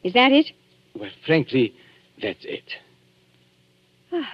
Is 0.03 0.13
that 0.13 0.31
it? 0.31 0.51
Well, 0.93 1.09
frankly, 1.25 1.73
that's 2.21 2.43
it. 2.43 2.63
Ah, 4.11 4.33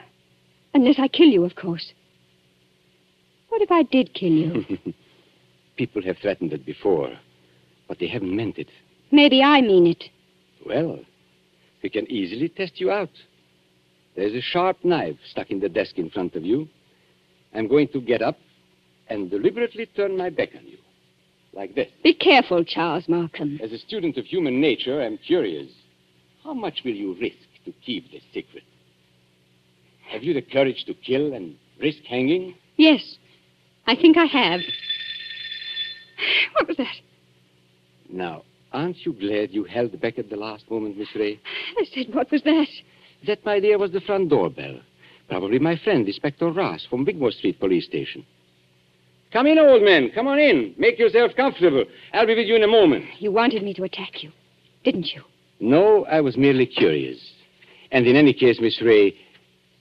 unless 0.74 1.00
I 1.00 1.08
kill 1.08 1.28
you, 1.28 1.44
of 1.46 1.56
course. 1.56 1.94
What 3.50 3.62
if 3.62 3.72
I 3.72 3.84
did 3.84 4.14
kill 4.14 4.32
you? 4.32 4.66
People 5.78 6.02
have 6.04 6.18
threatened 6.22 6.52
it 6.54 6.66
before, 6.66 7.12
but 7.88 8.00
they 8.00 8.08
haven't 8.08 8.36
meant 8.36 8.58
it. 8.58 8.70
Maybe 9.12 9.44
I 9.44 9.62
mean 9.62 9.88
it. 9.88 10.04
Well, 10.66 11.00
we 11.84 11.90
can 11.90 12.10
easily 12.12 12.50
test 12.50 12.80
you 12.80 12.92
out. 12.92 13.12
There's 14.16 14.34
a 14.34 14.42
sharp 14.42 14.78
knife 14.84 15.18
stuck 15.30 15.52
in 15.52 15.60
the 15.60 15.70
desk 15.70 15.98
in 15.98 16.10
front 16.10 16.36
of 16.36 16.44
you. 16.44 16.68
I'm 17.54 17.68
going 17.68 17.88
to 17.90 18.02
get 18.02 18.22
up 18.22 18.38
and 19.08 19.30
deliberately 19.30 19.86
turn 19.86 20.18
my 20.18 20.30
back 20.30 20.50
on 20.56 20.66
you. 20.66 20.78
Like 21.54 21.76
this. 21.76 21.88
Be 22.04 22.14
careful, 22.14 22.66
Charles 22.66 23.08
Markham. 23.08 23.60
As 23.64 23.72
a 23.72 23.78
student 23.78 24.18
of 24.18 24.26
human 24.26 24.60
nature, 24.60 25.02
I'm 25.02 25.18
curious. 25.18 25.72
How 26.44 26.54
much 26.54 26.82
will 26.84 26.94
you 26.94 27.16
risk 27.20 27.38
to 27.66 27.72
keep 27.86 28.12
this 28.12 28.24
secret? 28.34 28.64
Have 30.10 30.24
you 30.24 30.34
the 30.34 30.42
courage 30.42 30.84
to 30.86 30.94
kill 30.94 31.34
and 31.34 31.56
risk 31.80 32.04
hanging? 32.04 32.56
Yes, 32.78 33.18
I 33.88 33.96
think 33.96 34.18
I 34.18 34.26
have. 34.26 34.62
What 36.54 36.68
was 36.70 36.78
that? 36.78 36.96
Now, 38.16 38.44
aren't 38.72 39.06
you 39.06 39.12
glad 39.14 39.52
you 39.52 39.66
held 39.66 40.00
back 40.00 40.18
at 40.18 40.30
the 40.30 40.38
last 40.38 40.70
moment, 40.72 40.98
Miss 40.98 41.10
Ray? 41.16 41.40
I 41.78 41.86
said, 41.94 42.14
what 42.16 42.32
was 42.32 42.42
that? 42.44 42.68
That, 43.28 43.46
my 43.46 43.60
dear, 43.60 43.78
was 43.78 43.92
the 43.92 44.00
front 44.02 44.30
doorbell. 44.30 44.80
Probably 45.28 45.60
my 45.60 45.76
friend, 45.84 46.08
Inspector 46.08 46.50
Ross, 46.50 46.86
from 46.90 47.04
Wigmore 47.04 47.32
Street 47.32 47.60
Police 47.60 47.86
Station. 47.86 48.26
Come 49.34 49.48
in, 49.48 49.60
old 49.60 49.84
man. 49.84 50.12
Come 50.16 50.28
on 50.28 50.40
in. 50.40 50.74
Make 50.78 50.98
yourself 50.98 51.32
comfortable. 51.36 51.84
I'll 52.14 52.26
be 52.26 52.36
with 52.36 52.48
you 52.48 52.56
in 52.56 52.64
a 52.64 52.68
moment. 52.68 53.04
You 53.20 53.34
wanted 53.34 53.64
me 53.64 53.74
to 53.74 53.84
attack 53.84 54.24
you, 54.24 54.32
didn't 54.86 55.08
you? 55.14 55.22
No, 55.60 56.06
I 56.06 56.22
was 56.22 56.38
merely 56.38 56.66
curious. 56.66 57.20
And 57.92 58.08
in 58.08 58.16
any 58.16 58.34
case, 58.34 58.60
Miss 58.62 58.82
Ray, 58.82 59.16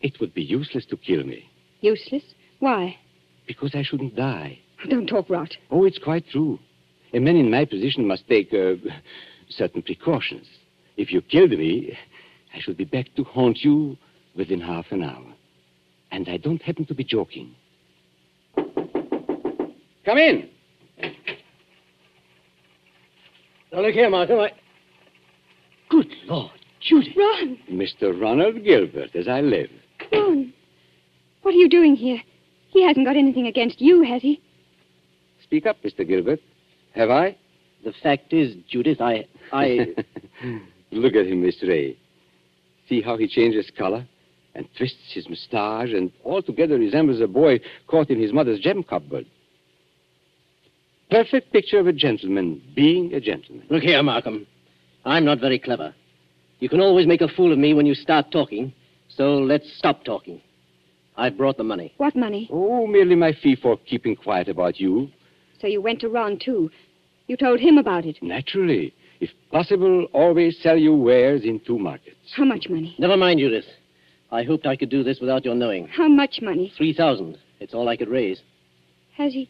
it 0.00 0.18
would 0.20 0.34
be 0.34 0.42
useless 0.42 0.86
to 0.86 0.96
kill 0.96 1.24
me 1.24 1.48
Useless? 1.80 2.22
Why? 2.58 2.96
because 3.46 3.74
I 3.74 3.82
shouldn't 3.82 4.16
die. 4.16 4.58
Don't 4.88 5.06
talk 5.06 5.28
rot. 5.28 5.50
Oh, 5.70 5.84
it's 5.84 5.98
quite 5.98 6.26
true. 6.30 6.58
A 7.14 7.20
man 7.20 7.36
in 7.36 7.48
my 7.48 7.64
position 7.64 8.08
must 8.08 8.26
take 8.28 8.52
uh, 8.52 8.74
certain 9.48 9.82
precautions. 9.82 10.48
If 10.96 11.12
you 11.12 11.22
killed 11.22 11.50
me, 11.50 11.96
I 12.52 12.58
should 12.58 12.76
be 12.76 12.84
back 12.84 13.06
to 13.14 13.22
haunt 13.22 13.58
you 13.62 13.96
within 14.36 14.60
half 14.60 14.86
an 14.90 15.04
hour. 15.04 15.32
And 16.10 16.28
I 16.28 16.38
don't 16.38 16.60
happen 16.60 16.86
to 16.86 16.94
be 16.94 17.04
joking. 17.04 17.54
Come 18.56 20.18
in. 20.18 20.48
Now, 23.72 23.80
look 23.80 23.94
here, 23.94 24.10
Markham. 24.10 24.40
I... 24.40 24.50
Good 25.90 26.08
Lord, 26.26 26.50
Judy. 26.80 27.14
Ron, 27.16 27.58
Mr. 27.70 28.20
Ronald 28.20 28.64
Gilbert, 28.64 29.14
as 29.14 29.28
I 29.28 29.40
live. 29.40 29.70
Ron. 30.12 30.52
What 31.42 31.54
are 31.54 31.58
you 31.58 31.68
doing 31.68 31.94
here? 31.94 32.20
He 32.70 32.84
hasn't 32.84 33.06
got 33.06 33.16
anything 33.16 33.46
against 33.46 33.80
you, 33.80 34.02
has 34.02 34.20
he? 34.20 34.40
Speak 35.44 35.66
up, 35.66 35.80
Mr. 35.84 36.06
Gilbert. 36.06 36.40
Have 36.94 37.10
I? 37.10 37.36
The 37.84 37.92
fact 38.02 38.32
is, 38.32 38.56
Judith, 38.68 39.00
I. 39.00 39.26
I. 39.52 39.94
Look 40.90 41.14
at 41.14 41.26
him, 41.26 41.42
Miss 41.42 41.62
Ray. 41.62 41.98
See 42.88 43.02
how 43.02 43.16
he 43.16 43.26
changes 43.28 43.70
color 43.76 44.06
and 44.54 44.68
twists 44.76 45.12
his 45.12 45.28
mustache 45.28 45.88
and 45.90 46.12
altogether 46.24 46.78
resembles 46.78 47.20
a 47.20 47.26
boy 47.26 47.60
caught 47.88 48.10
in 48.10 48.20
his 48.20 48.32
mother's 48.32 48.60
gem 48.60 48.82
cupboard. 48.82 49.26
Perfect 51.10 51.52
picture 51.52 51.78
of 51.78 51.86
a 51.86 51.92
gentleman 51.92 52.62
being 52.74 53.12
a 53.14 53.20
gentleman. 53.20 53.66
Look 53.68 53.82
here, 53.82 54.02
Markham. 54.02 54.46
I'm 55.04 55.24
not 55.24 55.40
very 55.40 55.58
clever. 55.58 55.94
You 56.60 56.68
can 56.68 56.80
always 56.80 57.06
make 57.06 57.20
a 57.20 57.28
fool 57.28 57.52
of 57.52 57.58
me 57.58 57.74
when 57.74 57.86
you 57.86 57.94
start 57.94 58.30
talking, 58.30 58.72
so 59.08 59.34
let's 59.34 59.70
stop 59.76 60.04
talking. 60.04 60.40
I've 61.16 61.36
brought 61.36 61.56
the 61.56 61.64
money. 61.64 61.92
What 61.98 62.16
money? 62.16 62.48
Oh, 62.50 62.86
merely 62.86 63.14
my 63.14 63.32
fee 63.32 63.56
for 63.56 63.76
keeping 63.76 64.16
quiet 64.16 64.48
about 64.48 64.80
you. 64.80 65.08
So 65.64 65.68
you 65.68 65.80
went 65.80 66.00
to 66.00 66.10
Ron, 66.10 66.38
too. 66.38 66.70
You 67.26 67.38
told 67.38 67.58
him 67.58 67.78
about 67.78 68.04
it. 68.04 68.18
Naturally. 68.20 68.92
If 69.20 69.30
possible, 69.50 70.06
always 70.12 70.58
sell 70.60 70.76
your 70.76 70.94
wares 70.94 71.44
in 71.44 71.58
two 71.58 71.78
markets. 71.78 72.18
How 72.36 72.44
much 72.44 72.68
money? 72.68 72.94
Never 72.98 73.16
mind, 73.16 73.40
Judith. 73.40 73.64
I 74.30 74.42
hoped 74.42 74.66
I 74.66 74.76
could 74.76 74.90
do 74.90 75.02
this 75.02 75.20
without 75.20 75.42
your 75.42 75.54
knowing. 75.54 75.86
How 75.88 76.06
much 76.06 76.40
money? 76.42 76.70
Three 76.76 76.92
thousand. 76.92 77.38
It's 77.60 77.72
all 77.72 77.88
I 77.88 77.96
could 77.96 78.10
raise. 78.10 78.42
Has 79.16 79.32
he. 79.32 79.48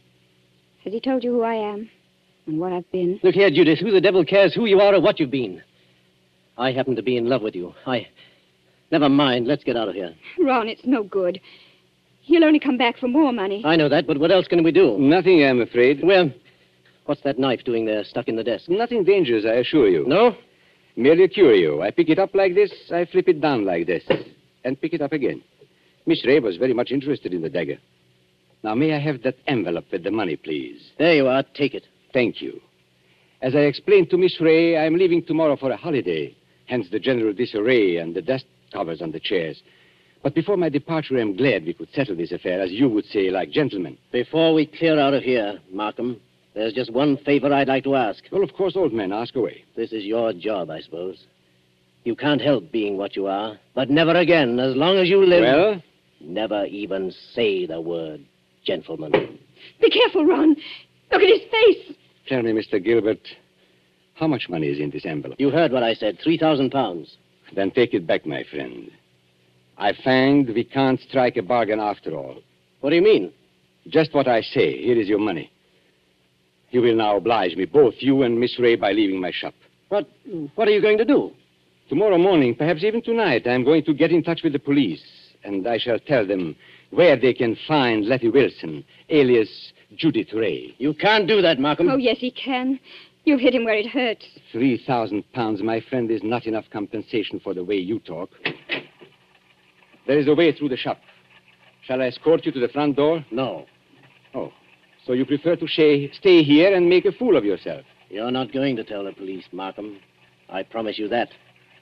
Has 0.85 0.93
he 0.93 1.01
told 1.01 1.25
you 1.25 1.33
who 1.33 1.43
I 1.43 1.55
am? 1.55 1.91
And 2.47 2.61
what 2.61 2.73
I've 2.73 2.89
been? 2.93 3.19
Look 3.25 3.35
here, 3.35 3.51
Judith. 3.51 3.81
Who 3.81 3.91
the 3.91 4.01
devil 4.01 4.25
cares 4.25 4.55
who 4.55 4.67
you 4.67 4.79
are 4.79 4.95
or 4.95 5.01
what 5.01 5.19
you've 5.19 5.33
been? 5.33 5.65
I 6.57 6.71
happen 6.71 6.95
to 6.95 7.03
be 7.03 7.17
in 7.17 7.29
love 7.29 7.43
with 7.43 7.57
you. 7.57 7.75
I. 7.87 8.07
Never 8.93 9.09
mind. 9.09 9.49
Let's 9.49 9.65
get 9.65 9.77
out 9.77 9.89
of 9.89 9.97
here. 9.97 10.15
Ron, 10.39 10.69
it's 10.69 10.85
no 10.85 11.03
good. 11.03 11.41
He'll 12.25 12.45
only 12.45 12.59
come 12.59 12.79
back 12.79 12.99
for 12.99 13.07
more 13.07 13.33
money. 13.33 13.63
I 13.67 13.77
know 13.77 13.89
that, 13.91 14.07
but 14.07 14.19
what 14.19 14.33
else 14.33 14.49
can 14.49 14.63
we 14.63 14.73
do? 14.73 14.97
Nothing, 14.99 15.45
I'm 15.45 15.61
afraid. 15.61 16.03
Well, 16.03 16.33
what's 17.05 17.21
that 17.21 17.39
knife 17.39 17.65
doing 17.65 17.85
there, 17.85 18.03
stuck 18.03 18.29
in 18.29 18.37
the 18.37 18.43
desk? 18.43 18.69
Nothing 18.69 19.05
dangerous, 19.05 19.45
I 19.45 19.57
assure 19.57 19.89
you. 19.89 20.07
No? 20.07 20.35
Merely 20.97 21.25
a 21.25 21.29
curio. 21.29 21.83
I 21.83 21.91
pick 21.91 22.09
it 22.09 22.19
up 22.19 22.35
like 22.35 22.55
this, 22.55 22.73
I 22.91 23.05
flip 23.05 23.29
it 23.29 23.43
down 23.43 23.67
like 23.67 23.87
this, 23.87 24.05
and 24.65 24.81
pick 24.81 24.95
it 24.95 25.03
up 25.03 25.13
again. 25.13 25.43
Miss 26.07 26.25
Ray 26.25 26.41
was 26.41 26.57
very 26.57 26.73
much 26.73 26.91
interested 26.93 27.35
in 27.35 27.43
the 27.43 27.51
dagger. 27.51 27.79
Now, 28.63 28.75
may 28.75 28.95
I 28.95 28.99
have 29.01 29.23
that 29.23 29.37
envelope 29.47 29.85
with 29.93 30.05
the 30.05 30.11
money, 30.11 30.37
please? 30.37 30.93
There 30.99 31.15
you 31.15 31.27
are. 31.29 31.43
Take 31.55 31.75
it. 31.75 31.87
Thank 32.15 32.41
you. 32.41 32.59
As 33.43 33.55
I 33.55 33.61
explained 33.61 34.09
to 34.11 34.17
Miss 34.17 34.41
Ray, 34.41 34.79
I'm 34.79 34.97
leaving 34.97 35.23
tomorrow 35.23 35.57
for 35.57 35.71
a 35.71 35.77
holiday, 35.77 36.35
hence 36.65 36.89
the 36.91 36.99
general 36.99 37.35
disarray 37.35 37.99
and 37.99 38.15
the 38.15 38.23
dust 38.23 38.47
covers 38.73 39.03
on 39.03 39.13
the 39.13 39.21
chairs. 39.21 39.63
But 40.25 40.35
before 40.35 40.57
my 40.57 40.71
departure, 40.71 41.19
I'm 41.19 41.37
glad 41.37 41.67
we 41.67 41.75
could 41.75 41.91
settle 41.93 42.17
this 42.17 42.33
affair, 42.33 42.63
as 42.63 42.71
you 42.71 42.89
would 42.89 43.05
say, 43.05 43.31
like 43.31 43.51
gentlemen. 43.51 43.99
Before 44.11 44.55
we 44.55 44.65
clear 44.65 44.99
out 44.99 45.13
of 45.13 45.23
here, 45.23 45.61
Markham, 45.71 46.19
there's 46.55 46.73
just 46.73 46.91
one 46.91 47.19
favor 47.19 47.53
I'd 47.53 47.69
like 47.69 47.85
to 47.85 47.95
ask. 47.95 48.25
Well, 48.33 48.43
of 48.43 48.55
course, 48.55 48.75
old 48.75 48.95
man, 48.95 49.13
ask 49.13 49.37
away. 49.37 49.65
This 49.77 49.93
is 49.93 50.05
your 50.05 50.33
job, 50.33 50.71
I 50.71 50.81
suppose. 50.81 51.27
You 52.05 52.17
can't 52.17 52.41
help 52.41 52.73
being 52.73 52.97
what 52.97 53.17
you 53.17 53.27
are, 53.27 53.59
but 53.75 53.91
never 53.91 54.13
again, 54.13 54.59
as 54.59 54.75
long 54.75 54.97
as 54.97 55.11
you 55.11 55.27
live. 55.27 55.43
Well? 55.43 55.83
Never 56.23 56.65
even 56.65 57.13
say 57.35 57.67
the 57.67 57.83
word 57.83 58.25
gentleman. 58.65 59.39
Be 59.79 59.91
careful, 59.91 60.25
Ron. 60.25 60.57
Look 61.13 61.21
at 61.21 61.29
his 61.29 61.51
face. 61.51 61.97
Tell 62.29 62.41
me, 62.41 62.53
Mr. 62.53 62.83
Gilbert, 62.83 63.21
how 64.15 64.27
much 64.27 64.49
money 64.49 64.69
is 64.69 64.81
in 64.81 64.89
this 64.89 65.05
envelope? 65.05 65.39
You 65.39 65.51
heard 65.51 65.71
what 65.71 65.83
I 65.83 65.93
said. 65.93 66.19
Three 66.25 66.39
thousand 66.39 66.71
pounds. 66.71 67.19
Then 67.55 67.71
take 67.71 67.93
it 67.93 68.07
back, 68.07 68.25
my 68.25 68.43
friend. 68.51 68.91
I 69.79 69.93
find 70.05 70.49
we 70.49 70.65
can't 70.65 71.01
strike 71.01 71.37
a 71.37 71.43
bargain 71.43 71.81
after 71.81 72.15
all. 72.15 72.39
What 72.81 72.91
do 72.91 72.97
you 72.97 73.03
mean? 73.03 73.33
Just 73.89 74.15
what 74.15 74.29
I 74.29 74.41
say. 74.41 74.83
Here 74.83 74.99
is 74.99 75.09
your 75.09 75.19
money. 75.19 75.51
You 76.71 76.83
will 76.83 76.97
now 76.97 77.17
oblige 77.17 77.55
me, 77.57 77.67
both 77.67 77.95
you 77.99 78.23
and 78.23 78.39
Miss 78.39 78.59
Ray, 78.59 78.77
by 78.77 78.93
leaving 78.93 79.21
my 79.21 79.31
shop. 79.31 79.55
What, 79.89 80.09
what 80.55 80.67
are 80.69 80.73
you 80.73 80.83
going 80.83 80.99
to 80.99 81.05
do? 81.05 81.33
Tomorrow 81.89 82.19
morning, 82.19 82.55
perhaps 82.55 82.83
even 82.83 83.03
tonight, 83.03 83.47
I'm 83.47 83.65
going 83.65 83.85
to 83.85 83.95
get 83.95 84.11
in 84.11 84.23
touch 84.23 84.43
with 84.43 84.55
the 84.55 84.59
police, 84.59 85.05
and 85.45 85.67
I 85.69 85.79
shall 85.79 85.99
tell 85.99 86.27
them 86.27 86.57
where 86.91 87.17
they 87.17 87.35
can 87.35 87.57
find 87.69 88.07
Letty 88.07 88.31
Wilson, 88.31 88.85
alias 89.09 89.73
Judith 89.97 90.33
Ray. 90.33 90.75
You 90.79 90.95
can't 90.95 91.29
do 91.29 91.43
that, 91.43 91.59
Markham. 91.59 91.89
Oh, 91.91 91.97
yes, 91.97 92.17
he 92.19 92.31
can. 92.31 92.81
You've 93.25 93.41
hit 93.41 93.55
him 93.55 93.65
where 93.65 93.77
it 93.77 93.87
hurts. 93.87 94.27
Three 94.53 94.83
thousand 94.87 95.25
pounds, 95.33 95.63
my 95.63 95.81
friend, 95.81 96.11
is 96.11 96.23
not 96.23 96.47
enough 96.47 96.65
compensation 96.71 97.41
for 97.41 97.55
the 97.55 97.65
way 97.65 97.77
you 97.77 97.99
talk. 98.01 98.31
There 100.07 100.19
is 100.19 100.29
a 100.29 100.35
way 100.35 100.53
through 100.53 100.69
the 100.69 100.77
shop. 100.77 100.99
Shall 101.87 102.01
I 102.01 102.07
escort 102.07 102.47
you 102.47 102.53
to 102.53 102.61
the 102.61 102.69
front 102.69 102.97
door? 102.97 103.25
No. 103.31 103.67
Oh. 104.35 104.53
So 105.07 105.13
you 105.13 105.27
prefer 105.27 105.57
to 105.57 105.67
shay, 105.67 106.11
stay 106.13 106.43
here 106.43 106.75
and 106.75 106.89
make 106.89 107.05
a 107.05 107.13
fool 107.13 107.37
of 107.37 107.45
yourself? 107.45 107.85
You're 108.09 108.31
not 108.31 108.53
going 108.53 108.77
to 108.77 108.85
tell 108.85 109.05
the 109.05 109.13
police, 109.13 109.45
Markham. 109.53 109.99
I 110.49 110.63
promise 110.63 110.99
you 110.99 111.09
that. 111.09 111.29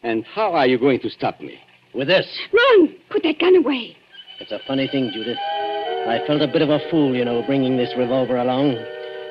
And 0.03 0.25
how 0.25 0.53
are 0.55 0.66
you 0.66 0.79
going 0.79 1.01
to 1.01 1.11
stop 1.11 1.41
me? 1.41 1.59
With 1.95 2.09
this. 2.09 2.27
Run! 2.53 2.97
Put 3.11 3.23
that 3.23 3.39
gun 3.39 3.57
away. 3.57 3.97
It's 4.41 4.51
a 4.51 4.59
funny 4.66 4.89
thing, 4.89 5.11
Judith. 5.14 5.39
I 5.39 6.20
felt 6.27 6.43
a 6.43 6.49
bit 6.49 6.62
of 6.62 6.70
a 6.70 6.81
fool, 6.91 7.14
you 7.14 7.25
know, 7.25 7.43
bringing 7.47 7.77
this 7.77 7.93
revolver 7.97 8.37
along. 8.37 8.77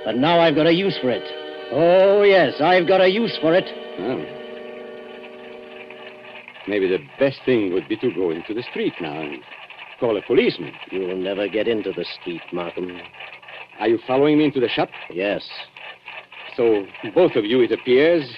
But 0.06 0.16
now 0.16 0.40
I've 0.40 0.56
got 0.56 0.68
a 0.68 0.74
use 0.74 0.98
for 1.02 1.10
it. 1.10 1.24
Oh, 1.74 2.24
yes, 2.24 2.62
I've 2.62 2.88
got 2.88 3.02
a 3.02 3.10
use 3.10 3.38
for 3.42 3.54
it. 3.54 3.66
Oh. 4.00 4.41
Maybe 6.72 6.88
the 6.88 7.00
best 7.00 7.42
thing 7.44 7.74
would 7.74 7.90
be 7.90 7.98
to 7.98 8.10
go 8.10 8.32
into 8.32 8.54
the 8.54 8.64
street 8.64 9.02
now 9.02 9.20
and 9.20 9.44
call 10.00 10.16
a 10.16 10.22
policeman. 10.22 10.80
You'll 10.90 11.18
never 11.18 11.50
get 11.50 11.68
into 11.68 11.92
the 11.92 12.06
street, 12.06 12.44
Markham. 12.54 13.02
Are 13.78 13.90
you 13.90 14.00
following 14.08 14.38
me 14.38 14.46
into 14.46 14.62
the 14.62 14.70
shop? 14.70 14.90
Yes. 15.10 15.46
So 16.56 16.88
both 17.04 17.36
of 17.36 17.44
you, 17.44 17.60
it 17.60 17.74
appears, 17.74 18.38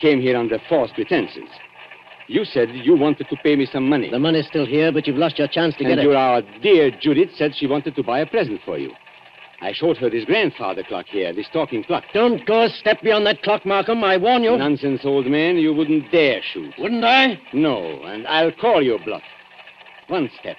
came 0.00 0.20
here 0.20 0.36
under 0.36 0.58
false 0.68 0.90
pretenses. 0.92 1.60
You 2.26 2.44
said 2.44 2.70
you 2.70 2.96
wanted 2.96 3.28
to 3.28 3.36
pay 3.36 3.54
me 3.54 3.66
some 3.66 3.88
money. 3.88 4.10
The 4.10 4.18
money's 4.18 4.48
still 4.48 4.66
here, 4.66 4.90
but 4.90 5.06
you've 5.06 5.16
lost 5.16 5.38
your 5.38 5.46
chance 5.46 5.76
to 5.76 5.84
and 5.84 5.90
get 5.92 5.98
it. 5.98 6.02
And 6.02 6.10
your 6.10 6.16
our 6.16 6.42
dear 6.42 6.90
Judith 6.90 7.30
said 7.36 7.54
she 7.54 7.68
wanted 7.68 7.94
to 7.94 8.02
buy 8.02 8.18
a 8.18 8.26
present 8.26 8.60
for 8.64 8.78
you. 8.78 8.96
I 9.62 9.72
showed 9.72 9.98
her 9.98 10.08
this 10.08 10.24
grandfather 10.24 10.82
clock 10.82 11.06
here, 11.06 11.34
this 11.34 11.48
talking 11.52 11.84
clock. 11.84 12.04
Don't 12.14 12.46
go 12.46 12.62
a 12.62 12.70
step 12.70 13.02
beyond 13.02 13.26
that 13.26 13.42
clock, 13.42 13.66
Markham. 13.66 14.02
I 14.02 14.16
warn 14.16 14.42
you. 14.42 14.56
Nonsense, 14.56 15.02
old 15.04 15.26
man. 15.26 15.56
You 15.56 15.74
wouldn't 15.74 16.10
dare 16.10 16.40
shoot. 16.42 16.72
Wouldn't 16.78 17.04
I? 17.04 17.38
No, 17.52 18.02
and 18.04 18.26
I'll 18.26 18.52
call 18.52 18.82
your 18.82 18.98
bluff. 18.98 19.22
One 20.08 20.30
step. 20.40 20.56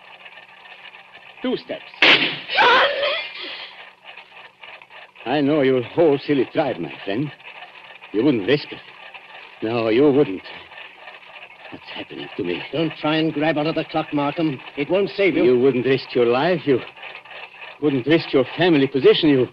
Two 1.41 1.57
steps. 1.57 1.83
John! 2.01 2.87
I 5.25 5.41
know 5.41 5.61
your 5.61 5.81
whole 5.81 6.19
silly 6.19 6.45
tribe, 6.53 6.77
my 6.77 6.93
friend. 7.03 7.31
You 8.11 8.23
wouldn't 8.23 8.47
risk 8.47 8.71
it. 8.71 8.79
No, 9.63 9.89
you 9.89 10.11
wouldn't. 10.11 10.41
What's 11.71 11.89
happening 11.95 12.27
to 12.37 12.43
me? 12.43 12.61
Don't 12.71 12.91
try 12.99 13.15
and 13.15 13.33
grab 13.33 13.57
out 13.57 13.67
of 13.67 13.75
the 13.75 13.85
clock, 13.85 14.13
Markham. 14.13 14.59
It 14.77 14.89
won't 14.89 15.09
save 15.11 15.35
you. 15.35 15.43
You 15.43 15.59
wouldn't 15.59 15.85
risk 15.85 16.13
your 16.13 16.25
life. 16.25 16.61
You 16.65 16.79
wouldn't 17.81 18.05
risk 18.05 18.31
your 18.33 18.45
family 18.57 18.87
position. 18.87 19.29
You, 19.29 19.47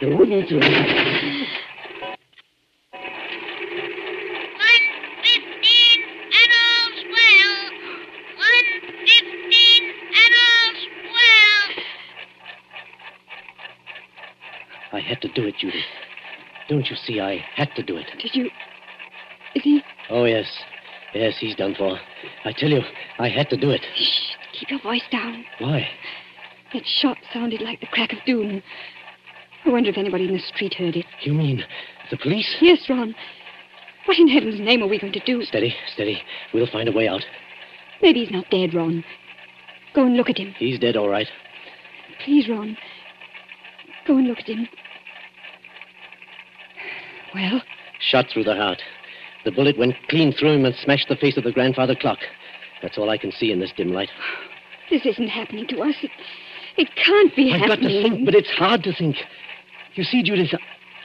you 0.00 0.16
wouldn't. 0.16 0.50
I 14.90 15.00
had 15.00 15.20
to 15.20 15.28
do 15.32 15.46
it, 15.46 15.54
Judith. 15.58 15.80
Don't 16.68 16.86
you 16.86 16.96
see? 16.96 17.20
I 17.20 17.44
had 17.54 17.74
to 17.76 17.82
do 17.82 17.98
it. 17.98 18.06
Did 18.20 18.34
you. 18.34 18.46
Is 19.54 19.62
he. 19.62 19.82
Oh, 20.10 20.24
yes. 20.24 20.46
Yes, 21.14 21.34
he's 21.38 21.54
done 21.54 21.74
for. 21.76 21.98
I 22.44 22.52
tell 22.52 22.70
you, 22.70 22.80
I 23.18 23.28
had 23.28 23.48
to 23.50 23.56
do 23.56 23.70
it. 23.70 23.80
Shh. 23.96 24.34
Keep 24.52 24.70
your 24.70 24.80
voice 24.80 25.04
down. 25.10 25.44
Why? 25.58 25.88
That 26.72 26.86
shot 26.86 27.16
sounded 27.32 27.60
like 27.60 27.80
the 27.80 27.86
crack 27.86 28.12
of 28.12 28.18
doom. 28.26 28.62
I 29.64 29.70
wonder 29.70 29.90
if 29.90 29.98
anybody 29.98 30.26
in 30.26 30.34
the 30.34 30.38
street 30.40 30.74
heard 30.74 30.96
it. 30.96 31.06
You 31.22 31.32
mean 31.32 31.64
the 32.10 32.16
police? 32.16 32.56
Yes, 32.60 32.88
Ron. 32.88 33.14
What 34.04 34.18
in 34.18 34.28
heaven's 34.28 34.60
name 34.60 34.82
are 34.82 34.88
we 34.88 34.98
going 34.98 35.12
to 35.12 35.24
do? 35.24 35.42
Steady, 35.44 35.74
steady. 35.92 36.22
We'll 36.54 36.66
find 36.66 36.88
a 36.88 36.92
way 36.92 37.08
out. 37.08 37.24
Maybe 38.00 38.20
he's 38.20 38.30
not 38.30 38.48
dead, 38.50 38.74
Ron. 38.74 39.04
Go 39.94 40.06
and 40.06 40.16
look 40.16 40.30
at 40.30 40.38
him. 40.38 40.54
He's 40.58 40.78
dead, 40.78 40.96
all 40.96 41.08
right. 41.08 41.26
Please, 42.24 42.48
Ron. 42.48 42.76
Go 44.06 44.16
and 44.16 44.28
look 44.28 44.38
at 44.38 44.46
him. 44.46 44.68
Well, 47.34 47.60
Shot 48.00 48.26
through 48.32 48.44
the 48.44 48.54
heart. 48.54 48.80
The 49.44 49.50
bullet 49.50 49.78
went 49.78 49.94
clean 50.08 50.32
through 50.32 50.52
him 50.52 50.64
and 50.64 50.74
smashed 50.74 51.08
the 51.08 51.16
face 51.16 51.36
of 51.36 51.44
the 51.44 51.52
grandfather 51.52 51.94
clock. 51.94 52.18
That's 52.80 52.96
all 52.96 53.10
I 53.10 53.18
can 53.18 53.32
see 53.32 53.50
in 53.50 53.60
this 53.60 53.72
dim 53.76 53.92
light. 53.92 54.10
this 54.90 55.04
isn't 55.04 55.28
happening 55.28 55.66
to 55.68 55.80
us. 55.82 55.94
It, 56.02 56.10
it 56.78 56.88
can't 56.96 57.34
be 57.36 57.52
I've 57.52 57.68
got 57.68 57.80
to 57.80 58.02
think, 58.02 58.24
but 58.24 58.34
it's 58.34 58.50
hard 58.50 58.82
to 58.84 58.94
think. 58.94 59.16
You 59.94 60.04
see, 60.04 60.22
Judith, 60.22 60.54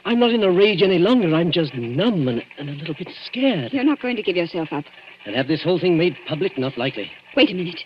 I'm 0.04 0.20
not 0.20 0.30
in 0.30 0.42
a 0.42 0.50
rage 0.50 0.82
any 0.82 0.98
longer. 0.98 1.34
I'm 1.34 1.50
just 1.50 1.74
numb 1.74 2.28
and, 2.28 2.44
and 2.58 2.68
a 2.68 2.72
little 2.72 2.94
bit 2.94 3.08
scared. 3.24 3.72
You're 3.72 3.84
not 3.84 4.00
going 4.00 4.16
to 4.16 4.22
give 4.22 4.36
yourself 4.36 4.68
up. 4.72 4.84
And 5.26 5.34
have 5.34 5.48
this 5.48 5.62
whole 5.62 5.80
thing 5.80 5.96
made 5.96 6.16
public? 6.28 6.58
Not 6.58 6.76
likely. 6.76 7.10
Wait 7.36 7.50
a 7.50 7.54
minute. 7.54 7.80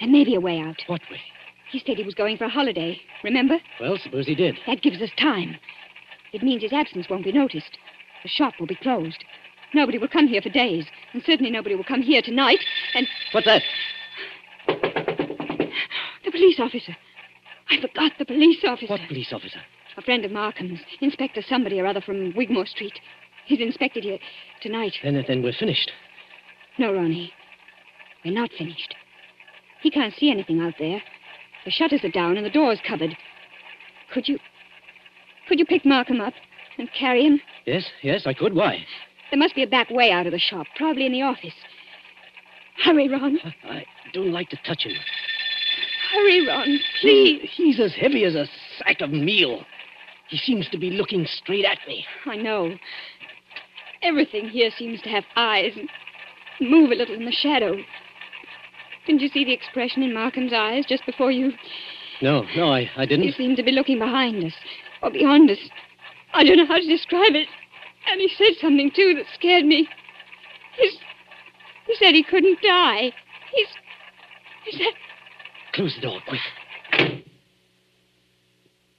There 0.00 0.08
may 0.08 0.24
be 0.24 0.34
a 0.34 0.40
way 0.40 0.60
out. 0.60 0.82
What 0.86 1.00
way? 1.10 1.20
He 1.70 1.82
said 1.84 1.96
he 1.96 2.04
was 2.04 2.14
going 2.14 2.36
for 2.36 2.44
a 2.44 2.48
holiday. 2.50 3.00
Remember? 3.22 3.58
Well, 3.80 3.98
suppose 3.98 4.26
he 4.26 4.34
did. 4.34 4.58
That 4.66 4.82
gives 4.82 5.00
us 5.00 5.10
time. 5.18 5.56
It 6.32 6.42
means 6.42 6.62
his 6.62 6.72
absence 6.72 7.08
won't 7.08 7.24
be 7.24 7.32
noticed. 7.32 7.78
The 8.22 8.28
shop 8.28 8.54
will 8.60 8.66
be 8.66 8.76
closed. 8.76 9.24
Nobody 9.72 9.98
will 9.98 10.08
come 10.08 10.28
here 10.28 10.42
for 10.42 10.50
days. 10.50 10.86
And 11.12 11.22
certainly 11.24 11.50
nobody 11.50 11.74
will 11.74 11.84
come 11.84 12.02
here 12.02 12.22
tonight. 12.22 12.60
And 12.94 13.08
What's 13.32 13.46
that? 13.46 13.62
Police 16.44 16.60
officer. 16.60 16.96
I 17.70 17.80
forgot 17.80 18.12
the 18.18 18.24
police 18.24 18.62
officer. 18.66 18.92
What 18.92 19.00
police 19.08 19.32
officer? 19.32 19.60
A 19.96 20.02
friend 20.02 20.24
of 20.24 20.30
Markham's. 20.30 20.80
Inspector 21.00 21.40
somebody 21.48 21.80
or 21.80 21.86
other 21.86 22.00
from 22.00 22.34
Wigmore 22.36 22.66
Street. 22.66 22.98
He's 23.46 23.60
inspected 23.60 24.04
here 24.04 24.18
tonight. 24.60 24.94
Then, 25.02 25.22
then 25.26 25.42
we're 25.42 25.52
finished. 25.52 25.90
No, 26.78 26.92
Ronnie. 26.92 27.32
We're 28.24 28.34
not 28.34 28.50
finished. 28.58 28.94
He 29.82 29.90
can't 29.90 30.14
see 30.14 30.30
anything 30.30 30.60
out 30.60 30.74
there. 30.78 31.02
The 31.64 31.70
shutters 31.70 32.04
are 32.04 32.10
down 32.10 32.36
and 32.36 32.44
the 32.44 32.50
door's 32.50 32.80
covered. 32.86 33.16
Could 34.12 34.28
you. 34.28 34.38
Could 35.48 35.58
you 35.58 35.66
pick 35.66 35.84
Markham 35.84 36.20
up 36.20 36.34
and 36.78 36.88
carry 36.98 37.24
him? 37.24 37.40
Yes, 37.66 37.84
yes, 38.02 38.26
I 38.26 38.34
could. 38.34 38.54
Why? 38.54 38.84
There 39.30 39.38
must 39.38 39.54
be 39.54 39.62
a 39.62 39.66
back 39.66 39.90
way 39.90 40.10
out 40.10 40.26
of 40.26 40.32
the 40.32 40.38
shop, 40.38 40.66
probably 40.76 41.06
in 41.06 41.12
the 41.12 41.22
office. 41.22 41.54
Hurry, 42.82 43.08
Ron. 43.08 43.38
I 43.64 43.84
don't 44.12 44.32
like 44.32 44.50
to 44.50 44.58
touch 44.66 44.84
him. 44.84 44.92
Hurry, 46.14 46.46
Ron, 46.46 46.78
please. 47.00 47.50
He's 47.54 47.80
as 47.80 47.92
heavy 47.92 48.24
as 48.24 48.36
a 48.36 48.46
sack 48.78 49.00
of 49.00 49.10
meal. 49.10 49.64
He 50.28 50.38
seems 50.38 50.68
to 50.70 50.78
be 50.78 50.90
looking 50.90 51.26
straight 51.26 51.64
at 51.64 51.78
me. 51.88 52.06
I 52.26 52.36
know. 52.36 52.76
Everything 54.00 54.48
here 54.48 54.70
seems 54.78 55.02
to 55.02 55.08
have 55.08 55.24
eyes 55.34 55.72
and 55.76 55.88
move 56.70 56.92
a 56.92 56.94
little 56.94 57.16
in 57.16 57.24
the 57.24 57.32
shadow. 57.32 57.76
Didn't 59.06 59.22
you 59.22 59.28
see 59.28 59.44
the 59.44 59.52
expression 59.52 60.04
in 60.04 60.14
Markham's 60.14 60.52
eyes 60.52 60.84
just 60.86 61.04
before 61.04 61.32
you? 61.32 61.52
No, 62.22 62.46
no, 62.56 62.72
I, 62.72 62.88
I 62.96 63.06
didn't. 63.06 63.26
He 63.26 63.32
seemed 63.32 63.56
to 63.56 63.64
be 63.64 63.72
looking 63.72 63.98
behind 63.98 64.44
us 64.44 64.54
or 65.02 65.10
beyond 65.10 65.50
us. 65.50 65.58
I 66.32 66.44
don't 66.44 66.58
know 66.58 66.66
how 66.66 66.78
to 66.78 66.86
describe 66.86 67.34
it. 67.34 67.48
And 68.06 68.20
he 68.20 68.28
said 68.38 68.54
something, 68.60 68.92
too, 68.94 69.14
that 69.16 69.26
scared 69.34 69.64
me. 69.64 69.88
He's, 70.76 70.96
he 71.86 71.96
said 71.96 72.14
he 72.14 72.22
couldn't 72.22 72.62
die. 72.62 73.12
He's. 73.52 73.68
He 74.64 74.78
said. 74.78 74.94
Close 75.74 75.94
the 75.96 76.02
door, 76.02 76.20
quick. 76.28 76.40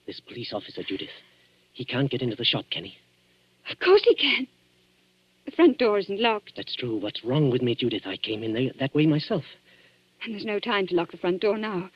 This 0.05 0.19
police 0.19 0.51
officer, 0.53 0.83
Judith. 0.83 1.09
He 1.71 1.85
can't 1.85 2.11
get 2.11 2.21
into 2.21 2.35
the 2.35 2.43
shop, 2.43 2.65
can 2.69 2.83
he? 2.83 2.97
Of 3.71 3.79
course 3.79 4.01
he 4.03 4.15
can. 4.15 4.47
The 5.45 5.51
front 5.51 5.77
door 5.77 5.99
isn't 5.99 6.19
locked, 6.19 6.53
That's 6.57 6.75
true. 6.75 6.97
What's 6.97 7.23
wrong 7.23 7.49
with 7.49 7.61
me, 7.61 7.75
Judith? 7.75 8.03
I 8.05 8.17
came 8.17 8.43
in 8.43 8.53
there 8.53 8.71
that 8.79 8.93
way 8.93 9.05
myself. 9.05 9.43
and 10.23 10.33
there's 10.33 10.45
no 10.45 10.59
time 10.59 10.87
to 10.87 10.95
lock 10.95 11.11
the 11.11 11.17
front 11.17 11.41
door 11.41 11.57
now. 11.57 11.89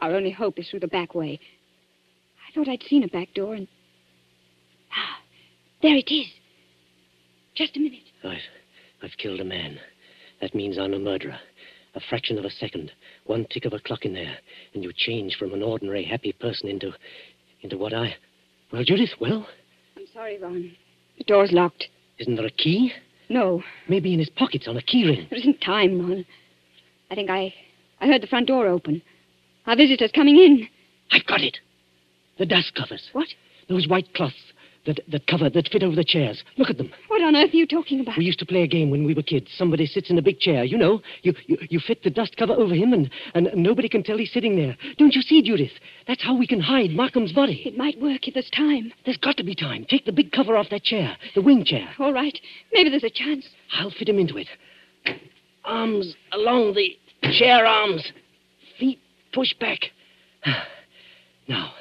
Our 0.00 0.14
only 0.14 0.30
hope 0.32 0.58
is 0.58 0.68
through 0.68 0.80
the 0.80 0.88
back 0.88 1.14
way. 1.14 1.38
I 2.48 2.54
thought 2.54 2.68
I'd 2.68 2.82
seen 2.82 3.04
a 3.04 3.08
back 3.08 3.32
door, 3.34 3.54
and. 3.54 3.68
Ah, 4.90 5.20
there 5.80 5.96
it 5.96 6.10
is. 6.12 6.26
Just 7.54 7.76
a 7.76 7.80
minute. 7.80 8.02
I've, 8.24 8.38
I've 9.02 9.16
killed 9.18 9.40
a 9.40 9.44
man. 9.44 9.78
That 10.40 10.54
means 10.54 10.76
I'm 10.78 10.94
a 10.94 10.98
murderer. 10.98 11.38
A 11.94 12.00
fraction 12.08 12.38
of 12.38 12.44
a 12.44 12.50
second, 12.50 12.90
one 13.26 13.44
tick 13.50 13.64
of 13.66 13.72
a 13.74 13.78
clock 13.78 14.04
in 14.06 14.14
there, 14.14 14.38
and 14.72 14.82
you 14.82 14.92
change 14.96 15.36
from 15.36 15.52
an 15.52 15.62
ordinary 15.62 16.04
happy 16.04 16.32
person 16.32 16.68
into, 16.68 16.92
into 17.60 17.76
what 17.76 17.92
I. 17.92 18.16
Well, 18.72 18.82
Judith, 18.84 19.10
well, 19.20 19.46
I'm 19.96 20.06
sorry, 20.14 20.38
Ron. 20.38 20.72
The 21.18 21.24
door's 21.24 21.52
locked. 21.52 21.88
isn't 22.18 22.36
there 22.36 22.46
a 22.46 22.50
key? 22.50 22.92
No, 23.28 23.62
Maybe 23.88 24.12
in 24.14 24.18
his 24.18 24.30
pockets 24.30 24.66
on 24.68 24.76
a 24.78 24.82
key 24.82 25.04
ring. 25.06 25.26
there 25.30 25.38
isn't 25.38 25.60
time, 25.60 26.00
Ron. 26.00 26.24
I 27.10 27.14
think 27.14 27.28
I. 27.30 27.52
I 28.00 28.06
heard 28.06 28.22
the 28.22 28.26
front 28.26 28.46
door 28.48 28.66
open. 28.66 29.02
Our 29.66 29.76
visitor's 29.76 30.10
coming 30.12 30.36
in. 30.36 30.68
I've 31.10 31.26
got 31.26 31.42
it. 31.42 31.58
The 32.38 32.46
dust 32.46 32.74
covers. 32.74 33.08
What? 33.12 33.28
Those 33.68 33.86
white 33.86 34.12
cloths 34.14 34.51
that, 34.86 35.00
that 35.08 35.26
cover, 35.26 35.48
that 35.48 35.68
fit 35.68 35.82
over 35.82 35.94
the 35.94 36.04
chairs. 36.04 36.42
Look 36.56 36.70
at 36.70 36.78
them. 36.78 36.90
What 37.08 37.22
on 37.22 37.36
earth 37.36 37.52
are 37.52 37.56
you 37.56 37.66
talking 37.66 38.00
about? 38.00 38.18
We 38.18 38.24
used 38.24 38.38
to 38.40 38.46
play 38.46 38.62
a 38.62 38.66
game 38.66 38.90
when 38.90 39.04
we 39.04 39.14
were 39.14 39.22
kids. 39.22 39.48
Somebody 39.56 39.86
sits 39.86 40.10
in 40.10 40.18
a 40.18 40.22
big 40.22 40.38
chair. 40.38 40.64
You 40.64 40.78
know, 40.78 41.00
you, 41.22 41.34
you, 41.46 41.58
you 41.70 41.80
fit 41.80 42.02
the 42.02 42.10
dust 42.10 42.36
cover 42.36 42.52
over 42.52 42.74
him, 42.74 42.92
and, 42.92 43.10
and 43.34 43.48
nobody 43.54 43.88
can 43.88 44.02
tell 44.02 44.18
he's 44.18 44.32
sitting 44.32 44.56
there. 44.56 44.76
Don't 44.98 45.14
you 45.14 45.22
see, 45.22 45.42
Judith? 45.42 45.72
That's 46.06 46.22
how 46.22 46.36
we 46.36 46.46
can 46.46 46.60
hide 46.60 46.90
Markham's 46.90 47.32
body. 47.32 47.62
It 47.64 47.76
might 47.76 48.00
work 48.00 48.26
if 48.26 48.34
there's 48.34 48.50
time. 48.50 48.92
There's 49.04 49.18
got 49.18 49.36
to 49.36 49.44
be 49.44 49.54
time. 49.54 49.86
Take 49.88 50.04
the 50.04 50.12
big 50.12 50.32
cover 50.32 50.56
off 50.56 50.70
that 50.70 50.82
chair, 50.82 51.16
the 51.34 51.42
wing 51.42 51.64
chair. 51.64 51.88
All 51.98 52.12
right. 52.12 52.38
Maybe 52.72 52.90
there's 52.90 53.04
a 53.04 53.10
chance. 53.10 53.46
I'll 53.72 53.90
fit 53.90 54.08
him 54.08 54.18
into 54.18 54.36
it. 54.36 54.48
Arms 55.64 56.14
along 56.32 56.74
the 56.74 56.96
chair 57.38 57.64
arms. 57.66 58.10
Feet 58.78 58.98
push 59.32 59.54
back. 59.54 59.80
Now, 61.48 61.72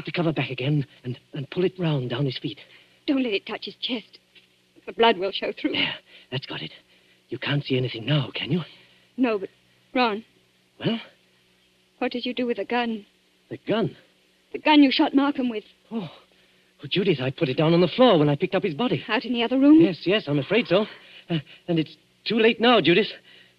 put 0.00 0.06
the 0.06 0.12
cover 0.12 0.32
back 0.32 0.48
again 0.50 0.86
and, 1.04 1.18
and 1.34 1.50
pull 1.50 1.62
it 1.64 1.74
round 1.78 2.08
down 2.08 2.24
his 2.24 2.38
feet. 2.38 2.58
Don't 3.06 3.22
let 3.22 3.34
it 3.34 3.44
touch 3.46 3.66
his 3.66 3.74
chest. 3.82 4.18
The 4.86 4.92
blood 4.92 5.18
will 5.18 5.30
show 5.30 5.52
through. 5.60 5.72
There, 5.72 5.94
that's 6.32 6.46
got 6.46 6.62
it. 6.62 6.70
You 7.28 7.38
can't 7.38 7.62
see 7.62 7.76
anything 7.76 8.06
now, 8.06 8.30
can 8.34 8.50
you? 8.50 8.62
No, 9.18 9.38
but 9.38 9.50
Ron, 9.94 10.24
Well, 10.84 10.98
what 11.98 12.12
did 12.12 12.24
you 12.24 12.32
do 12.32 12.46
with 12.46 12.56
the 12.56 12.64
gun? 12.64 13.04
the 13.50 13.58
gun. 13.68 13.94
The 14.52 14.58
gun 14.58 14.82
you 14.82 14.90
shot 14.90 15.14
Markham 15.14 15.50
with. 15.50 15.64
Oh, 15.90 15.98
well, 15.98 16.88
Judith, 16.88 17.20
I 17.20 17.30
put 17.30 17.50
it 17.50 17.58
down 17.58 17.74
on 17.74 17.82
the 17.82 17.88
floor 17.88 18.18
when 18.18 18.28
I 18.30 18.36
picked 18.36 18.54
up 18.54 18.62
his 18.62 18.74
body. 18.74 19.04
Out 19.06 19.24
in 19.26 19.34
the 19.34 19.42
other 19.42 19.58
room? 19.58 19.80
Yes, 19.82 19.98
yes, 20.04 20.24
I'm 20.28 20.38
afraid 20.38 20.66
so. 20.66 20.86
Uh, 21.28 21.38
and 21.68 21.78
it's 21.78 21.94
too 22.24 22.38
late 22.38 22.58
now, 22.60 22.80
Judith. 22.80 23.08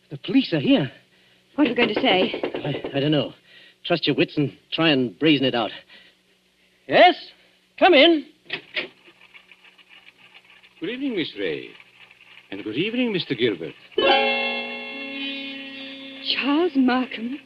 The 0.09 0.17
police 0.17 0.51
are 0.53 0.59
here. 0.59 0.91
What 1.55 1.67
are 1.67 1.69
you 1.69 1.75
going 1.75 1.93
to 1.93 2.01
say? 2.01 2.41
I, 2.65 2.97
I 2.97 2.99
don't 2.99 3.11
know. 3.11 3.33
Trust 3.85 4.07
your 4.07 4.15
wits 4.15 4.37
and 4.37 4.57
try 4.71 4.89
and 4.89 5.17
brazen 5.19 5.45
it 5.45 5.53
out. 5.55 5.71
Yes? 6.91 7.15
Come 7.79 7.93
in. 7.93 8.25
Good 10.81 10.89
evening, 10.89 11.15
Miss 11.15 11.31
Ray. 11.39 11.69
And 12.51 12.61
good 12.65 12.75
evening, 12.75 13.13
Mr. 13.13 13.37
Gilbert. 13.37 13.73
Charles 16.35 16.73
Markham? 16.75 17.39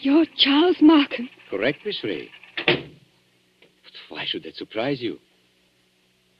You're 0.00 0.24
Charles 0.38 0.78
Markham? 0.80 1.28
Correct, 1.50 1.80
Miss 1.84 2.02
Ray. 2.02 2.30
But 2.64 3.92
why 4.08 4.24
should 4.26 4.44
that 4.44 4.56
surprise 4.56 5.02
you? 5.02 5.18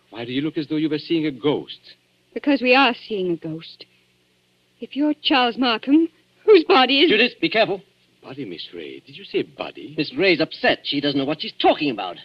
Why 0.09 0.25
do 0.25 0.33
you 0.33 0.41
look 0.41 0.57
as 0.57 0.69
though 0.69 0.77
you 0.77 0.89
were 0.89 0.97
seeing 0.97 1.27
a 1.27 1.31
ghost? 1.31 1.97
Because 2.33 2.63
we 2.63 2.75
are 2.75 2.95
seeing 3.07 3.33
a 3.33 3.37
ghost. 3.37 3.85
If 4.81 4.97
you're 4.97 5.13
Charles 5.23 5.59
Markham, 5.59 6.09
whose 6.47 6.65
body 6.65 7.01
is. 7.01 7.11
Judith, 7.11 7.33
be 7.43 7.51
careful. 7.51 7.83
Body, 8.23 8.45
Miss 8.45 8.67
Ray. 8.75 9.01
Did 9.01 9.17
you 9.17 9.25
say 9.25 9.43
Buddy? 9.43 9.95
Miss 9.97 10.13
Ray's 10.15 10.41
upset. 10.41 10.81
She 10.85 11.01
doesn't 11.01 11.19
know 11.19 11.25
what 11.25 11.41
she's 11.41 11.55
talking 11.61 11.91
about. 11.91 12.17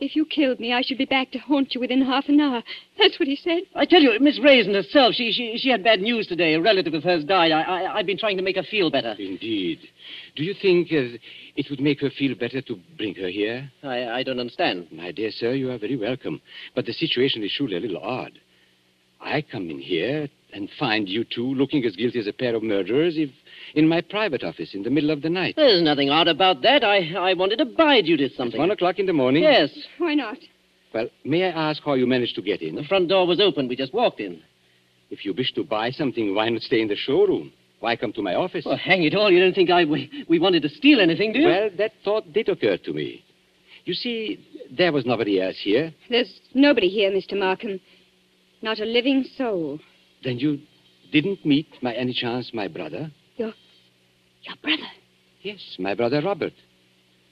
If 0.00 0.16
you 0.16 0.24
killed 0.26 0.58
me, 0.58 0.72
I 0.72 0.82
should 0.82 0.98
be 0.98 1.04
back 1.04 1.30
to 1.30 1.38
haunt 1.38 1.74
you 1.74 1.80
within 1.80 2.02
half 2.02 2.28
an 2.28 2.40
hour. 2.40 2.62
That's 2.98 3.18
what 3.18 3.28
he 3.28 3.36
said. 3.36 3.62
I 3.76 3.86
tell 3.86 4.00
you, 4.00 4.18
Miss 4.20 4.40
Ray 4.42 4.58
isn't 4.58 4.74
herself. 4.74 5.14
She, 5.14 5.32
she, 5.32 5.56
she 5.56 5.70
had 5.70 5.84
bad 5.84 6.00
news 6.00 6.26
today. 6.26 6.54
A 6.54 6.60
relative 6.60 6.94
of 6.94 7.04
hers 7.04 7.24
died. 7.24 7.52
I, 7.52 7.62
I, 7.62 7.94
I've 7.96 8.06
been 8.06 8.18
trying 8.18 8.36
to 8.36 8.42
make 8.42 8.56
her 8.56 8.64
feel 8.64 8.90
better. 8.90 9.14
Indeed. 9.18 9.78
Do 10.34 10.42
you 10.42 10.54
think 10.60 10.88
uh, 10.88 11.16
it 11.56 11.66
would 11.70 11.80
make 11.80 12.00
her 12.00 12.10
feel 12.10 12.34
better 12.34 12.60
to 12.60 12.78
bring 12.96 13.14
her 13.14 13.28
here? 13.28 13.70
I, 13.84 14.06
I 14.06 14.22
don't 14.24 14.40
understand. 14.40 14.88
My 14.90 15.12
dear 15.12 15.30
sir, 15.30 15.52
you 15.52 15.70
are 15.70 15.78
very 15.78 15.96
welcome. 15.96 16.42
But 16.74 16.86
the 16.86 16.92
situation 16.92 17.44
is 17.44 17.52
surely 17.52 17.76
a 17.76 17.80
little 17.80 17.98
odd. 17.98 18.32
I 19.20 19.42
come 19.42 19.70
in 19.70 19.78
here 19.78 20.28
and 20.54 20.70
find 20.78 21.08
you 21.08 21.24
two 21.24 21.54
looking 21.54 21.84
as 21.84 21.96
guilty 21.96 22.20
as 22.20 22.26
a 22.26 22.32
pair 22.32 22.54
of 22.54 22.62
murderers 22.62 23.14
if 23.16 23.30
in 23.74 23.88
my 23.88 24.00
private 24.00 24.44
office 24.44 24.72
in 24.72 24.84
the 24.84 24.90
middle 24.90 25.10
of 25.10 25.20
the 25.20 25.28
night. 25.28 25.54
There's 25.56 25.82
nothing 25.82 26.10
odd 26.10 26.28
about 26.28 26.62
that. 26.62 26.84
I, 26.84 27.12
I 27.14 27.34
wanted 27.34 27.56
to 27.56 27.64
buy 27.64 28.00
Judith 28.02 28.32
something. 28.36 28.58
One 28.60 28.70
o'clock 28.70 28.98
in 28.98 29.06
the 29.06 29.12
morning? 29.12 29.42
Yes. 29.42 29.70
Why 29.98 30.14
not? 30.14 30.38
Well, 30.94 31.08
may 31.24 31.44
I 31.44 31.70
ask 31.70 31.82
how 31.82 31.94
you 31.94 32.06
managed 32.06 32.36
to 32.36 32.42
get 32.42 32.62
in? 32.62 32.76
The 32.76 32.84
front 32.84 33.08
door 33.08 33.26
was 33.26 33.40
open. 33.40 33.66
We 33.66 33.74
just 33.74 33.92
walked 33.92 34.20
in. 34.20 34.40
If 35.10 35.24
you 35.24 35.34
wish 35.34 35.52
to 35.54 35.64
buy 35.64 35.90
something, 35.90 36.34
why 36.34 36.48
not 36.48 36.62
stay 36.62 36.80
in 36.80 36.88
the 36.88 36.96
showroom? 36.96 37.52
Why 37.80 37.96
come 37.96 38.12
to 38.14 38.22
my 38.22 38.34
office? 38.34 38.64
Well, 38.64 38.76
hang 38.76 39.02
it 39.02 39.14
all. 39.14 39.30
You 39.30 39.40
don't 39.40 39.54
think 39.54 39.70
I, 39.70 39.84
we, 39.84 40.24
we 40.28 40.38
wanted 40.38 40.62
to 40.62 40.68
steal 40.68 41.00
anything, 41.00 41.32
do 41.32 41.40
you? 41.40 41.48
Well, 41.48 41.70
that 41.78 41.92
thought 42.04 42.32
did 42.32 42.48
occur 42.48 42.76
to 42.78 42.92
me. 42.92 43.24
You 43.84 43.92
see, 43.92 44.38
there 44.70 44.92
was 44.92 45.04
nobody 45.04 45.42
else 45.42 45.56
here. 45.62 45.92
There's 46.08 46.40
nobody 46.54 46.88
here, 46.88 47.10
Mr. 47.10 47.38
Markham. 47.38 47.80
Not 48.62 48.78
a 48.78 48.84
living 48.84 49.24
soul. 49.36 49.80
Then 50.24 50.38
you 50.38 50.60
didn't 51.12 51.44
meet, 51.44 51.68
by 51.82 51.94
any 51.94 52.12
chance, 52.12 52.50
my 52.52 52.68
brother? 52.68 53.10
Your 53.36 53.52
your 54.42 54.56
brother. 54.62 54.90
Yes, 55.42 55.60
my 55.78 55.94
brother 55.94 56.20
Robert. 56.22 56.54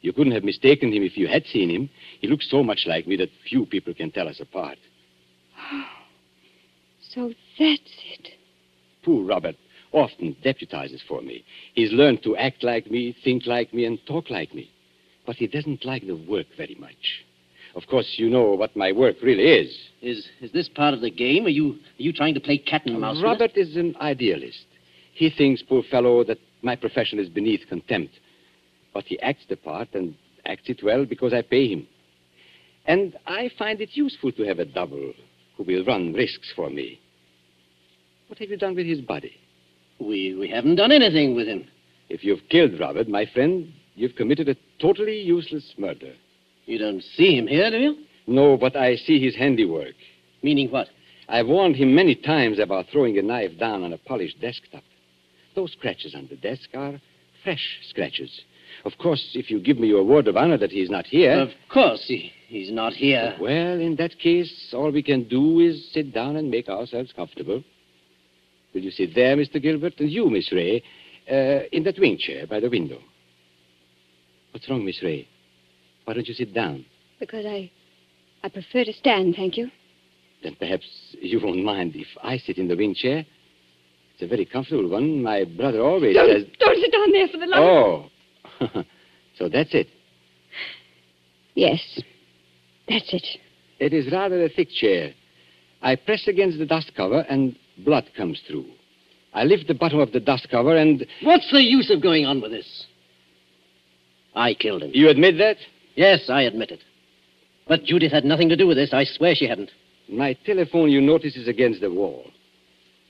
You 0.02 0.12
couldn't 0.12 0.32
have 0.32 0.44
mistaken 0.44 0.92
him 0.92 1.02
if 1.02 1.16
you 1.16 1.28
had 1.28 1.44
seen 1.46 1.70
him. 1.70 1.88
He 2.20 2.26
looks 2.26 2.50
so 2.50 2.62
much 2.62 2.84
like 2.86 3.06
me 3.06 3.16
that 3.16 3.30
few 3.48 3.66
people 3.66 3.94
can 3.94 4.10
tell 4.10 4.28
us 4.28 4.40
apart. 4.40 4.78
Oh, 5.72 5.84
So 7.14 7.28
that's 7.58 7.92
it. 8.18 8.28
Poor 9.04 9.24
Robert 9.24 9.56
often 9.92 10.34
deputizes 10.42 11.00
for 11.06 11.20
me. 11.20 11.44
He's 11.74 11.92
learned 11.92 12.22
to 12.22 12.36
act 12.36 12.62
like 12.62 12.90
me, 12.90 13.14
think 13.22 13.46
like 13.46 13.74
me, 13.74 13.84
and 13.84 13.98
talk 14.06 14.30
like 14.30 14.54
me. 14.54 14.70
But 15.26 15.36
he 15.36 15.46
doesn't 15.46 15.84
like 15.84 16.06
the 16.06 16.16
work 16.16 16.46
very 16.56 16.76
much. 16.80 17.24
Of 17.74 17.86
course, 17.86 18.14
you 18.16 18.28
know 18.28 18.52
what 18.52 18.76
my 18.76 18.92
work 18.92 19.16
really 19.22 19.44
is. 19.44 19.74
Is 20.02 20.28
is 20.40 20.52
this 20.52 20.68
part 20.68 20.94
of 20.94 21.00
the 21.00 21.10
game? 21.10 21.46
Are 21.46 21.50
you 21.50 21.72
are 21.98 22.02
you 22.02 22.12
trying 22.12 22.34
to 22.34 22.40
play 22.40 22.58
cat 22.58 22.82
and 22.86 23.00
mouse? 23.00 23.22
Robert 23.22 23.56
is 23.56 23.76
an 23.76 23.96
idealist. 24.00 24.66
He 25.14 25.30
thinks, 25.30 25.62
poor 25.62 25.82
fellow, 25.90 26.24
that 26.24 26.38
my 26.62 26.76
profession 26.76 27.18
is 27.18 27.28
beneath 27.28 27.66
contempt. 27.68 28.12
But 28.92 29.04
he 29.04 29.18
acts 29.20 29.44
the 29.48 29.56
part 29.56 29.88
and 29.94 30.14
acts 30.44 30.68
it 30.68 30.82
well 30.82 31.04
because 31.06 31.32
I 31.32 31.42
pay 31.42 31.68
him. 31.68 31.86
And 32.86 33.16
I 33.26 33.50
find 33.58 33.80
it 33.80 33.90
useful 33.92 34.32
to 34.32 34.42
have 34.42 34.58
a 34.58 34.64
double 34.64 35.12
who 35.56 35.62
will 35.62 35.84
run 35.84 36.12
risks 36.12 36.52
for 36.54 36.68
me. 36.68 37.00
What 38.26 38.38
have 38.38 38.50
you 38.50 38.56
done 38.56 38.74
with 38.74 38.86
his 38.86 39.00
body? 39.00 39.34
We 39.98 40.34
we 40.34 40.48
haven't 40.50 40.76
done 40.76 40.92
anything 40.92 41.34
with 41.34 41.46
him. 41.46 41.66
If 42.08 42.24
you've 42.24 42.46
killed 42.50 42.78
Robert, 42.78 43.08
my 43.08 43.24
friend, 43.26 43.72
you've 43.94 44.16
committed 44.16 44.48
a 44.48 44.56
totally 44.80 45.20
useless 45.20 45.72
murder. 45.78 46.12
You 46.66 46.78
don't 46.78 47.02
see 47.16 47.36
him 47.36 47.46
here, 47.46 47.70
do 47.70 47.78
you? 47.78 47.96
No, 48.26 48.56
but 48.56 48.76
I 48.76 48.96
see 48.96 49.20
his 49.20 49.34
handiwork. 49.34 49.94
Meaning 50.42 50.70
what? 50.70 50.88
I've 51.28 51.46
warned 51.46 51.76
him 51.76 51.94
many 51.94 52.14
times 52.14 52.58
about 52.58 52.86
throwing 52.92 53.18
a 53.18 53.22
knife 53.22 53.58
down 53.58 53.82
on 53.82 53.92
a 53.92 53.98
polished 53.98 54.40
desktop. 54.40 54.82
Those 55.54 55.72
scratches 55.72 56.14
on 56.14 56.28
the 56.28 56.36
desk 56.36 56.68
are 56.74 57.00
fresh 57.42 57.78
scratches. 57.88 58.42
Of 58.84 58.92
course, 58.98 59.30
if 59.34 59.50
you 59.50 59.60
give 59.60 59.78
me 59.78 59.88
your 59.88 60.04
word 60.04 60.28
of 60.28 60.36
honor 60.36 60.58
that 60.58 60.70
he's 60.70 60.90
not 60.90 61.06
here. 61.06 61.32
Of 61.32 61.50
course, 61.68 62.04
he, 62.06 62.32
he's 62.48 62.72
not 62.72 62.94
here. 62.94 63.36
Well, 63.40 63.80
in 63.80 63.96
that 63.96 64.18
case, 64.18 64.72
all 64.72 64.90
we 64.90 65.02
can 65.02 65.28
do 65.28 65.60
is 65.60 65.90
sit 65.92 66.12
down 66.12 66.36
and 66.36 66.50
make 66.50 66.68
ourselves 66.68 67.12
comfortable. 67.14 67.62
Will 68.74 68.80
you 68.80 68.90
sit 68.90 69.14
there, 69.14 69.36
Mr. 69.36 69.60
Gilbert? 69.60 70.00
And 70.00 70.10
you, 70.10 70.30
Miss 70.30 70.50
Ray, 70.50 70.82
uh, 71.30 71.66
in 71.70 71.82
that 71.84 71.98
wing 71.98 72.18
chair 72.18 72.46
by 72.46 72.60
the 72.60 72.70
window. 72.70 72.98
What's 74.52 74.68
wrong, 74.68 74.84
Miss 74.84 75.02
Ray? 75.02 75.28
Why 76.04 76.14
don't 76.14 76.26
you 76.26 76.34
sit 76.34 76.52
down? 76.54 76.84
Because 77.20 77.46
I. 77.46 77.70
I 78.44 78.48
prefer 78.48 78.84
to 78.84 78.92
stand, 78.92 79.36
thank 79.36 79.56
you. 79.56 79.70
Then 80.42 80.56
perhaps 80.58 80.84
you 81.20 81.40
won't 81.40 81.62
mind 81.64 81.92
if 81.94 82.08
I 82.22 82.38
sit 82.38 82.58
in 82.58 82.66
the 82.66 82.74
wing 82.76 82.94
chair. 82.94 83.24
It's 84.14 84.22
a 84.22 84.26
very 84.26 84.44
comfortable 84.44 84.88
one. 84.88 85.22
My 85.22 85.44
brother 85.44 85.80
always 85.80 86.14
Don't, 86.16 86.28
says. 86.28 86.46
don't 86.58 86.80
sit 86.80 86.90
down 86.92 87.12
there 87.12 87.28
for 87.28 87.38
the 87.38 87.46
love 87.46 88.08
of- 88.60 88.70
Oh. 88.74 88.82
so 89.38 89.48
that's 89.48 89.72
it. 89.74 89.86
Yes. 91.54 91.80
That's 92.88 93.12
it. 93.14 93.26
It 93.78 93.92
is 93.92 94.10
rather 94.12 94.42
a 94.44 94.48
thick 94.48 94.70
chair. 94.70 95.12
I 95.82 95.96
press 95.96 96.26
against 96.26 96.58
the 96.58 96.66
dust 96.66 96.92
cover 96.96 97.20
and 97.28 97.56
blood 97.78 98.10
comes 98.16 98.40
through. 98.48 98.66
I 99.34 99.44
lift 99.44 99.66
the 99.68 99.74
bottom 99.74 99.98
of 100.00 100.12
the 100.12 100.20
dust 100.20 100.48
cover 100.50 100.76
and. 100.76 101.06
What's 101.22 101.50
the 101.50 101.62
use 101.62 101.90
of 101.90 102.02
going 102.02 102.26
on 102.26 102.40
with 102.40 102.50
this? 102.50 102.86
I 104.34 104.54
killed 104.54 104.82
him. 104.82 104.90
You 104.94 105.08
admit 105.08 105.38
that? 105.38 105.56
Yes, 105.94 106.28
I 106.28 106.42
admit 106.42 106.70
it. 106.70 106.80
But 107.68 107.84
Judith 107.84 108.12
had 108.12 108.24
nothing 108.24 108.48
to 108.48 108.56
do 108.56 108.66
with 108.66 108.76
this. 108.76 108.92
I 108.92 109.04
swear 109.04 109.34
she 109.34 109.46
hadn't. 109.46 109.70
My 110.08 110.34
telephone, 110.44 110.90
you 110.90 111.00
notice, 111.00 111.36
is 111.36 111.48
against 111.48 111.80
the 111.80 111.90
wall. 111.90 112.30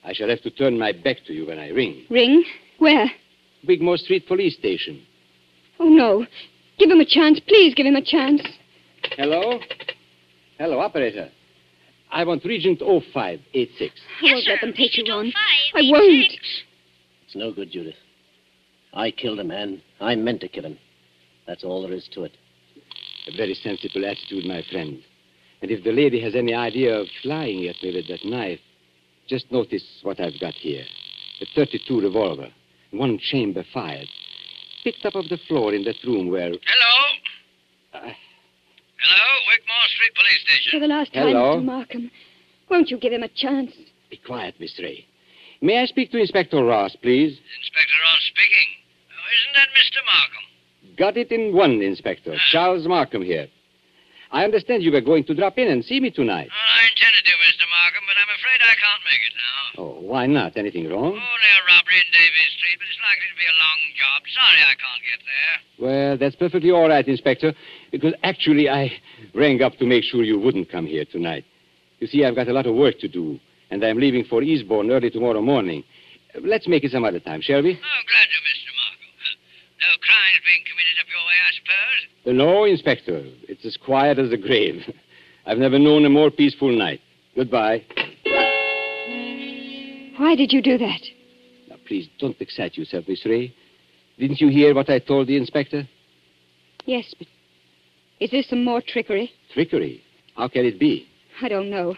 I 0.05 0.13
shall 0.13 0.29
have 0.29 0.43
to 0.43 0.51
turn 0.51 0.79
my 0.79 0.93
back 0.93 1.19
to 1.27 1.33
you 1.33 1.47
when 1.47 1.59
I 1.59 1.69
ring. 1.71 2.05
Ring? 2.11 2.45
Where? 2.79 3.11
Wigmore 3.67 3.97
Street 3.97 4.27
Police 4.27 4.57
Station. 4.57 5.03
Oh, 5.79 5.89
no. 5.89 6.27
Give 6.79 6.91
him 6.91 7.01
a 7.01 7.07
chance. 7.07 7.41
Please 7.47 7.75
give 7.75 7.87
him 7.87 7.97
a 7.97 8.05
chance. 8.05 8.43
Hello? 9.17 9.61
Hello, 10.59 10.81
operator. 10.81 11.31
I 12.11 12.25
want 12.25 12.45
Regent 12.45 12.81
0586. 12.81 13.95
I 14.23 14.33
won't 14.33 14.47
let 14.47 14.61
them 14.61 14.73
take 14.75 14.97
you 14.99 15.05
on. 15.13 15.33
I 15.75 15.81
won't. 15.83 15.95
Oh 15.95 16.37
it's 17.25 17.37
no 17.37 17.53
good, 17.53 17.71
Judith. 17.71 17.95
I 18.93 19.11
killed 19.11 19.41
a 19.41 19.45
man. 19.45 19.81
I 20.01 20.15
meant 20.17 20.43
to 20.43 20.49
kill 20.49 20.65
him. 20.65 20.79
That's 21.47 21.65
all 21.65 21.83
there 21.83 21.93
is 21.93 22.09
to 22.13 22.25
it. 22.25 22.33
A 23.29 23.37
very 23.37 23.55
sensible 23.55 24.05
attitude, 24.05 24.45
my 24.47 24.63
friend. 24.71 25.03
And 25.61 25.71
if 25.71 25.85
the 25.85 25.93
lady 25.93 26.21
has 26.21 26.35
any 26.35 26.55
idea 26.55 26.99
of 26.99 27.07
flying 27.23 27.67
at 27.69 27.81
me 27.83 27.95
with 27.95 28.09
that 28.09 28.25
knife, 28.25 28.59
just 29.29 29.51
notice 29.53 29.85
what 30.03 30.21
I've 30.21 30.39
got 30.41 30.55
here. 30.55 30.85
A 31.41 31.47
32 31.55 32.01
revolver, 32.01 32.49
one 32.91 33.19
chamber 33.19 33.65
fired, 33.73 34.09
picked 34.83 35.05
up 35.07 35.15
off 35.15 35.27
the 35.29 35.39
floor 35.49 35.73
in 35.73 35.85
that 35.85 36.03
room 36.05 36.31
where. 36.31 36.51
Hello? 36.51 36.95
Uh, 37.95 38.13
Hello, 39.03 39.27
Wigmore 39.49 39.89
Street 39.95 40.15
Police 40.15 40.41
Station. 40.47 40.71
For 40.71 40.81
the 40.81 40.87
last 40.95 41.13
time, 41.13 41.27
Hello? 41.29 41.59
Mr. 41.59 41.65
Markham. 41.65 42.11
Won't 42.71 42.91
you 42.91 42.99
give 42.99 43.13
him 43.13 43.23
a 43.23 43.29
chance? 43.29 43.73
Be 44.11 44.17
quiet, 44.17 44.55
Miss 44.61 44.79
Ray. 44.79 45.07
May 45.61 45.81
I 45.81 45.87
speak 45.87 46.11
to 46.13 46.19
Inspector 46.19 46.57
Ross, 46.65 46.95
please? 47.03 47.39
Inspector 47.39 47.99
Ross 48.03 48.23
speaking. 48.31 48.69
Oh, 49.11 49.27
isn't 49.39 49.55
that 49.55 49.69
Mr. 49.75 49.99
Markham? 50.07 50.45
Got 50.97 51.17
it 51.17 51.31
in 51.33 51.55
one, 51.55 51.81
Inspector. 51.83 52.35
Charles 52.51 52.87
Markham 52.87 53.23
here. 53.23 53.49
I 54.31 54.45
understand 54.45 54.83
you 54.83 54.93
were 54.93 55.01
going 55.03 55.25
to 55.25 55.35
drop 55.35 55.59
in 55.59 55.69
and 55.69 55.85
see 55.85 56.01
me 56.01 56.11
tonight. 56.11 56.49
Oh, 56.51 56.81
I 56.81 56.89
intended 56.89 57.25
to, 57.25 57.33
Mr. 57.37 57.69
Markham, 57.69 58.05
but 58.09 58.17
I'm 58.17 58.33
afraid 58.33 58.61
I 58.65 58.75
can't 58.81 59.05
make 59.05 59.23
it 59.29 59.35
now. 59.37 59.61
Oh, 59.85 60.01
Why 60.09 60.25
not? 60.27 60.57
Anything 60.57 60.89
wrong? 60.89 61.13
Oh, 61.13 61.21
Only 61.21 61.51
a 61.53 61.63
robbery 61.69 62.01
in 62.01 62.09
Davies 62.13 62.53
Street, 62.57 62.77
but 62.81 62.89
it's 62.89 63.03
likely 63.05 63.29
to 63.29 63.37
be 63.37 63.45
a 63.45 63.57
long 63.61 63.79
job. 63.93 64.19
Sorry 64.33 64.61
I 64.65 64.75
can't 64.81 65.03
get 65.05 65.21
there. 65.29 65.57
Well, 65.85 66.17
that's 66.17 66.37
perfectly 66.37 66.71
all 66.71 66.89
right, 66.89 67.07
Inspector, 67.07 67.53
because 67.91 68.15
actually 68.23 68.71
I 68.71 68.93
rang 69.35 69.61
up 69.61 69.77
to 69.79 69.87
make 69.87 70.05
sure 70.05 70.23
you 70.25 70.39
wouldn't 70.41 70.71
come 70.71 70.87
here 70.87 71.05
tonight. 71.05 71.45
You 72.01 72.07
see, 72.07 72.25
I've 72.25 72.35
got 72.35 72.49
a 72.49 72.53
lot 72.55 72.67
of 72.67 72.75
work 72.75 72.99
to 73.01 73.09
do, 73.09 73.39
and 73.71 73.85
I'm 73.85 73.99
leaving 73.99 74.25
for 74.25 74.43
Eastbourne 74.43 74.91
early 74.91 75.11
tomorrow 75.11 75.43
morning. 75.43 75.85
Let's 76.41 76.67
make 76.67 76.85
it 76.85 76.93
some 76.93 77.05
other 77.05 77.21
time, 77.21 77.43
shall 77.43 77.63
we? 77.63 77.77
Oh, 77.77 78.03
glad 78.09 78.29
to, 78.33 78.39
Mr. 78.49 78.72
Markham. 79.83 79.91
No 79.91 79.99
crimes 80.07 80.41
being 80.47 80.65
committed 80.69 80.97
up 81.01 81.07
your 81.09 81.25
way, 81.27 81.39
I 81.49 81.53
suppose. 81.55 82.37
No, 82.37 82.65
Inspector. 82.65 83.23
It's 83.49 83.65
as 83.65 83.77
quiet 83.77 84.19
as 84.19 84.33
a 84.33 84.37
grave. 84.37 84.83
I've 85.47 85.59
never 85.59 85.79
known 85.79 86.05
a 86.05 86.11
more 86.11 86.31
peaceful 86.31 86.71
night. 86.71 87.01
Goodbye. 87.35 87.85
Why 90.19 90.37
did 90.37 90.53
you 90.53 90.63
do 90.63 90.79
that? 90.79 91.01
Now, 91.69 91.77
please 91.87 92.09
don't 92.19 92.41
excite 92.41 92.77
yourself, 92.77 93.07
Miss 93.09 93.25
Ray. 93.25 93.55
Didn't 94.19 94.41
you 94.41 94.49
hear 94.49 94.75
what 94.75 94.91
I 94.91 94.99
told 94.99 95.27
the 95.27 95.37
inspector? 95.37 95.89
Yes, 96.85 97.15
but 97.19 97.27
is 98.21 98.31
this 98.31 98.49
some 98.49 98.65
more 98.65 98.83
trickery? 98.87 99.33
Trickery. 99.53 100.03
How 100.37 100.49
can 100.49 100.65
it 100.65 100.79
be? 100.79 101.09
I 101.41 101.49
don't 101.49 101.71
know. 101.71 101.97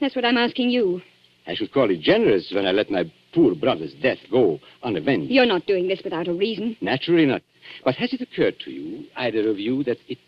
That's 0.00 0.16
what 0.16 0.24
I'm 0.24 0.36
asking 0.36 0.70
you. 0.70 1.02
I 1.46 1.54
should 1.54 1.72
call 1.72 1.90
it 1.90 2.00
generous 2.00 2.50
when 2.52 2.66
I 2.66 2.72
let 2.72 2.90
my 2.90 3.10
poor 3.34 3.54
brother's 3.54 3.94
death 3.94 4.18
go 4.30 4.58
unavenged. 4.82 5.30
You're 5.30 5.46
not 5.46 5.66
doing 5.66 5.88
this 5.88 6.00
without 6.02 6.28
a 6.28 6.32
reason. 6.32 6.76
Naturally 6.80 7.26
not. 7.26 7.42
But 7.84 7.96
has 7.96 8.12
it 8.12 8.20
occurred 8.20 8.58
to 8.60 8.70
you, 8.70 9.06
either 9.16 9.48
of 9.48 9.58
you, 9.58 9.84
that 9.84 9.98
it 10.08 10.18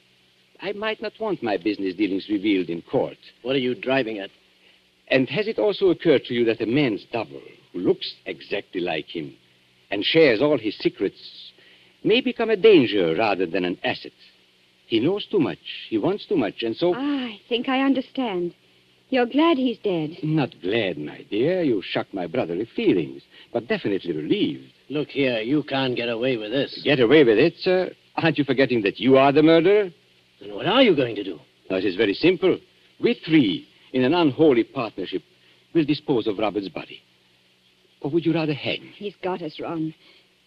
I 0.62 0.72
might 0.72 1.01
not 1.01 1.12
want 1.18 1.42
my 1.42 1.57
business 1.57 1.94
dealings 1.94 2.28
revealed 2.28 2.68
in 2.68 2.82
court? 2.82 3.16
What 3.42 3.57
are 3.57 3.61
you 3.61 3.74
driving 3.74 4.18
at? 4.18 4.30
And 5.09 5.28
has 5.30 5.48
it 5.48 5.59
also 5.59 5.88
occurred 5.88 6.24
to 6.24 6.34
you 6.34 6.44
that 6.44 6.61
a 6.61 6.66
man's 6.66 7.05
double, 7.12 7.40
who 7.72 7.80
looks 7.80 8.14
exactly 8.26 8.80
like 8.80 9.07
him 9.07 9.34
and 9.90 10.05
shares 10.05 10.42
all 10.42 10.59
his 10.59 10.76
secrets, 10.78 11.53
may 12.05 12.20
become 12.20 12.51
a 12.51 12.57
danger 12.57 13.14
rather 13.16 13.46
than 13.46 13.64
an 13.64 13.78
asset? 13.82 14.12
He 14.86 15.01
knows 15.01 15.26
too 15.26 15.38
much, 15.38 15.59
he 15.88 15.98
wants 15.98 16.26
too 16.26 16.36
much, 16.36 16.62
and 16.62 16.76
so. 16.76 16.94
I 16.94 17.40
think 17.48 17.68
I 17.68 17.80
understand. 17.80 18.55
You're 19.11 19.27
glad 19.27 19.59
he's 19.59 19.79
dead. 19.79 20.19
Not 20.23 20.55
glad, 20.63 20.97
my 20.97 21.27
dear. 21.31 21.63
You 21.63 21.83
shocked 21.85 22.15
my 22.15 22.27
brotherly 22.29 22.69
feelings, 22.77 23.23
but 23.53 23.67
definitely 23.67 24.13
relieved. 24.13 24.73
Look 24.89 25.09
here, 25.09 25.41
you 25.41 25.65
can't 25.65 25.97
get 25.97 26.09
away 26.09 26.37
with 26.37 26.53
this. 26.53 26.81
Get 26.85 27.01
away 27.01 27.25
with 27.25 27.39
it, 27.39 27.55
sir? 27.59 27.91
Aren't 28.17 28.39
you 28.39 28.45
forgetting 28.45 28.83
that 28.83 29.01
you 29.01 29.17
are 29.17 29.33
the 29.33 29.43
murderer? 29.43 29.91
Then 30.41 30.55
what 30.55 30.67
are 30.67 30.83
you 30.83 30.95
going 30.95 31.17
to 31.17 31.25
do? 31.25 31.41
Now, 31.69 31.77
it 31.77 31.85
is 31.85 31.97
very 31.97 32.15
simple. 32.15 32.59
We 33.01 33.21
three, 33.27 33.67
in 33.93 34.05
an 34.05 34.15
unholy 34.15 34.65
partnership, 34.65 35.23
will 35.75 35.85
dispose 35.85 36.27
of 36.27 36.39
Robert's 36.39 36.69
body. 36.69 37.03
Or 38.01 38.11
would 38.11 38.25
you 38.25 38.33
rather 38.33 38.55
hang? 38.55 38.93
He's 38.95 39.17
got 39.23 39.43
us, 39.43 39.59
Ron. 39.61 39.93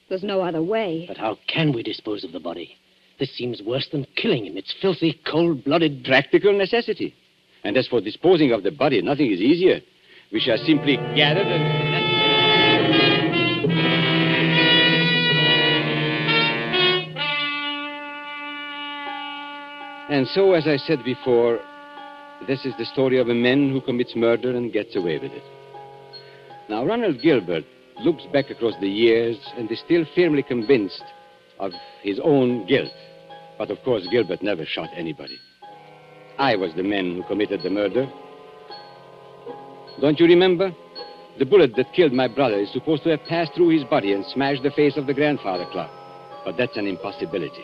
There's 0.08 0.24
no 0.24 0.42
other 0.42 0.64
way. 0.64 1.06
But 1.08 1.18
how 1.18 1.38
can 1.48 1.74
we 1.74 1.84
dispose 1.84 2.24
of 2.24 2.32
the 2.32 2.40
body? 2.40 2.78
This 3.20 3.36
seems 3.36 3.62
worse 3.62 3.88
than 3.92 4.08
killing 4.16 4.46
him. 4.46 4.58
It's 4.58 4.74
filthy, 4.82 5.20
cold-blooded... 5.30 6.04
Practical 6.06 6.58
necessity. 6.58 7.14
And 7.64 7.78
as 7.78 7.88
for 7.88 8.02
disposing 8.02 8.52
of 8.52 8.64
the 8.64 8.72
body, 8.72 9.02
nothing 9.02 9.32
is 9.32 9.40
easier. 9.40 9.80
We 10.32 10.40
shall 10.40 10.58
simply 10.58 10.98
gather 11.16 11.42
and. 11.42 11.94
And 20.10 20.28
so, 20.28 20.54
as 20.54 20.68
I 20.68 20.78
said 20.78 21.04
before, 21.04 21.60
this 22.48 22.66
is 22.66 22.74
the 22.78 22.86
story 22.86 23.20
of 23.20 23.30
a 23.30 23.34
man 23.34 23.72
who 23.72 23.82
commits 23.82 24.16
murder 24.16 24.56
and 24.56 24.72
gets 24.72 24.96
away 24.96 25.18
with 25.18 25.32
it. 25.32 25.44
Now, 26.70 26.86
Ronald 26.86 27.22
Gilbert 27.22 27.64
looks 28.02 28.24
back 28.32 28.50
across 28.50 28.74
the 28.80 28.90
years 28.90 29.38
and 29.58 29.72
is 29.72 29.80
still 29.80 30.06
firmly 30.14 30.44
convinced 30.44 31.04
of 31.60 31.72
his 32.02 32.20
own 32.24 32.68
guilt. 32.68 32.92
But 33.58 33.72
of 33.72 33.82
course, 33.84 34.06
Gilbert 34.12 34.44
never 34.44 34.66
shot 34.66 34.90
anybody. 34.96 35.38
I 36.44 36.58
was 36.58 36.74
the 36.74 36.84
man 36.84 37.16
who 37.16 37.24
committed 37.24 37.64
the 37.64 37.70
murder. 37.70 38.06
Don't 40.02 40.20
you 40.20 40.26
remember? 40.26 40.76
The 41.40 41.46
bullet 41.46 41.74
that 41.78 41.94
killed 41.94 42.12
my 42.12 42.28
brother 42.28 42.60
is 42.60 42.74
supposed 42.74 43.04
to 43.04 43.12
have 43.12 43.24
passed 43.30 43.54
through 43.56 43.70
his 43.70 43.86
body 43.86 44.12
and 44.12 44.26
smashed 44.26 44.62
the 44.62 44.72
face 44.72 44.98
of 44.98 45.08
the 45.08 45.14
grandfather 45.14 45.66
clock. 45.72 45.90
But 46.44 46.58
that's 46.58 46.76
an 46.76 46.86
impossibility. 46.86 47.64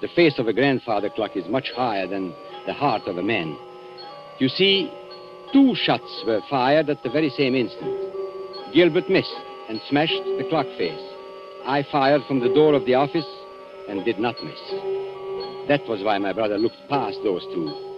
The 0.00 0.08
face 0.08 0.40
of 0.40 0.48
a 0.48 0.52
grandfather 0.52 1.08
clock 1.08 1.36
is 1.36 1.46
much 1.46 1.70
higher 1.76 2.08
than 2.08 2.34
the 2.66 2.72
heart 2.72 3.02
of 3.06 3.16
a 3.16 3.22
man. 3.22 3.56
You 4.40 4.48
see, 4.48 4.92
two 5.52 5.76
shots 5.76 6.24
were 6.26 6.40
fired 6.50 6.90
at 6.90 7.04
the 7.04 7.10
very 7.10 7.30
same 7.30 7.54
instant. 7.54 7.94
Gilbert 8.74 9.08
missed 9.08 9.40
and 9.68 9.80
smashed 9.88 10.24
the 10.36 10.46
clock 10.50 10.66
face. 10.76 11.00
I 11.64 11.86
fired 11.92 12.22
from 12.26 12.40
the 12.40 12.52
door 12.52 12.74
of 12.74 12.86
the 12.86 12.94
office 12.94 13.30
and 13.88 14.04
did 14.04 14.18
not 14.18 14.34
miss. 14.42 14.60
That 15.68 15.86
was 15.86 16.02
why 16.02 16.18
my 16.18 16.32
brother 16.32 16.58
looked 16.58 16.88
past 16.88 17.18
those 17.22 17.44
two. 17.54 17.89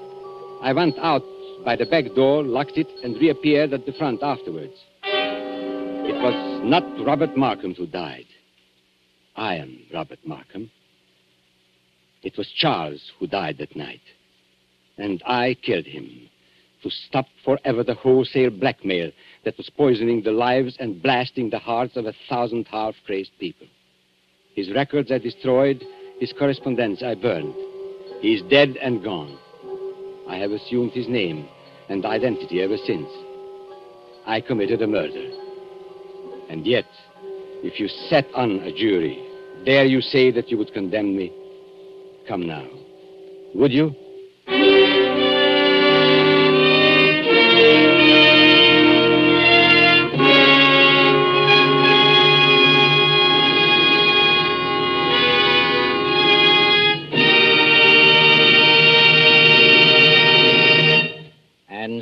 I 0.63 0.73
went 0.73 0.97
out 1.01 1.25
by 1.65 1.75
the 1.75 1.87
back 1.87 2.05
door, 2.15 2.45
locked 2.45 2.79
it, 2.79 2.87
and 3.03 3.21
reappeared 3.21 3.73
at 3.73 3.85
the 3.85 3.93
front 3.95 4.23
afterwards. 4.23 4.75
It 5.03 6.15
was 6.23 6.63
not 6.63 6.85
Robert 7.05 7.37
Markham 7.37 7.75
who 7.75 7.87
died. 7.87 8.27
I 9.35 9.57
am 9.57 9.77
Robert 9.93 10.21
Markham. 10.25 10.71
It 12.23 12.39
was 12.39 12.49
Charles 12.49 13.11
who 13.19 13.27
died 13.27 13.59
that 13.59 13.75
night. 13.75 14.03
And 14.99 15.21
I 15.27 15.57
killed 15.63 15.87
him 15.87 16.29
to 16.85 16.91
stop 16.91 17.27
forever 17.45 17.83
the 17.83 17.95
wholesale 17.95 18.51
blackmail 18.51 19.11
that 19.45 19.57
was 19.57 19.69
poisoning 19.77 20.23
the 20.23 20.31
lives 20.31 20.77
and 20.79 21.03
blasting 21.03 21.51
the 21.51 21.59
hearts 21.59 21.97
of 21.97 22.07
a 22.07 22.15
thousand 22.29 22.69
half 22.71 22.95
crazed 23.05 23.33
people. 23.41 23.67
His 24.55 24.71
records 24.73 25.11
I 25.11 25.19
destroyed, 25.19 25.83
his 26.21 26.33
correspondence 26.33 27.03
I 27.03 27.17
burned. 27.17 27.55
He 28.21 28.35
is 28.35 28.43
dead 28.43 28.77
and 28.81 29.03
gone. 29.03 29.39
I 30.29 30.37
have 30.37 30.53
assumed 30.53 30.93
his 30.93 31.09
name 31.09 31.49
and 31.89 32.05
identity 32.05 32.63
ever 32.63 32.77
since. 32.77 33.09
I 34.27 34.41
committed 34.41 34.83
a 34.83 34.87
murder. 34.87 35.31
And 36.49 36.67
yet, 36.67 36.87
if 37.63 37.81
you 37.81 37.89
sat 38.09 38.27
on 38.35 38.61
a 38.61 38.73
jury, 38.73 39.27
dare 39.65 39.85
you 39.85 40.01
say 40.01 40.31
that 40.31 40.51
you 40.51 40.59
would 40.59 40.73
condemn 40.73 41.17
me? 41.17 41.33
Come 42.29 42.47
now. 42.47 42.67
Would 43.55 43.73
you? 43.73 43.95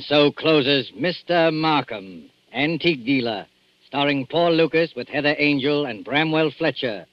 And 0.00 0.06
so 0.06 0.32
closes 0.32 0.90
Mr. 0.92 1.52
Markham, 1.52 2.30
Antique 2.54 3.04
Dealer, 3.04 3.46
starring 3.86 4.26
Paul 4.26 4.54
Lukas 4.54 4.94
with 4.96 5.08
Heather 5.08 5.34
Angel 5.36 5.84
and 5.84 6.02
Bramwell 6.02 6.50
Fletcher. 6.56 7.04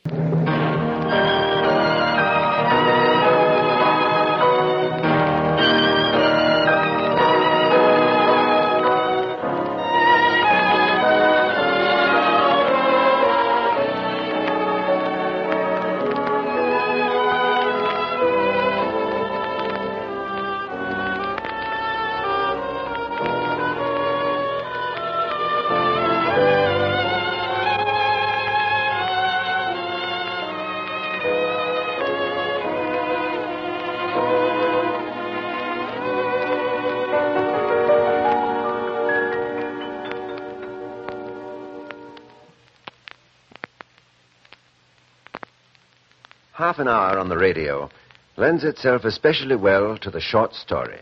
Half 46.57 46.79
an 46.79 46.87
hour 46.87 47.19
on 47.19 47.29
the 47.29 47.37
radio 47.37 47.87
lends 48.35 48.63
itself 48.63 49.05
especially 49.05 49.55
well 49.55 49.95
to 49.99 50.09
the 50.09 50.19
short 50.19 50.55
story. 50.55 51.01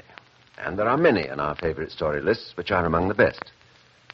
And 0.58 0.78
there 0.78 0.90
are 0.90 0.98
many 0.98 1.30
in 1.30 1.40
our 1.40 1.56
favorite 1.56 1.94
story 1.94 2.20
lists 2.20 2.58
which 2.58 2.72
are 2.72 2.86
among 2.86 3.08
the 3.08 3.14
best. 3.14 3.54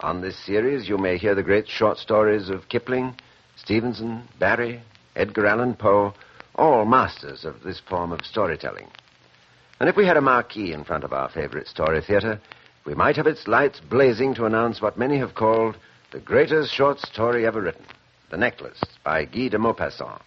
On 0.02 0.22
this 0.22 0.38
series, 0.38 0.88
you 0.88 1.00
may 1.00 1.18
hear 1.18 1.34
the 1.34 1.42
great 1.42 1.68
short 1.68 1.98
stories 1.98 2.50
of 2.50 2.70
Kipling, 2.70 3.16
Stevenson, 3.56 4.28
Barrie, 4.38 4.84
Edgar 5.16 5.48
Allan 5.48 5.74
Poe, 5.74 6.14
all 6.58 6.86
masters 6.86 7.44
of 7.44 7.64
this 7.64 7.80
form 7.80 8.12
of 8.12 8.24
storytelling. 8.24 8.90
And 9.80 9.90
if 9.90 9.96
we 9.96 10.06
had 10.06 10.18
a 10.18 10.22
marquee 10.22 10.74
in 10.74 10.84
front 10.84 11.04
of 11.04 11.12
our 11.12 11.28
favorite 11.28 11.68
story 11.68 12.02
theater, 12.02 12.40
we 12.86 12.94
might 12.94 13.16
have 13.16 13.26
its 13.26 13.48
lights 13.48 13.80
blazing 13.80 14.36
to 14.36 14.46
announce 14.46 14.80
what 14.80 14.96
many 14.96 15.18
have 15.18 15.34
called 15.34 15.76
the 16.12 16.20
greatest 16.20 16.72
short 16.72 17.00
story 17.00 17.48
ever 17.48 17.62
written 17.62 17.86
The 18.30 18.38
Necklace 18.38 18.84
by 19.04 19.26
Guy 19.26 19.48
de 19.48 19.58
Maupassant. 19.58 20.22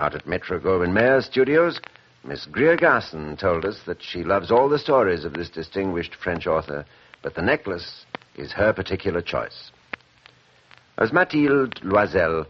Out 0.00 0.14
at 0.14 0.26
Metro 0.26 0.58
Goldwyn 0.58 0.94
Mayer 0.94 1.20
Studios, 1.20 1.78
Miss 2.24 2.46
Greer 2.46 2.74
Garson 2.74 3.36
told 3.36 3.66
us 3.66 3.82
that 3.84 4.02
she 4.02 4.24
loves 4.24 4.50
all 4.50 4.66
the 4.66 4.78
stories 4.78 5.26
of 5.26 5.34
this 5.34 5.50
distinguished 5.50 6.14
French 6.14 6.46
author, 6.46 6.86
but 7.20 7.34
The 7.34 7.42
Necklace 7.42 8.06
is 8.34 8.50
her 8.52 8.72
particular 8.72 9.20
choice. 9.20 9.70
As 10.96 11.12
Mathilde 11.12 11.82
Loisel, 11.82 12.46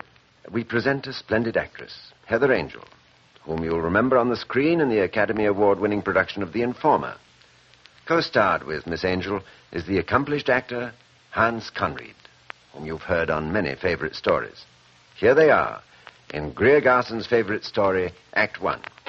we 0.53 0.63
present 0.63 1.09
a 1.09 1.13
splendid 1.13 1.57
actress, 1.57 2.13
Heather 2.25 2.53
Angel, 2.53 2.85
whom 3.43 3.65
you'll 3.65 3.81
remember 3.81 4.17
on 4.17 4.29
the 4.29 4.37
screen 4.37 4.81
in 4.81 4.89
the 4.89 5.03
Academy 5.03 5.47
Award 5.47 5.81
winning 5.81 6.03
production 6.03 6.45
of 6.45 6.53
The 6.53 6.63
Informer. 6.63 7.17
Co 8.07 8.21
starred 8.21 8.63
with 8.63 8.87
Miss 8.87 9.05
Angel 9.05 9.43
is 9.73 9.87
the 9.87 9.99
accomplished 9.99 10.49
actor 10.49 10.93
Hans 11.31 11.69
Conried, 11.69 12.15
whom 12.73 12.87
you've 12.87 13.03
heard 13.03 13.29
on 13.29 13.53
many 13.53 13.75
favorite 13.75 14.15
stories. 14.15 14.65
Here 15.17 15.35
they 15.35 15.51
are 15.51 15.83
in 16.33 16.53
Greer 16.53 16.81
Garson's 16.81 17.27
favorite 17.27 17.65
story, 17.65 18.13
Act 18.35 18.61
One. 18.61 18.81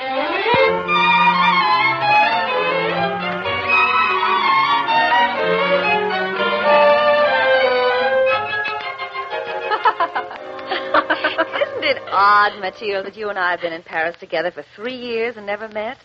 Isn't 11.62 11.84
it 11.84 12.02
odd, 12.12 12.60
Mathilde, 12.60 13.06
that 13.06 13.16
you 13.16 13.30
and 13.30 13.38
I 13.38 13.52
have 13.52 13.62
been 13.62 13.74
in 13.74 13.84
Paris 13.84 14.16
together 14.20 14.52
for 14.52 14.64
three 14.76 14.96
years 14.96 15.38
and 15.38 15.46
never 15.46 15.68
met? 15.68 15.98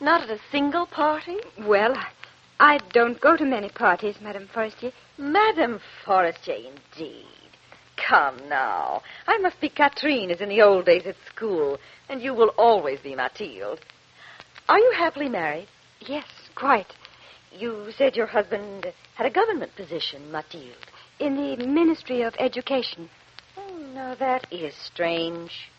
Not 0.00 0.22
at 0.22 0.30
a 0.30 0.38
single 0.50 0.86
party? 0.86 1.36
Well, 1.60 1.94
I 2.58 2.78
don't 2.92 3.20
go 3.20 3.36
to 3.36 3.44
many 3.44 3.68
parties, 3.68 4.16
Madame 4.20 4.48
Forestier. 4.52 4.92
Madame 5.18 5.80
Forestier, 6.04 6.56
indeed. 6.56 7.41
Come 8.12 8.46
now. 8.46 9.00
I 9.26 9.38
must 9.38 9.58
be 9.58 9.70
Catherine 9.70 10.30
as 10.30 10.42
in 10.42 10.50
the 10.50 10.60
old 10.60 10.84
days 10.84 11.06
at 11.06 11.16
school, 11.34 11.78
and 12.10 12.20
you 12.20 12.34
will 12.34 12.52
always 12.58 13.00
be 13.00 13.14
Mathilde. 13.14 13.80
Are 14.68 14.78
you 14.78 14.92
happily 14.94 15.30
married? 15.30 15.68
Yes, 15.98 16.26
quite. 16.54 16.92
You 17.56 17.90
said 17.96 18.14
your 18.14 18.26
husband 18.26 18.92
had 19.14 19.24
a 19.24 19.30
government 19.30 19.74
position, 19.76 20.30
Mathilde. 20.30 20.76
In 21.20 21.36
the 21.36 21.64
Ministry 21.66 22.20
of 22.20 22.34
Education. 22.38 23.08
Oh, 23.56 23.78
now 23.94 24.14
that 24.16 24.46
is 24.52 24.74
strange. 24.74 25.70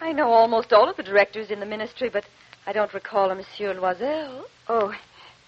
I 0.00 0.10
know 0.10 0.32
almost 0.32 0.72
all 0.72 0.90
of 0.90 0.96
the 0.96 1.04
directors 1.04 1.52
in 1.52 1.60
the 1.60 1.66
ministry, 1.66 2.10
but 2.12 2.24
I 2.66 2.72
don't 2.72 2.92
recall 2.92 3.30
a 3.30 3.36
Monsieur 3.36 3.72
Loisel. 3.72 4.46
Oh, 4.68 4.92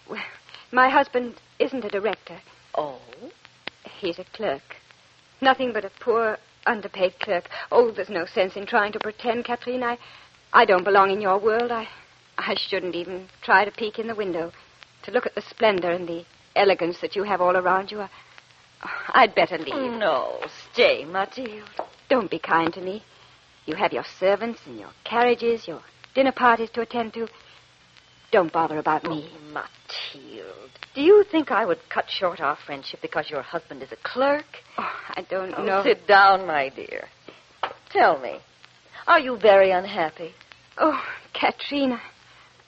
well, 0.09 0.23
my 0.71 0.89
husband 0.91 1.35
isn't 1.59 1.85
a 1.85 1.89
director. 1.89 2.39
Oh? 2.77 3.01
He's 3.99 4.21
a 4.21 4.25
clerk. 4.33 4.77
Nothing 5.41 5.73
but 5.73 5.85
a 5.85 5.91
poor, 6.01 6.39
underpaid 6.67 7.19
clerk. 7.21 7.49
Oh, 7.71 7.91
there's 7.91 8.09
no 8.09 8.27
sense 8.27 8.57
in 8.57 8.67
trying 8.67 8.93
to 8.93 9.01
pretend, 9.01 9.45
Kathleen. 9.45 9.83
I, 9.83 9.99
I 10.53 10.65
don't 10.65 10.85
belong 10.85 11.11
in 11.11 11.21
your 11.21 11.39
world. 11.39 11.71
I, 11.71 11.89
I 12.39 12.55
shouldn't 12.57 12.95
even 12.95 13.29
try 13.43 13.65
to 13.65 13.71
peek 13.71 13.99
in 13.99 14.07
the 14.07 14.15
window 14.15 14.53
to 15.05 15.11
look 15.11 15.27
at 15.27 15.35
the 15.35 15.43
splendor 15.43 15.91
and 15.91 16.09
the 16.09 16.25
elegance 16.57 17.01
that 17.01 17.17
you 17.17 17.25
have 17.25 17.41
all 17.41 17.57
around 17.57 17.91
you. 17.91 18.01
I, 18.01 18.09
I'd 19.09 19.35
better 19.35 19.59
leave. 19.59 19.93
No, 19.99 20.41
stay, 20.73 21.05
Mathilde. 21.05 21.69
Don't 22.09 22.31
be 22.31 22.39
kind 22.39 22.73
to 22.75 22.81
me. 22.81 23.03
You 23.67 23.77
have 23.77 23.93
your 23.93 24.05
servants 24.19 24.61
and 24.67 24.79
your 24.79 24.91
carriages, 25.05 25.67
your 25.67 25.83
dinner 26.15 26.33
parties 26.33 26.71
to 26.71 26.83
attend 26.83 27.15
to. 27.15 27.29
Don't 28.31 28.53
bother 28.53 28.79
about 28.79 29.05
me. 29.05 29.31
Oh, 29.33 29.53
Mathilde. 29.53 30.74
Do 30.95 31.01
you 31.01 31.25
think 31.25 31.51
I 31.51 31.67
would 31.67 31.81
cut 31.89 32.09
short 32.09 32.41
our 32.41 32.57
friendship 32.57 33.01
because 33.03 33.29
your 33.29 33.43
husband 33.43 33.83
is 33.83 33.91
a 33.91 33.97
clerk? 33.97 34.45
Oh, 34.79 34.93
I 35.09 35.23
don't 35.23 35.55
Oh, 35.57 35.65
know. 35.65 35.83
Sit 35.83 36.07
down, 36.07 36.47
my 36.47 36.69
dear. 36.69 37.09
Tell 37.91 38.21
me, 38.21 38.39
are 39.07 39.19
you 39.19 39.37
very 39.37 39.71
unhappy? 39.73 40.35
Oh, 40.79 41.03
Katrina, 41.33 42.01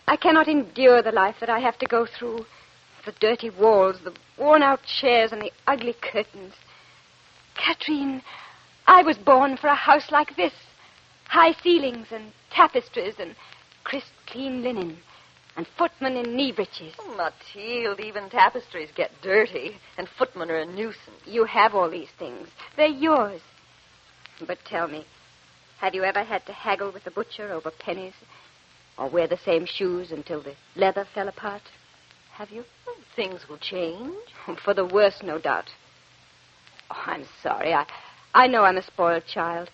I 0.09 0.17
cannot 0.17 0.49
endure 0.49 1.03
the 1.03 1.13
life 1.13 1.37
that 1.41 1.51
I 1.51 1.61
have 1.61 1.79
to 1.79 1.87
go 1.87 2.07
through. 2.07 2.47
The 3.05 3.13
dirty 3.13 3.51
walls, 3.51 4.01
the 4.03 4.13
worn 4.37 4.63
out 4.63 4.81
chairs, 4.83 5.31
and 5.31 5.41
the 5.41 5.53
ugly 5.69 5.95
curtains. 5.95 6.55
Katrine, 7.55 8.23
I 8.89 9.03
was 9.03 9.17
born 9.17 9.57
for 9.57 9.69
a 9.69 9.75
house 9.77 10.11
like 10.11 10.35
this 10.37 10.53
high 11.29 11.53
ceilings 11.63 12.09
and 12.11 12.33
tapestries 12.51 13.15
and 13.19 13.35
crisp, 13.85 14.13
clean 14.27 14.63
linen 14.63 14.99
and 15.57 15.67
footmen 15.79 16.17
in 16.17 16.37
knee 16.37 16.53
breeches. 16.53 16.95
Oh, 16.99 17.17
Mathilde, 17.17 18.01
even 18.01 18.29
tapestries 18.29 18.91
get 18.95 19.11
dirty, 19.23 19.77
and 19.97 20.07
footmen 20.19 20.51
are 20.51 20.59
a 20.59 20.67
nuisance. 20.67 21.23
You 21.25 21.45
have 21.45 21.75
all 21.75 21.91
these 21.91 22.11
things. 22.19 22.49
They're 22.77 22.87
yours. 22.87 23.41
But 24.47 24.59
tell 24.67 24.87
me, 24.87 25.07
have 25.81 25.95
you 25.95 26.05
ever 26.05 26.23
had 26.23 26.45
to 26.47 26.53
haggle 26.53 26.93
with 26.93 27.05
the 27.05 27.11
butcher 27.11 27.53
over 27.53 27.71
pennies? 27.71 28.15
Or 28.99 29.11
wear 29.11 29.27
the 29.27 29.39
same 29.45 29.67
shoes 29.67 30.11
until 30.11 30.43
the 30.43 30.55
leather 30.75 31.07
fell 31.15 31.29
apart? 31.29 31.63
Have 32.35 32.51
you? 32.51 32.65
Things 33.15 33.43
will 33.49 33.59
change. 33.59 34.15
For 34.65 34.75
the 34.75 34.87
worse, 34.87 35.21
no 35.23 35.39
doubt. 35.39 35.71
Oh, 36.91 37.03
I'm 37.07 37.25
sorry. 37.43 37.73
I, 37.73 37.87
I 38.35 38.47
know 38.47 38.63
I'm 38.63 38.77
a 38.77 38.83
spoiled 38.83 39.25
child. 39.27 39.71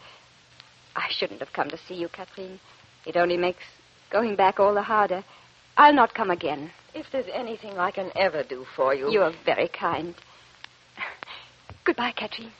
I 0.94 1.06
shouldn't 1.10 1.40
have 1.40 1.52
come 1.52 1.70
to 1.70 1.78
see 1.88 1.94
you, 1.94 2.08
Kathleen. 2.08 2.60
It 3.06 3.16
only 3.16 3.36
makes 3.36 3.64
going 4.10 4.36
back 4.36 4.60
all 4.60 4.74
the 4.74 4.82
harder. 4.82 5.24
I'll 5.76 5.94
not 5.94 6.14
come 6.14 6.30
again. 6.30 6.70
If 6.94 7.06
there's 7.10 7.26
anything 7.32 7.78
I 7.78 7.90
can 7.90 8.10
ever 8.16 8.42
do 8.42 8.66
for 8.76 8.94
you. 8.94 9.10
You're 9.10 9.32
very 9.44 9.68
kind. 9.68 10.14
Goodbye, 11.84 12.12
Kathleen. 12.12 12.52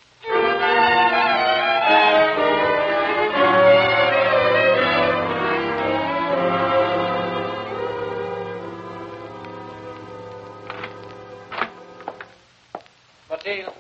Mathilde. 13.29 13.75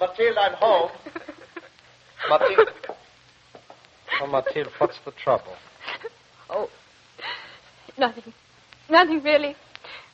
Mathilde, 0.00 0.38
I'm 0.38 0.54
home. 0.54 0.90
Mathilde. 2.30 2.70
Oh, 4.22 4.26
Mathilde, 4.26 4.70
what's 4.78 4.98
the 5.04 5.12
trouble? 5.12 5.54
Oh, 6.48 6.70
nothing. 7.98 8.32
Nothing, 8.90 9.22
really. 9.22 9.56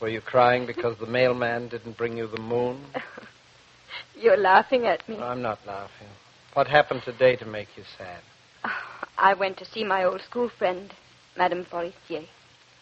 Were 0.01 0.09
you 0.09 0.21
crying 0.21 0.67
because 0.67 0.99
the 0.99 1.07
mailman 1.07 1.69
didn't 1.69 1.97
bring 1.97 2.17
you 2.17 2.27
the 2.27 2.41
moon? 2.41 2.85
You're 4.17 4.37
laughing 4.37 4.87
at 4.87 5.07
me. 5.09 5.17
I'm 5.19 5.43
not 5.43 5.59
laughing. 5.67 6.09
What 6.55 6.67
happened 6.69 7.03
today 7.05 7.37
to 7.37 7.47
make 7.47 7.69
you 7.77 7.85
sad? 7.99 8.21
I 9.19 9.35
went 9.35 9.59
to 9.59 9.65
see 9.65 9.85
my 9.85 10.05
old 10.05 10.23
school 10.23 10.51
friend, 10.59 10.93
Madame 11.37 11.65
Forestier. 11.65 12.27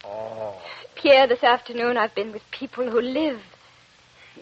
Oh. 0.05 0.61
Pierre, 0.97 1.27
this 1.27 1.43
afternoon 1.43 1.97
I've 1.97 2.15
been 2.15 2.33
with 2.33 2.43
people 2.51 2.91
who 2.91 3.01
live. 3.01 3.41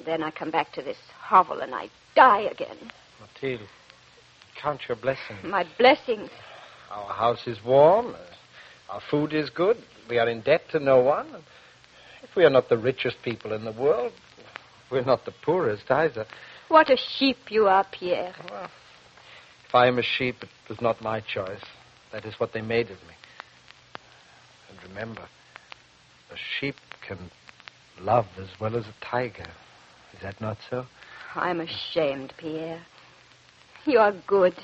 Then 0.04 0.22
I 0.22 0.30
come 0.30 0.50
back 0.50 0.72
to 0.74 0.82
this 0.82 0.98
hovel 1.18 1.60
and 1.60 1.74
I 1.74 1.88
die 2.14 2.42
again. 2.42 2.76
Mathilde, 3.20 3.68
count 4.60 4.82
your 4.88 4.96
blessings. 4.96 5.42
My 5.44 5.66
blessings. 5.78 6.30
Our 6.90 7.12
house 7.12 7.46
is 7.46 7.58
warm. 7.64 8.14
Our 8.88 9.00
food 9.10 9.34
is 9.34 9.50
good. 9.50 9.76
We 10.08 10.18
are 10.18 10.28
in 10.28 10.40
debt 10.40 10.62
to 10.72 10.80
no 10.80 11.00
one. 11.00 11.26
If 12.22 12.34
we 12.36 12.44
are 12.44 12.50
not 12.50 12.68
the 12.68 12.78
richest 12.78 13.16
people 13.22 13.52
in 13.52 13.64
the 13.64 13.72
world, 13.72 14.12
we're 14.90 15.04
not 15.04 15.24
the 15.24 15.32
poorest 15.44 15.90
either. 15.90 16.26
What 16.68 16.90
a 16.90 16.96
sheep 16.96 17.50
you 17.50 17.66
are, 17.68 17.86
Pierre. 17.90 18.34
Well, 18.50 18.70
If 19.66 19.74
I 19.74 19.86
am 19.86 19.98
a 19.98 20.02
sheep, 20.02 20.36
it 20.42 20.48
was 20.68 20.80
not 20.80 21.02
my 21.02 21.20
choice. 21.20 21.62
That 22.12 22.24
is 22.24 22.34
what 22.38 22.52
they 22.52 22.62
made 22.62 22.86
of 22.86 22.98
me. 23.06 23.14
And 24.70 24.88
remember, 24.88 25.22
a 26.30 26.36
sheep 26.58 26.76
can 27.06 27.30
love 28.00 28.26
as 28.38 28.48
well 28.60 28.76
as 28.76 28.84
a 28.86 28.94
tiger. 29.04 29.46
Is 30.14 30.22
that 30.22 30.40
not 30.40 30.58
so? 30.70 30.86
I'm 31.34 31.60
ashamed, 31.60 32.32
Pierre. 32.38 32.80
You 33.84 33.98
are 33.98 34.14
good, 34.26 34.54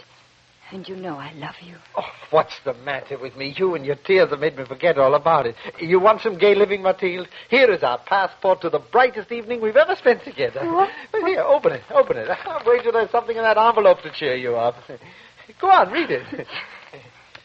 and 0.75 0.89
you 0.89 0.97
know 0.97 1.17
I 1.17 1.33
love 1.35 1.55
you. 1.63 1.77
Oh, 1.97 2.03
what's 2.31 2.59
the 2.65 2.75
matter 2.75 3.17
with 3.19 3.37
me? 3.37 3.55
You 3.57 3.77
and 3.77 3.87
your 3.87 3.95
tears 3.95 4.31
have 4.31 4.41
made 4.41 4.57
me 4.57 4.65
forget 4.67 4.99
all 4.99 5.15
about 5.15 5.47
it. 5.47 5.55
You 5.81 6.01
want 6.01 6.21
some 6.21 6.37
gay 6.37 6.55
living, 6.55 6.83
Mathilde? 6.83 7.29
Here 7.49 7.71
is 7.71 7.83
our 7.83 7.99
passport 7.99 8.61
to 8.63 8.71
the 8.71 8.81
brightest 8.81 9.31
evening 9.31 9.61
we've 9.61 9.77
ever 9.77 9.95
spent 9.95 10.25
together. 10.25 10.61
What? 10.71 10.91
Well, 11.13 11.27
Here, 11.27 11.41
open 11.41 11.73
it, 11.73 11.83
open 11.95 12.17
it. 12.17 12.29
Ah, 12.29 12.59
I'll 12.59 12.67
wager 12.67 12.91
there's 12.91 13.11
something 13.11 13.37
in 13.37 13.43
that 13.43 13.57
envelope 13.57 14.03
to 14.03 14.11
cheer 14.11 14.35
you 14.35 14.57
up. 14.57 14.75
Go 15.61 15.71
on, 15.71 15.93
read 15.93 16.11
it. 16.11 16.47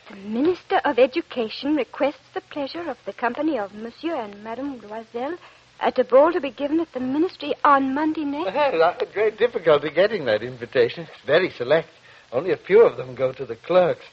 The 0.10 0.16
Minister 0.16 0.82
of 0.84 0.98
Education 0.98 1.76
requests 1.76 2.26
the 2.34 2.42
pleasure 2.42 2.90
of 2.90 2.98
the 3.06 3.14
company 3.14 3.60
of 3.60 3.76
Monsieur 3.76 4.16
and 4.16 4.44
Madame 4.44 4.80
Loisel 4.82 5.38
at 5.80 6.00
a 6.00 6.04
ball 6.04 6.34
to 6.34 6.42
be 6.42 6.50
given 6.50 6.80
at 6.80 6.92
the 6.94 7.00
Ministry 7.00 7.54
on 7.64 7.94
Monday 7.94 8.26
next. 8.26 8.50
I 8.56 8.72
had 8.72 9.14
great 9.14 9.38
difficulty 9.38 9.92
getting 9.92 10.26
that 10.26 10.42
invitation. 10.42 11.04
It's 11.04 11.26
very 11.28 11.52
select. 11.52 11.90
Only 12.32 12.52
a 12.52 12.58
few 12.58 12.82
of 12.82 12.98
them 12.98 13.16
go 13.16 13.32
to 13.34 13.46
the 13.46 13.56
clerks. 13.56 14.06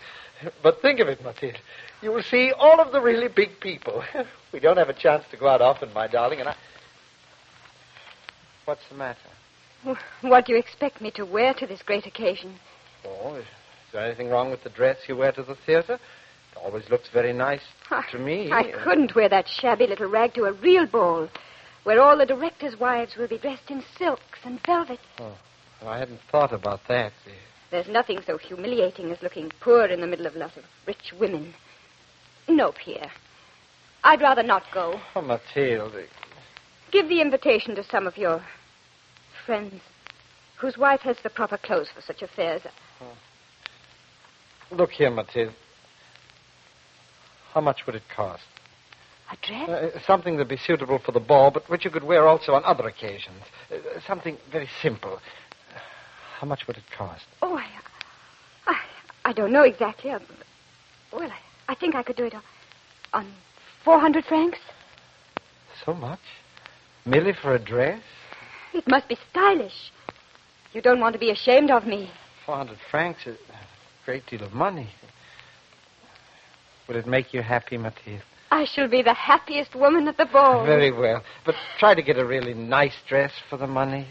But 0.63 0.83
think 0.83 1.01
of 1.01 1.09
it, 1.09 1.23
Mathilde. 1.23 1.59
You 2.03 2.13
will 2.13 2.23
see 2.23 2.53
all 2.53 2.81
of 2.81 2.93
the 2.93 3.01
really 3.01 3.29
big 3.29 3.61
people. 3.61 4.05
We 4.53 4.61
don't 4.61 4.79
have 4.79 4.89
a 4.89 4.95
chance 4.95 5.25
to 5.33 5.37
go 5.37 5.49
out 5.49 5.61
often, 5.61 5.93
my 5.93 6.07
darling, 6.07 6.41
and 6.41 6.49
I. 6.49 6.57
What's 8.65 8.89
the 8.89 8.95
matter? 8.95 9.19
What 10.23 10.47
do 10.47 10.53
you 10.53 10.59
expect 10.59 11.03
me 11.03 11.11
to 11.11 11.25
wear 11.27 11.53
to 11.55 11.67
this 11.67 11.83
great 11.83 12.07
occasion? 12.07 12.55
Oh, 13.05 13.35
is 13.35 13.45
there 13.93 14.05
anything 14.05 14.31
wrong 14.31 14.51
with 14.51 14.63
the 14.63 14.71
dress 14.71 14.97
you 15.09 15.17
wear 15.17 15.33
to 15.33 15.43
the 15.43 15.57
theater? 15.67 15.95
It 15.95 16.59
always 16.65 16.89
looks 16.89 17.09
very 17.11 17.35
nice 17.35 17.61
to 18.13 18.19
me. 18.19 18.51
I 18.51 18.73
couldn't 18.83 19.15
wear 19.15 19.29
that 19.29 19.47
shabby 19.47 19.87
little 19.87 20.09
rag 20.09 20.35
to 20.35 20.45
a 20.45 20.53
real 20.53 20.87
ball, 20.87 21.29
where 21.85 22.01
all 22.01 22.17
the 22.17 22.27
directors' 22.27 22.81
wives 22.81 23.17
will 23.17 23.29
be 23.29 23.39
dressed 23.39 23.71
in 23.71 23.85
silks 23.99 24.39
and 24.45 24.59
velvet. 24.65 25.01
Oh, 25.19 25.37
well, 25.83 25.91
I 25.91 25.99
hadn't 25.99 26.21
thought 26.33 26.53
about 26.53 26.81
that. 26.89 27.13
There's 27.71 27.89
nothing 27.89 28.21
so 28.25 28.39
humiliating 28.39 29.11
as 29.11 29.23
looking 29.23 29.51
poor 29.61 29.87
in 29.87 30.01
the 30.01 30.07
middle 30.07 30.27
of 30.27 30.37
lots 30.37 30.57
of 30.57 30.65
rich 30.87 31.13
women. 31.19 31.55
No, 32.49 32.73
Pierre. 32.73 33.11
I'd 34.05 34.21
rather 34.21 34.43
not 34.43 34.63
go. 34.73 35.01
Oh, 35.17 35.23
Mathilde. 35.23 36.07
Give 36.93 37.09
the 37.09 37.21
invitation 37.21 37.75
to 37.75 37.83
some 37.85 38.07
of 38.07 38.17
your 38.17 38.45
friends 39.45 39.81
whose 40.59 40.79
wife 40.79 41.01
has 41.01 41.17
the 41.23 41.31
proper 41.31 41.59
clothes 41.59 41.89
for 41.95 42.01
such 42.01 42.23
affairs. 42.23 42.63
Look 44.71 44.91
here, 44.91 45.11
Mathilde. 45.11 45.55
How 47.53 47.61
much 47.61 47.87
would 47.87 47.97
it 47.97 48.03
cost? 48.15 48.43
A 49.33 49.47
dress? 49.47 49.69
Uh, 49.69 49.99
something 50.07 50.37
that'd 50.37 50.49
be 50.49 50.57
suitable 50.57 51.01
for 51.05 51.11
the 51.11 51.21
ball, 51.21 51.51
but 51.51 51.69
which 51.69 51.85
you 51.85 51.91
could 51.91 52.05
wear 52.05 52.29
also 52.29 52.53
on 52.53 52.63
other 52.65 52.87
occasions. 52.87 53.43
Uh, 53.73 53.77
something 54.07 54.37
very 54.53 54.69
simple. 54.81 55.19
How 56.39 56.47
much 56.47 56.67
would 56.67 56.77
it 56.77 56.85
cost? 56.97 57.25
Oh, 57.41 57.57
I, 57.57 57.67
I, 58.67 58.77
I 59.25 59.33
don't 59.33 59.53
know 59.53 59.63
exactly. 59.63 60.11
Uh, 60.11 60.19
Well, 61.11 61.31
I, 61.31 61.73
I 61.73 61.75
think 61.75 61.95
I 61.95 62.03
could 62.03 62.17
do 62.17 62.25
it 62.25 62.35
on, 62.35 62.43
on 63.15 63.33
400 63.85 64.25
francs. 64.27 64.59
So 65.85 65.95
much? 65.95 66.21
Merely 67.07 67.33
for 67.33 67.55
a 67.55 67.59
dress? 67.59 68.03
It 68.75 68.87
must 68.87 69.09
be 69.09 69.17
stylish. 69.31 69.91
You 70.75 70.83
don't 70.83 71.01
want 71.01 71.15
to 71.15 71.19
be 71.19 71.31
ashamed 71.31 71.71
of 71.71 71.87
me. 71.87 72.11
400 72.45 72.77
francs 72.91 73.27
is 73.27 73.39
a 73.49 74.05
great 74.05 74.27
deal 74.27 74.43
of 74.43 74.53
money. 74.53 74.91
Would 76.87 76.99
it 76.99 77.07
make 77.07 77.33
you 77.33 77.41
happy, 77.41 77.79
Mathilde? 77.79 78.21
I 78.51 78.67
shall 78.67 78.89
be 78.89 79.03
the 79.03 79.15
happiest 79.15 79.75
woman 79.75 80.07
at 80.07 80.19
the 80.19 80.27
ball. 80.27 80.67
Very 80.67 80.93
well. 80.93 81.23
But 81.47 81.55
try 81.79 81.95
to 81.95 82.03
get 82.03 82.19
a 82.19 82.27
really 82.27 82.55
nice 82.55 82.95
dress 83.09 83.33
for 83.49 83.57
the 83.57 83.67
money. 83.67 84.07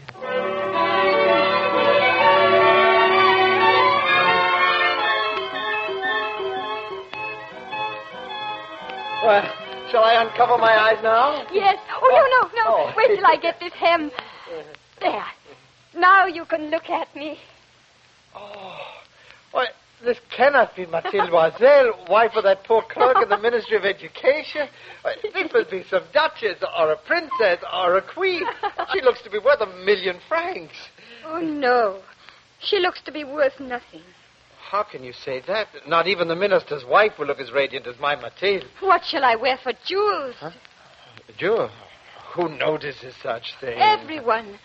Well, 9.26 9.42
shall 9.90 10.04
I 10.04 10.22
uncover 10.22 10.56
my 10.56 10.70
eyes 10.70 11.02
now? 11.02 11.44
Yes. 11.52 11.78
Oh, 12.00 12.08
no, 12.08 12.24
no, 12.38 12.62
no. 12.62 12.64
Oh. 12.68 12.92
Wait 12.96 13.16
till 13.16 13.26
I 13.26 13.36
get 13.42 13.58
this 13.58 13.72
hem. 13.72 14.12
There. 15.00 15.24
Now 15.96 16.26
you 16.26 16.44
can 16.44 16.70
look 16.70 16.88
at 16.88 17.12
me. 17.16 17.36
Oh. 18.36 18.78
Why, 19.50 19.66
this 20.04 20.18
cannot 20.30 20.76
be 20.76 20.86
Mathilde 20.86 21.30
Loisel, 21.30 22.08
wife 22.08 22.36
of 22.36 22.44
that 22.44 22.62
poor 22.62 22.84
clerk 22.88 23.16
in 23.20 23.28
the 23.28 23.38
Ministry 23.38 23.76
of 23.76 23.84
Education. 23.84 24.68
This 25.24 25.52
must 25.52 25.72
be 25.72 25.82
some 25.90 26.04
duchess 26.12 26.62
or 26.78 26.92
a 26.92 26.96
princess 26.96 27.58
or 27.74 27.96
a 27.96 28.02
queen. 28.02 28.44
She 28.92 29.00
looks 29.00 29.22
to 29.22 29.30
be 29.30 29.40
worth 29.40 29.60
a 29.60 29.66
million 29.84 30.20
francs. 30.28 30.76
Oh, 31.24 31.40
no. 31.40 32.00
She 32.60 32.78
looks 32.78 33.02
to 33.02 33.10
be 33.10 33.24
worth 33.24 33.58
nothing. 33.58 34.02
How 34.70 34.82
can 34.82 35.04
you 35.04 35.12
say 35.12 35.42
that? 35.46 35.68
Not 35.86 36.08
even 36.08 36.26
the 36.26 36.34
minister's 36.34 36.84
wife 36.84 37.12
will 37.18 37.26
look 37.26 37.38
as 37.38 37.52
radiant 37.52 37.86
as 37.86 37.98
my 38.00 38.16
Mathilde. 38.16 38.64
What 38.80 39.04
shall 39.04 39.24
I 39.24 39.36
wear 39.36 39.58
for 39.62 39.72
jewels? 39.86 40.34
Jewel, 41.38 41.70
who 42.34 42.48
notices 42.48 43.14
such 43.22 43.54
things? 43.60 43.76
Everyone. 43.78 44.58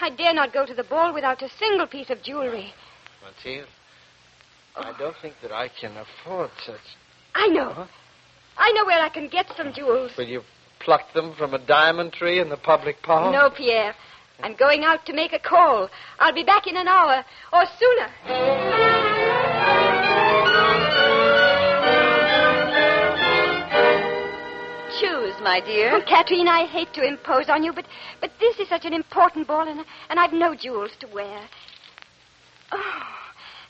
I 0.00 0.10
dare 0.10 0.34
not 0.34 0.52
go 0.52 0.64
to 0.64 0.72
the 0.72 0.84
ball 0.84 1.12
without 1.12 1.42
a 1.42 1.48
single 1.58 1.88
piece 1.88 2.10
of 2.10 2.22
jewelry. 2.22 2.72
Mathilde, 3.24 3.66
I 4.76 4.96
don't 4.96 5.16
think 5.20 5.34
that 5.42 5.50
I 5.50 5.68
can 5.68 5.96
afford 5.96 6.50
such. 6.64 6.80
I 7.34 7.48
know. 7.48 7.88
I 8.56 8.72
know 8.72 8.84
where 8.84 9.00
I 9.00 9.08
can 9.08 9.28
get 9.28 9.46
some 9.56 9.72
jewels. 9.72 10.12
Will 10.16 10.28
you 10.28 10.42
pluck 10.78 11.12
them 11.12 11.34
from 11.36 11.54
a 11.54 11.58
diamond 11.58 12.12
tree 12.12 12.38
in 12.40 12.50
the 12.50 12.56
public 12.56 13.02
park? 13.02 13.32
No, 13.32 13.50
Pierre. 13.50 13.94
I'm 14.42 14.54
going 14.54 14.84
out 14.84 15.04
to 15.06 15.12
make 15.12 15.32
a 15.32 15.40
call. 15.40 15.90
I'll 16.18 16.34
be 16.34 16.44
back 16.44 16.66
in 16.66 16.76
an 16.76 16.86
hour 16.88 17.24
or 17.52 17.64
sooner. 17.78 18.99
My 25.40 25.60
dear. 25.60 25.94
Oh, 25.94 26.02
Katrine, 26.02 26.48
I 26.48 26.66
hate 26.66 26.92
to 26.94 27.06
impose 27.06 27.48
on 27.48 27.62
you, 27.62 27.72
but 27.72 27.86
but 28.20 28.30
this 28.38 28.58
is 28.58 28.68
such 28.68 28.84
an 28.84 28.92
important 28.92 29.46
ball, 29.46 29.66
and 29.68 29.84
and 30.08 30.18
I've 30.18 30.32
no 30.32 30.54
jewels 30.54 30.90
to 31.00 31.06
wear. 31.08 31.40
Oh, 32.72 33.02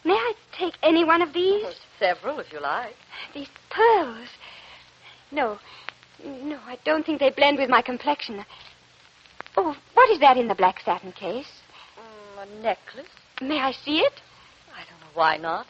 may 0.05 0.15
I 0.15 0.35
take 0.59 0.75
any 0.83 1.05
one 1.05 1.23
of 1.23 1.33
these? 1.33 1.67
Several, 1.99 2.39
if 2.41 2.53
you 2.53 2.61
like. 2.61 2.95
These 3.35 3.49
pearls. 3.71 4.29
No, 5.33 5.59
no, 6.25 6.59
I 6.67 6.79
don't 6.85 7.07
think 7.07 7.21
they 7.21 7.31
blend 7.31 7.59
with 7.59 7.71
my 7.71 7.83
complexion. 7.83 8.45
Oh, 9.57 9.77
what 9.95 10.11
is 10.11 10.21
that 10.21 10.37
in 10.37 10.49
the 10.49 10.55
black 10.55 10.81
satin 10.85 11.13
case? 11.13 11.51
Mm, 11.99 12.43
a 12.43 12.63
necklace. 12.63 13.09
May 13.41 13.59
I 13.59 13.73
see 13.73 14.01
it? 14.01 14.13
I 14.75 14.85
don't 14.89 15.01
know 15.01 15.15
why 15.15 15.37
not. 15.37 15.67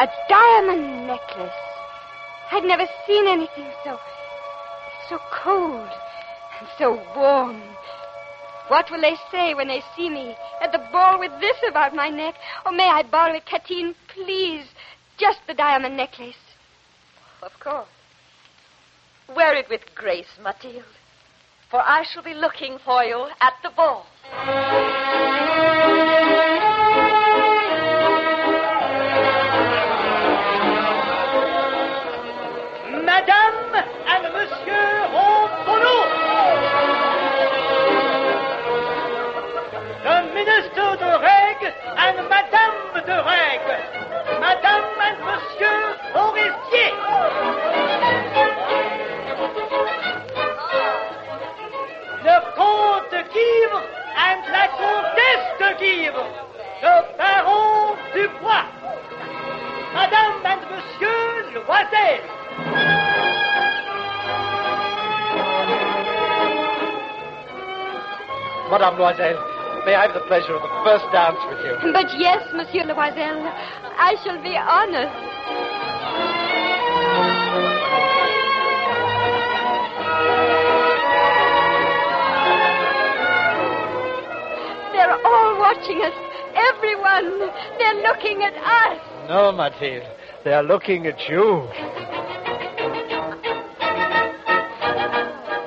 A 0.00 0.08
diamond 0.28 1.06
necklace. 1.06 1.67
I've 2.50 2.64
never 2.64 2.86
seen 3.06 3.26
anything 3.26 3.70
so 3.84 3.98
so 5.08 5.18
cold 5.32 5.88
and 6.60 6.68
so 6.78 7.02
warm. 7.16 7.62
What 8.68 8.90
will 8.90 9.00
they 9.00 9.16
say 9.30 9.54
when 9.54 9.68
they 9.68 9.82
see 9.96 10.10
me 10.10 10.36
at 10.62 10.72
the 10.72 10.86
ball 10.92 11.18
with 11.18 11.32
this 11.40 11.56
about 11.68 11.94
my 11.94 12.10
neck? 12.10 12.34
Or 12.66 12.72
may 12.72 12.88
I 12.88 13.02
borrow 13.02 13.34
it, 13.34 13.46
Katine, 13.46 13.94
please? 14.08 14.66
Just 15.16 15.38
the 15.46 15.54
diamond 15.54 15.96
necklace. 15.96 16.36
Of 17.42 17.52
course. 17.60 17.88
Wear 19.34 19.54
it 19.54 19.68
with 19.70 19.80
grace, 19.94 20.38
Mathilde. 20.42 20.84
For 21.70 21.80
I 21.80 22.04
shall 22.04 22.22
be 22.22 22.34
looking 22.34 22.78
for 22.84 23.02
you 23.04 23.28
at 23.40 23.54
the 23.62 23.70
ball. 23.70 24.06
De 43.08 43.14
Règle. 43.14 43.76
Monsieur 45.28 45.78
Forestier. 46.12 46.92
Le 52.24 52.36
comte 52.56 53.10
de 53.12 53.20
Givre 53.34 53.82
and 54.26 54.42
la 54.52 54.66
comtesse 54.82 55.48
de 55.60 55.68
Givre. 55.82 56.26
Le 56.82 56.94
baron 57.16 57.96
Dubois. 58.14 58.66
Madame 59.94 60.34
and 60.44 60.62
Monsieur 60.70 61.52
Loisel. 61.54 62.20
Madame 68.70 68.96
Loisel, 68.98 69.36
may 69.88 69.94
I 69.94 70.02
have 70.04 70.12
the 70.12 70.20
pleasure 70.28 70.52
of 70.54 70.60
the 70.60 70.84
first 70.84 71.06
dance 71.12 71.40
with 71.48 71.64
you? 71.64 71.92
But 71.94 72.12
yes, 72.20 72.44
Monsieur 72.52 72.84
Loisel, 72.84 73.40
I 73.96 74.16
shall 74.22 74.36
be 74.44 74.52
honored. 74.52 75.08
They're 84.92 85.16
all 85.24 85.58
watching 85.58 86.02
us. 86.04 86.12
Everyone. 86.52 87.48
They're 87.78 88.02
looking 88.02 88.42
at 88.42 88.56
us. 88.60 89.00
No, 89.30 89.52
Mathilde. 89.52 90.04
They 90.44 90.52
are 90.52 90.62
looking 90.62 91.06
at 91.06 91.18
you. 91.30 91.66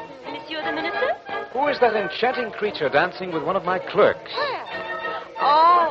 Who 1.73 1.85
is 1.85 1.91
that 1.91 1.95
enchanting 1.95 2.51
creature 2.51 2.89
dancing 2.89 3.31
with 3.31 3.43
one 3.43 3.55
of 3.55 3.63
my 3.63 3.79
clerks? 3.79 4.31
Oh, 5.45 5.89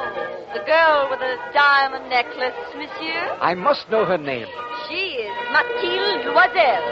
the 0.54 0.64
girl 0.64 1.08
with 1.10 1.18
the 1.18 1.36
diamond 1.52 2.08
necklace, 2.08 2.54
monsieur. 2.74 3.36
I 3.38 3.54
must 3.54 3.90
know 3.90 4.06
her 4.06 4.16
name. 4.16 4.46
She 4.88 4.94
is 4.94 5.36
Mathilde 5.52 6.24
Loisel. 6.32 6.82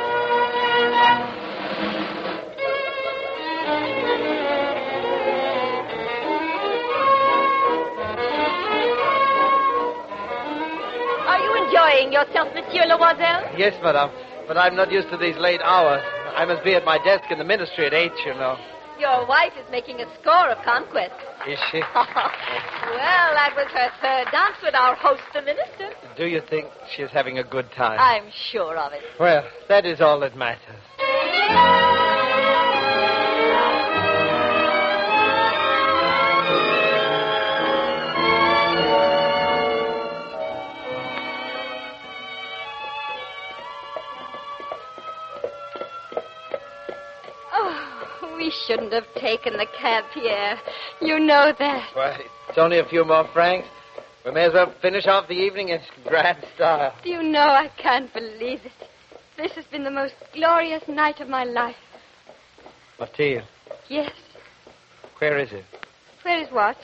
Are 11.24 11.38
you 11.38 11.64
enjoying 11.64 12.12
yourself, 12.12 12.48
Monsieur 12.54 12.84
Loisel? 12.84 13.56
Yes, 13.56 13.72
madame. 13.82 14.10
But 14.46 14.58
I'm 14.58 14.76
not 14.76 14.92
used 14.92 15.08
to 15.10 15.16
these 15.16 15.36
late 15.38 15.62
hours. 15.62 16.02
I 16.36 16.44
must 16.44 16.62
be 16.62 16.74
at 16.74 16.84
my 16.84 16.98
desk 17.04 17.30
in 17.30 17.38
the 17.38 17.44
ministry 17.44 17.86
at 17.86 17.94
8, 17.94 18.12
you 18.26 18.34
know. 18.34 18.58
Your 19.00 19.26
wife 19.26 19.54
is 19.58 19.64
making 19.70 20.00
a 20.00 20.14
score 20.20 20.50
of 20.50 20.62
conquests. 20.62 21.24
Is 21.48 21.58
she? 21.72 21.78
well, 21.94 23.30
that 23.32 23.54
was 23.56 23.66
her 23.72 23.88
third 24.02 24.30
dance 24.30 24.56
with 24.62 24.74
our 24.74 24.94
host, 24.94 25.22
the 25.32 25.40
minister. 25.40 25.88
Do 26.18 26.26
you 26.26 26.42
think 26.50 26.66
she's 26.94 27.08
having 27.08 27.38
a 27.38 27.44
good 27.44 27.72
time? 27.74 27.98
I'm 27.98 28.30
sure 28.52 28.76
of 28.76 28.92
it. 28.92 29.00
Well, 29.18 29.48
that 29.70 29.86
is 29.86 30.02
all 30.02 30.20
that 30.20 30.36
matters. 30.36 31.89
Shouldn't 48.70 48.92
have 48.92 49.06
taken 49.20 49.54
the 49.54 49.66
cab, 49.80 50.04
Pierre. 50.14 50.56
You 51.00 51.18
know 51.18 51.52
that. 51.58 51.90
Why, 51.94 52.20
it's 52.48 52.58
only 52.58 52.78
a 52.78 52.84
few 52.84 53.04
more 53.04 53.26
francs. 53.32 53.66
We 54.24 54.30
may 54.30 54.44
as 54.44 54.52
well 54.52 54.72
finish 54.80 55.06
off 55.06 55.26
the 55.26 55.34
evening 55.34 55.70
in 55.70 55.80
grand 56.06 56.38
style. 56.54 56.94
Do 57.02 57.10
you 57.10 57.22
know, 57.22 57.40
I 57.40 57.68
can't 57.82 58.12
believe 58.12 58.60
it. 58.64 58.72
This 59.36 59.52
has 59.52 59.64
been 59.66 59.82
the 59.82 59.90
most 59.90 60.14
glorious 60.34 60.82
night 60.86 61.20
of 61.20 61.28
my 61.28 61.44
life. 61.44 61.74
Mathilde, 63.00 63.44
Yes. 63.88 64.12
where 65.18 65.38
is 65.38 65.50
it? 65.52 65.64
Where 66.22 66.40
is 66.40 66.52
what? 66.52 66.76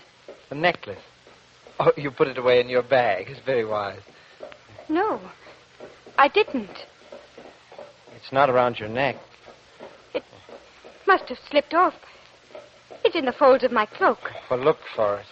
The 0.49 0.55
necklace. 0.57 0.99
Oh, 1.79 1.93
you 1.97 2.11
put 2.11 2.27
it 2.29 2.39
away 2.39 2.61
in 2.61 2.69
your 2.69 2.83
bag. 2.83 3.27
It's 3.29 3.41
very 3.45 3.65
wise. 3.67 4.01
No. 4.89 5.21
I 6.19 6.29
didn't. 6.29 6.71
It's 8.17 8.33
not 8.33 8.49
around 8.49 8.79
your 8.79 8.89
neck. 8.89 9.17
Must 11.07 11.29
have 11.29 11.39
slipped 11.51 11.75
off. 11.75 11.95
It's 13.05 13.15
in 13.15 13.25
the 13.25 13.33
folds 13.33 13.63
of 13.65 13.73
my 13.73 13.87
cloak. 13.87 14.19
Well, 14.51 14.61
look 14.61 14.79
for 14.95 15.19
it. 15.19 15.27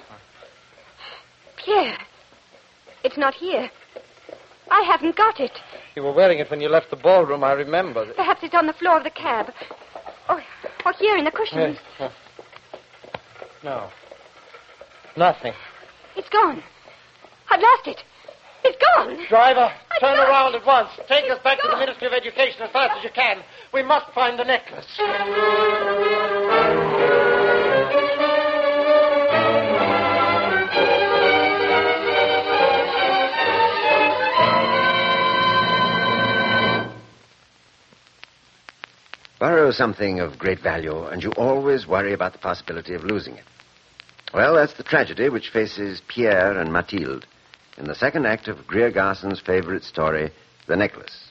Pierre. 1.57 1.99
It's 3.03 3.19
not 3.19 3.35
here. 3.35 3.71
I 4.71 4.83
haven't 4.83 5.17
got 5.17 5.41
it. 5.41 5.53
You 5.95 6.03
were 6.03 6.13
wearing 6.13 6.39
it 6.39 6.51
when 6.51 6.61
you 6.61 6.69
left 6.69 6.91
the 6.91 6.97
ballroom, 6.97 7.45
I 7.45 7.53
remember. 7.53 8.13
Perhaps 8.15 8.43
it's 8.43 8.55
on 8.55 8.67
the 8.67 8.73
floor 8.73 8.99
of 8.99 9.05
the 9.05 9.11
cab. 9.11 9.53
Oh, 10.29 10.41
or 10.87 10.93
here 10.99 11.17
in 11.17 11.25
the 11.25 11.31
cushions. 11.31 11.79
Yes. 11.99 12.13
No. 13.63 13.91
Nothing. 15.17 15.53
It's 16.17 16.29
gone. 16.29 16.63
I've 17.51 17.61
lost 17.61 17.87
it. 17.87 18.03
It's 18.65 18.79
gone. 18.97 19.19
Driver, 19.29 19.71
turn 20.01 20.19
around 20.19 20.55
at 20.55 20.65
once. 20.65 20.89
Take 21.07 21.31
us 21.31 21.39
back 21.45 21.61
to 21.61 21.69
the 21.71 21.77
Ministry 21.77 22.07
of 22.07 22.15
Education 22.15 22.63
as 22.63 22.71
fast 22.71 22.97
as 22.97 23.05
you 23.05 23.11
can. 23.11 23.43
We 23.75 23.83
must 23.83 24.11
find 24.15 24.39
the 24.39 24.45
necklace. 24.45 24.87
Borrow 39.39 39.73
something 39.73 40.21
of 40.21 40.39
great 40.39 40.61
value, 40.61 41.05
and 41.05 41.23
you 41.23 41.33
always 41.33 41.87
worry 41.87 42.15
about 42.15 42.33
the 42.33 42.39
possibility 42.39 42.95
of 42.95 43.05
losing 43.05 43.35
it. 43.35 43.45
Well, 44.33 44.55
that's 44.55 44.73
the 44.73 44.83
tragedy 44.83 45.29
which 45.29 45.51
faces 45.51 46.01
Pierre 46.09 46.59
and 46.59 46.73
Mathilde 46.73 47.27
in 47.79 47.87
the 47.87 47.95
second 47.95 48.27
act 48.27 48.49
of 48.49 48.67
Greer 48.67 48.91
Garson's 48.91 49.41
favorite 49.41 49.85
story, 49.85 50.31
The 50.67 50.77
Necklace. 50.77 51.29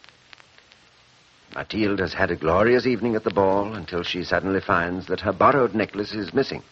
Mathilde 1.56 2.00
has 2.00 2.14
had 2.14 2.32
a 2.32 2.36
glorious 2.36 2.86
evening 2.86 3.16
at 3.16 3.24
the 3.24 3.34
ball 3.34 3.74
until 3.76 4.04
she 4.04 4.24
suddenly 4.24 4.60
finds 4.60 5.08
that 5.08 5.20
her 5.22 5.32
borrowed 5.32 5.76
necklace 5.76 6.14
is 6.14 6.34
missing. 6.34 6.64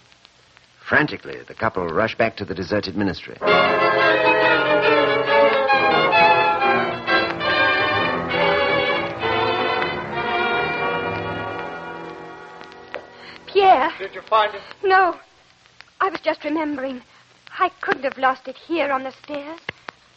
Frantically, 0.87 1.37
the 1.47 1.53
couple 1.53 1.87
rush 1.87 2.17
back 2.17 2.35
to 2.37 2.45
the 2.45 2.55
deserted 2.55 2.97
ministry. 2.97 3.37
Pierre. 13.47 13.91
Did 13.99 14.15
you 14.15 14.21
find 14.23 14.53
it? 14.55 14.61
No. 14.83 15.15
I 16.01 16.09
was 16.09 16.19
just 16.21 16.43
remembering. 16.43 17.01
I 17.59 17.69
couldn't 17.81 18.03
have 18.03 18.17
lost 18.17 18.47
it 18.47 18.57
here 18.57 18.91
on 18.91 19.03
the 19.03 19.11
stairs. 19.23 19.59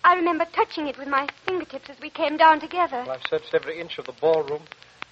I 0.05 0.15
remember 0.15 0.45
touching 0.55 0.87
it 0.87 0.99
with 0.99 1.09
my 1.09 1.29
fingertips 1.47 1.89
as 1.89 1.97
we 2.01 2.11
came 2.11 2.37
down 2.37 2.61
together. 2.61 3.05
Well, 3.07 3.17
I've 3.17 3.27
searched 3.29 3.55
every 3.55 3.81
inch 3.81 3.99
of 3.99 4.07
the 4.07 4.13
ballroom. 4.21 4.63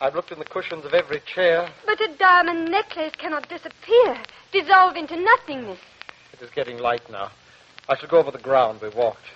I've 0.00 0.14
looked 0.14 0.32
in 0.32 0.38
the 0.38 0.44
cushions 0.44 0.84
of 0.84 0.94
every 0.94 1.20
chair. 1.20 1.68
But 1.86 2.00
a 2.00 2.14
diamond 2.18 2.70
necklace 2.70 3.12
cannot 3.16 3.48
disappear, 3.48 4.18
dissolve 4.52 4.96
into 4.96 5.16
nothingness. 5.16 5.78
It 6.32 6.42
is 6.42 6.50
getting 6.50 6.78
light 6.78 7.08
now. 7.10 7.30
I 7.88 7.96
shall 7.96 8.08
go 8.08 8.18
over 8.18 8.30
the 8.30 8.38
ground 8.38 8.80
we 8.82 8.88
walked. 8.90 9.30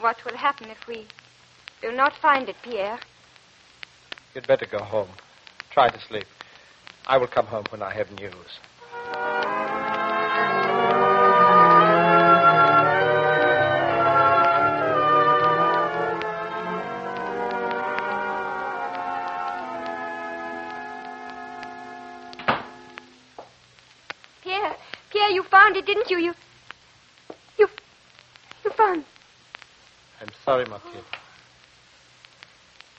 What 0.00 0.16
will 0.24 0.36
happen 0.36 0.70
if 0.70 0.86
we 0.88 1.06
do 1.80 1.92
not 1.92 2.12
find 2.20 2.48
it, 2.48 2.56
Pierre? 2.62 2.98
You'd 4.34 4.46
better 4.46 4.66
go 4.66 4.78
home. 4.78 5.10
Try 5.70 5.90
to 5.90 6.00
sleep. 6.08 6.26
I 7.06 7.18
will 7.18 7.26
come 7.26 7.46
home 7.46 7.64
when 7.70 7.82
I 7.82 7.92
have 7.92 8.10
news. 8.12 9.71
Didn't 26.08 26.24
you? 26.24 26.28
You, 26.28 26.34
you, 27.58 27.68
you 28.64 28.70
found. 28.70 29.04
I'm 30.20 30.28
sorry, 30.44 30.64
Mathilde. 30.64 31.04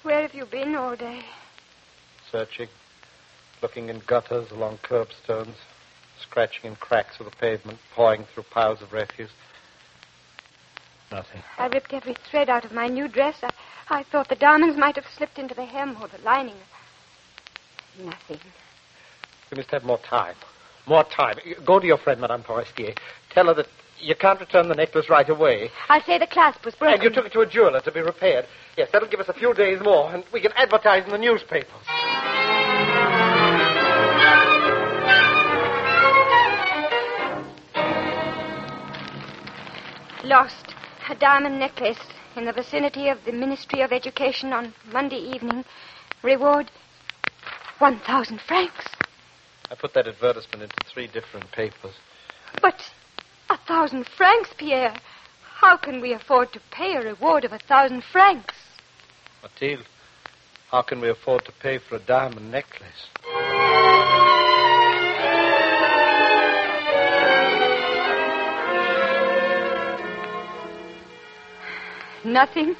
Where 0.03 0.21
have 0.21 0.33
you 0.33 0.45
been 0.45 0.75
all 0.75 0.95
day? 0.95 1.21
Searching, 2.31 2.67
looking 3.61 3.89
in 3.89 4.01
gutters, 4.05 4.51
along 4.51 4.79
curbstones, 4.83 5.55
scratching 6.21 6.65
in 6.71 6.75
cracks 6.75 7.19
of 7.19 7.25
the 7.25 7.31
pavement, 7.31 7.79
pawing 7.95 8.25
through 8.33 8.43
piles 8.51 8.81
of 8.81 8.91
refuse. 8.91 9.29
Nothing. 11.11 11.41
I 11.57 11.67
ripped 11.67 11.93
every 11.93 12.15
thread 12.29 12.49
out 12.49 12.65
of 12.65 12.71
my 12.71 12.87
new 12.87 13.07
dress. 13.07 13.35
I, 13.43 13.49
I 13.89 14.03
thought 14.03 14.29
the 14.29 14.35
diamonds 14.35 14.77
might 14.77 14.95
have 14.95 15.05
slipped 15.15 15.37
into 15.37 15.53
the 15.53 15.65
hem 15.65 15.95
or 16.01 16.07
the 16.07 16.17
lining. 16.23 16.55
Nothing. 18.03 18.39
We 19.51 19.57
must 19.57 19.69
have 19.69 19.83
more 19.83 19.99
time. 19.99 20.35
More 20.85 21.03
time. 21.05 21.37
Go 21.65 21.79
to 21.79 21.87
your 21.87 21.97
friend, 21.97 22.19
Madame 22.19 22.43
Forestier. 22.43 22.95
Tell 23.29 23.45
her 23.47 23.53
that 23.53 23.67
you 23.99 24.15
can't 24.15 24.39
return 24.39 24.67
the 24.67 24.75
necklace 24.75 25.09
right 25.09 25.27
away. 25.29 25.71
I'll 25.87 26.03
say 26.03 26.17
the 26.19 26.27
clasp 26.27 26.65
was 26.65 26.75
broken. 26.75 26.95
And 26.95 27.03
you 27.03 27.09
took 27.09 27.25
it 27.25 27.33
to 27.33 27.39
a 27.39 27.45
jeweler 27.45 27.79
to 27.81 27.91
be 27.91 28.01
repaired. 28.01 28.45
Yes, 28.77 28.89
that'll 28.91 29.07
give 29.07 29.21
us 29.21 29.29
a 29.29 29.33
few 29.33 29.53
days 29.53 29.79
more, 29.81 30.13
and 30.13 30.23
we 30.33 30.41
can 30.41 30.51
advertise 30.53 31.05
in 31.05 31.11
the 31.11 31.17
newspapers. 31.17 31.69
Lost 40.25 40.73
a 41.09 41.15
diamond 41.15 41.59
necklace 41.59 41.99
in 42.35 42.45
the 42.45 42.53
vicinity 42.53 43.09
of 43.09 43.19
the 43.25 43.31
Ministry 43.31 43.81
of 43.81 43.91
Education 43.91 44.51
on 44.51 44.73
Monday 44.91 45.17
evening. 45.17 45.63
Reward 46.23 46.71
1,000 47.79 48.39
francs. 48.41 48.85
I 49.73 49.75
put 49.75 49.95
that 49.95 50.07
advertisement 50.07 50.61
into 50.61 50.75
three 50.93 51.07
different 51.07 51.51
papers. 51.51 51.95
But 52.61 52.79
a 53.49 53.57
thousand 53.57 54.05
francs, 54.05 54.51
Pierre. 54.55 54.93
How 55.41 55.77
can 55.77 55.99
we 55.99 56.13
afford 56.13 56.53
to 56.53 56.61
pay 56.69 56.93
a 56.93 57.01
reward 57.01 57.43
of 57.43 57.53
a 57.53 57.57
thousand 57.57 58.03
francs? 58.03 58.53
Mathilde, 59.41 59.87
how 60.69 60.83
can 60.83 61.01
we 61.01 61.09
afford 61.09 61.45
to 61.45 61.51
pay 61.53 61.79
for 61.79 61.95
a 61.95 61.99
diamond 61.99 62.51
necklace? 62.51 63.09
Nothing? 72.23 72.75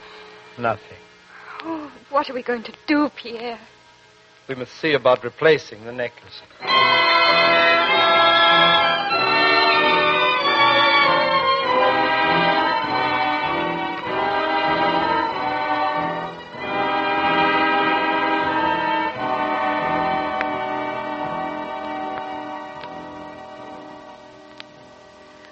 Nothing. 0.60 0.98
Oh, 1.64 1.92
what 2.12 2.30
are 2.30 2.36
we 2.36 2.44
going 2.44 2.64
to 2.64 2.74
do, 2.86 3.10
Pierre? 3.16 3.60
We 4.48 4.56
must 4.56 4.74
see 4.82 4.94
about 4.94 5.24
replacing 5.24 5.86
the 5.86 5.94
necklace. 5.94 6.42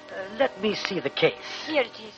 Uh, 0.09 0.35
let 0.37 0.61
me 0.61 0.75
see 0.75 0.99
the 0.99 1.09
case. 1.09 1.33
Here 1.65 1.83
it 1.83 1.87
is. 1.87 2.13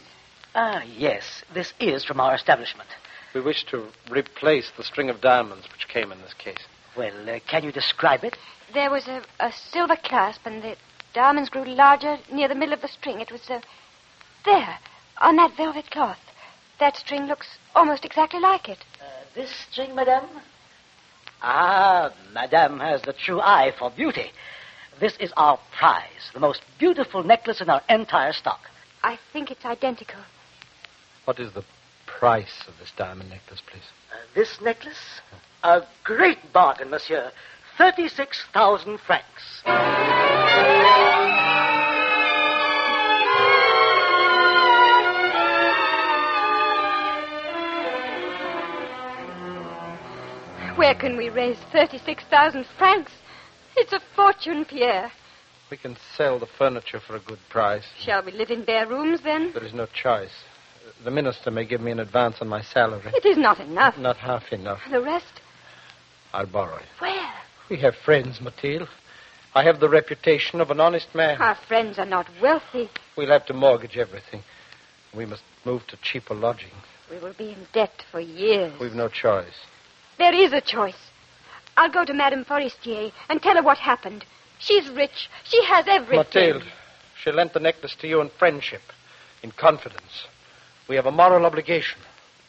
Ah, 0.56 0.82
yes. 0.98 1.44
This 1.54 1.74
is 1.80 2.04
from 2.04 2.20
our 2.20 2.34
establishment. 2.34 2.90
We 3.34 3.42
wish 3.42 3.64
to 3.72 3.88
replace 4.12 4.72
the 4.78 4.84
string 4.84 5.10
of 5.10 5.22
diamonds 5.22 5.68
which 5.72 5.88
came 5.88 6.12
in 6.12 6.22
this 6.22 6.36
case. 6.36 6.64
Well, 6.96 7.30
uh, 7.30 7.40
can 7.48 7.64
you 7.64 7.72
describe 7.72 8.24
it? 8.24 8.38
There 8.74 8.92
was 8.92 9.08
a, 9.08 9.24
a 9.40 9.52
silver 9.52 9.96
clasp, 9.96 10.42
and 10.46 10.62
the 10.62 10.76
diamonds 11.14 11.50
grew 11.50 11.66
larger 11.66 12.18
near 12.32 12.48
the 12.48 12.56
middle 12.56 12.74
of 12.74 12.82
the 12.82 12.88
string. 12.88 13.22
It 13.22 13.32
was 13.32 13.50
uh, 13.50 13.60
there, 14.46 14.78
on 15.20 15.36
that 15.38 15.58
velvet 15.58 15.90
cloth. 15.90 16.20
That 16.80 16.96
string 16.96 17.24
looks 17.26 17.48
almost 17.76 18.06
exactly 18.06 18.40
like 18.40 18.70
it. 18.70 18.80
Uh, 19.02 19.06
this 19.34 19.52
string, 19.72 19.96
madame? 19.96 20.28
Ah, 21.42 22.14
madame 22.34 22.80
has 22.80 23.02
the 23.02 23.14
true 23.14 23.42
eye 23.42 23.74
for 23.78 23.90
beauty. 23.90 24.32
This 25.00 25.18
is 25.20 25.34
our 25.38 25.60
prize, 25.78 26.30
the 26.34 26.40
most 26.40 26.62
beautiful 26.78 27.24
necklace 27.24 27.62
in 27.62 27.70
our 27.70 27.82
entire 27.90 28.34
stock. 28.34 28.60
I 29.02 29.18
think 29.34 29.50
it's 29.50 29.66
identical. 29.66 30.20
What 31.26 31.40
is 31.40 31.52
the 31.54 31.64
price 32.20 32.64
of 32.68 32.74
this 32.80 32.92
diamond 32.96 33.30
necklace, 33.30 33.62
please? 33.70 33.84
Uh, 34.12 34.16
this 34.36 34.60
necklace? 34.62 35.22
A 35.64 35.82
great 36.04 36.54
bargain, 36.54 36.90
monsieur. 36.90 37.32
36,000 37.78 39.00
francs. 39.00 39.62
Where 50.78 50.96
can 50.96 51.18
we 51.18 51.30
raise 51.30 51.58
36,000 51.72 52.66
francs? 52.78 53.12
It's 53.76 53.94
a 53.94 54.00
fortune, 54.16 54.66
Pierre. 54.66 55.12
We 55.72 55.78
can 55.78 55.98
sell 56.16 56.40
the 56.40 56.48
furniture 56.58 57.00
for 57.00 57.16
a 57.16 57.20
good 57.20 57.40
price. 57.50 57.86
Shall 58.00 58.24
we 58.24 58.32
live 58.32 58.52
in 58.52 58.66
bare 58.66 58.88
rooms 58.88 59.22
then? 59.24 59.52
There 59.54 59.64
is 59.64 59.74
no 59.74 59.88
choice. 59.88 60.34
The 61.04 61.12
minister 61.12 61.52
may 61.52 61.66
give 61.66 61.82
me 61.82 61.92
an 61.92 62.00
advance 62.00 62.38
on 62.42 62.48
my 62.48 62.62
salary. 62.62 63.12
It 63.14 63.26
is 63.26 63.38
not 63.38 63.60
enough. 63.60 63.98
Not 63.98 64.18
half 64.18 64.52
enough. 64.52 64.80
The 64.90 65.02
rest? 65.02 65.42
I'll 66.34 66.46
borrow 66.46 66.78
it. 66.78 66.86
Where? 67.00 67.34
We 67.70 67.78
have 67.78 67.96
friends, 67.96 68.40
Mathilde. 68.42 68.88
I 69.56 69.64
have 69.64 69.80
the 69.80 69.90
reputation 69.90 70.62
of 70.62 70.72
an 70.72 70.80
honest 70.80 71.14
man. 71.14 71.40
Our 71.42 71.58
friends 71.68 72.00
are 72.00 72.06
not 72.06 72.28
wealthy. 72.42 72.90
We'll 73.16 73.30
have 73.30 73.46
to 73.48 73.54
mortgage 73.54 73.98
everything. 73.98 74.44
We 75.16 75.26
must 75.26 75.44
move 75.64 75.86
to 75.88 75.98
cheaper 76.02 76.34
lodgings. 76.34 76.74
We 77.12 77.20
will 77.20 77.34
be 77.34 77.52
in 77.52 77.68
debt 77.74 78.04
for 78.12 78.20
years. 78.20 78.74
We've 78.80 78.94
no 78.94 79.10
choice. 79.10 79.54
There 80.18 80.34
is 80.34 80.54
a 80.54 80.62
choice. 80.62 80.98
I'll 81.78 81.92
go 81.92 82.06
to 82.06 82.14
Madame 82.14 82.46
Forestier 82.46 83.12
and 83.30 83.42
tell 83.42 83.56
her 83.56 83.62
what 83.62 83.78
happened. 83.78 84.26
She's 84.60 84.90
rich. 84.90 85.30
She 85.44 85.64
has 85.66 85.86
everything. 85.88 86.18
Mathilde, 86.18 86.64
she 87.22 87.32
lent 87.32 87.54
the 87.54 87.60
necklace 87.60 87.96
to 88.02 88.08
you 88.08 88.22
in 88.22 88.30
friendship, 88.30 88.82
in 89.44 89.52
confidence. 89.52 90.28
We 90.88 90.96
have 90.96 91.06
a 91.06 91.12
moral 91.12 91.46
obligation. 91.46 92.00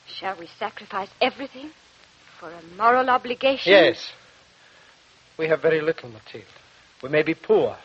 Shall 0.06 0.39
we 0.39 0.48
sacrifice 0.59 1.09
everything 1.20 1.70
for 2.40 2.51
a 2.51 2.62
moral 2.77 3.09
obligation? 3.11 3.73
Yes. 3.73 4.12
We 5.39 5.48
have 5.48 5.62
very 5.62 5.81
little, 5.81 6.09
Mathilde. 6.09 6.44
We 7.02 7.09
may 7.09 7.23
be 7.23 7.35
poor, 7.35 7.77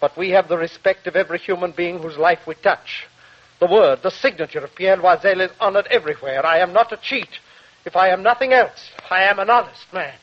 but 0.00 0.16
we 0.16 0.30
have 0.30 0.48
the 0.48 0.56
respect 0.56 1.06
of 1.06 1.16
every 1.16 1.38
human 1.38 1.72
being 1.72 1.98
whose 1.98 2.16
life 2.16 2.40
we 2.46 2.54
touch. 2.54 3.06
The 3.58 3.66
word, 3.66 4.02
the 4.02 4.10
signature 4.10 4.60
of 4.60 4.74
Pierre 4.74 4.96
Loisel 4.96 5.40
is 5.40 5.50
honored 5.60 5.86
everywhere. 5.88 6.44
I 6.44 6.58
am 6.58 6.72
not 6.72 6.92
a 6.92 6.98
cheat. 6.98 7.40
If 7.84 7.96
I 7.96 8.08
am 8.08 8.22
nothing 8.22 8.52
else, 8.52 8.90
I 9.10 9.22
am 9.22 9.38
an 9.38 9.48
honest 9.48 9.92
man. 9.92 10.14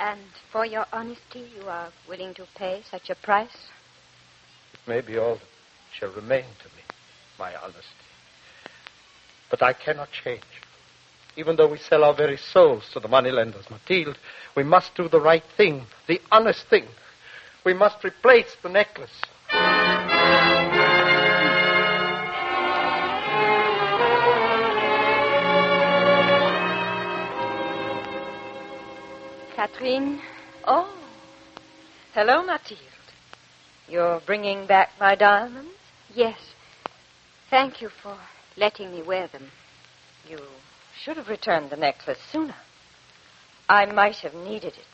And 0.00 0.20
for 0.52 0.64
your 0.64 0.86
honesty, 0.92 1.50
you 1.56 1.68
are 1.68 1.90
willing 2.08 2.34
to 2.34 2.46
pay 2.54 2.82
such 2.90 3.10
a 3.10 3.14
price? 3.16 3.56
It 4.72 4.88
may 4.88 5.00
be 5.00 5.18
all 5.18 5.34
that 5.34 5.42
shall 5.92 6.12
remain 6.12 6.44
to 6.44 6.68
me, 6.76 6.82
my 7.38 7.54
honesty. 7.56 7.82
But 9.50 9.62
I 9.62 9.72
cannot 9.72 10.08
change. 10.24 10.42
Even 11.36 11.56
though 11.56 11.70
we 11.70 11.78
sell 11.78 12.04
our 12.04 12.14
very 12.14 12.36
souls 12.36 12.84
to 12.92 13.00
the 13.00 13.08
moneylenders, 13.08 13.70
Mathilde, 13.70 14.18
we 14.56 14.64
must 14.64 14.94
do 14.94 15.08
the 15.08 15.20
right 15.20 15.44
thing, 15.56 15.86
the 16.06 16.20
honest 16.32 16.66
thing. 16.68 16.86
We 17.64 17.74
must 17.74 18.04
replace 18.04 18.56
the 18.62 18.68
necklace. 18.68 19.10
Catherine? 29.54 30.20
Oh. 30.64 30.92
Hello, 32.14 32.42
Mathilde. 32.44 32.80
You're 33.88 34.20
bringing 34.26 34.66
back 34.66 34.90
my 34.98 35.14
diamonds? 35.14 35.72
Yes. 36.14 36.38
Thank 37.50 37.80
you 37.80 37.88
for 38.02 38.16
letting 38.58 38.90
me 38.90 39.02
wear 39.02 39.28
them. 39.28 39.50
You 40.28 40.38
should 41.02 41.16
have 41.16 41.28
returned 41.28 41.70
the 41.70 41.76
necklace 41.76 42.18
sooner. 42.32 42.56
I 43.68 43.86
might 43.86 44.16
have 44.16 44.34
needed 44.34 44.74
it. 44.74 44.86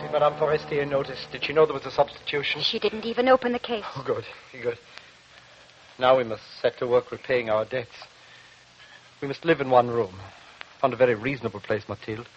Did 0.00 0.12
Madame 0.12 0.38
Forestier 0.38 0.88
notice? 0.88 1.26
Did 1.30 1.44
she 1.44 1.52
know 1.52 1.66
there 1.66 1.74
was 1.74 1.84
a 1.84 1.90
substitution? 1.90 2.62
She 2.62 2.78
didn't 2.78 3.04
even 3.04 3.28
open 3.28 3.52
the 3.52 3.58
case. 3.58 3.84
Oh, 3.96 4.04
good, 4.06 4.24
good. 4.62 4.78
Now 5.98 6.16
we 6.16 6.24
must 6.24 6.42
set 6.62 6.78
to 6.78 6.86
work 6.86 7.10
repaying 7.10 7.50
our 7.50 7.64
debts. 7.64 7.90
We 9.20 9.28
must 9.28 9.44
live 9.44 9.60
in 9.60 9.68
one 9.68 9.88
room. 9.88 10.14
Found 10.80 10.94
a 10.94 10.96
very 10.96 11.14
reasonable 11.14 11.60
place, 11.60 11.84
Mathilde, 11.88 12.28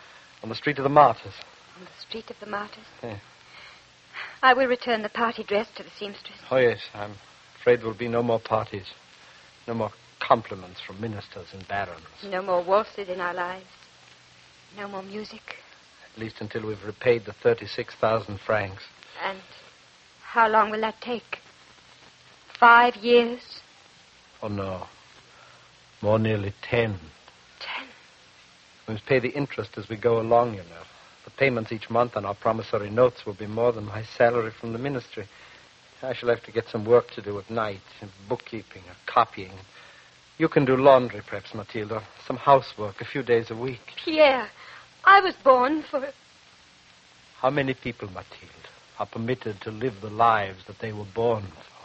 on 0.43 0.49
the 0.49 0.55
street 0.55 0.77
of 0.77 0.84
the 0.84 0.89
Martyrs. 0.89 1.34
On 1.80 1.85
the 1.85 2.01
street 2.06 2.30
of 2.30 2.35
the 2.41 2.45
martyrs? 2.45 2.85
Yeah. 3.01 3.19
I 4.43 4.53
will 4.53 4.68
return 4.68 5.01
the 5.01 5.10
party 5.10 5.43
dress 5.43 5.68
to 5.77 5.84
the 5.84 5.89
seamstress. 5.97 6.38
Oh, 6.51 6.57
yes, 6.57 6.80
I'm 6.93 7.15
afraid 7.60 7.80
there 7.80 7.88
will 7.88 7.97
be 7.97 8.10
no 8.10 8.22
more 8.22 8.39
parties. 8.39 8.85
No 9.65 9.73
more 9.73 9.91
compliments 10.19 10.81
from 10.85 10.99
ministers 10.99 11.47
and 11.53 11.65
barons. 11.69 12.06
No 12.26 12.41
more 12.41 12.61
waltzes 12.61 13.07
in 13.07 13.22
our 13.22 13.34
lives. 13.34 13.65
No 14.76 14.89
more 14.89 15.03
music. 15.03 15.41
At 16.14 16.19
least 16.19 16.35
until 16.41 16.68
we've 16.68 16.84
repaid 16.85 17.26
the 17.26 17.34
36,000 17.34 18.39
francs. 18.45 18.84
And 19.23 19.39
how 20.22 20.49
long 20.49 20.72
will 20.72 20.81
that 20.81 20.99
take? 20.99 21.38
Five 22.60 22.97
years? 22.97 23.39
Oh, 24.41 24.49
no. 24.49 24.88
More 26.01 26.19
nearly 26.19 26.53
ten. 26.61 26.99
Ten? 27.60 27.88
We 28.85 28.95
must 28.95 29.06
pay 29.06 29.19
the 29.19 29.30
interest 29.30 29.77
as 29.77 29.88
we 29.88 29.95
go 29.95 30.19
along, 30.19 30.56
you 30.56 30.64
know. 30.64 30.84
Payments 31.40 31.72
each 31.72 31.90
month 31.90 32.18
on 32.18 32.26
our 32.26 32.36
promissory 32.36 32.90
notes 32.90 33.26
will 33.26 33.34
be 33.34 33.48
more 33.48 33.72
than 33.72 33.86
my 33.86 34.03
salary 34.18 34.52
from 34.60 34.74
the 34.74 34.78
ministry. 34.78 35.26
I 36.03 36.14
shall 36.14 36.28
have 36.28 36.44
to 36.44 36.52
get 36.52 36.66
some 36.68 36.84
work 36.84 37.11
to 37.11 37.22
do 37.22 37.40
at 37.40 37.49
night, 37.49 37.80
bookkeeping 38.28 38.82
or 38.82 38.95
copying. 39.06 39.53
You 40.38 40.49
can 40.49 40.66
do 40.66 40.76
laundry, 40.76 41.22
perhaps, 41.26 41.53
Matilda. 41.53 42.03
Some 42.28 42.36
housework, 42.36 42.99
a 42.99 43.06
few 43.06 43.24
days 43.24 43.52
a 43.52 43.56
week. 43.56 43.80
Pierre, 44.03 44.49
I 45.06 45.22
was 45.22 45.34
born 45.41 45.86
for. 45.90 46.06
How 47.38 47.49
many 47.49 47.74
people, 47.74 48.10
Mathilde, 48.10 48.68
are 48.99 49.06
permitted 49.06 49.61
to 49.61 49.72
live 49.72 49.94
the 50.02 50.10
lives 50.10 50.66
that 50.68 50.80
they 50.82 50.91
were 50.91 51.07
born 51.16 51.44
for? 51.44 51.78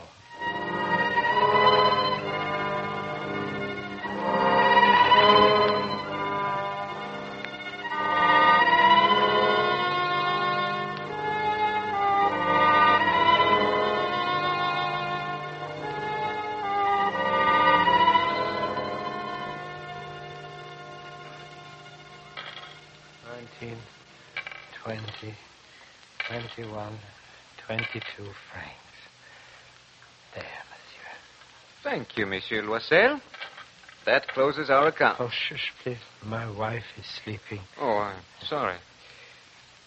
Monsieur 32.63 32.63
Loisel. 32.63 33.21
That 34.07 34.29
closes 34.29 34.69
our 34.69 34.89
account. 34.89 35.17
Oh, 35.19 35.31
shush, 35.31 35.73
please. 35.83 35.99
My 36.23 36.51
wife 36.51 36.85
is 36.99 37.07
sleeping. 37.25 37.61
Oh, 37.81 37.97
I'm 37.97 38.23
sorry. 38.47 38.77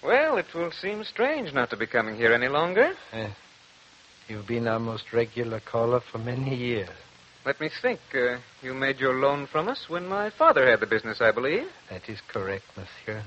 Well, 0.04 0.38
it 0.38 0.48
will 0.54 0.72
seem 0.72 1.04
strange 1.04 1.54
not 1.54 1.70
to 1.70 1.78
be 1.78 1.86
coming 1.88 2.16
here 2.16 2.34
any 2.34 2.48
longer. 2.48 2.94
Eh, 3.14 3.30
you've 4.28 4.48
been 4.48 4.68
our 4.68 4.80
most 4.80 5.14
regular 5.14 5.60
caller 5.60 6.02
for 6.12 6.18
many 6.18 6.56
years. 6.56 6.90
Let 7.46 7.62
me 7.62 7.70
think. 7.82 8.00
Uh, 8.14 8.38
you 8.62 8.74
made 8.74 8.98
your 8.98 9.14
loan 9.14 9.48
from 9.48 9.70
us 9.70 9.86
when 9.88 10.08
my 10.08 10.32
father 10.32 10.70
had 10.70 10.80
the 10.80 10.88
business, 10.88 11.22
I 11.22 11.32
believe. 11.32 11.68
That 11.90 12.10
is 12.10 12.20
correct, 12.28 12.66
monsieur. 12.76 13.24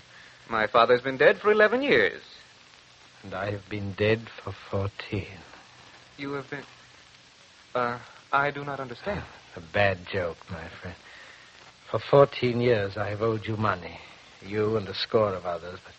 My 0.50 0.66
father's 0.66 1.02
been 1.02 1.16
dead 1.16 1.38
for 1.38 1.52
11 1.52 1.82
years. 1.82 2.20
And 3.22 3.32
I 3.32 3.52
have 3.52 3.68
been 3.70 3.94
dead 3.96 4.26
for 4.42 4.52
14. 4.70 5.26
You 6.18 6.32
have 6.32 6.50
been. 6.50 6.64
Uh, 7.74 7.98
I 8.32 8.50
do 8.50 8.64
not 8.64 8.80
understand. 8.80 9.24
A 9.56 9.60
bad 9.72 9.98
joke, 10.12 10.36
my 10.50 10.68
friend. 10.80 10.96
For 11.90 11.98
14 11.98 12.60
years, 12.60 12.96
I 12.96 13.08
have 13.08 13.22
owed 13.22 13.46
you 13.46 13.56
money. 13.56 13.98
You 14.46 14.76
and 14.76 14.88
a 14.88 14.94
score 14.94 15.34
of 15.34 15.44
others, 15.44 15.80
but 15.84 15.92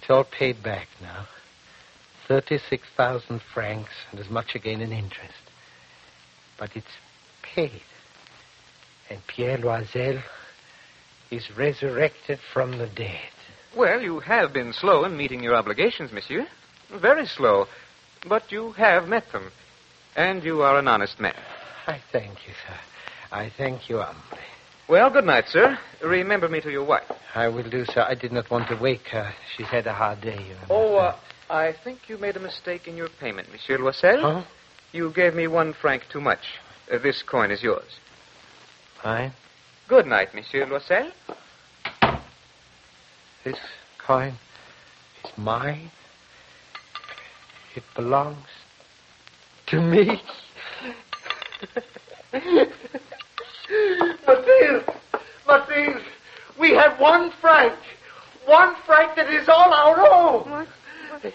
it's 0.00 0.08
all 0.08 0.24
paid 0.24 0.62
back 0.62 0.86
now. 1.00 1.26
36,000 2.28 3.40
francs 3.52 3.90
and 4.10 4.20
as 4.20 4.30
much 4.30 4.54
again 4.54 4.80
in 4.80 4.92
interest. 4.92 5.34
but 6.58 6.70
it's 6.76 6.86
paid. 7.42 7.82
And 9.10 9.20
Pierre 9.26 9.58
Loisel 9.58 10.22
is 11.30 11.50
resurrected 11.56 12.38
from 12.52 12.78
the 12.78 12.86
dead. 12.86 13.30
Well, 13.76 14.00
you 14.00 14.20
have 14.20 14.52
been 14.52 14.72
slow 14.72 15.04
in 15.04 15.16
meeting 15.16 15.42
your 15.42 15.56
obligations, 15.56 16.12
monsieur. 16.12 16.46
Very 17.00 17.26
slow. 17.26 17.66
But 18.28 18.52
you 18.52 18.72
have 18.72 19.08
met 19.08 19.24
them. 19.32 19.50
And 20.16 20.44
you 20.44 20.62
are 20.62 20.78
an 20.78 20.88
honest 20.88 21.18
man. 21.20 21.34
I 21.86 22.00
thank 22.12 22.46
you, 22.46 22.52
sir. 22.66 22.74
I 23.30 23.50
thank 23.56 23.88
you 23.88 23.98
humbly. 23.98 24.38
Well, 24.88 25.10
good 25.10 25.24
night, 25.24 25.44
sir. 25.48 25.78
Remember 26.04 26.48
me 26.48 26.60
to 26.60 26.70
your 26.70 26.84
wife. 26.84 27.10
I 27.34 27.48
will 27.48 27.68
do, 27.68 27.84
sir. 27.86 28.04
I 28.06 28.14
did 28.14 28.30
not 28.30 28.50
want 28.50 28.68
to 28.68 28.76
wake 28.76 29.06
her. 29.12 29.32
She's 29.56 29.68
had 29.68 29.86
a 29.86 29.94
hard 29.94 30.20
day. 30.20 30.44
Oh, 30.68 30.96
uh, 30.96 31.16
I 31.48 31.72
think 31.84 32.08
you 32.08 32.18
made 32.18 32.36
a 32.36 32.40
mistake 32.40 32.86
in 32.86 32.96
your 32.96 33.08
payment, 33.20 33.50
Monsieur 33.50 33.78
Loisel. 33.78 34.20
Huh? 34.20 34.44
You 34.92 35.10
gave 35.12 35.34
me 35.34 35.48
one 35.48 35.72
franc 35.72 36.02
too 36.12 36.20
much. 36.20 36.40
Uh, 36.92 36.98
this 36.98 37.22
coin 37.22 37.50
is 37.50 37.62
yours. 37.62 37.98
Fine. 39.02 39.32
Good 39.88 40.06
night, 40.06 40.34
Monsieur 40.34 40.66
Loisel. 40.66 41.10
This 43.44 43.58
coin 44.06 44.34
is 45.24 45.30
mine. 45.38 45.90
It 47.74 47.84
belongs 47.96 48.46
to 49.72 49.80
me. 49.80 50.04
Mathilde! 54.26 54.84
Mathilde! 55.48 56.02
We 56.60 56.72
have 56.72 57.00
one 57.00 57.30
franc. 57.40 57.72
One 58.44 58.74
franc 58.84 59.16
that 59.16 59.32
is 59.32 59.48
all 59.48 59.72
our 59.72 59.98
own. 59.98 60.50
What? 60.50 60.68
What, 61.22 61.32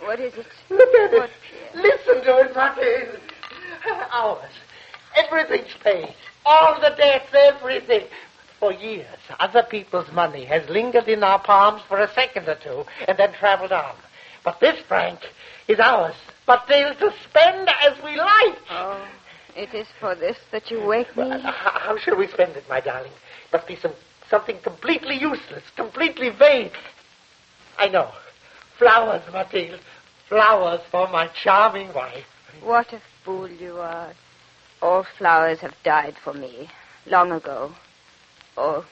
what 0.00 0.20
is 0.20 0.32
it? 0.34 0.46
Look 0.70 0.94
at 0.94 1.12
What, 1.12 1.28
it. 1.28 1.74
Listen 1.74 2.24
to 2.24 2.38
it, 2.38 2.56
Mathilde. 2.56 3.20
Ours. 4.10 4.50
Everything's 5.14 5.74
paid. 5.84 6.14
All 6.46 6.80
the 6.80 6.94
debts, 6.96 7.34
everything. 7.34 8.06
For 8.58 8.72
years, 8.72 9.18
other 9.38 9.62
people's 9.62 10.10
money 10.12 10.46
has 10.46 10.66
lingered 10.70 11.08
in 11.08 11.22
our 11.22 11.38
palms 11.38 11.82
for 11.88 12.00
a 12.00 12.10
second 12.14 12.48
or 12.48 12.54
two 12.54 12.84
and 13.06 13.18
then 13.18 13.34
traveled 13.34 13.72
on. 13.72 13.94
But 14.44 14.60
this 14.60 14.80
franc 14.88 15.20
is 15.68 15.78
ours. 15.78 16.14
Mathilde, 16.46 16.98
to 16.98 17.12
spend 17.28 17.68
as 17.68 18.02
we 18.04 18.16
like. 18.16 18.56
Oh, 18.70 19.08
it 19.56 19.74
is 19.74 19.86
for 19.98 20.14
this 20.14 20.36
that 20.52 20.70
you 20.70 20.84
wake 20.84 21.16
me? 21.16 21.24
Well, 21.28 21.40
how, 21.40 21.78
how 21.78 21.98
shall 21.98 22.16
we 22.16 22.28
spend 22.28 22.56
it, 22.56 22.64
my 22.68 22.80
darling? 22.80 23.12
Must 23.52 23.66
be 23.66 23.76
some 23.76 23.92
something 24.30 24.58
completely 24.62 25.16
useless, 25.16 25.62
completely 25.76 26.30
vain. 26.30 26.70
I 27.78 27.88
know. 27.88 28.10
Flowers, 28.78 29.22
Mathilde. 29.32 29.80
Flowers 30.28 30.80
for 30.90 31.08
my 31.08 31.28
charming 31.42 31.92
wife. 31.94 32.24
What 32.62 32.92
a 32.92 33.00
fool 33.24 33.48
you 33.48 33.76
are. 33.76 34.12
All 34.82 35.06
flowers 35.18 35.60
have 35.60 35.74
died 35.84 36.16
for 36.22 36.32
me, 36.32 36.68
long 37.06 37.32
ago. 37.32 37.72
Or 38.56 38.84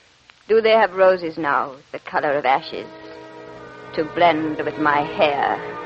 do 0.48 0.60
they 0.60 0.70
have 0.70 0.93
roses 0.93 1.36
now, 1.36 1.76
the 1.93 1.98
color 1.98 2.32
of 2.32 2.44
ashes, 2.44 2.86
to 3.94 4.05
blend 4.14 4.59
with 4.59 4.78
my 4.78 5.01
hair? 5.02 5.84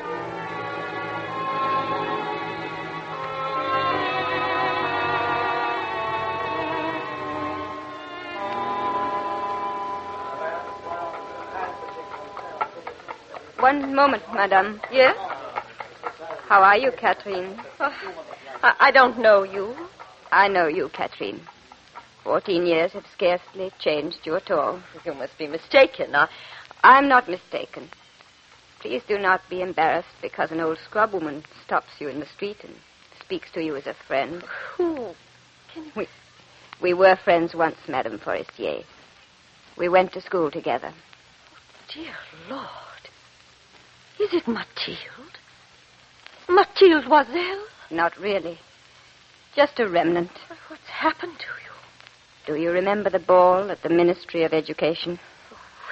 One 13.68 13.94
moment, 13.94 14.22
madame. 14.32 14.80
Yes? 14.90 15.14
How 16.48 16.62
are 16.62 16.78
you, 16.78 16.90
Catherine? 16.90 17.60
Oh, 17.78 17.92
I, 18.62 18.74
I 18.80 18.90
don't 18.90 19.18
know 19.18 19.42
you. 19.42 19.74
I 20.32 20.48
know 20.48 20.68
you, 20.68 20.88
Catherine. 20.88 21.42
Fourteen 22.24 22.64
years 22.64 22.92
have 22.92 23.04
scarcely 23.12 23.70
changed 23.78 24.20
you 24.24 24.36
at 24.36 24.50
all. 24.50 24.82
You 25.04 25.12
must 25.12 25.36
be 25.36 25.46
mistaken. 25.46 26.14
I, 26.14 26.30
I'm 26.82 27.10
not 27.10 27.28
mistaken. 27.28 27.90
Please 28.80 29.02
do 29.06 29.18
not 29.18 29.42
be 29.50 29.60
embarrassed 29.60 30.16
because 30.22 30.50
an 30.50 30.60
old 30.60 30.78
scrubwoman 30.90 31.44
stops 31.66 31.90
you 31.98 32.08
in 32.08 32.20
the 32.20 32.26
street 32.34 32.64
and 32.64 32.72
speaks 33.22 33.50
to 33.52 33.62
you 33.62 33.76
as 33.76 33.86
a 33.86 33.94
friend. 34.06 34.42
who? 34.78 35.12
Can 35.74 35.92
we, 35.94 36.08
we 36.80 36.94
were 36.94 37.18
friends 37.22 37.54
once, 37.54 37.76
Madame 37.86 38.18
Forestier. 38.18 38.84
We 39.76 39.90
went 39.90 40.14
to 40.14 40.22
school 40.22 40.50
together. 40.50 40.94
Oh, 40.94 41.92
dear 41.92 42.14
Lord. 42.48 42.87
Is 44.20 44.34
it 44.34 44.48
Mathilde? 44.48 45.38
Mathilde 46.48 47.04
Loisel? 47.04 47.64
Not 47.90 48.16
really. 48.18 48.58
Just 49.54 49.78
a 49.78 49.88
remnant. 49.88 50.30
But 50.48 50.58
What's 50.68 50.88
happened 50.88 51.38
to 51.38 51.46
you? 51.46 52.54
Do 52.54 52.60
you 52.60 52.70
remember 52.70 53.10
the 53.10 53.18
ball 53.18 53.70
at 53.70 53.82
the 53.82 53.88
Ministry 53.88 54.42
of 54.42 54.52
Education? 54.52 55.20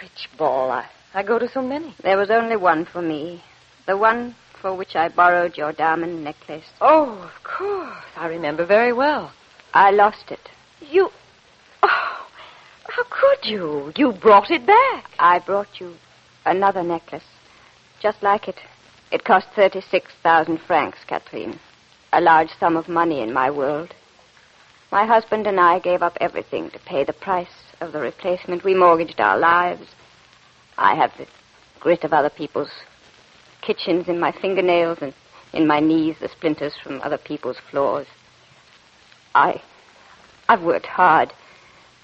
Which 0.03 0.29
ball? 0.37 0.71
I, 0.71 0.87
I 1.15 1.23
go 1.23 1.39
to 1.39 1.49
so 1.49 1.63
many. 1.63 1.95
There 2.03 2.17
was 2.17 2.31
only 2.31 2.57
one 2.57 2.85
for 2.85 3.01
me. 3.01 3.43
The 3.87 3.97
one 3.97 4.35
for 4.61 4.75
which 4.75 4.97
I 4.97 5.09
borrowed 5.09 5.57
your 5.57 5.73
diamond 5.73 6.25
necklace. 6.25 6.65
Oh, 6.81 7.31
of 7.31 7.45
course. 7.45 8.05
I 8.17 8.27
remember 8.27 8.67
very 8.67 8.93
well. 8.93 9.33
I 9.73 9.91
lost 9.91 10.31
it. 10.31 10.49
You. 10.81 11.11
Oh, 11.83 12.27
how 12.89 13.05
could 13.09 13.49
you? 13.49 13.93
You 13.97 14.13
brought 14.13 14.51
it 14.51 14.67
back. 14.67 15.11
I 15.19 15.39
brought 15.39 15.81
you 15.81 15.95
another 16.45 16.83
necklace. 16.83 17.23
Just 18.01 18.23
like 18.23 18.49
it. 18.49 18.57
It 19.11 19.25
cost 19.25 19.49
36,000 19.55 20.59
francs, 20.59 20.99
Catherine. 21.07 21.59
A 22.13 22.21
large 22.21 22.51
sum 22.59 22.77
of 22.77 22.89
money 22.89 23.21
in 23.21 23.33
my 23.33 23.51
world. 23.51 23.95
My 24.93 25.07
husband 25.07 25.47
and 25.47 25.59
I 25.59 25.79
gave 25.79 26.03
up 26.03 26.17
everything 26.21 26.71
to 26.71 26.79
pay 26.81 27.05
the 27.05 27.13
price 27.13 27.73
of 27.81 27.93
the 27.93 28.01
replacement. 28.01 28.65
We 28.65 28.75
mortgaged 28.75 29.21
our 29.21 29.39
lives. 29.39 29.89
I 30.79 30.95
have 30.95 31.13
the 31.17 31.27
grit 31.81 32.05
of 32.05 32.13
other 32.13 32.31
people's 32.31 32.71
kitchens 33.63 34.09
in 34.09 34.21
my 34.21 34.33
fingernails 34.33 34.99
and 35.01 35.13
in 35.53 35.67
my 35.67 35.81
knees 35.81 36.17
the 36.21 36.29
splinters 36.29 36.75
from 36.83 37.01
other 37.03 37.19
people's 37.19 37.59
floors. 37.71 38.07
I 39.35 39.63
I've 40.49 40.63
worked 40.63 40.87
hard, 40.87 41.33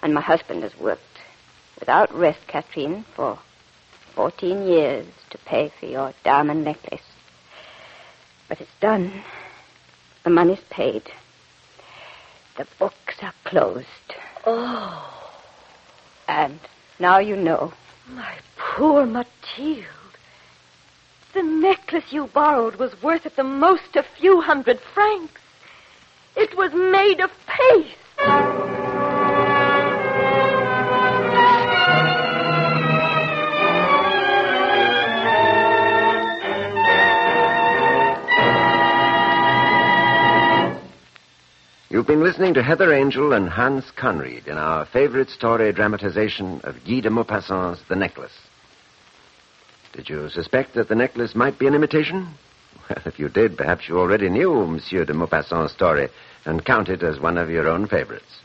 and 0.02 0.12
my 0.12 0.20
husband 0.20 0.64
has 0.64 0.77
worked 0.77 1.02
without 1.78 2.12
rest, 2.12 2.40
Catherine, 2.48 3.05
for 3.14 3.39
fourteen 4.14 4.66
years 4.66 5.06
to 5.30 5.39
pay 5.39 5.72
for 5.80 5.86
your 5.86 6.12
diamond 6.24 6.64
necklace. 6.64 7.02
But 8.48 8.60
it's 8.60 8.70
done. 8.80 9.22
The 10.24 10.30
money's 10.30 10.60
paid. 10.70 11.02
The 12.56 12.66
books 12.78 13.16
are 13.22 13.34
closed. 13.44 13.86
Oh, 14.47 15.09
And 16.28 16.59
now 16.98 17.18
you 17.18 17.36
know. 17.36 17.72
my 18.09 18.34
poor 18.59 19.06
Mathilde. 19.06 19.86
The 21.32 21.43
necklace 21.43 22.12
you 22.12 22.26
borrowed 22.26 22.76
was 22.76 23.01
worth 23.02 23.24
at 23.24 23.36
the 23.36 23.44
most 23.44 23.97
a 23.97 24.02
few 24.18 24.40
hundred 24.43 24.80
francs. 24.93 25.40
It 26.36 26.56
was 26.56 26.72
made 26.74 27.20
of 27.20 27.30
paste. 27.47 28.61
You've 41.93 42.06
been 42.06 42.23
listening 42.23 42.55
to 42.55 42.62
Heather 42.62 42.90
Angel 42.94 43.35
and 43.35 43.47
Hans 43.51 43.85
Conried 43.97 44.47
in 44.47 44.56
our 44.56 44.86
favorite 44.86 45.28
story 45.28 45.70
dramatization 45.74 46.62
of 46.64 46.82
Guy 46.86 47.01
de 47.01 47.10
Maupassant's 47.10 47.82
The 47.86 47.97
Necklace. 47.97 48.32
Did 49.93 50.09
you 50.09 50.31
suspect 50.31 50.73
that 50.74 50.89
the 50.89 50.94
necklace 50.94 51.35
might 51.35 51.59
be 51.59 51.66
an 51.66 51.74
imitation? 51.74 52.28
Well, 52.89 53.02
if 53.05 53.19
you 53.19 53.28
did, 53.28 53.59
perhaps 53.59 53.89
you 53.89 53.98
already 53.98 54.31
knew 54.31 54.66
Monsieur 54.66 55.05
de 55.05 55.12
Maupassant's 55.12 55.74
story 55.74 56.09
and 56.47 56.64
count 56.64 56.89
it 56.89 57.02
as 57.02 57.20
one 57.20 57.36
of 57.36 57.51
your 57.51 57.69
own 57.69 57.86
favorites. 57.86 58.40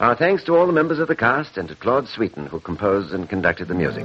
Our 0.00 0.16
thanks 0.16 0.42
to 0.44 0.56
all 0.56 0.66
the 0.66 0.72
members 0.72 0.98
of 0.98 1.06
the 1.06 1.16
cast 1.16 1.56
and 1.56 1.68
to 1.68 1.76
Claude 1.76 2.08
Sweeten, 2.08 2.46
who 2.46 2.58
composed 2.58 3.14
and 3.14 3.28
conducted 3.28 3.68
the 3.68 3.74
music. 3.74 4.04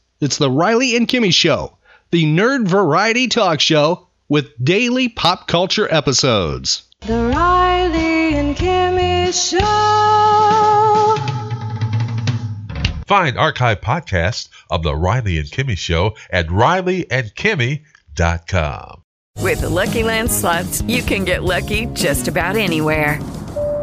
It's 0.21 0.37
the 0.37 0.49
Riley 0.51 0.95
and 0.95 1.07
Kimmy 1.07 1.33
Show, 1.33 1.79
the 2.11 2.25
nerd 2.25 2.67
variety 2.67 3.27
talk 3.27 3.59
show 3.59 4.05
with 4.29 4.51
daily 4.63 5.09
pop 5.09 5.47
culture 5.47 5.91
episodes. 5.91 6.83
The 6.99 7.33
Riley 7.35 8.35
and 8.35 8.55
Kimmy 8.55 9.33
Show. 9.33 9.57
Find 13.07 13.35
archive 13.35 13.81
podcasts 13.81 14.47
of 14.69 14.83
The 14.83 14.95
Riley 14.95 15.39
and 15.39 15.49
Kimmy 15.49 15.75
Show 15.75 16.15
at 16.29 16.45
rileyandkimmy.com. 16.49 19.01
With 19.39 19.61
the 19.61 19.69
Lucky 19.69 20.03
Land 20.03 20.31
slots, 20.31 20.83
you 20.83 21.01
can 21.01 21.25
get 21.25 21.43
lucky 21.43 21.87
just 21.87 22.27
about 22.27 22.57
anywhere. 22.57 23.19